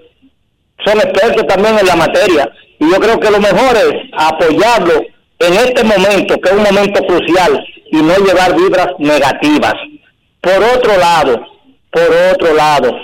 son 0.86 0.98
expertos 1.00 1.46
también 1.48 1.78
en 1.78 1.86
la 1.86 1.96
materia 1.96 2.52
y 2.82 2.90
yo 2.90 3.00
creo 3.00 3.20
que 3.20 3.30
lo 3.30 3.40
mejor 3.40 3.78
es 3.78 3.94
apoyarlo 4.18 5.04
en 5.42 5.54
este 5.54 5.84
momento, 5.84 6.40
que 6.40 6.50
es 6.50 6.56
un 6.56 6.64
momento 6.64 7.02
crucial, 7.06 7.64
y 7.92 7.98
no 7.98 8.16
llevar 8.18 8.56
vibras 8.56 8.88
negativas. 9.00 9.74
Por 10.40 10.64
otro 10.76 10.98
lado, 10.98 11.46
por 11.92 12.10
otro 12.34 12.54
lado, 12.54 12.96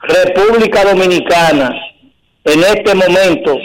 República 0.00 0.84
Dominicana 0.84 1.74
en 2.44 2.60
este 2.60 2.94
momento 2.94 3.56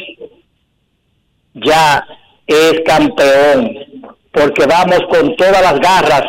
ya 1.53 2.05
es 2.47 2.81
campeón, 2.85 3.77
porque 4.31 4.65
vamos 4.65 4.99
con 5.09 5.35
todas 5.35 5.61
las 5.61 5.79
garras 5.79 6.23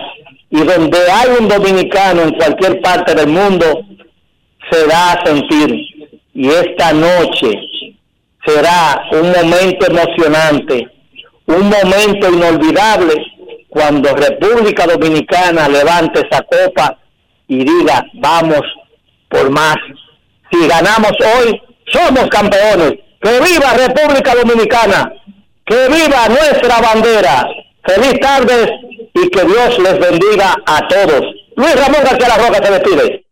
y 0.50 0.62
donde 0.62 0.98
hay 1.10 1.28
un 1.40 1.48
dominicano 1.48 2.22
en 2.22 2.34
cualquier 2.34 2.80
parte 2.80 3.14
del 3.14 3.28
mundo, 3.28 3.66
se 4.70 4.86
da 4.86 5.12
a 5.12 5.26
sentir. 5.26 5.74
Y 6.34 6.48
esta 6.48 6.92
noche 6.92 7.52
será 8.46 9.08
un 9.12 9.32
momento 9.32 9.86
emocionante, 9.86 10.86
un 11.46 11.68
momento 11.68 12.30
inolvidable 12.30 13.14
cuando 13.68 14.14
República 14.14 14.86
Dominicana 14.86 15.68
levante 15.68 16.26
esa 16.26 16.42
copa 16.42 16.98
y 17.48 17.58
diga, 17.58 18.04
vamos 18.14 18.62
por 19.28 19.50
más. 19.50 19.76
Si 20.50 20.66
ganamos 20.66 21.12
hoy, 21.20 21.60
somos 21.92 22.28
campeones. 22.28 22.94
Que 23.20 23.40
viva 23.40 23.72
República 23.72 24.34
Dominicana, 24.34 25.12
que 25.64 25.88
viva 25.88 26.28
nuestra 26.28 26.80
bandera. 26.80 27.48
Feliz 27.84 28.20
tardes 28.20 28.70
y 29.14 29.28
que 29.28 29.44
Dios 29.44 29.78
les 29.78 29.98
bendiga 29.98 30.54
a 30.66 30.86
todos. 30.88 31.22
Luis 31.56 31.74
Ramón 31.76 32.02
García 32.04 32.28
La 32.28 32.46
Roca 32.46 32.64
se 32.64 32.72
despide. 32.72 33.25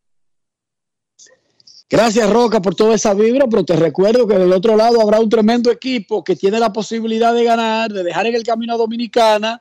Gracias, 1.91 2.31
Roca, 2.31 2.63
por 2.63 2.75
toda 2.75 2.95
esa 2.95 3.13
vibra, 3.13 3.47
pero 3.47 3.65
te 3.65 3.77
recuerdo 3.77 4.27
que 4.27 4.39
del 4.39 4.53
otro 4.53 4.75
lado 4.77 5.01
habrá 5.01 5.21
un 5.21 5.29
tremendo 5.29 5.71
equipo 5.71 6.25
que 6.25 6.35
tiene 6.35 6.59
la 6.59 6.73
posibilidad 6.73 7.35
de 7.35 7.45
ganar, 7.45 7.93
de 7.93 8.03
dejar 8.03 8.27
en 8.27 8.35
el 8.35 8.43
camino 8.43 8.75
a 8.75 8.79
Dominicana 8.79 9.61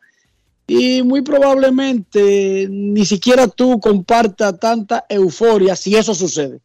y 0.65 1.03
muy 1.03 1.21
probablemente 1.21 2.67
ni 2.69 3.05
siquiera 3.05 3.47
tú 3.47 3.79
compartas 3.79 4.57
tanta 4.57 5.05
euforia 5.09 5.75
si 5.75 5.95
eso 5.95 6.15
sucede. 6.15 6.61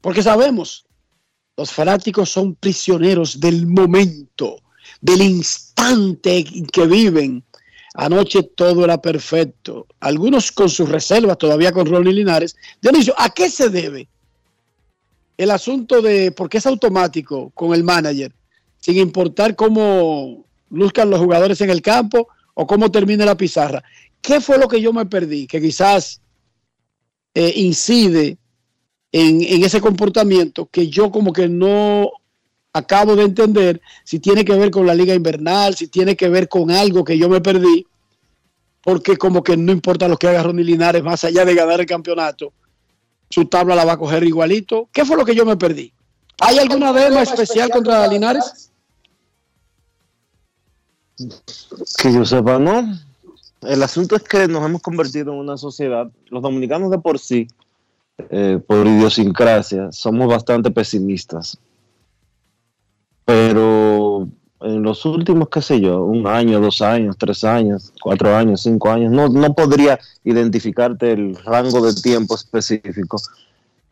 Porque 0.00 0.22
sabemos, 0.22 0.84
los 1.56 1.70
fanáticos 1.70 2.30
son 2.30 2.56
prisioneros 2.56 3.38
del 3.38 3.68
momento, 3.68 4.60
del 5.00 5.22
instante 5.22 6.38
en 6.38 6.66
que 6.66 6.86
viven. 6.86 7.44
Anoche 7.94 8.42
todo 8.42 8.84
era 8.84 9.00
perfecto. 9.00 9.86
Algunos 10.00 10.50
con 10.50 10.68
sus 10.68 10.88
reservas, 10.88 11.38
todavía 11.38 11.72
con 11.72 11.86
Ronnie 11.86 12.12
Linares. 12.12 12.56
Dionisio, 12.82 13.14
¿a 13.16 13.30
qué 13.30 13.48
se 13.48 13.70
debe 13.70 14.08
el 15.36 15.50
asunto 15.50 16.00
de 16.02 16.32
por 16.32 16.48
qué 16.48 16.58
es 16.58 16.66
automático 16.66 17.50
con 17.54 17.74
el 17.74 17.84
manager, 17.84 18.32
sin 18.80 18.96
importar 18.96 19.54
cómo 19.54 20.44
luzcan 20.70 21.10
los 21.10 21.20
jugadores 21.20 21.60
en 21.60 21.70
el 21.70 21.82
campo 21.82 22.28
o 22.54 22.66
cómo 22.66 22.90
termine 22.90 23.24
la 23.24 23.36
pizarra? 23.36 23.82
¿Qué 24.20 24.40
fue 24.40 24.58
lo 24.58 24.68
que 24.68 24.80
yo 24.80 24.92
me 24.92 25.06
perdí? 25.06 25.46
Que 25.46 25.60
quizás 25.60 26.20
eh, 27.34 27.52
incide 27.56 28.38
en, 29.12 29.42
en 29.42 29.64
ese 29.64 29.80
comportamiento 29.80 30.66
que 30.66 30.88
yo 30.88 31.10
como 31.10 31.32
que 31.32 31.48
no 31.48 32.10
acabo 32.72 33.16
de 33.16 33.24
entender 33.24 33.80
si 34.04 34.18
tiene 34.18 34.44
que 34.44 34.54
ver 34.54 34.70
con 34.70 34.86
la 34.86 34.94
liga 34.94 35.14
invernal, 35.14 35.74
si 35.74 35.88
tiene 35.88 36.14
que 36.14 36.28
ver 36.28 36.48
con 36.48 36.70
algo 36.70 37.04
que 37.04 37.16
yo 37.16 37.28
me 37.28 37.40
perdí, 37.40 37.86
porque 38.82 39.16
como 39.16 39.42
que 39.42 39.56
no 39.56 39.72
importa 39.72 40.08
lo 40.08 40.16
que 40.16 40.28
haga 40.28 40.42
Ronnie 40.42 40.64
Linares, 40.64 41.02
más 41.02 41.24
allá 41.24 41.44
de 41.44 41.54
ganar 41.54 41.80
el 41.80 41.86
campeonato, 41.86 42.52
su 43.30 43.46
tabla 43.46 43.74
la 43.74 43.84
va 43.84 43.92
a 43.92 43.98
coger 43.98 44.24
igualito. 44.24 44.88
¿Qué 44.92 45.04
fue 45.04 45.16
lo 45.16 45.24
que 45.24 45.34
yo 45.34 45.44
me 45.44 45.56
perdí? 45.56 45.92
¿Hay 46.40 46.58
alguna 46.58 46.92
dema 46.92 47.22
especial 47.22 47.70
contra 47.70 48.06
Linares? 48.06 48.70
Que 51.16 52.12
yo 52.12 52.24
sepa, 52.24 52.58
no. 52.58 52.98
El 53.62 53.82
asunto 53.82 54.16
es 54.16 54.22
que 54.22 54.46
nos 54.46 54.64
hemos 54.64 54.82
convertido 54.82 55.32
en 55.32 55.38
una 55.38 55.56
sociedad, 55.56 56.10
los 56.26 56.42
dominicanos 56.42 56.90
de 56.90 56.98
por 56.98 57.18
sí, 57.18 57.48
eh, 58.30 58.60
por 58.66 58.86
idiosincrasia, 58.86 59.90
somos 59.92 60.28
bastante 60.28 60.70
pesimistas. 60.70 61.58
Pero 63.24 64.28
en 64.60 64.82
los 64.82 65.04
últimos, 65.04 65.48
qué 65.48 65.60
sé 65.60 65.80
yo, 65.80 66.04
un 66.04 66.26
año, 66.26 66.60
dos 66.60 66.80
años, 66.82 67.16
tres 67.18 67.44
años, 67.44 67.92
cuatro 68.00 68.34
años, 68.34 68.62
cinco 68.62 68.90
años, 68.90 69.12
no, 69.12 69.28
no 69.28 69.54
podría 69.54 69.98
identificarte 70.24 71.12
el 71.12 71.36
rango 71.36 71.84
de 71.84 71.94
tiempo 72.00 72.34
específico. 72.34 73.18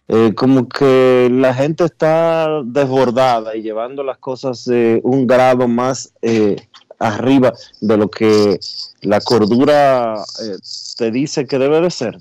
Eh, 0.06 0.34
como 0.34 0.68
que 0.68 1.30
la 1.32 1.54
gente 1.54 1.84
está 1.84 2.62
desbordada 2.64 3.56
y 3.56 3.62
llevando 3.62 4.02
las 4.02 4.18
cosas 4.18 4.68
eh, 4.68 5.00
un 5.02 5.26
grado 5.26 5.66
más 5.66 6.12
eh, 6.20 6.56
arriba 6.98 7.54
de 7.80 7.96
lo 7.96 8.10
que 8.10 8.60
la 9.02 9.20
cordura 9.20 10.14
eh, 10.42 10.56
te 10.96 11.10
dice 11.10 11.46
que 11.46 11.58
debe 11.58 11.80
de 11.80 11.90
ser. 11.90 12.18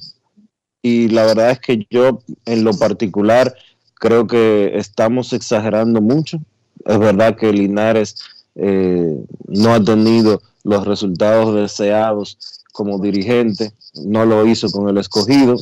Y 0.81 1.09
la 1.09 1.25
verdad 1.25 1.51
es 1.51 1.59
que 1.59 1.87
yo 1.89 2.19
en 2.45 2.63
lo 2.63 2.73
particular 2.73 3.55
creo 3.95 4.27
que 4.27 4.77
estamos 4.77 5.31
exagerando 5.33 6.01
mucho. 6.01 6.39
Es 6.85 6.99
verdad 6.99 7.37
que 7.37 7.53
Linares 7.53 8.15
eh, 8.55 9.25
no 9.47 9.73
ha 9.73 9.83
tenido 9.83 10.41
los 10.63 10.85
resultados 10.85 11.55
deseados 11.55 12.37
como 12.71 12.99
dirigente, 12.99 13.73
no 14.03 14.25
lo 14.25 14.45
hizo 14.45 14.69
con 14.71 14.89
el 14.89 14.97
escogido, 14.97 15.55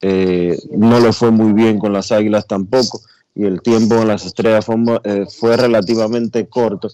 eh, 0.00 0.58
no 0.70 0.98
le 1.00 1.12
fue 1.12 1.30
muy 1.30 1.52
bien 1.52 1.78
con 1.78 1.92
las 1.92 2.10
águilas 2.10 2.46
tampoco, 2.46 3.00
y 3.34 3.44
el 3.44 3.62
tiempo 3.62 3.94
en 3.96 4.08
las 4.08 4.26
estrellas 4.26 4.64
fue, 4.64 4.76
eh, 5.04 5.26
fue 5.28 5.56
relativamente 5.56 6.46
corto, 6.48 6.88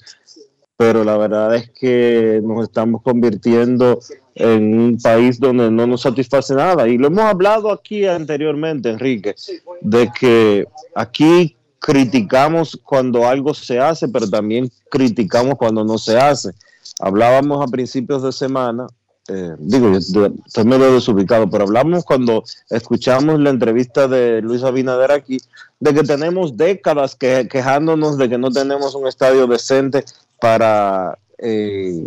pero 0.77 1.05
la 1.05 1.17
verdad 1.17 1.57
es 1.57 1.71
que 1.71 2.41
nos 2.45 2.65
estamos 2.65 3.03
convirtiendo 3.03 3.99
en 4.35 4.79
un 4.79 4.99
país 4.99 5.41
donde 5.41 5.71
no 5.71 5.87
nos 5.87 6.03
satisface 6.03 6.55
nada, 6.55 6.87
y 6.87 6.99
lo 6.99 7.09
hemos 7.09 7.25
hablado 7.25 7.73
aquí 7.73 8.07
anteriormente, 8.07 8.91
Enrique, 8.91 9.35
de 9.81 10.11
que 10.19 10.67
aquí 10.95 11.57
criticamos 11.81 12.79
cuando 12.83 13.27
algo 13.27 13.55
se 13.55 13.79
hace, 13.79 14.09
pero 14.09 14.29
también 14.29 14.71
criticamos 14.91 15.55
cuando 15.57 15.85
no 15.85 15.99
se 15.99 16.19
hace. 16.19 16.53
Hablábamos 17.01 17.63
a 17.63 17.71
principios 17.71 18.23
de 18.23 18.33
semana, 18.33 18.87
eh, 19.29 19.55
digo, 19.59 19.95
estoy 19.95 20.65
medio 20.65 20.93
desubicado, 20.95 21.51
pero 21.51 21.65
hablamos 21.65 22.05
cuando 22.05 22.43
escuchamos 22.71 23.39
la 23.41 23.51
entrevista 23.51 24.09
de 24.09 24.41
Luis 24.41 24.63
Abinader 24.63 25.13
aquí, 25.13 25.39
de 25.81 25.95
que 25.95 26.03
tenemos 26.03 26.57
décadas 26.57 27.15
que, 27.15 27.47
quejándonos 27.47 28.17
de 28.17 28.29
que 28.29 28.39
no 28.39 28.51
tenemos 28.51 28.95
un 28.95 29.07
estadio 29.07 29.47
decente 29.47 30.05
para 30.41 31.19
eh, 31.37 32.07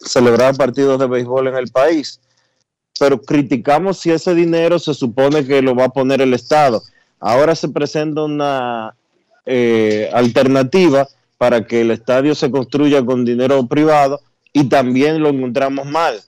celebrar 0.00 0.56
partidos 0.56 0.98
de 0.98 1.06
béisbol 1.06 1.48
en 1.48 1.56
el 1.56 1.70
país. 1.70 2.18
Pero 2.98 3.20
criticamos 3.20 3.98
si 3.98 4.10
ese 4.10 4.34
dinero 4.34 4.78
se 4.78 4.94
supone 4.94 5.44
que 5.46 5.60
lo 5.60 5.74
va 5.74 5.86
a 5.86 5.88
poner 5.90 6.22
el 6.22 6.32
Estado. 6.32 6.82
Ahora 7.20 7.54
se 7.54 7.68
presenta 7.68 8.22
una 8.22 8.94
eh, 9.46 10.10
alternativa 10.12 11.08
para 11.38 11.66
que 11.66 11.82
el 11.82 11.90
estadio 11.90 12.34
se 12.34 12.50
construya 12.50 13.04
con 13.04 13.24
dinero 13.24 13.66
privado 13.66 14.20
y 14.52 14.68
también 14.68 15.22
lo 15.22 15.28
encontramos 15.28 15.86
mal. 15.86 16.20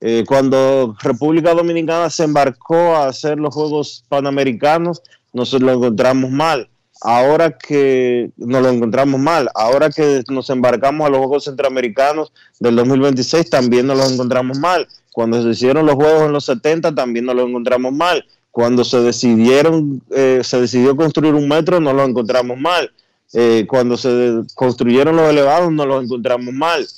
Eh, 0.00 0.24
cuando 0.26 0.94
República 1.00 1.54
Dominicana 1.54 2.10
se 2.10 2.24
embarcó 2.24 2.94
a 2.96 3.08
hacer 3.08 3.38
los 3.38 3.54
Juegos 3.54 4.04
Panamericanos, 4.08 5.02
nos 5.32 5.52
lo 5.54 5.72
encontramos 5.72 6.30
mal. 6.30 6.68
Ahora 7.02 7.56
que 7.56 8.30
nos 8.36 8.62
lo 8.62 8.70
encontramos 8.70 9.20
mal, 9.20 9.48
ahora 9.54 9.90
que 9.90 10.22
nos 10.30 10.48
embarcamos 10.48 11.06
a 11.06 11.10
los 11.10 11.18
Juegos 11.18 11.44
Centroamericanos 11.44 12.32
del 12.58 12.76
2026, 12.76 13.50
también 13.50 13.86
nos 13.86 13.98
los 13.98 14.12
encontramos 14.12 14.58
mal. 14.58 14.86
Cuando 15.12 15.42
se 15.42 15.50
hicieron 15.50 15.86
los 15.86 15.94
Juegos 15.94 16.22
en 16.22 16.32
los 16.32 16.44
70, 16.44 16.94
también 16.94 17.26
nos 17.26 17.34
lo 17.34 17.46
encontramos 17.46 17.92
mal. 17.92 18.24
Cuando 18.56 18.84
se 18.84 19.02
decidieron, 19.02 20.00
eh, 20.08 20.40
se 20.42 20.58
decidió 20.58 20.96
construir 20.96 21.34
un 21.34 21.46
metro, 21.46 21.78
no 21.78 21.92
lo 21.92 22.02
encontramos 22.02 22.58
mal. 22.58 22.90
Eh, 23.34 23.66
cuando 23.68 23.98
se 23.98 24.44
construyeron 24.54 25.14
los 25.14 25.28
elevados, 25.28 25.70
no 25.70 25.84
los 25.84 26.02
encontramos 26.02 26.54
mal. 26.54 26.88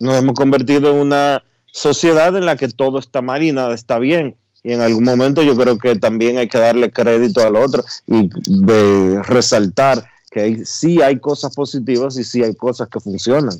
Nos 0.00 0.16
hemos 0.18 0.34
convertido 0.34 0.90
en 0.90 0.98
una 0.98 1.42
sociedad 1.64 2.36
en 2.36 2.44
la 2.44 2.56
que 2.56 2.68
todo 2.68 2.98
está 2.98 3.22
mal 3.22 3.42
y 3.42 3.52
nada 3.52 3.74
está 3.74 3.98
bien. 3.98 4.36
Y 4.62 4.72
en 4.74 4.82
algún 4.82 5.04
momento 5.04 5.42
yo 5.42 5.56
creo 5.56 5.78
que 5.78 5.96
también 5.96 6.36
hay 6.36 6.50
que 6.50 6.58
darle 6.58 6.90
crédito 6.90 7.40
al 7.40 7.56
otro 7.56 7.82
y 8.06 8.28
de 8.44 9.22
resaltar 9.22 10.04
que 10.30 10.40
hay, 10.42 10.64
sí 10.66 11.00
hay 11.00 11.18
cosas 11.18 11.54
positivas 11.54 12.18
y 12.18 12.24
sí 12.24 12.42
hay 12.42 12.54
cosas 12.54 12.90
que 12.90 13.00
funcionan. 13.00 13.56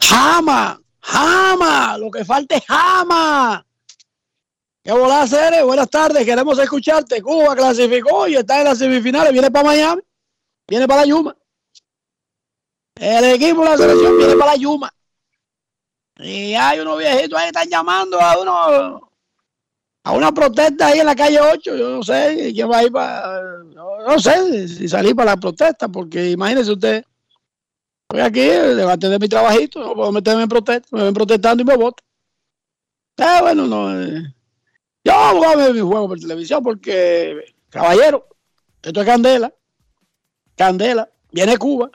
¡Jama! 0.00 0.80
¡Jama! 0.98 1.96
Lo 1.98 2.10
que 2.10 2.24
falta 2.24 2.56
es 2.56 2.64
jama. 2.66 3.64
¿Qué 4.86 4.92
volá, 4.92 5.26
Cere? 5.26 5.64
Buenas 5.64 5.90
tardes, 5.90 6.24
queremos 6.24 6.56
escucharte. 6.60 7.20
Cuba 7.20 7.56
clasificó 7.56 8.28
y 8.28 8.36
está 8.36 8.60
en 8.60 8.66
las 8.66 8.78
semifinales. 8.78 9.32
Viene 9.32 9.50
para 9.50 9.66
Miami, 9.66 10.00
viene 10.68 10.86
para 10.86 11.00
la 11.00 11.08
Yuma. 11.08 11.36
El 12.94 13.24
equipo 13.24 13.64
de 13.64 13.70
la 13.70 13.76
selección 13.78 14.16
viene 14.16 14.36
para 14.36 14.52
la 14.52 14.56
Yuma. 14.56 14.94
Y 16.18 16.54
hay 16.54 16.78
unos 16.78 17.00
viejitos 17.00 17.36
ahí 17.36 17.48
están 17.48 17.68
llamando 17.68 18.20
a 18.20 18.38
uno 18.40 19.10
a 20.04 20.12
una 20.12 20.30
protesta 20.32 20.86
ahí 20.86 21.00
en 21.00 21.06
la 21.06 21.16
calle 21.16 21.40
8. 21.40 21.76
Yo 21.76 21.90
no 21.90 22.04
sé 22.04 22.52
quién 22.54 22.70
va 22.70 22.78
a 22.78 22.84
ir 22.84 22.92
para. 22.92 23.58
No, 23.64 24.20
sé 24.20 24.68
si 24.68 24.88
salir 24.88 25.16
para 25.16 25.32
la 25.32 25.36
protesta, 25.36 25.88
porque 25.88 26.30
imagínese 26.30 26.70
usted. 26.70 27.04
Estoy 28.08 28.20
aquí, 28.24 28.48
a 28.48 28.96
tener 28.96 29.18
mi 29.18 29.28
trabajito, 29.28 29.80
no 29.80 29.94
puedo 29.94 30.12
meterme 30.12 30.44
en 30.44 30.48
protesta, 30.48 30.86
me 30.92 31.02
ven 31.02 31.12
protestando 31.12 31.60
y 31.64 31.66
me 31.66 31.76
votan. 31.76 32.06
Eh, 33.16 33.38
bueno, 33.42 33.66
no. 33.66 34.00
eh, 34.00 34.32
Yo 35.06 35.34
voy 35.34 35.46
a 35.46 35.56
ver 35.56 35.72
mi 35.72 35.80
juego 35.80 36.08
por 36.08 36.18
televisión 36.18 36.62
porque, 36.64 37.54
caballero, 37.70 38.26
esto 38.82 39.00
es 39.00 39.06
candela. 39.06 39.54
Candela, 40.56 41.08
viene 41.30 41.56
Cuba. 41.58 41.90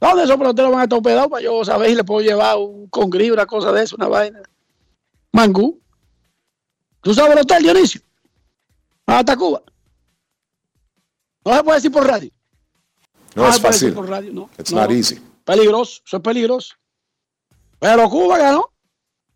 ¿Dónde 0.00 0.24
esos 0.24 0.36
peloteros 0.36 0.72
van 0.72 0.80
a 0.80 0.84
estar 0.84 0.96
hospedados 0.98 1.28
para 1.28 1.42
yo 1.42 1.64
saber 1.64 1.90
si 1.90 1.94
le 1.94 2.02
puedo 2.04 2.20
llevar 2.20 2.56
un 2.58 2.88
congrí, 2.88 3.30
una 3.30 3.46
cosa 3.46 3.70
de 3.70 3.84
eso, 3.84 3.94
una 3.96 4.08
vaina? 4.08 4.42
Mangú. 5.32 5.80
¿Tú 7.00 7.14
sabes 7.14 7.32
el 7.32 7.38
hotel, 7.42 7.62
Dionisio? 7.62 8.00
Hasta 9.06 9.36
Cuba. 9.36 9.62
No 11.44 11.54
se 11.56 11.62
puede 11.62 11.76
decir 11.78 11.92
por 11.92 12.06
radio. 12.06 12.30
No, 13.36 13.48
es 13.48 13.54
se 13.54 13.60
puede 13.60 13.72
decir 13.72 13.88
fácil. 13.90 13.94
por 13.94 14.08
radio, 14.08 14.32
no. 14.32 14.50
It's 14.58 14.72
No. 14.72 14.80
not 14.80 14.90
easy. 14.90 15.20
Peligroso, 15.44 16.02
eso 16.04 16.16
es 16.16 16.22
peligroso. 16.24 16.74
Pero 17.78 18.08
Cuba 18.10 18.36
ganó, 18.38 18.72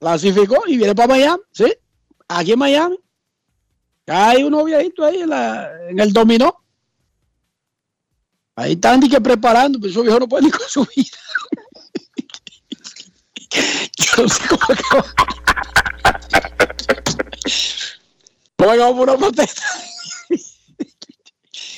clasificó 0.00 0.64
y 0.66 0.76
viene 0.76 0.94
para 0.94 1.08
Miami, 1.08 1.42
¿sí? 1.52 1.72
Aquí 2.28 2.52
en 2.52 2.58
Miami. 2.58 2.98
Hay 4.06 4.42
unos 4.42 4.64
viejitos 4.64 5.06
ahí 5.06 5.22
en, 5.22 5.30
la- 5.30 5.70
en 5.88 5.98
el 6.00 6.12
dominó. 6.12 6.58
Ahí 8.56 8.72
están 8.72 9.00
que 9.08 9.20
preparando, 9.20 9.78
pero 9.80 9.90
esos 9.90 10.02
viejos 10.02 10.20
no 10.20 10.28
pueden 10.28 10.46
ni 10.46 10.50
con 10.50 10.68
su 10.68 10.84
vida. 10.94 11.18
Yo 13.96 14.22
no 14.22 14.28
sé 14.28 14.48
cómo 14.48 14.62
es 14.68 14.78
que 14.78 14.84
¿Cómo 18.56 18.70
es 18.72 18.76
que 18.76 18.82
vamos 18.84 18.96
por 18.98 19.08
una 19.10 19.18
protesta? 19.18 19.62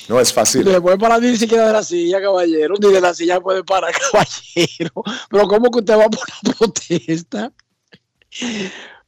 No 0.07 0.19
es 0.19 0.31
fácil. 0.31 0.63
No 0.63 0.71
se 0.71 0.81
puede 0.81 0.97
parar 0.99 1.19
ni 1.21 1.35
siquiera 1.35 1.65
de 1.67 1.73
la 1.73 1.83
silla, 1.83 2.21
caballero. 2.21 2.75
Ni 2.79 2.91
de 2.91 3.01
la 3.01 3.13
silla 3.13 3.39
puede 3.41 3.63
parar, 3.63 3.91
caballero. 4.11 4.91
Pero 5.29 5.47
¿cómo 5.47 5.71
que 5.71 5.79
usted 5.79 5.97
va 5.97 6.09
por 6.09 6.19
una 6.43 6.53
protesta? 6.53 7.51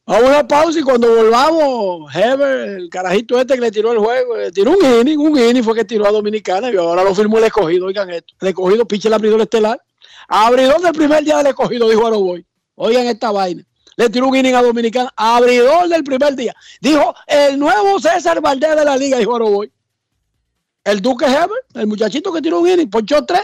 A 0.10 0.20
una 0.20 0.48
pausa 0.48 0.80
y 0.80 0.84
cuando 0.84 1.14
volvamos, 1.14 2.16
Heber, 2.16 2.70
el 2.70 2.90
carajito 2.90 3.38
este 3.42 3.56
que 3.56 3.60
le 3.60 3.72
tiró 3.72 3.92
el 3.92 3.98
juego, 3.98 4.38
le 4.38 4.54
tiró 4.54 4.72
un 4.72 5.02
inning, 5.02 5.18
un 5.18 5.38
inning 5.38 5.62
fue 5.62 5.76
que 5.76 5.84
tiró 5.84 6.08
a 6.08 6.12
Dominicana 6.12 6.72
y 6.72 6.78
ahora 6.78 7.04
lo 7.04 7.14
firmó 7.14 7.40
el 7.40 7.44
escogido. 7.44 7.88
Oigan 7.88 8.10
esto, 8.12 8.34
el 8.40 8.48
escogido 8.48 8.88
piche 8.88 9.10
el 9.10 9.16
abridor 9.16 9.42
estelar. 9.42 9.82
Abridor 10.30 10.80
del 10.80 10.94
primer 10.94 11.26
día 11.26 11.36
del 11.36 11.48
escogido, 11.48 11.90
dijo 11.90 12.08
Aroboy. 12.08 12.46
Oigan 12.76 13.06
esta 13.08 13.32
vaina. 13.32 13.64
Le 13.98 14.10
tiró 14.10 14.30
un 14.30 14.36
inning 14.38 14.54
a 14.54 14.62
Dominicana, 14.62 15.12
abridor 15.14 15.90
del 15.90 16.06
primer 16.06 16.38
día. 16.38 16.56
Dijo 16.80 17.14
el 17.28 17.60
nuevo 17.60 18.00
César 18.00 18.40
Valdés 18.40 18.78
de 18.78 18.86
la 18.86 18.96
liga, 18.96 19.18
dijo 19.18 19.36
Aroboy. 19.36 19.70
El 20.86 21.02
Duque 21.02 21.26
Heber, 21.26 21.66
el 21.74 21.88
muchachito 21.88 22.32
que 22.32 22.42
tiró 22.42 22.62
un 22.62 22.70
inning, 22.70 22.90
ponchó 22.90 23.26
tres. 23.26 23.44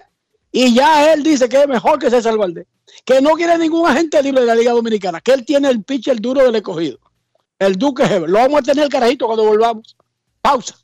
Y 0.56 0.72
ya 0.72 1.12
él 1.12 1.24
dice 1.24 1.50
que 1.50 1.64
es 1.64 1.68
mejor 1.68 1.98
que 1.98 2.12
César 2.12 2.38
Valdés. 2.38 2.68
Que 3.04 3.20
no 3.22 3.32
quiere 3.32 3.58
ningún 3.58 3.90
agente 3.90 4.22
libre 4.22 4.42
de 4.42 4.48
la 4.48 4.56
Liga 4.56 4.72
Dominicana. 4.72 5.20
Que 5.20 5.34
él 5.34 5.44
tiene 5.44 5.68
el 5.68 5.84
pitcher 5.84 6.22
duro 6.22 6.44
del 6.44 6.56
escogido. 6.56 7.00
El 7.58 7.76
Duque 7.76 8.04
Heber. 8.04 8.30
Lo 8.30 8.38
vamos 8.38 8.60
a 8.60 8.62
tener 8.62 8.88
carajito 8.88 9.26
cuando 9.26 9.46
volvamos. 9.46 9.98
Pausa. 10.42 10.76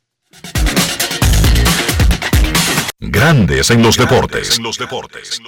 Grandes 2.98 3.70
en 3.70 3.80
los 3.80 3.96
deportes. 3.96 4.58
En 4.58 4.64
los 4.64 4.76
deportes. 4.76 5.40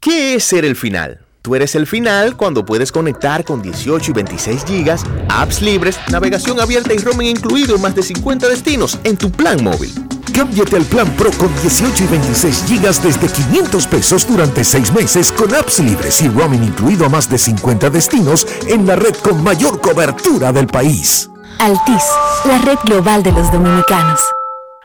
¿Qué 0.00 0.34
es 0.34 0.42
ser 0.42 0.64
el 0.64 0.74
final? 0.74 1.24
Tú 1.42 1.54
eres 1.54 1.76
el 1.76 1.86
final 1.86 2.36
cuando 2.36 2.64
puedes 2.64 2.90
conectar 2.90 3.44
con 3.44 3.62
18 3.62 4.10
y 4.10 4.14
26 4.14 4.64
gigas, 4.64 5.04
apps 5.28 5.62
libres, 5.62 5.98
navegación 6.10 6.58
abierta 6.58 6.92
y 6.92 6.98
roaming 6.98 7.28
incluido 7.28 7.76
en 7.76 7.82
más 7.82 7.94
de 7.94 8.02
50 8.02 8.48
destinos 8.48 8.98
en 9.04 9.16
tu 9.16 9.30
plan 9.30 9.62
móvil. 9.62 9.92
Cámbiate 10.38 10.76
al 10.76 10.84
plan 10.84 11.08
Pro 11.16 11.32
con 11.32 11.52
18 11.62 12.04
y 12.04 12.06
26 12.06 12.64
gigas 12.68 13.02
desde 13.02 13.26
500 13.26 13.88
pesos 13.88 14.24
durante 14.24 14.62
6 14.62 14.92
meses 14.92 15.32
con 15.32 15.52
apps 15.52 15.80
libres 15.80 16.22
y 16.22 16.28
roaming 16.28 16.62
incluido 16.62 17.06
a 17.06 17.08
más 17.08 17.28
de 17.28 17.38
50 17.38 17.90
destinos 17.90 18.46
en 18.68 18.86
la 18.86 18.94
red 18.94 19.16
con 19.16 19.42
mayor 19.42 19.80
cobertura 19.80 20.52
del 20.52 20.68
país. 20.68 21.28
Altis, 21.58 22.04
la 22.44 22.58
red 22.58 22.78
global 22.84 23.24
de 23.24 23.32
los 23.32 23.50
dominicanos. 23.50 24.20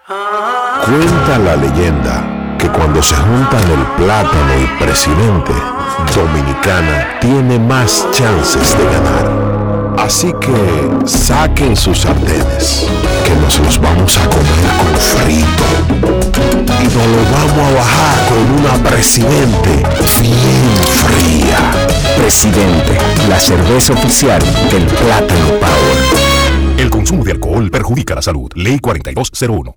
Cuenta 0.08 1.38
la 1.38 1.56
leyenda 1.56 2.58
que 2.58 2.68
cuando 2.70 3.04
se 3.04 3.14
juntan 3.14 3.62
el 3.70 3.86
plátano 4.04 4.60
y 4.60 4.84
presidente, 4.84 5.54
Dominicana 6.16 7.20
tiene 7.22 7.60
más 7.60 8.08
chances 8.12 8.76
de 8.76 8.86
ganar. 8.86 9.53
Así 10.04 10.34
que 10.42 11.08
saquen 11.08 11.78
sus 11.78 12.00
sartenes, 12.02 12.88
que 13.24 13.34
nos 13.36 13.58
los 13.60 13.80
vamos 13.80 14.18
a 14.18 14.30
comer 14.30 14.68
con 14.78 15.00
frito. 15.00 15.64
Y 16.68 16.84
nos 16.84 17.08
lo 17.08 17.24
vamos 17.32 17.72
a 17.72 17.76
bajar 17.76 18.28
con 18.28 18.60
una 18.60 18.90
presidente 18.90 19.70
bien 20.20 20.76
fría. 21.08 21.72
Presidente, 22.18 22.98
la 23.30 23.40
cerveza 23.40 23.94
oficial 23.94 24.42
del 24.70 24.86
Plátano 24.88 25.48
Power. 25.62 26.78
El 26.78 26.90
consumo 26.90 27.24
de 27.24 27.32
alcohol 27.32 27.72
perjudica 27.72 28.14
la 28.14 28.22
salud. 28.22 28.52
Ley 28.56 28.80
4201. 28.80 29.74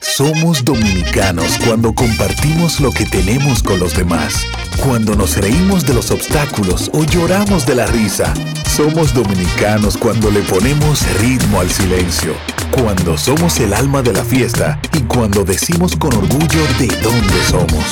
Somos 0.00 0.64
dominicanos 0.64 1.58
cuando 1.66 1.92
compartimos 1.92 2.78
lo 2.78 2.92
que 2.92 3.04
tenemos 3.06 3.64
con 3.64 3.80
los 3.80 3.96
demás. 3.96 4.46
Cuando 4.84 5.14
nos 5.14 5.36
reímos 5.36 5.86
de 5.86 5.94
los 5.94 6.10
obstáculos 6.10 6.90
o 6.92 7.04
lloramos 7.04 7.64
de 7.64 7.76
la 7.76 7.86
risa. 7.86 8.34
Somos 8.68 9.14
dominicanos 9.14 9.96
cuando 9.96 10.28
le 10.28 10.40
ponemos 10.40 11.06
ritmo 11.20 11.60
al 11.60 11.70
silencio. 11.70 12.34
Cuando 12.72 13.16
somos 13.16 13.60
el 13.60 13.74
alma 13.74 14.02
de 14.02 14.12
la 14.12 14.24
fiesta 14.24 14.80
y 14.92 15.02
cuando 15.02 15.44
decimos 15.44 15.94
con 15.94 16.12
orgullo 16.12 16.60
de 16.80 16.88
dónde 17.00 17.42
somos. 17.48 17.84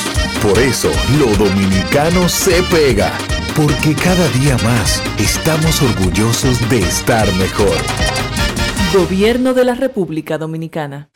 Por 0.43 0.59
eso, 0.59 0.91
lo 1.19 1.27
dominicano 1.37 2.29
se 2.29 2.61
pega. 2.65 3.13
Porque 3.55 3.95
cada 3.95 4.29
día 4.41 4.57
más 4.65 5.01
estamos 5.19 5.81
orgullosos 5.83 6.69
de 6.69 6.81
estar 6.81 7.33
mejor. 7.35 7.77
Gobierno 8.93 9.55
de 9.55 9.65
la 9.65 9.77
República 9.77 10.39
Dominicana. 10.39 11.09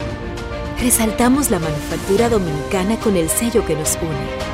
Resaltamos 0.81 1.51
la 1.51 1.59
manufactura 1.59 2.29
dominicana 2.29 2.97
con 3.01 3.17
el 3.17 3.29
sello 3.29 3.67
que 3.67 3.75
nos 3.75 3.97
une, 4.03 4.54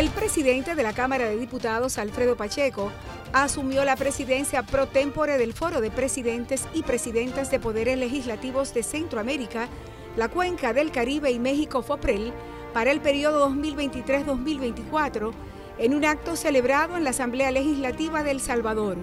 El 0.00 0.08
presidente 0.08 0.74
de 0.74 0.82
la 0.82 0.94
Cámara 0.94 1.28
de 1.28 1.36
Diputados, 1.36 1.98
Alfredo 1.98 2.34
Pacheco, 2.34 2.90
asumió 3.34 3.84
la 3.84 3.96
presidencia 3.96 4.62
pro 4.62 4.86
tempore 4.88 5.36
del 5.36 5.52
Foro 5.52 5.82
de 5.82 5.90
Presidentes 5.90 6.66
y 6.72 6.82
Presidentas 6.84 7.50
de 7.50 7.60
Poderes 7.60 7.98
Legislativos 7.98 8.72
de 8.72 8.82
Centroamérica, 8.82 9.68
la 10.16 10.28
Cuenca 10.30 10.72
del 10.72 10.90
Caribe 10.90 11.30
y 11.32 11.38
México 11.38 11.82
FOPREL 11.82 12.32
para 12.72 12.92
el 12.92 13.02
periodo 13.02 13.50
2023-2024 13.50 15.32
en 15.76 15.94
un 15.94 16.06
acto 16.06 16.34
celebrado 16.34 16.96
en 16.96 17.04
la 17.04 17.10
Asamblea 17.10 17.50
Legislativa 17.50 18.22
de 18.22 18.30
El 18.30 18.40
Salvador. 18.40 18.96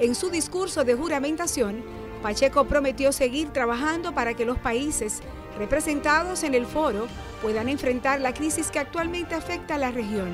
En 0.00 0.16
su 0.16 0.30
discurso 0.30 0.82
de 0.82 0.96
juramentación, 0.96 1.84
Pacheco 2.24 2.64
prometió 2.64 3.12
seguir 3.12 3.50
trabajando 3.50 4.12
para 4.12 4.34
que 4.34 4.44
los 4.44 4.58
países 4.58 5.20
representados 5.58 6.42
en 6.42 6.54
el 6.54 6.66
foro 6.66 7.06
puedan 7.42 7.68
enfrentar 7.68 8.20
la 8.20 8.34
crisis 8.34 8.70
que 8.70 8.78
actualmente 8.78 9.34
afecta 9.34 9.74
a 9.74 9.78
la 9.78 9.90
región. 9.90 10.28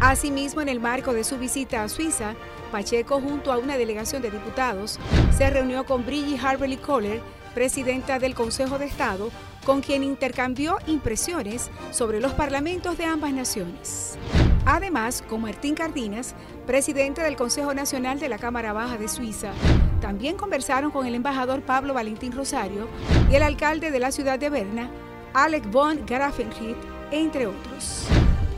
Asimismo, 0.00 0.62
en 0.62 0.68
el 0.68 0.80
marco 0.80 1.12
de 1.12 1.24
su 1.24 1.38
visita 1.38 1.82
a 1.82 1.88
Suiza, 1.88 2.34
Pacheco, 2.72 3.20
junto 3.20 3.52
a 3.52 3.58
una 3.58 3.76
delegación 3.76 4.22
de 4.22 4.30
diputados, 4.30 4.98
se 5.36 5.50
reunió 5.50 5.84
con 5.84 6.06
Brigitte 6.06 6.42
Harberly 6.42 6.78
Kohler, 6.78 7.20
presidenta 7.54 8.18
del 8.18 8.34
Consejo 8.34 8.78
de 8.78 8.86
Estado, 8.86 9.30
con 9.64 9.80
quien 9.80 10.02
intercambió 10.02 10.78
impresiones 10.86 11.70
sobre 11.90 12.20
los 12.20 12.32
parlamentos 12.32 12.96
de 12.98 13.04
ambas 13.04 13.32
naciones. 13.32 14.18
Además, 14.66 15.22
con 15.28 15.42
Martín 15.42 15.74
Cardinas, 15.74 16.34
presidente 16.66 17.22
del 17.22 17.36
Consejo 17.36 17.74
Nacional 17.74 18.20
de 18.20 18.28
la 18.28 18.38
Cámara 18.38 18.72
Baja 18.72 18.96
de 18.96 19.08
Suiza, 19.08 19.52
también 20.00 20.36
conversaron 20.36 20.90
con 20.90 21.06
el 21.06 21.14
embajador 21.14 21.62
Pablo 21.62 21.94
Valentín 21.94 22.32
Rosario 22.32 22.86
y 23.30 23.34
el 23.34 23.42
alcalde 23.42 23.90
de 23.90 23.98
la 23.98 24.12
ciudad 24.12 24.38
de 24.38 24.50
Berna, 24.50 24.90
Alec 25.34 25.70
von 25.70 26.04
Grafenried, 26.06 26.76
entre 27.10 27.46
otros. 27.46 28.06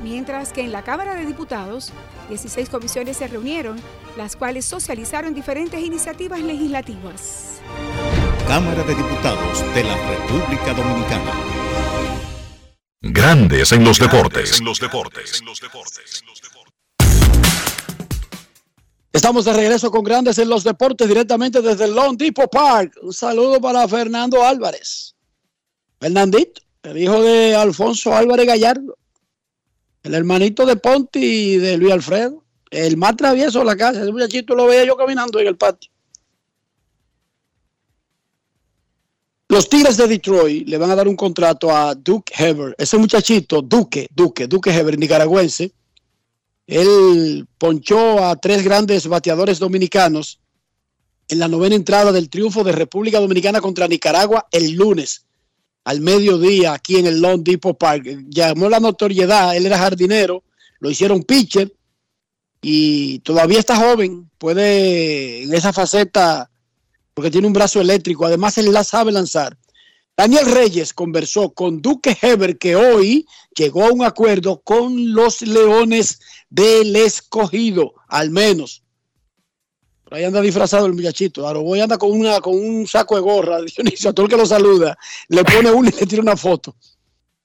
Mientras 0.02 0.52
que 0.52 0.62
en 0.62 0.72
la 0.72 0.82
Cámara 0.82 1.14
de 1.14 1.24
Diputados, 1.24 1.92
16 2.28 2.68
comisiones 2.68 3.16
se 3.16 3.28
reunieron, 3.28 3.80
las 4.16 4.36
cuales 4.36 4.64
socializaron 4.64 5.34
diferentes 5.34 5.80
iniciativas 5.80 6.40
legislativas. 6.40 7.60
Cámara 8.46 8.82
de 8.82 8.94
Diputados 8.94 9.74
de 9.74 9.84
la 9.84 9.96
República 10.08 10.74
Dominicana. 10.74 11.32
Grandes 13.00 13.72
en 13.72 13.84
los 13.84 13.98
deportes. 13.98 14.58
En 14.58 14.64
los 14.64 14.80
deportes. 14.80 15.42
Estamos 19.12 19.44
de 19.44 19.52
regreso 19.52 19.90
con 19.90 20.02
Grandes 20.02 20.38
en 20.38 20.48
los 20.48 20.64
Deportes 20.64 21.06
directamente 21.06 21.60
desde 21.60 21.84
el 21.84 21.94
Lone 21.94 22.16
Depot 22.16 22.50
Park. 22.50 22.94
Un 23.02 23.12
saludo 23.12 23.60
para 23.60 23.86
Fernando 23.86 24.44
Álvarez. 24.44 25.14
Fernandito, 26.00 26.62
el 26.82 26.98
hijo 26.98 27.22
de 27.22 27.54
Alfonso 27.54 28.14
Álvarez 28.14 28.46
Gallardo. 28.46 28.96
El 30.02 30.14
hermanito 30.14 30.66
de 30.66 30.76
Ponti 30.76 31.20
y 31.20 31.56
de 31.58 31.76
Luis 31.76 31.92
Alfredo. 31.92 32.42
El 32.70 32.96
más 32.96 33.16
travieso 33.16 33.60
de 33.60 33.66
la 33.66 33.76
casa. 33.76 34.02
Ese 34.02 34.10
muchachito 34.10 34.54
lo 34.54 34.66
veía 34.66 34.84
yo 34.84 34.96
caminando 34.96 35.38
en 35.38 35.46
el 35.46 35.56
patio. 35.56 35.91
Los 39.52 39.68
Tigres 39.68 39.98
de 39.98 40.08
Detroit 40.08 40.66
le 40.66 40.78
van 40.78 40.90
a 40.90 40.96
dar 40.96 41.06
un 41.06 41.14
contrato 41.14 41.70
a 41.70 41.94
Duke 41.94 42.32
Heber. 42.38 42.74
Ese 42.78 42.96
muchachito, 42.96 43.60
Duque, 43.60 44.08
Duque, 44.10 44.46
Duque 44.46 44.70
Heber, 44.70 44.98
nicaragüense, 44.98 45.74
Él 46.66 47.46
ponchó 47.58 48.24
a 48.24 48.34
tres 48.36 48.64
grandes 48.64 49.06
bateadores 49.06 49.58
dominicanos 49.58 50.40
en 51.28 51.38
la 51.38 51.48
novena 51.48 51.74
entrada 51.74 52.12
del 52.12 52.30
triunfo 52.30 52.64
de 52.64 52.72
República 52.72 53.20
Dominicana 53.20 53.60
contra 53.60 53.86
Nicaragua 53.86 54.48
el 54.50 54.72
lunes 54.72 55.26
al 55.84 56.00
mediodía 56.00 56.72
aquí 56.72 56.96
en 56.96 57.04
el 57.04 57.20
Long 57.20 57.42
Depot 57.42 57.76
Park. 57.76 58.06
Llamó 58.30 58.70
la 58.70 58.80
notoriedad, 58.80 59.54
él 59.54 59.66
era 59.66 59.76
jardinero, 59.76 60.44
lo 60.80 60.88
hicieron 60.88 61.24
pitcher 61.24 61.70
y 62.62 63.18
todavía 63.18 63.58
está 63.58 63.76
joven, 63.76 64.30
puede 64.38 65.42
en 65.42 65.52
esa 65.52 65.74
faceta, 65.74 66.50
porque 67.14 67.30
tiene 67.30 67.46
un 67.46 67.52
brazo 67.52 67.80
eléctrico, 67.80 68.26
además 68.26 68.58
él 68.58 68.72
la 68.72 68.84
sabe 68.84 69.12
lanzar. 69.12 69.56
Daniel 70.16 70.46
Reyes 70.50 70.92
conversó 70.92 71.50
con 71.50 71.80
Duque 71.80 72.16
Heber, 72.20 72.58
que 72.58 72.76
hoy 72.76 73.26
llegó 73.56 73.84
a 73.84 73.92
un 73.92 74.04
acuerdo 74.04 74.60
con 74.60 75.12
los 75.12 75.40
Leones 75.42 76.20
del 76.50 76.94
Escogido, 76.96 77.94
al 78.08 78.30
menos. 78.30 78.82
Por 80.04 80.14
ahí 80.14 80.24
anda 80.24 80.42
disfrazado 80.42 80.84
el 80.84 80.92
muchachito. 80.92 81.48
Aroboy 81.48 81.80
anda 81.80 81.96
con, 81.96 82.12
una, 82.12 82.40
con 82.40 82.54
un 82.54 82.86
saco 82.86 83.14
de 83.16 83.22
gorra. 83.22 83.62
Dionisio, 83.76 84.10
a 84.10 84.12
todo 84.12 84.26
el 84.26 84.30
que 84.30 84.36
lo 84.36 84.44
saluda, 84.44 84.96
le 85.28 85.42
pone 85.42 85.70
uno 85.70 85.88
y 85.88 85.92
le 85.92 86.06
tira 86.06 86.20
una 86.20 86.36
foto. 86.36 86.76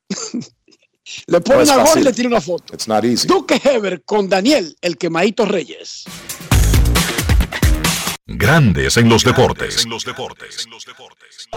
le 1.27 1.41
pone 1.41 1.65
No 1.65 1.73
una 1.73 1.84
gorra 1.84 2.02
y 2.02 2.03
le 2.03 2.14
tira 2.14 2.27
una 2.27 2.41
foto. 2.41 2.73
It's 2.73 2.88
not 2.88 3.06
easy. 3.06 3.27
Duque 3.27 3.61
Heber 3.64 4.03
con 4.03 4.27
Daniel, 4.27 4.76
el 4.81 4.98
quemadito 4.98 5.45
Reyes. 5.45 6.03
Grandes 8.30 8.98
en 8.98 9.08
los 9.08 9.24
deportes. 9.24 9.88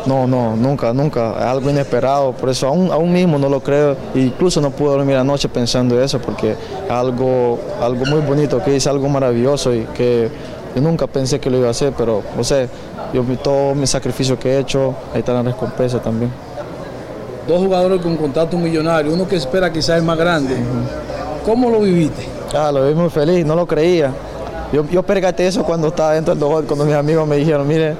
No, 0.07 0.29
no, 0.29 0.55
nunca, 0.55 0.93
nunca. 0.93 1.51
Algo 1.51 1.69
inesperado. 1.69 2.33
Por 2.33 2.49
eso 2.49 2.69
aún, 2.69 2.93
aún 2.93 3.13
mismo 3.13 3.39
no 3.39 3.49
lo 3.49 3.61
creo. 3.61 3.97
Incluso 4.15 4.61
no 4.61 4.71
puedo 4.71 4.93
dormir 4.93 5.17
anoche 5.17 5.49
pensando 5.49 6.01
eso 6.01 6.21
porque 6.21 6.55
algo, 6.89 7.59
algo 7.83 8.05
muy 8.07 8.21
bonito 8.21 8.63
que 8.63 8.77
hice, 8.77 8.89
algo 8.89 9.09
maravilloso 9.09 9.75
y 9.75 9.81
que 9.95 10.31
yo 10.75 10.81
nunca 10.81 11.09
pensé 11.09 11.41
que 11.41 11.51
lo 11.51 11.59
iba 11.59 11.67
a 11.67 11.73
hacer, 11.73 11.93
pero 11.97 12.23
no 12.37 12.45
sé, 12.45 12.69
yo 13.13 13.25
vi 13.25 13.37
todo 13.37 13.75
mi 13.75 13.89
sacrificio 13.89 14.39
que 14.39 14.51
he 14.51 14.59
hecho, 14.61 14.95
ahí 15.13 15.21
está 15.21 15.33
la 15.33 15.43
recompensa 15.43 16.01
también. 16.01 16.31
Dos 17.49 17.59
jugadores 17.59 18.01
con 18.01 18.17
contrato 18.17 18.57
millonario, 18.57 19.13
uno 19.13 19.27
que 19.27 19.35
espera 19.35 19.73
quizás 19.73 19.99
es 19.99 20.05
más 20.05 20.17
grande. 20.17 20.57
¿Cómo 21.45 21.69
lo 21.69 21.81
viviste? 21.81 22.29
Ah, 22.55 22.71
lo 22.71 22.87
vi 22.87 22.95
muy 22.95 23.11
feliz, 23.11 23.45
no 23.45 23.57
lo 23.57 23.67
creía. 23.67 24.13
Yo, 24.73 24.85
yo 24.89 25.03
percaté 25.03 25.47
eso 25.47 25.65
cuando 25.65 25.89
estaba 25.89 26.13
dentro 26.15 26.33
del 26.35 26.41
dojo, 26.41 26.63
cuando 26.63 26.85
mis 26.85 26.95
amigos 26.95 27.27
me 27.27 27.37
dijeron, 27.37 27.67
mire, 27.67 27.95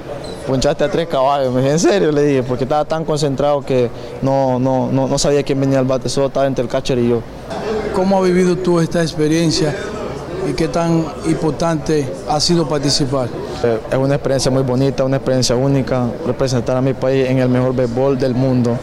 ponchaste 0.47 0.83
a 0.83 0.89
tres 0.89 1.07
caballos. 1.07 1.53
Me 1.53 1.61
dije, 1.61 1.73
¿en 1.73 1.79
serio? 1.79 2.11
Le 2.11 2.23
dije, 2.23 2.43
porque 2.43 2.63
estaba 2.63 2.85
tan 2.85 3.03
concentrado 3.03 3.61
que 3.61 3.89
no, 4.21 4.57
no, 4.59 4.89
no, 4.91 5.07
no 5.07 5.17
sabía 5.19 5.43
quién 5.43 5.59
venía 5.59 5.79
al 5.79 5.85
bate, 5.85 6.07
solo 6.07 6.27
estaba 6.27 6.47
entre 6.47 6.63
el 6.63 6.69
catcher 6.69 6.97
y 6.97 7.09
yo. 7.09 7.21
¿Cómo 7.93 8.17
has 8.19 8.23
vivido 8.23 8.55
tú 8.55 8.79
esta 8.79 9.01
experiencia 9.01 9.75
y 10.49 10.53
qué 10.53 10.69
tan 10.69 11.05
importante 11.27 12.07
ha 12.29 12.39
sido 12.39 12.67
participar? 12.67 13.27
Eh, 13.63 13.77
Es 13.91 13.97
una 13.97 14.15
experiencia 14.15 14.49
muy 14.49 14.63
bonita, 14.63 15.03
una 15.03 15.17
experiencia 15.17 15.55
única, 15.55 16.07
representar 16.25 16.77
a 16.77 16.81
mi 16.81 16.93
país 16.93 17.29
en 17.29 17.39
el 17.39 17.49
mejor 17.49 17.75
béisbol 17.75 18.17
del 18.17 18.33
mundo 18.33 18.77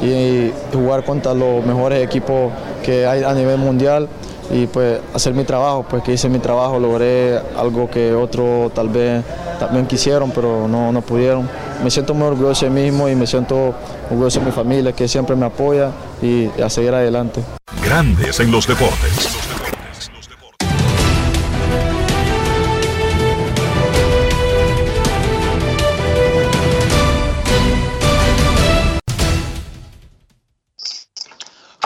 y 0.00 0.52
jugar 0.72 1.04
contra 1.04 1.34
los 1.34 1.64
mejores 1.66 2.04
equipos 2.04 2.52
que 2.84 3.04
hay 3.06 3.24
a 3.24 3.34
nivel 3.34 3.58
mundial 3.58 4.08
y 4.50 4.66
pues 4.66 5.00
hacer 5.14 5.34
mi 5.34 5.44
trabajo, 5.44 5.84
pues 5.88 6.02
que 6.02 6.12
hice 6.12 6.28
mi 6.28 6.38
trabajo, 6.38 6.78
logré 6.78 7.38
algo 7.56 7.90
que 7.90 8.12
otros 8.14 8.72
tal 8.74 8.88
vez 8.88 9.24
también 9.58 9.86
quisieron, 9.86 10.30
pero 10.30 10.68
no, 10.68 10.92
no 10.92 11.00
pudieron. 11.02 11.48
Me 11.82 11.90
siento 11.90 12.14
muy 12.14 12.28
orgulloso 12.28 12.64
de 12.66 12.70
mí 12.70 12.82
mismo 12.82 13.08
y 13.08 13.14
me 13.14 13.26
siento 13.26 13.74
orgulloso 14.10 14.40
de 14.40 14.46
mi 14.46 14.52
familia 14.52 14.92
que 14.92 15.08
siempre 15.08 15.36
me 15.36 15.46
apoya 15.46 15.90
y 16.20 16.48
a 16.60 16.68
seguir 16.68 16.94
adelante. 16.94 17.42
Grandes 17.84 18.40
en 18.40 18.50
los 18.50 18.66
deportes. 18.66 19.31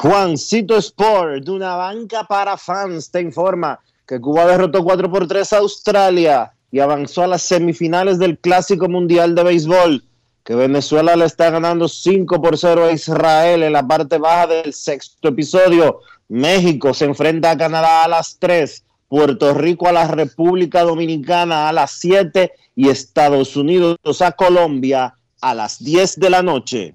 Juancito 0.06 0.76
Sport, 0.76 1.42
de 1.42 1.50
una 1.50 1.74
banca 1.74 2.22
para 2.22 2.56
fans, 2.56 3.10
te 3.10 3.20
informa 3.20 3.80
que 4.06 4.20
Cuba 4.20 4.46
derrotó 4.46 4.84
4 4.84 5.10
por 5.10 5.26
3 5.26 5.52
a 5.52 5.58
Australia 5.58 6.52
y 6.70 6.78
avanzó 6.78 7.24
a 7.24 7.26
las 7.26 7.42
semifinales 7.42 8.16
del 8.20 8.38
Clásico 8.38 8.88
Mundial 8.88 9.34
de 9.34 9.42
Béisbol, 9.42 10.04
que 10.44 10.54
Venezuela 10.54 11.16
le 11.16 11.24
está 11.24 11.50
ganando 11.50 11.88
5 11.88 12.40
por 12.40 12.56
0 12.56 12.84
a 12.84 12.92
Israel 12.92 13.64
en 13.64 13.72
la 13.72 13.84
parte 13.84 14.18
baja 14.18 14.46
del 14.46 14.72
sexto 14.72 15.26
episodio. 15.26 15.98
México 16.28 16.94
se 16.94 17.06
enfrenta 17.06 17.50
a 17.50 17.56
Canadá 17.56 18.04
a 18.04 18.08
las 18.08 18.38
3, 18.38 18.84
Puerto 19.08 19.54
Rico 19.54 19.88
a 19.88 19.92
la 19.92 20.06
República 20.06 20.82
Dominicana 20.82 21.68
a 21.68 21.72
las 21.72 21.90
7 21.98 22.52
y 22.76 22.90
Estados 22.90 23.56
Unidos 23.56 24.22
a 24.22 24.30
Colombia 24.30 25.16
a 25.40 25.52
las 25.52 25.82
10 25.82 26.20
de 26.20 26.30
la 26.30 26.44
noche. 26.44 26.94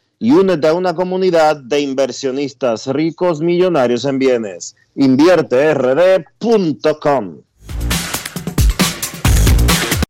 y 0.21 0.31
únete 0.31 0.67
a 0.67 0.73
una 0.75 0.93
comunidad 0.93 1.55
de 1.57 1.81
inversionistas 1.81 2.85
ricos 2.85 3.41
millonarios 3.41 4.05
en 4.05 4.19
bienes. 4.19 4.75
InvierteRD.com. 4.93 7.41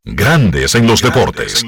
Grandes 0.04 0.74
en 0.74 0.86
los 0.86 1.00
deportes. 1.00 1.64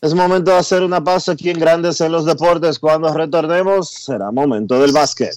Es 0.00 0.14
momento 0.14 0.52
de 0.52 0.56
hacer 0.56 0.82
una 0.82 1.04
pausa 1.04 1.32
aquí 1.32 1.50
en 1.50 1.58
Grandes 1.58 2.00
en 2.00 2.12
los 2.12 2.24
Deportes. 2.24 2.78
Cuando 2.78 3.12
retornemos, 3.12 3.90
será 3.90 4.30
momento 4.30 4.80
del 4.80 4.92
básquet. 4.92 5.36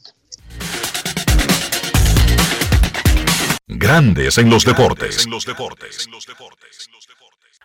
Grandes 3.67 4.37
en 4.37 4.49
los 4.49 4.63
deportes. 4.63 5.27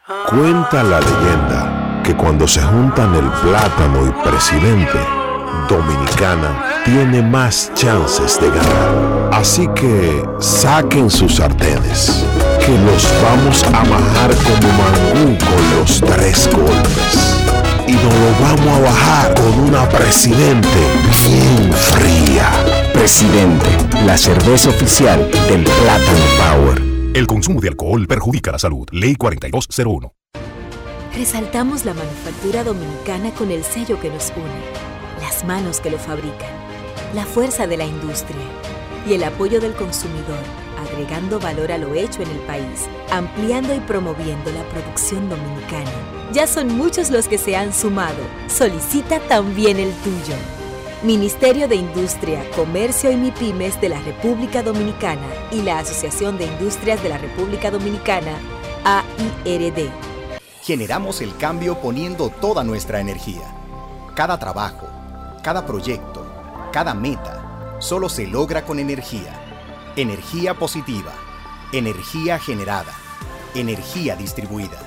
Cuenta 0.05 0.83
la 0.83 0.99
leyenda 0.99 2.01
que 2.03 2.17
cuando 2.17 2.49
se 2.49 2.61
juntan 2.61 3.15
el 3.15 3.31
plátano 3.31 4.05
y 4.05 4.29
presidente, 4.29 4.99
Dominicana 5.69 6.83
tiene 6.85 7.23
más 7.23 7.71
chances 7.75 8.41
de 8.41 8.49
ganar. 8.49 9.31
Así 9.33 9.69
que 9.77 10.25
saquen 10.41 11.09
sus 11.09 11.37
sartenes, 11.37 12.27
que 12.67 12.77
los 12.79 13.09
vamos 13.23 13.63
a 13.63 13.71
bajar 13.71 14.35
como 14.43 14.73
mangú 14.73 15.39
con 15.39 15.79
los 15.79 16.01
tres 16.01 16.51
golpes. 16.53 17.45
Y 17.87 17.93
nos 17.93 18.03
lo 18.03 18.67
vamos 18.67 18.79
a 18.79 18.91
bajar 18.91 19.35
con 19.35 19.61
una 19.69 19.89
presidente 19.89 20.69
bien 21.29 21.73
fría. 21.73 22.51
Presidente, 22.93 23.69
la 24.05 24.19
cerveza 24.19 24.71
oficial 24.71 25.31
del 25.49 25.63
Plátano 25.63 26.27
Power. 26.41 26.92
El 27.15 27.27
consumo 27.27 27.61
de 27.61 27.69
alcohol 27.69 28.07
perjudica 28.07 28.53
la 28.53 28.59
salud. 28.59 28.89
Ley 28.91 29.17
4201. 29.17 30.15
Resaltamos 31.15 31.85
la 31.85 31.93
manufactura 31.93 32.65
dominicana 32.65 33.31
con 33.35 33.51
el 33.51 33.65
sello 33.65 34.01
que 34.01 34.09
nos 34.09 34.33
une, 34.35 35.21
las 35.21 35.45
manos 35.45 35.81
que 35.81 35.91
lo 35.91 35.99
fabrican, 35.99 36.49
la 37.15 37.27
fuerza 37.27 37.67
de 37.67 37.77
la 37.77 37.85
industria 37.85 38.41
y 39.07 39.13
el 39.13 39.25
apoyo 39.25 39.61
del 39.61 39.75
consumidor, 39.75 40.43
agregando 40.81 41.39
valor 41.39 41.71
a 41.71 41.77
lo 41.77 41.95
hecho 41.95 42.23
en 42.23 42.31
el 42.31 42.39
país, 42.47 42.89
ampliando 43.11 43.75
y 43.75 43.81
promoviendo 43.81 44.51
la 44.51 44.67
producción 44.71 45.29
dominicana. 45.29 45.91
Ya 46.33 46.47
son 46.47 46.69
muchos 46.69 47.11
los 47.11 47.29
que 47.29 47.37
se 47.37 47.57
han 47.57 47.75
sumado. 47.75 48.23
Solicita 48.49 49.21
también 49.29 49.79
el 49.79 49.93
tuyo. 49.97 50.35
Ministerio 51.05 51.67
de 51.67 51.75
Industria, 51.75 52.49
Comercio 52.55 53.11
y 53.11 53.17
MIPIMES 53.17 53.81
de 53.81 53.89
la 53.89 54.01
República 54.03 54.63
Dominicana 54.63 55.27
y 55.51 55.61
la 55.63 55.81
Asociación 55.81 56.39
de 56.39 56.45
Industrias 56.45 57.03
de 57.03 57.09
la 57.09 57.19
República 57.19 57.73
Dominicana, 57.73 58.39
AIRD. 58.85 59.91
Generamos 60.63 61.21
el 61.21 61.37
cambio 61.37 61.81
poniendo 61.81 62.29
toda 62.29 62.63
nuestra 62.63 63.01
energía. 63.01 63.43
Cada 64.15 64.39
trabajo, 64.39 64.87
cada 65.43 65.67
proyecto, 65.67 66.25
cada 66.73 66.95
meta, 66.95 67.79
solo 67.81 68.09
se 68.09 68.29
logra 68.29 68.65
con 68.65 68.79
energía. 68.79 69.35
Energía 69.97 70.55
positiva, 70.55 71.13
energía 71.73 72.39
generada, 72.39 72.95
energía 73.57 74.15
distribuida. 74.15 74.79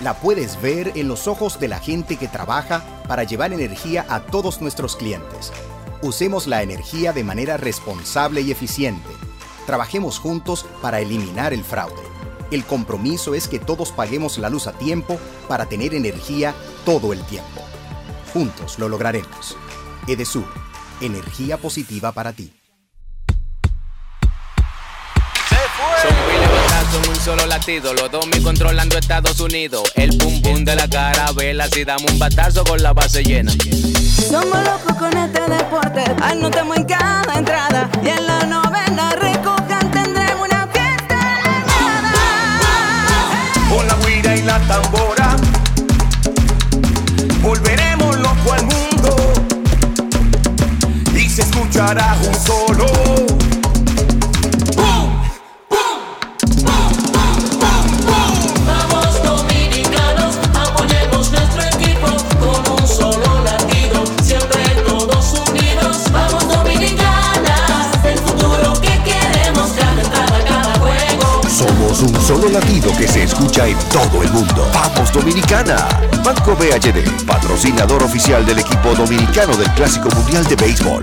La 0.00 0.14
puedes 0.14 0.62
ver 0.62 0.92
en 0.94 1.08
los 1.08 1.26
ojos 1.26 1.58
de 1.58 1.66
la 1.66 1.80
gente 1.80 2.18
que 2.18 2.28
trabaja 2.28 2.84
para 3.08 3.24
llevar 3.24 3.52
energía 3.52 4.06
a 4.08 4.20
todos 4.20 4.60
nuestros 4.60 4.96
clientes. 4.96 5.52
Usemos 6.02 6.46
la 6.46 6.62
energía 6.62 7.12
de 7.12 7.24
manera 7.24 7.56
responsable 7.56 8.40
y 8.40 8.50
eficiente. 8.50 9.08
Trabajemos 9.66 10.18
juntos 10.18 10.66
para 10.82 11.00
eliminar 11.00 11.52
el 11.52 11.64
fraude. 11.64 12.02
El 12.50 12.64
compromiso 12.64 13.34
es 13.34 13.48
que 13.48 13.58
todos 13.58 13.90
paguemos 13.92 14.38
la 14.38 14.50
luz 14.50 14.66
a 14.66 14.72
tiempo 14.72 15.18
para 15.48 15.66
tener 15.66 15.94
energía 15.94 16.54
todo 16.84 17.12
el 17.12 17.22
tiempo. 17.24 17.62
Juntos 18.32 18.78
lo 18.78 18.88
lograremos. 18.88 19.56
Edesur, 20.06 20.46
energía 21.00 21.56
positiva 21.56 22.12
para 22.12 22.32
ti. 22.32 22.52
Mil 26.06 26.06
batazos 26.08 26.45
en 26.94 27.08
un 27.08 27.16
solo 27.16 27.46
latido, 27.46 27.92
los 27.94 28.10
dos 28.10 28.26
mil 28.26 28.42
controlando 28.42 28.98
Estados 28.98 29.40
Unidos. 29.40 29.82
El 29.94 30.16
pum 30.18 30.40
pum 30.42 30.64
de 30.64 30.76
la 30.76 30.88
carabela, 30.88 31.68
si 31.68 31.84
damos 31.84 32.10
un 32.10 32.18
batazo 32.18 32.64
con 32.64 32.82
la 32.82 32.92
base 32.92 33.22
llena. 33.22 33.52
Somos 34.30 34.58
locos 34.64 34.96
con 34.98 35.16
este 35.16 35.40
deporte, 35.50 36.04
anotamos 36.22 36.76
en 36.76 36.84
cada 36.84 37.34
entrada 37.34 37.88
y 38.04 38.08
en 38.08 38.26
la 38.26 38.46
novena 38.46 39.10
recojan 39.12 39.90
tendremos 39.90 40.48
una 40.48 40.66
fiesta 40.68 41.18
Con 43.68 43.86
la 43.86 43.94
guira 44.06 44.36
y 44.36 44.42
la 44.42 44.58
tambora 44.60 45.36
Volveremos 47.42 48.16
loco 48.16 48.52
al 48.52 48.62
mundo 48.64 49.32
Y 51.14 51.28
se 51.28 51.42
escuchará 51.42 52.16
un 52.26 52.34
solo 52.34 52.86
Un 72.02 72.14
solo 72.20 72.50
latido 72.50 72.94
que 72.98 73.08
se 73.08 73.22
escucha 73.22 73.66
en 73.66 73.78
todo 73.88 74.22
el 74.22 74.30
mundo. 74.30 74.68
¡Vamos 74.74 75.10
Dominicana! 75.12 75.88
Banco 76.22 76.54
BHD, 76.54 77.24
patrocinador 77.24 78.02
oficial 78.02 78.44
del 78.44 78.58
equipo 78.58 78.94
dominicano 78.94 79.56
del 79.56 79.70
Clásico 79.70 80.10
Mundial 80.10 80.44
de 80.44 80.56
Béisbol. 80.56 81.02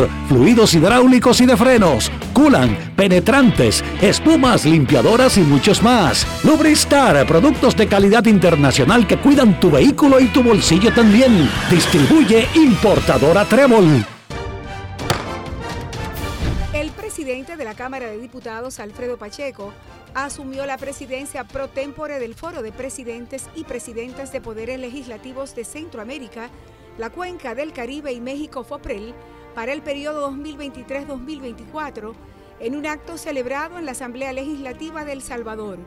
fluidos 0.27 0.73
hidráulicos 0.73 1.41
y 1.41 1.45
de 1.45 1.57
frenos, 1.57 2.11
culan, 2.33 2.93
penetrantes, 2.95 3.83
espumas, 4.01 4.65
limpiadoras 4.65 5.37
y 5.37 5.41
muchos 5.41 5.81
más. 5.81 6.25
Lubristar, 6.43 7.25
productos 7.25 7.75
de 7.75 7.87
calidad 7.87 8.25
internacional 8.25 9.07
que 9.07 9.17
cuidan 9.17 9.59
tu 9.59 9.71
vehículo 9.71 10.19
y 10.19 10.27
tu 10.27 10.43
bolsillo 10.43 10.93
también. 10.93 11.49
Distribuye 11.69 12.47
importadora 12.55 13.45
Trébol. 13.45 14.05
El 16.73 16.91
presidente 16.91 17.57
de 17.57 17.63
la 17.63 17.73
Cámara 17.73 18.07
de 18.07 18.17
Diputados, 18.17 18.79
Alfredo 18.79 19.17
Pacheco, 19.17 19.73
asumió 20.13 20.65
la 20.65 20.77
presidencia 20.77 21.43
pro 21.43 21.69
tempore 21.69 22.19
del 22.19 22.35
Foro 22.35 22.61
de 22.61 22.71
Presidentes 22.71 23.49
y 23.55 23.63
Presidentas 23.63 24.31
de 24.31 24.41
Poderes 24.41 24.79
Legislativos 24.79 25.55
de 25.55 25.63
Centroamérica, 25.63 26.49
la 26.97 27.09
Cuenca 27.09 27.55
del 27.55 27.73
Caribe 27.73 28.11
y 28.11 28.21
México 28.21 28.63
FOPREL 28.63 29.13
para 29.55 29.73
el 29.73 29.81
periodo 29.81 30.31
2023-2024 30.31 32.13
en 32.59 32.75
un 32.75 32.85
acto 32.85 33.17
celebrado 33.17 33.77
en 33.79 33.85
la 33.85 33.91
Asamblea 33.91 34.33
Legislativa 34.33 35.03
de 35.03 35.13
El 35.13 35.21
Salvador. 35.21 35.79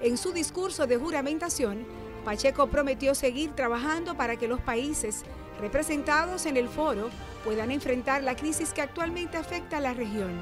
En 0.00 0.16
su 0.16 0.32
discurso 0.32 0.86
de 0.86 0.96
juramentación, 0.96 1.84
Pacheco 2.24 2.68
prometió 2.68 3.14
seguir 3.14 3.50
trabajando 3.52 4.16
para 4.16 4.36
que 4.36 4.48
los 4.48 4.60
países 4.60 5.24
representados 5.60 6.46
en 6.46 6.56
el 6.56 6.68
foro 6.68 7.10
puedan 7.44 7.70
enfrentar 7.70 8.22
la 8.22 8.36
crisis 8.36 8.72
que 8.72 8.82
actualmente 8.82 9.36
afecta 9.36 9.78
a 9.78 9.80
la 9.80 9.94
región. 9.94 10.32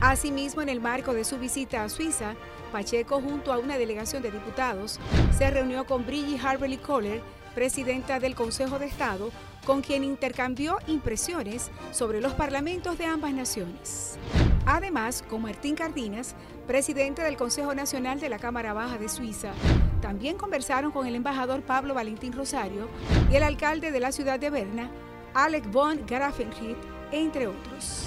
Asimismo, 0.00 0.62
en 0.62 0.68
el 0.68 0.80
marco 0.80 1.12
de 1.12 1.24
su 1.24 1.38
visita 1.38 1.84
a 1.84 1.88
Suiza, 1.88 2.34
Pacheco, 2.72 3.20
junto 3.20 3.52
a 3.52 3.58
una 3.58 3.78
delegación 3.78 4.22
de 4.22 4.30
diputados, 4.30 4.98
se 5.36 5.50
reunió 5.50 5.84
con 5.84 6.06
Brigitte 6.06 6.44
Harberly 6.44 6.78
Kohler, 6.78 7.20
presidenta 7.54 8.18
del 8.18 8.34
Consejo 8.34 8.78
de 8.78 8.86
Estado, 8.86 9.30
con 9.64 9.82
quien 9.82 10.04
intercambió 10.04 10.78
impresiones 10.86 11.70
sobre 11.92 12.20
los 12.20 12.32
parlamentos 12.34 12.98
de 12.98 13.06
ambas 13.06 13.32
naciones. 13.32 14.18
Además, 14.66 15.24
con 15.28 15.42
Martín 15.42 15.74
Cardinas, 15.74 16.34
presidente 16.66 17.22
del 17.22 17.36
Consejo 17.36 17.74
Nacional 17.74 18.20
de 18.20 18.28
la 18.28 18.38
Cámara 18.38 18.72
Baja 18.72 18.98
de 18.98 19.08
Suiza, 19.08 19.52
también 20.00 20.36
conversaron 20.36 20.92
con 20.92 21.06
el 21.06 21.14
embajador 21.14 21.62
Pablo 21.62 21.94
Valentín 21.94 22.32
Rosario 22.32 22.88
y 23.30 23.36
el 23.36 23.42
alcalde 23.42 23.90
de 23.90 24.00
la 24.00 24.12
ciudad 24.12 24.38
de 24.38 24.50
Berna, 24.50 24.90
Alec 25.34 25.70
von 25.70 26.04
Grafenried, 26.06 26.76
entre 27.12 27.46
otros. 27.46 28.06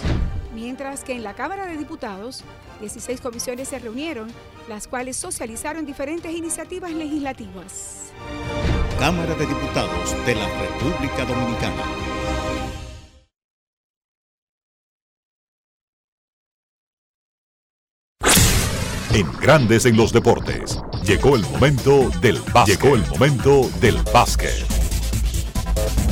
Mientras 0.53 1.03
que 1.03 1.13
en 1.13 1.23
la 1.23 1.33
Cámara 1.33 1.65
de 1.65 1.77
Diputados, 1.77 2.43
16 2.79 3.21
comisiones 3.21 3.69
se 3.69 3.79
reunieron, 3.79 4.31
las 4.67 4.87
cuales 4.87 5.17
socializaron 5.17 5.85
diferentes 5.85 6.31
iniciativas 6.33 6.91
legislativas. 6.91 8.11
Cámara 8.97 9.33
de 9.35 9.45
Diputados 9.45 10.15
de 10.25 10.35
la 10.35 10.47
República 10.59 11.25
Dominicana. 11.25 11.83
En 19.13 19.31
Grandes 19.39 19.85
en 19.85 19.95
los 19.95 20.11
Deportes. 20.11 20.81
Llegó 21.05 21.35
el 21.35 21.43
momento 21.43 22.09
del 22.21 22.39
básquet. 22.53 22.81
Llegó 22.81 22.95
el 22.95 23.05
momento 23.07 23.69
del 23.79 23.97
básquet. 24.11 24.82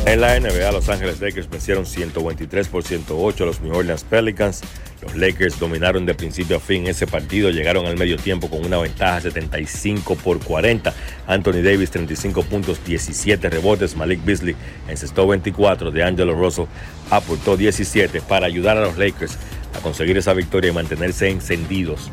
En 0.06 0.20
la 0.20 0.38
NBA, 0.40 0.72
Los 0.72 0.90
Ángeles 0.90 1.22
Lakers 1.22 1.50
vencieron 1.50 1.86
123 1.86 2.68
por 2.68 2.84
108 2.84 3.44
a 3.44 3.48
los 3.48 3.62
New 3.62 3.74
Orleans 3.74 4.04
Pelicans. 4.04 4.62
Los 5.02 5.16
Lakers 5.16 5.60
dominaron 5.60 6.06
de 6.06 6.16
principio 6.16 6.58
a 6.58 6.60
fin 6.60 6.88
ese 6.88 7.06
partido, 7.08 7.50
llegaron 7.50 7.86
al 7.86 7.98
medio 7.98 8.18
tiempo 8.18 8.50
con 8.50 8.66
una 8.66 8.78
ventaja 8.80 9.22
75 9.22 10.16
por 10.16 10.40
40. 10.44 10.94
Anthony 11.28 11.62
Davis 11.64 11.92
35 11.92 12.44
puntos, 12.44 12.84
17 12.84 13.50
rebotes. 13.50 13.96
Malik 13.96 14.26
Beasley 14.26 14.56
encestó 14.90 15.28
24. 15.28 15.92
De 15.92 16.04
Angelo 16.04 16.34
Russell 16.34 16.66
aportó 17.12 17.56
17 17.56 18.22
para 18.22 18.48
ayudar 18.48 18.78
a 18.78 18.82
los 18.82 18.98
Lakers 18.98 19.38
a 19.78 19.80
conseguir 19.82 20.18
esa 20.18 20.34
victoria 20.34 20.72
y 20.72 20.74
mantenerse 20.74 21.30
encendidos 21.30 22.10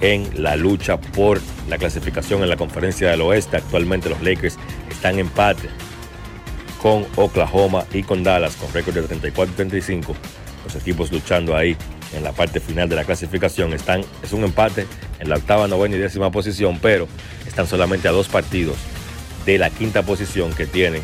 en 0.00 0.42
la 0.42 0.54
lucha 0.54 1.00
por 1.00 1.40
la 1.68 1.78
clasificación 1.78 2.42
en 2.42 2.48
la 2.48 2.56
conferencia 2.56 3.10
del 3.10 3.22
oeste. 3.22 3.56
Actualmente 3.56 4.08
los 4.08 4.22
Lakers 4.22 4.56
están 4.88 5.14
en 5.14 5.26
empate 5.26 5.68
con 6.80 7.06
Oklahoma 7.16 7.84
y 7.92 8.02
con 8.02 8.22
Dallas 8.22 8.56
con 8.56 8.72
récord 8.72 8.94
de 8.94 9.02
34 9.02 9.52
y 9.52 9.56
35. 9.56 10.14
Los 10.64 10.76
equipos 10.76 11.12
luchando 11.12 11.56
ahí 11.56 11.76
en 12.14 12.24
la 12.24 12.32
parte 12.32 12.60
final 12.60 12.88
de 12.88 12.96
la 12.96 13.04
clasificación 13.04 13.72
están, 13.72 14.02
es 14.22 14.32
un 14.32 14.44
empate 14.44 14.86
en 15.18 15.28
la 15.28 15.36
octava, 15.36 15.68
novena 15.68 15.96
y 15.96 15.98
décima 15.98 16.30
posición, 16.30 16.78
pero 16.80 17.08
están 17.46 17.66
solamente 17.66 18.08
a 18.08 18.12
dos 18.12 18.28
partidos 18.28 18.76
de 19.44 19.58
la 19.58 19.70
quinta 19.70 20.02
posición 20.02 20.52
que 20.52 20.66
tienen 20.66 21.02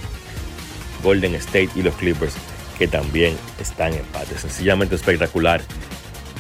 Golden 1.03 1.35
State 1.35 1.71
y 1.77 1.83
los 1.83 1.95
Clippers 1.95 2.35
que 2.79 2.89
también 2.89 3.37
está 3.61 3.89
en 3.89 3.95
empate. 3.95 4.39
Sencillamente 4.39 4.95
espectacular 4.95 5.61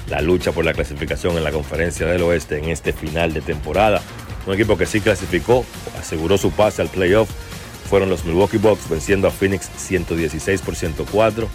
la 0.08 0.20
lucha 0.20 0.52
por 0.52 0.64
la 0.64 0.74
clasificación 0.74 1.36
en 1.36 1.44
la 1.44 1.52
conferencia 1.52 2.06
del 2.06 2.22
oeste 2.22 2.58
en 2.58 2.66
este 2.66 2.92
final 2.92 3.32
de 3.32 3.40
temporada. 3.40 4.02
Un 4.46 4.54
equipo 4.54 4.76
que 4.76 4.86
sí 4.86 5.00
clasificó, 5.00 5.64
aseguró 5.98 6.36
su 6.36 6.50
pase 6.50 6.82
al 6.82 6.88
playoff, 6.88 7.30
fueron 7.88 8.10
los 8.10 8.24
Milwaukee 8.24 8.58
Bucks 8.58 8.88
venciendo 8.88 9.28
a 9.28 9.30
Phoenix 9.30 9.70
116 9.76 10.62
por 10.62 10.76
104. 10.76 11.48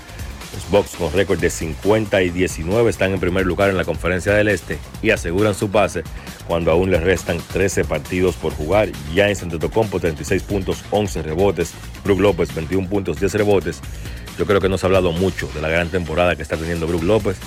Los 0.54 0.72
Bucks 0.72 0.96
con 0.96 1.14
récord 1.14 1.40
de 1.40 1.50
50 1.50 2.22
y 2.24 2.30
19 2.32 2.90
están 2.90 3.14
en 3.14 3.20
primer 3.20 3.46
lugar 3.46 3.70
en 3.70 3.78
la 3.78 3.86
conferencia 3.86 4.34
del 4.34 4.48
este 4.48 4.80
y 5.02 5.12
aseguran 5.12 5.54
su 5.54 5.70
pase 5.70 6.04
cuando 6.48 6.72
aún 6.72 6.90
les 6.90 7.04
restan 7.04 7.38
13 7.54 7.86
partidos 7.86 8.36
por 8.36 8.54
jugar. 8.54 8.90
Ya 9.14 9.30
en 9.30 9.36
Santetocompo 9.36 10.00
36 10.00 10.42
puntos, 10.44 10.84
11 10.90 11.22
rebotes. 11.22 11.74
Brook 12.04 12.20
López 12.20 12.54
21 12.56 12.90
puntos, 12.90 13.20
10 13.20 13.34
rebotes. 13.36 13.82
Yo 14.38 14.46
creo 14.46 14.60
que 14.60 14.70
no 14.70 14.78
se 14.78 14.86
ha 14.86 14.88
hablado 14.88 15.12
mucho 15.12 15.50
de 15.54 15.62
la 15.62 15.70
gran 15.70 15.90
temporada 15.90 16.36
que 16.36 16.42
está 16.42 16.58
teniendo 16.58 16.88
Brook 16.88 17.04
López, 17.04 17.38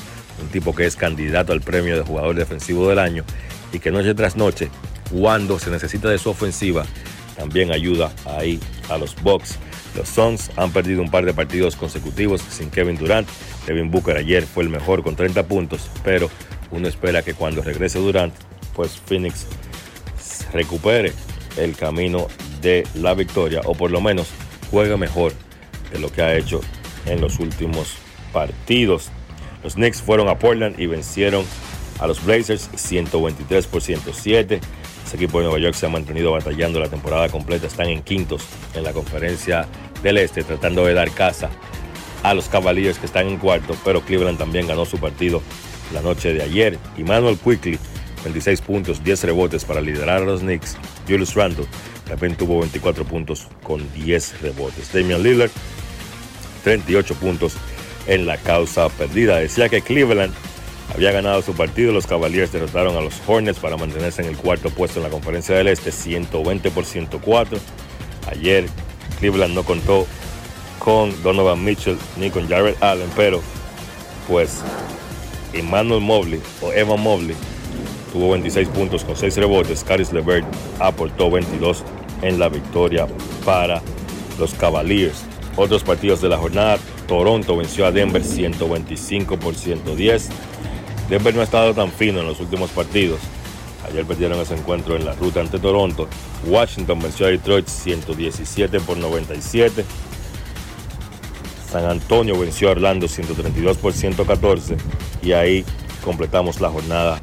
un 0.40 0.48
tipo 0.48 0.74
que 0.74 0.86
es 0.86 0.94
candidato 0.94 1.52
al 1.52 1.60
premio 1.60 1.96
de 1.96 2.02
jugador 2.02 2.36
defensivo 2.36 2.88
del 2.88 2.98
año 2.98 3.24
y 3.72 3.78
que 3.78 3.90
noche 3.90 4.14
tras 4.14 4.36
noche, 4.36 4.68
cuando 5.10 5.58
se 5.58 5.70
necesita 5.70 6.08
de 6.08 6.18
su 6.18 6.30
ofensiva, 6.30 6.84
también 7.42 7.72
ayuda 7.72 8.12
ahí 8.24 8.60
a 8.88 8.96
los 8.98 9.20
Bucks. 9.20 9.58
Los 9.96 10.08
Suns 10.08 10.52
han 10.56 10.70
perdido 10.70 11.02
un 11.02 11.10
par 11.10 11.24
de 11.24 11.34
partidos 11.34 11.74
consecutivos 11.74 12.40
sin 12.40 12.70
Kevin 12.70 12.96
Durant. 12.96 13.28
Kevin 13.66 13.90
Booker 13.90 14.16
ayer 14.16 14.44
fue 14.44 14.62
el 14.62 14.68
mejor 14.68 15.02
con 15.02 15.16
30 15.16 15.48
puntos, 15.48 15.90
pero 16.04 16.30
uno 16.70 16.86
espera 16.86 17.22
que 17.22 17.34
cuando 17.34 17.60
regrese 17.60 17.98
Durant, 17.98 18.32
pues 18.76 18.92
Phoenix 18.92 19.48
recupere 20.52 21.12
el 21.56 21.74
camino 21.74 22.28
de 22.60 22.86
la 22.94 23.12
victoria 23.14 23.60
o 23.64 23.74
por 23.74 23.90
lo 23.90 24.00
menos 24.00 24.28
juegue 24.70 24.96
mejor 24.96 25.32
de 25.92 25.98
lo 25.98 26.12
que 26.12 26.22
ha 26.22 26.36
hecho 26.36 26.60
en 27.06 27.20
los 27.20 27.40
últimos 27.40 27.96
partidos. 28.32 29.10
Los 29.64 29.74
Knicks 29.74 30.00
fueron 30.00 30.28
a 30.28 30.38
Portland 30.38 30.78
y 30.78 30.86
vencieron 30.86 31.44
a 31.98 32.06
los 32.06 32.24
Blazers 32.24 32.70
123 32.76 33.66
por 33.66 33.82
107. 33.82 34.60
Ese 35.12 35.22
equipo 35.22 35.40
de 35.40 35.44
Nueva 35.44 35.58
York 35.58 35.74
se 35.74 35.84
ha 35.84 35.90
mantenido 35.90 36.32
batallando 36.32 36.80
la 36.80 36.88
temporada 36.88 37.28
completa. 37.28 37.66
Están 37.66 37.90
en 37.90 38.00
quintos 38.00 38.46
en 38.72 38.82
la 38.82 38.94
conferencia 38.94 39.68
del 40.02 40.16
Este, 40.16 40.42
tratando 40.42 40.86
de 40.86 40.94
dar 40.94 41.10
casa 41.10 41.50
a 42.22 42.32
los 42.32 42.48
Cavaliers 42.48 42.98
que 42.98 43.04
están 43.04 43.28
en 43.28 43.36
cuarto. 43.36 43.76
Pero 43.84 44.00
Cleveland 44.00 44.38
también 44.38 44.66
ganó 44.66 44.86
su 44.86 44.96
partido 44.96 45.42
la 45.92 46.00
noche 46.00 46.32
de 46.32 46.42
ayer. 46.42 46.78
Y 46.96 47.02
Manuel 47.02 47.36
Quickly, 47.36 47.78
26 48.24 48.62
puntos, 48.62 49.04
10 49.04 49.24
rebotes 49.24 49.66
para 49.66 49.82
liderar 49.82 50.22
a 50.22 50.24
los 50.24 50.40
Knicks. 50.40 50.78
Julius 51.06 51.34
Randle 51.34 51.66
también 52.08 52.34
tuvo 52.34 52.60
24 52.60 53.04
puntos 53.04 53.48
con 53.64 53.86
10 53.92 54.40
rebotes. 54.40 54.94
Damian 54.94 55.22
Lillard, 55.22 55.50
38 56.64 57.14
puntos 57.16 57.52
en 58.06 58.24
la 58.24 58.38
causa 58.38 58.88
perdida. 58.88 59.36
Decía 59.36 59.68
que 59.68 59.82
Cleveland 59.82 60.32
había 60.94 61.12
ganado 61.12 61.42
su 61.42 61.54
partido. 61.54 61.92
Los 61.92 62.06
Cavaliers 62.06 62.52
derrotaron 62.52 62.96
a 62.96 63.00
los 63.00 63.14
Hornets 63.26 63.58
para 63.58 63.76
mantenerse 63.76 64.22
en 64.22 64.28
el 64.28 64.36
cuarto 64.36 64.70
puesto 64.70 64.98
en 64.98 65.04
la 65.04 65.10
conferencia 65.10 65.54
del 65.54 65.68
Este, 65.68 65.92
120 65.92 66.70
por 66.70 66.84
104. 66.84 67.58
Ayer 68.30 68.66
Cleveland 69.18 69.54
no 69.54 69.64
contó 69.64 70.06
con 70.78 71.22
Donovan 71.22 71.62
Mitchell 71.62 71.96
ni 72.16 72.30
con 72.30 72.48
Jared 72.48 72.74
Allen, 72.80 73.08
pero 73.16 73.40
pues 74.28 74.60
Emmanuel 75.52 76.00
Mobley 76.00 76.40
o 76.60 76.72
Evan 76.72 77.00
Mobley 77.00 77.36
tuvo 78.12 78.30
26 78.30 78.68
puntos 78.68 79.04
con 79.04 79.16
6 79.16 79.36
rebotes. 79.36 79.84
Caris 79.84 80.12
LeVert 80.12 80.46
aportó 80.78 81.30
22 81.30 81.84
en 82.22 82.38
la 82.38 82.48
victoria 82.48 83.06
para 83.44 83.82
los 84.38 84.54
Cavaliers. 84.54 85.24
Otros 85.56 85.82
partidos 85.82 86.20
de 86.22 86.28
la 86.28 86.38
jornada, 86.38 86.78
Toronto 87.06 87.56
venció 87.56 87.86
a 87.86 87.92
Denver 87.92 88.24
125 88.24 89.38
por 89.38 89.54
110. 89.54 90.30
Denver 91.12 91.34
no 91.34 91.42
ha 91.42 91.44
estado 91.44 91.74
tan 91.74 91.92
fino 91.92 92.20
en 92.20 92.26
los 92.26 92.40
últimos 92.40 92.70
partidos. 92.70 93.20
Ayer 93.86 94.06
perdieron 94.06 94.40
ese 94.40 94.54
encuentro 94.54 94.96
en 94.96 95.04
la 95.04 95.12
ruta 95.12 95.40
ante 95.40 95.58
Toronto. 95.58 96.08
Washington 96.46 97.00
venció 97.02 97.26
a 97.26 97.28
Detroit 97.28 97.68
117 97.68 98.80
por 98.80 98.96
97. 98.96 99.84
San 101.70 101.84
Antonio 101.84 102.38
venció 102.38 102.68
a 102.68 102.70
Orlando 102.70 103.08
132 103.08 103.76
por 103.76 103.92
114. 103.92 104.78
Y 105.22 105.32
ahí 105.32 105.66
completamos 106.02 106.62
la 106.62 106.70
jornada 106.70 107.20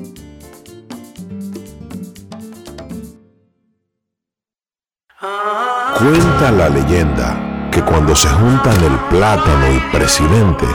Cuenta 5.98 6.52
la 6.52 6.70
leyenda 6.70 7.70
que 7.72 7.82
cuando 7.82 8.16
se 8.16 8.28
juntan 8.28 8.84
el 8.84 9.00
plátano 9.10 9.74
y 9.74 9.80
presidente, 9.92 10.68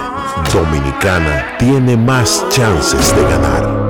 Dominicana 0.52 1.56
tiene 1.58 1.96
más 1.96 2.44
chances 2.50 3.14
de 3.14 3.22
ganar. 3.22 3.81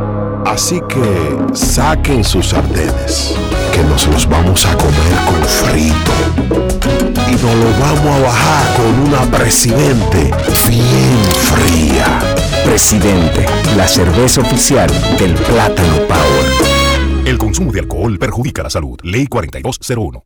Así 0.44 0.80
que 0.88 1.54
saquen 1.54 2.24
sus 2.24 2.48
sartenes, 2.48 3.34
que 3.72 3.82
nos 3.84 4.06
los 4.08 4.28
vamos 4.28 4.66
a 4.66 4.76
comer 4.76 5.14
con 5.26 5.42
frito. 5.44 6.12
Y 7.28 7.32
nos 7.32 7.54
lo 7.54 7.70
vamos 7.80 8.06
a 8.06 8.22
bajar 8.22 8.76
con 8.76 9.00
una 9.08 9.22
presidente 9.36 10.30
bien 10.68 11.24
fría. 11.30 12.20
Presidente, 12.64 13.46
la 13.76 13.86
cerveza 13.86 14.40
oficial 14.40 14.90
del 15.18 15.34
Plátano 15.34 15.96
Power. 16.08 16.72
El 17.24 17.38
consumo 17.38 17.70
de 17.72 17.80
alcohol 17.80 18.18
perjudica 18.18 18.62
la 18.62 18.70
salud. 18.70 18.98
Ley 19.02 19.26
4201. 19.26 20.24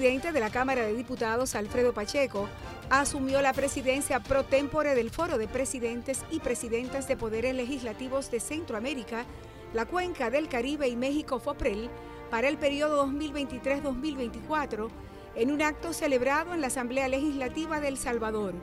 Presidente 0.00 0.32
de 0.32 0.40
la 0.40 0.48
Cámara 0.48 0.86
de 0.86 0.94
Diputados, 0.94 1.54
Alfredo 1.54 1.92
Pacheco, 1.92 2.48
asumió 2.88 3.42
la 3.42 3.52
presidencia 3.52 4.18
pro 4.20 4.44
tempore 4.44 4.94
del 4.94 5.10
Foro 5.10 5.36
de 5.36 5.46
Presidentes 5.46 6.24
y 6.30 6.40
Presidentas 6.40 7.06
de 7.06 7.18
Poderes 7.18 7.54
Legislativos 7.54 8.30
de 8.30 8.40
Centroamérica, 8.40 9.26
la 9.74 9.84
Cuenca 9.84 10.30
del 10.30 10.48
Caribe 10.48 10.88
y 10.88 10.96
México 10.96 11.38
FOPREL 11.38 11.90
para 12.30 12.48
el 12.48 12.56
periodo 12.56 13.06
2023-2024 13.08 14.88
en 15.34 15.52
un 15.52 15.60
acto 15.60 15.92
celebrado 15.92 16.54
en 16.54 16.62
la 16.62 16.68
Asamblea 16.68 17.06
Legislativa 17.06 17.78
de 17.78 17.88
El 17.88 17.98
Salvador. 17.98 18.54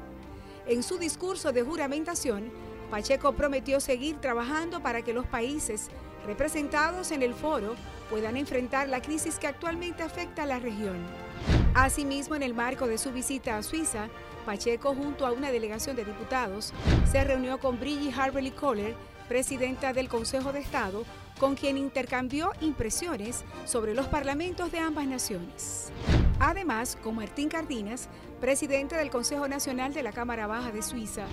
En 0.66 0.82
su 0.82 0.98
discurso 0.98 1.52
de 1.52 1.62
juramentación, 1.62 2.52
Pacheco 2.90 3.34
prometió 3.34 3.80
seguir 3.80 4.20
trabajando 4.20 4.82
para 4.82 5.04
que 5.04 5.14
los 5.14 5.28
países 5.28 5.92
representados 6.26 7.12
en 7.12 7.22
el 7.22 7.36
foro 7.36 7.76
puedan 8.10 8.38
enfrentar 8.38 8.90
la 8.90 9.04
crisis 9.04 9.38
que 9.38 9.46
actualmente 9.46 10.02
afecta 10.02 10.42
a 10.42 10.48
la 10.48 10.58
región. 10.58 11.27
Asimismo, 11.74 12.36
en 12.36 12.44
el 12.44 12.54
marco 12.54 12.88
de 12.88 12.98
su 12.98 13.12
visita 13.12 13.58
a 13.58 13.64
Suiza, 13.64 14.10
Pacheco, 14.46 14.96
junto 14.96 15.26
a 15.26 15.32
una 15.32 15.52
delegación 15.52 15.96
de 15.96 16.06
diputados, 16.06 16.74
se 17.10 17.24
reunió 17.24 17.60
con 17.60 17.80
Brigitte 17.80 18.18
Harberly 18.18 18.52
Kohler, 18.52 18.96
presidenta 19.28 19.94
del 19.94 20.08
Consejo 20.08 20.54
de 20.54 20.60
Estado, 20.60 21.04
con 21.40 21.56
quien 21.56 21.78
intercambió 21.78 22.52
impresiones 22.62 23.44
sobre 23.66 23.94
los 23.94 24.08
parlamentos 24.08 24.72
de 24.72 24.80
ambas 24.80 25.06
naciones. 25.06 25.92
Además, 26.40 26.98
con 27.04 27.16
Martín 27.16 27.50
Cardinas, 27.50 28.10
presidente 28.40 28.96
del 28.96 29.10
Consejo 29.10 29.48
Nacional 29.48 29.94
de 29.94 30.04
la 30.04 30.12
Cámara 30.12 30.48
Baja 30.48 30.72
de 30.72 30.82
Suiza, 30.82 31.26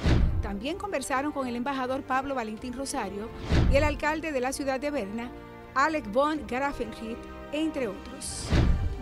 también 0.43 0.77
conversaron 0.77 1.33
con 1.33 1.47
el 1.47 1.57
embajador 1.57 2.03
Pablo 2.03 2.35
Valentín 2.35 2.73
Rosario 2.73 3.29
y 3.73 3.77
el 3.77 3.85
alcalde 3.85 4.33
de 4.33 4.41
la 4.41 4.53
ciudad 4.53 4.81
de 4.81 4.91
Berna, 4.91 5.31
Alec 5.75 6.11
von 6.13 6.47
Grafenried, 6.47 7.17
entre 7.53 7.89
otros. 7.89 8.49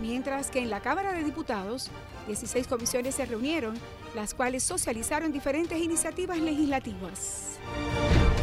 Mientras 0.03 0.51
que 0.51 0.59
en 0.59 0.69
la 0.69 0.81
Cámara 0.81 1.13
de 1.13 1.23
Diputados, 1.23 1.89
16 2.27 2.67
comisiones 2.67 3.15
se 3.15 3.25
reunieron, 3.25 3.73
las 4.13 4.33
cuales 4.33 4.61
socializaron 4.61 5.31
diferentes 5.31 5.81
iniciativas 5.81 6.37
legislativas. 6.39 7.57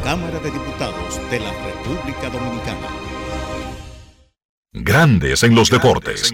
Cámara 0.03 0.39
de 0.39 0.49
Diputados 0.49 1.19
de 1.29 1.39
la 1.39 1.51
República 1.51 2.31
Dominicana. 2.31 2.87
Grandes 4.73 5.43
en 5.43 5.53
los 5.53 5.69
deportes. 5.69 6.33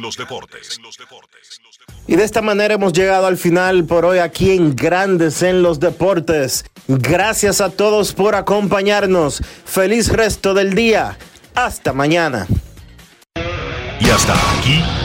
Y 2.07 2.15
de 2.15 2.23
esta 2.23 2.41
manera 2.41 2.75
hemos 2.75 2.93
llegado 2.93 3.27
al 3.27 3.35
final 3.35 3.83
por 3.83 4.05
hoy 4.05 4.19
aquí 4.19 4.51
en 4.51 4.77
Grandes 4.77 5.43
en 5.43 5.61
los 5.61 5.81
Deportes. 5.81 6.63
Gracias 6.87 7.59
a 7.59 7.69
todos 7.69 8.13
por 8.13 8.35
acompañarnos. 8.35 9.41
Feliz 9.65 10.07
resto 10.07 10.53
del 10.53 10.73
día. 10.73 11.17
Hasta 11.53 11.91
mañana. 11.91 12.47
Y 13.99 14.09
hasta 14.09 14.33
aquí, 14.57 14.81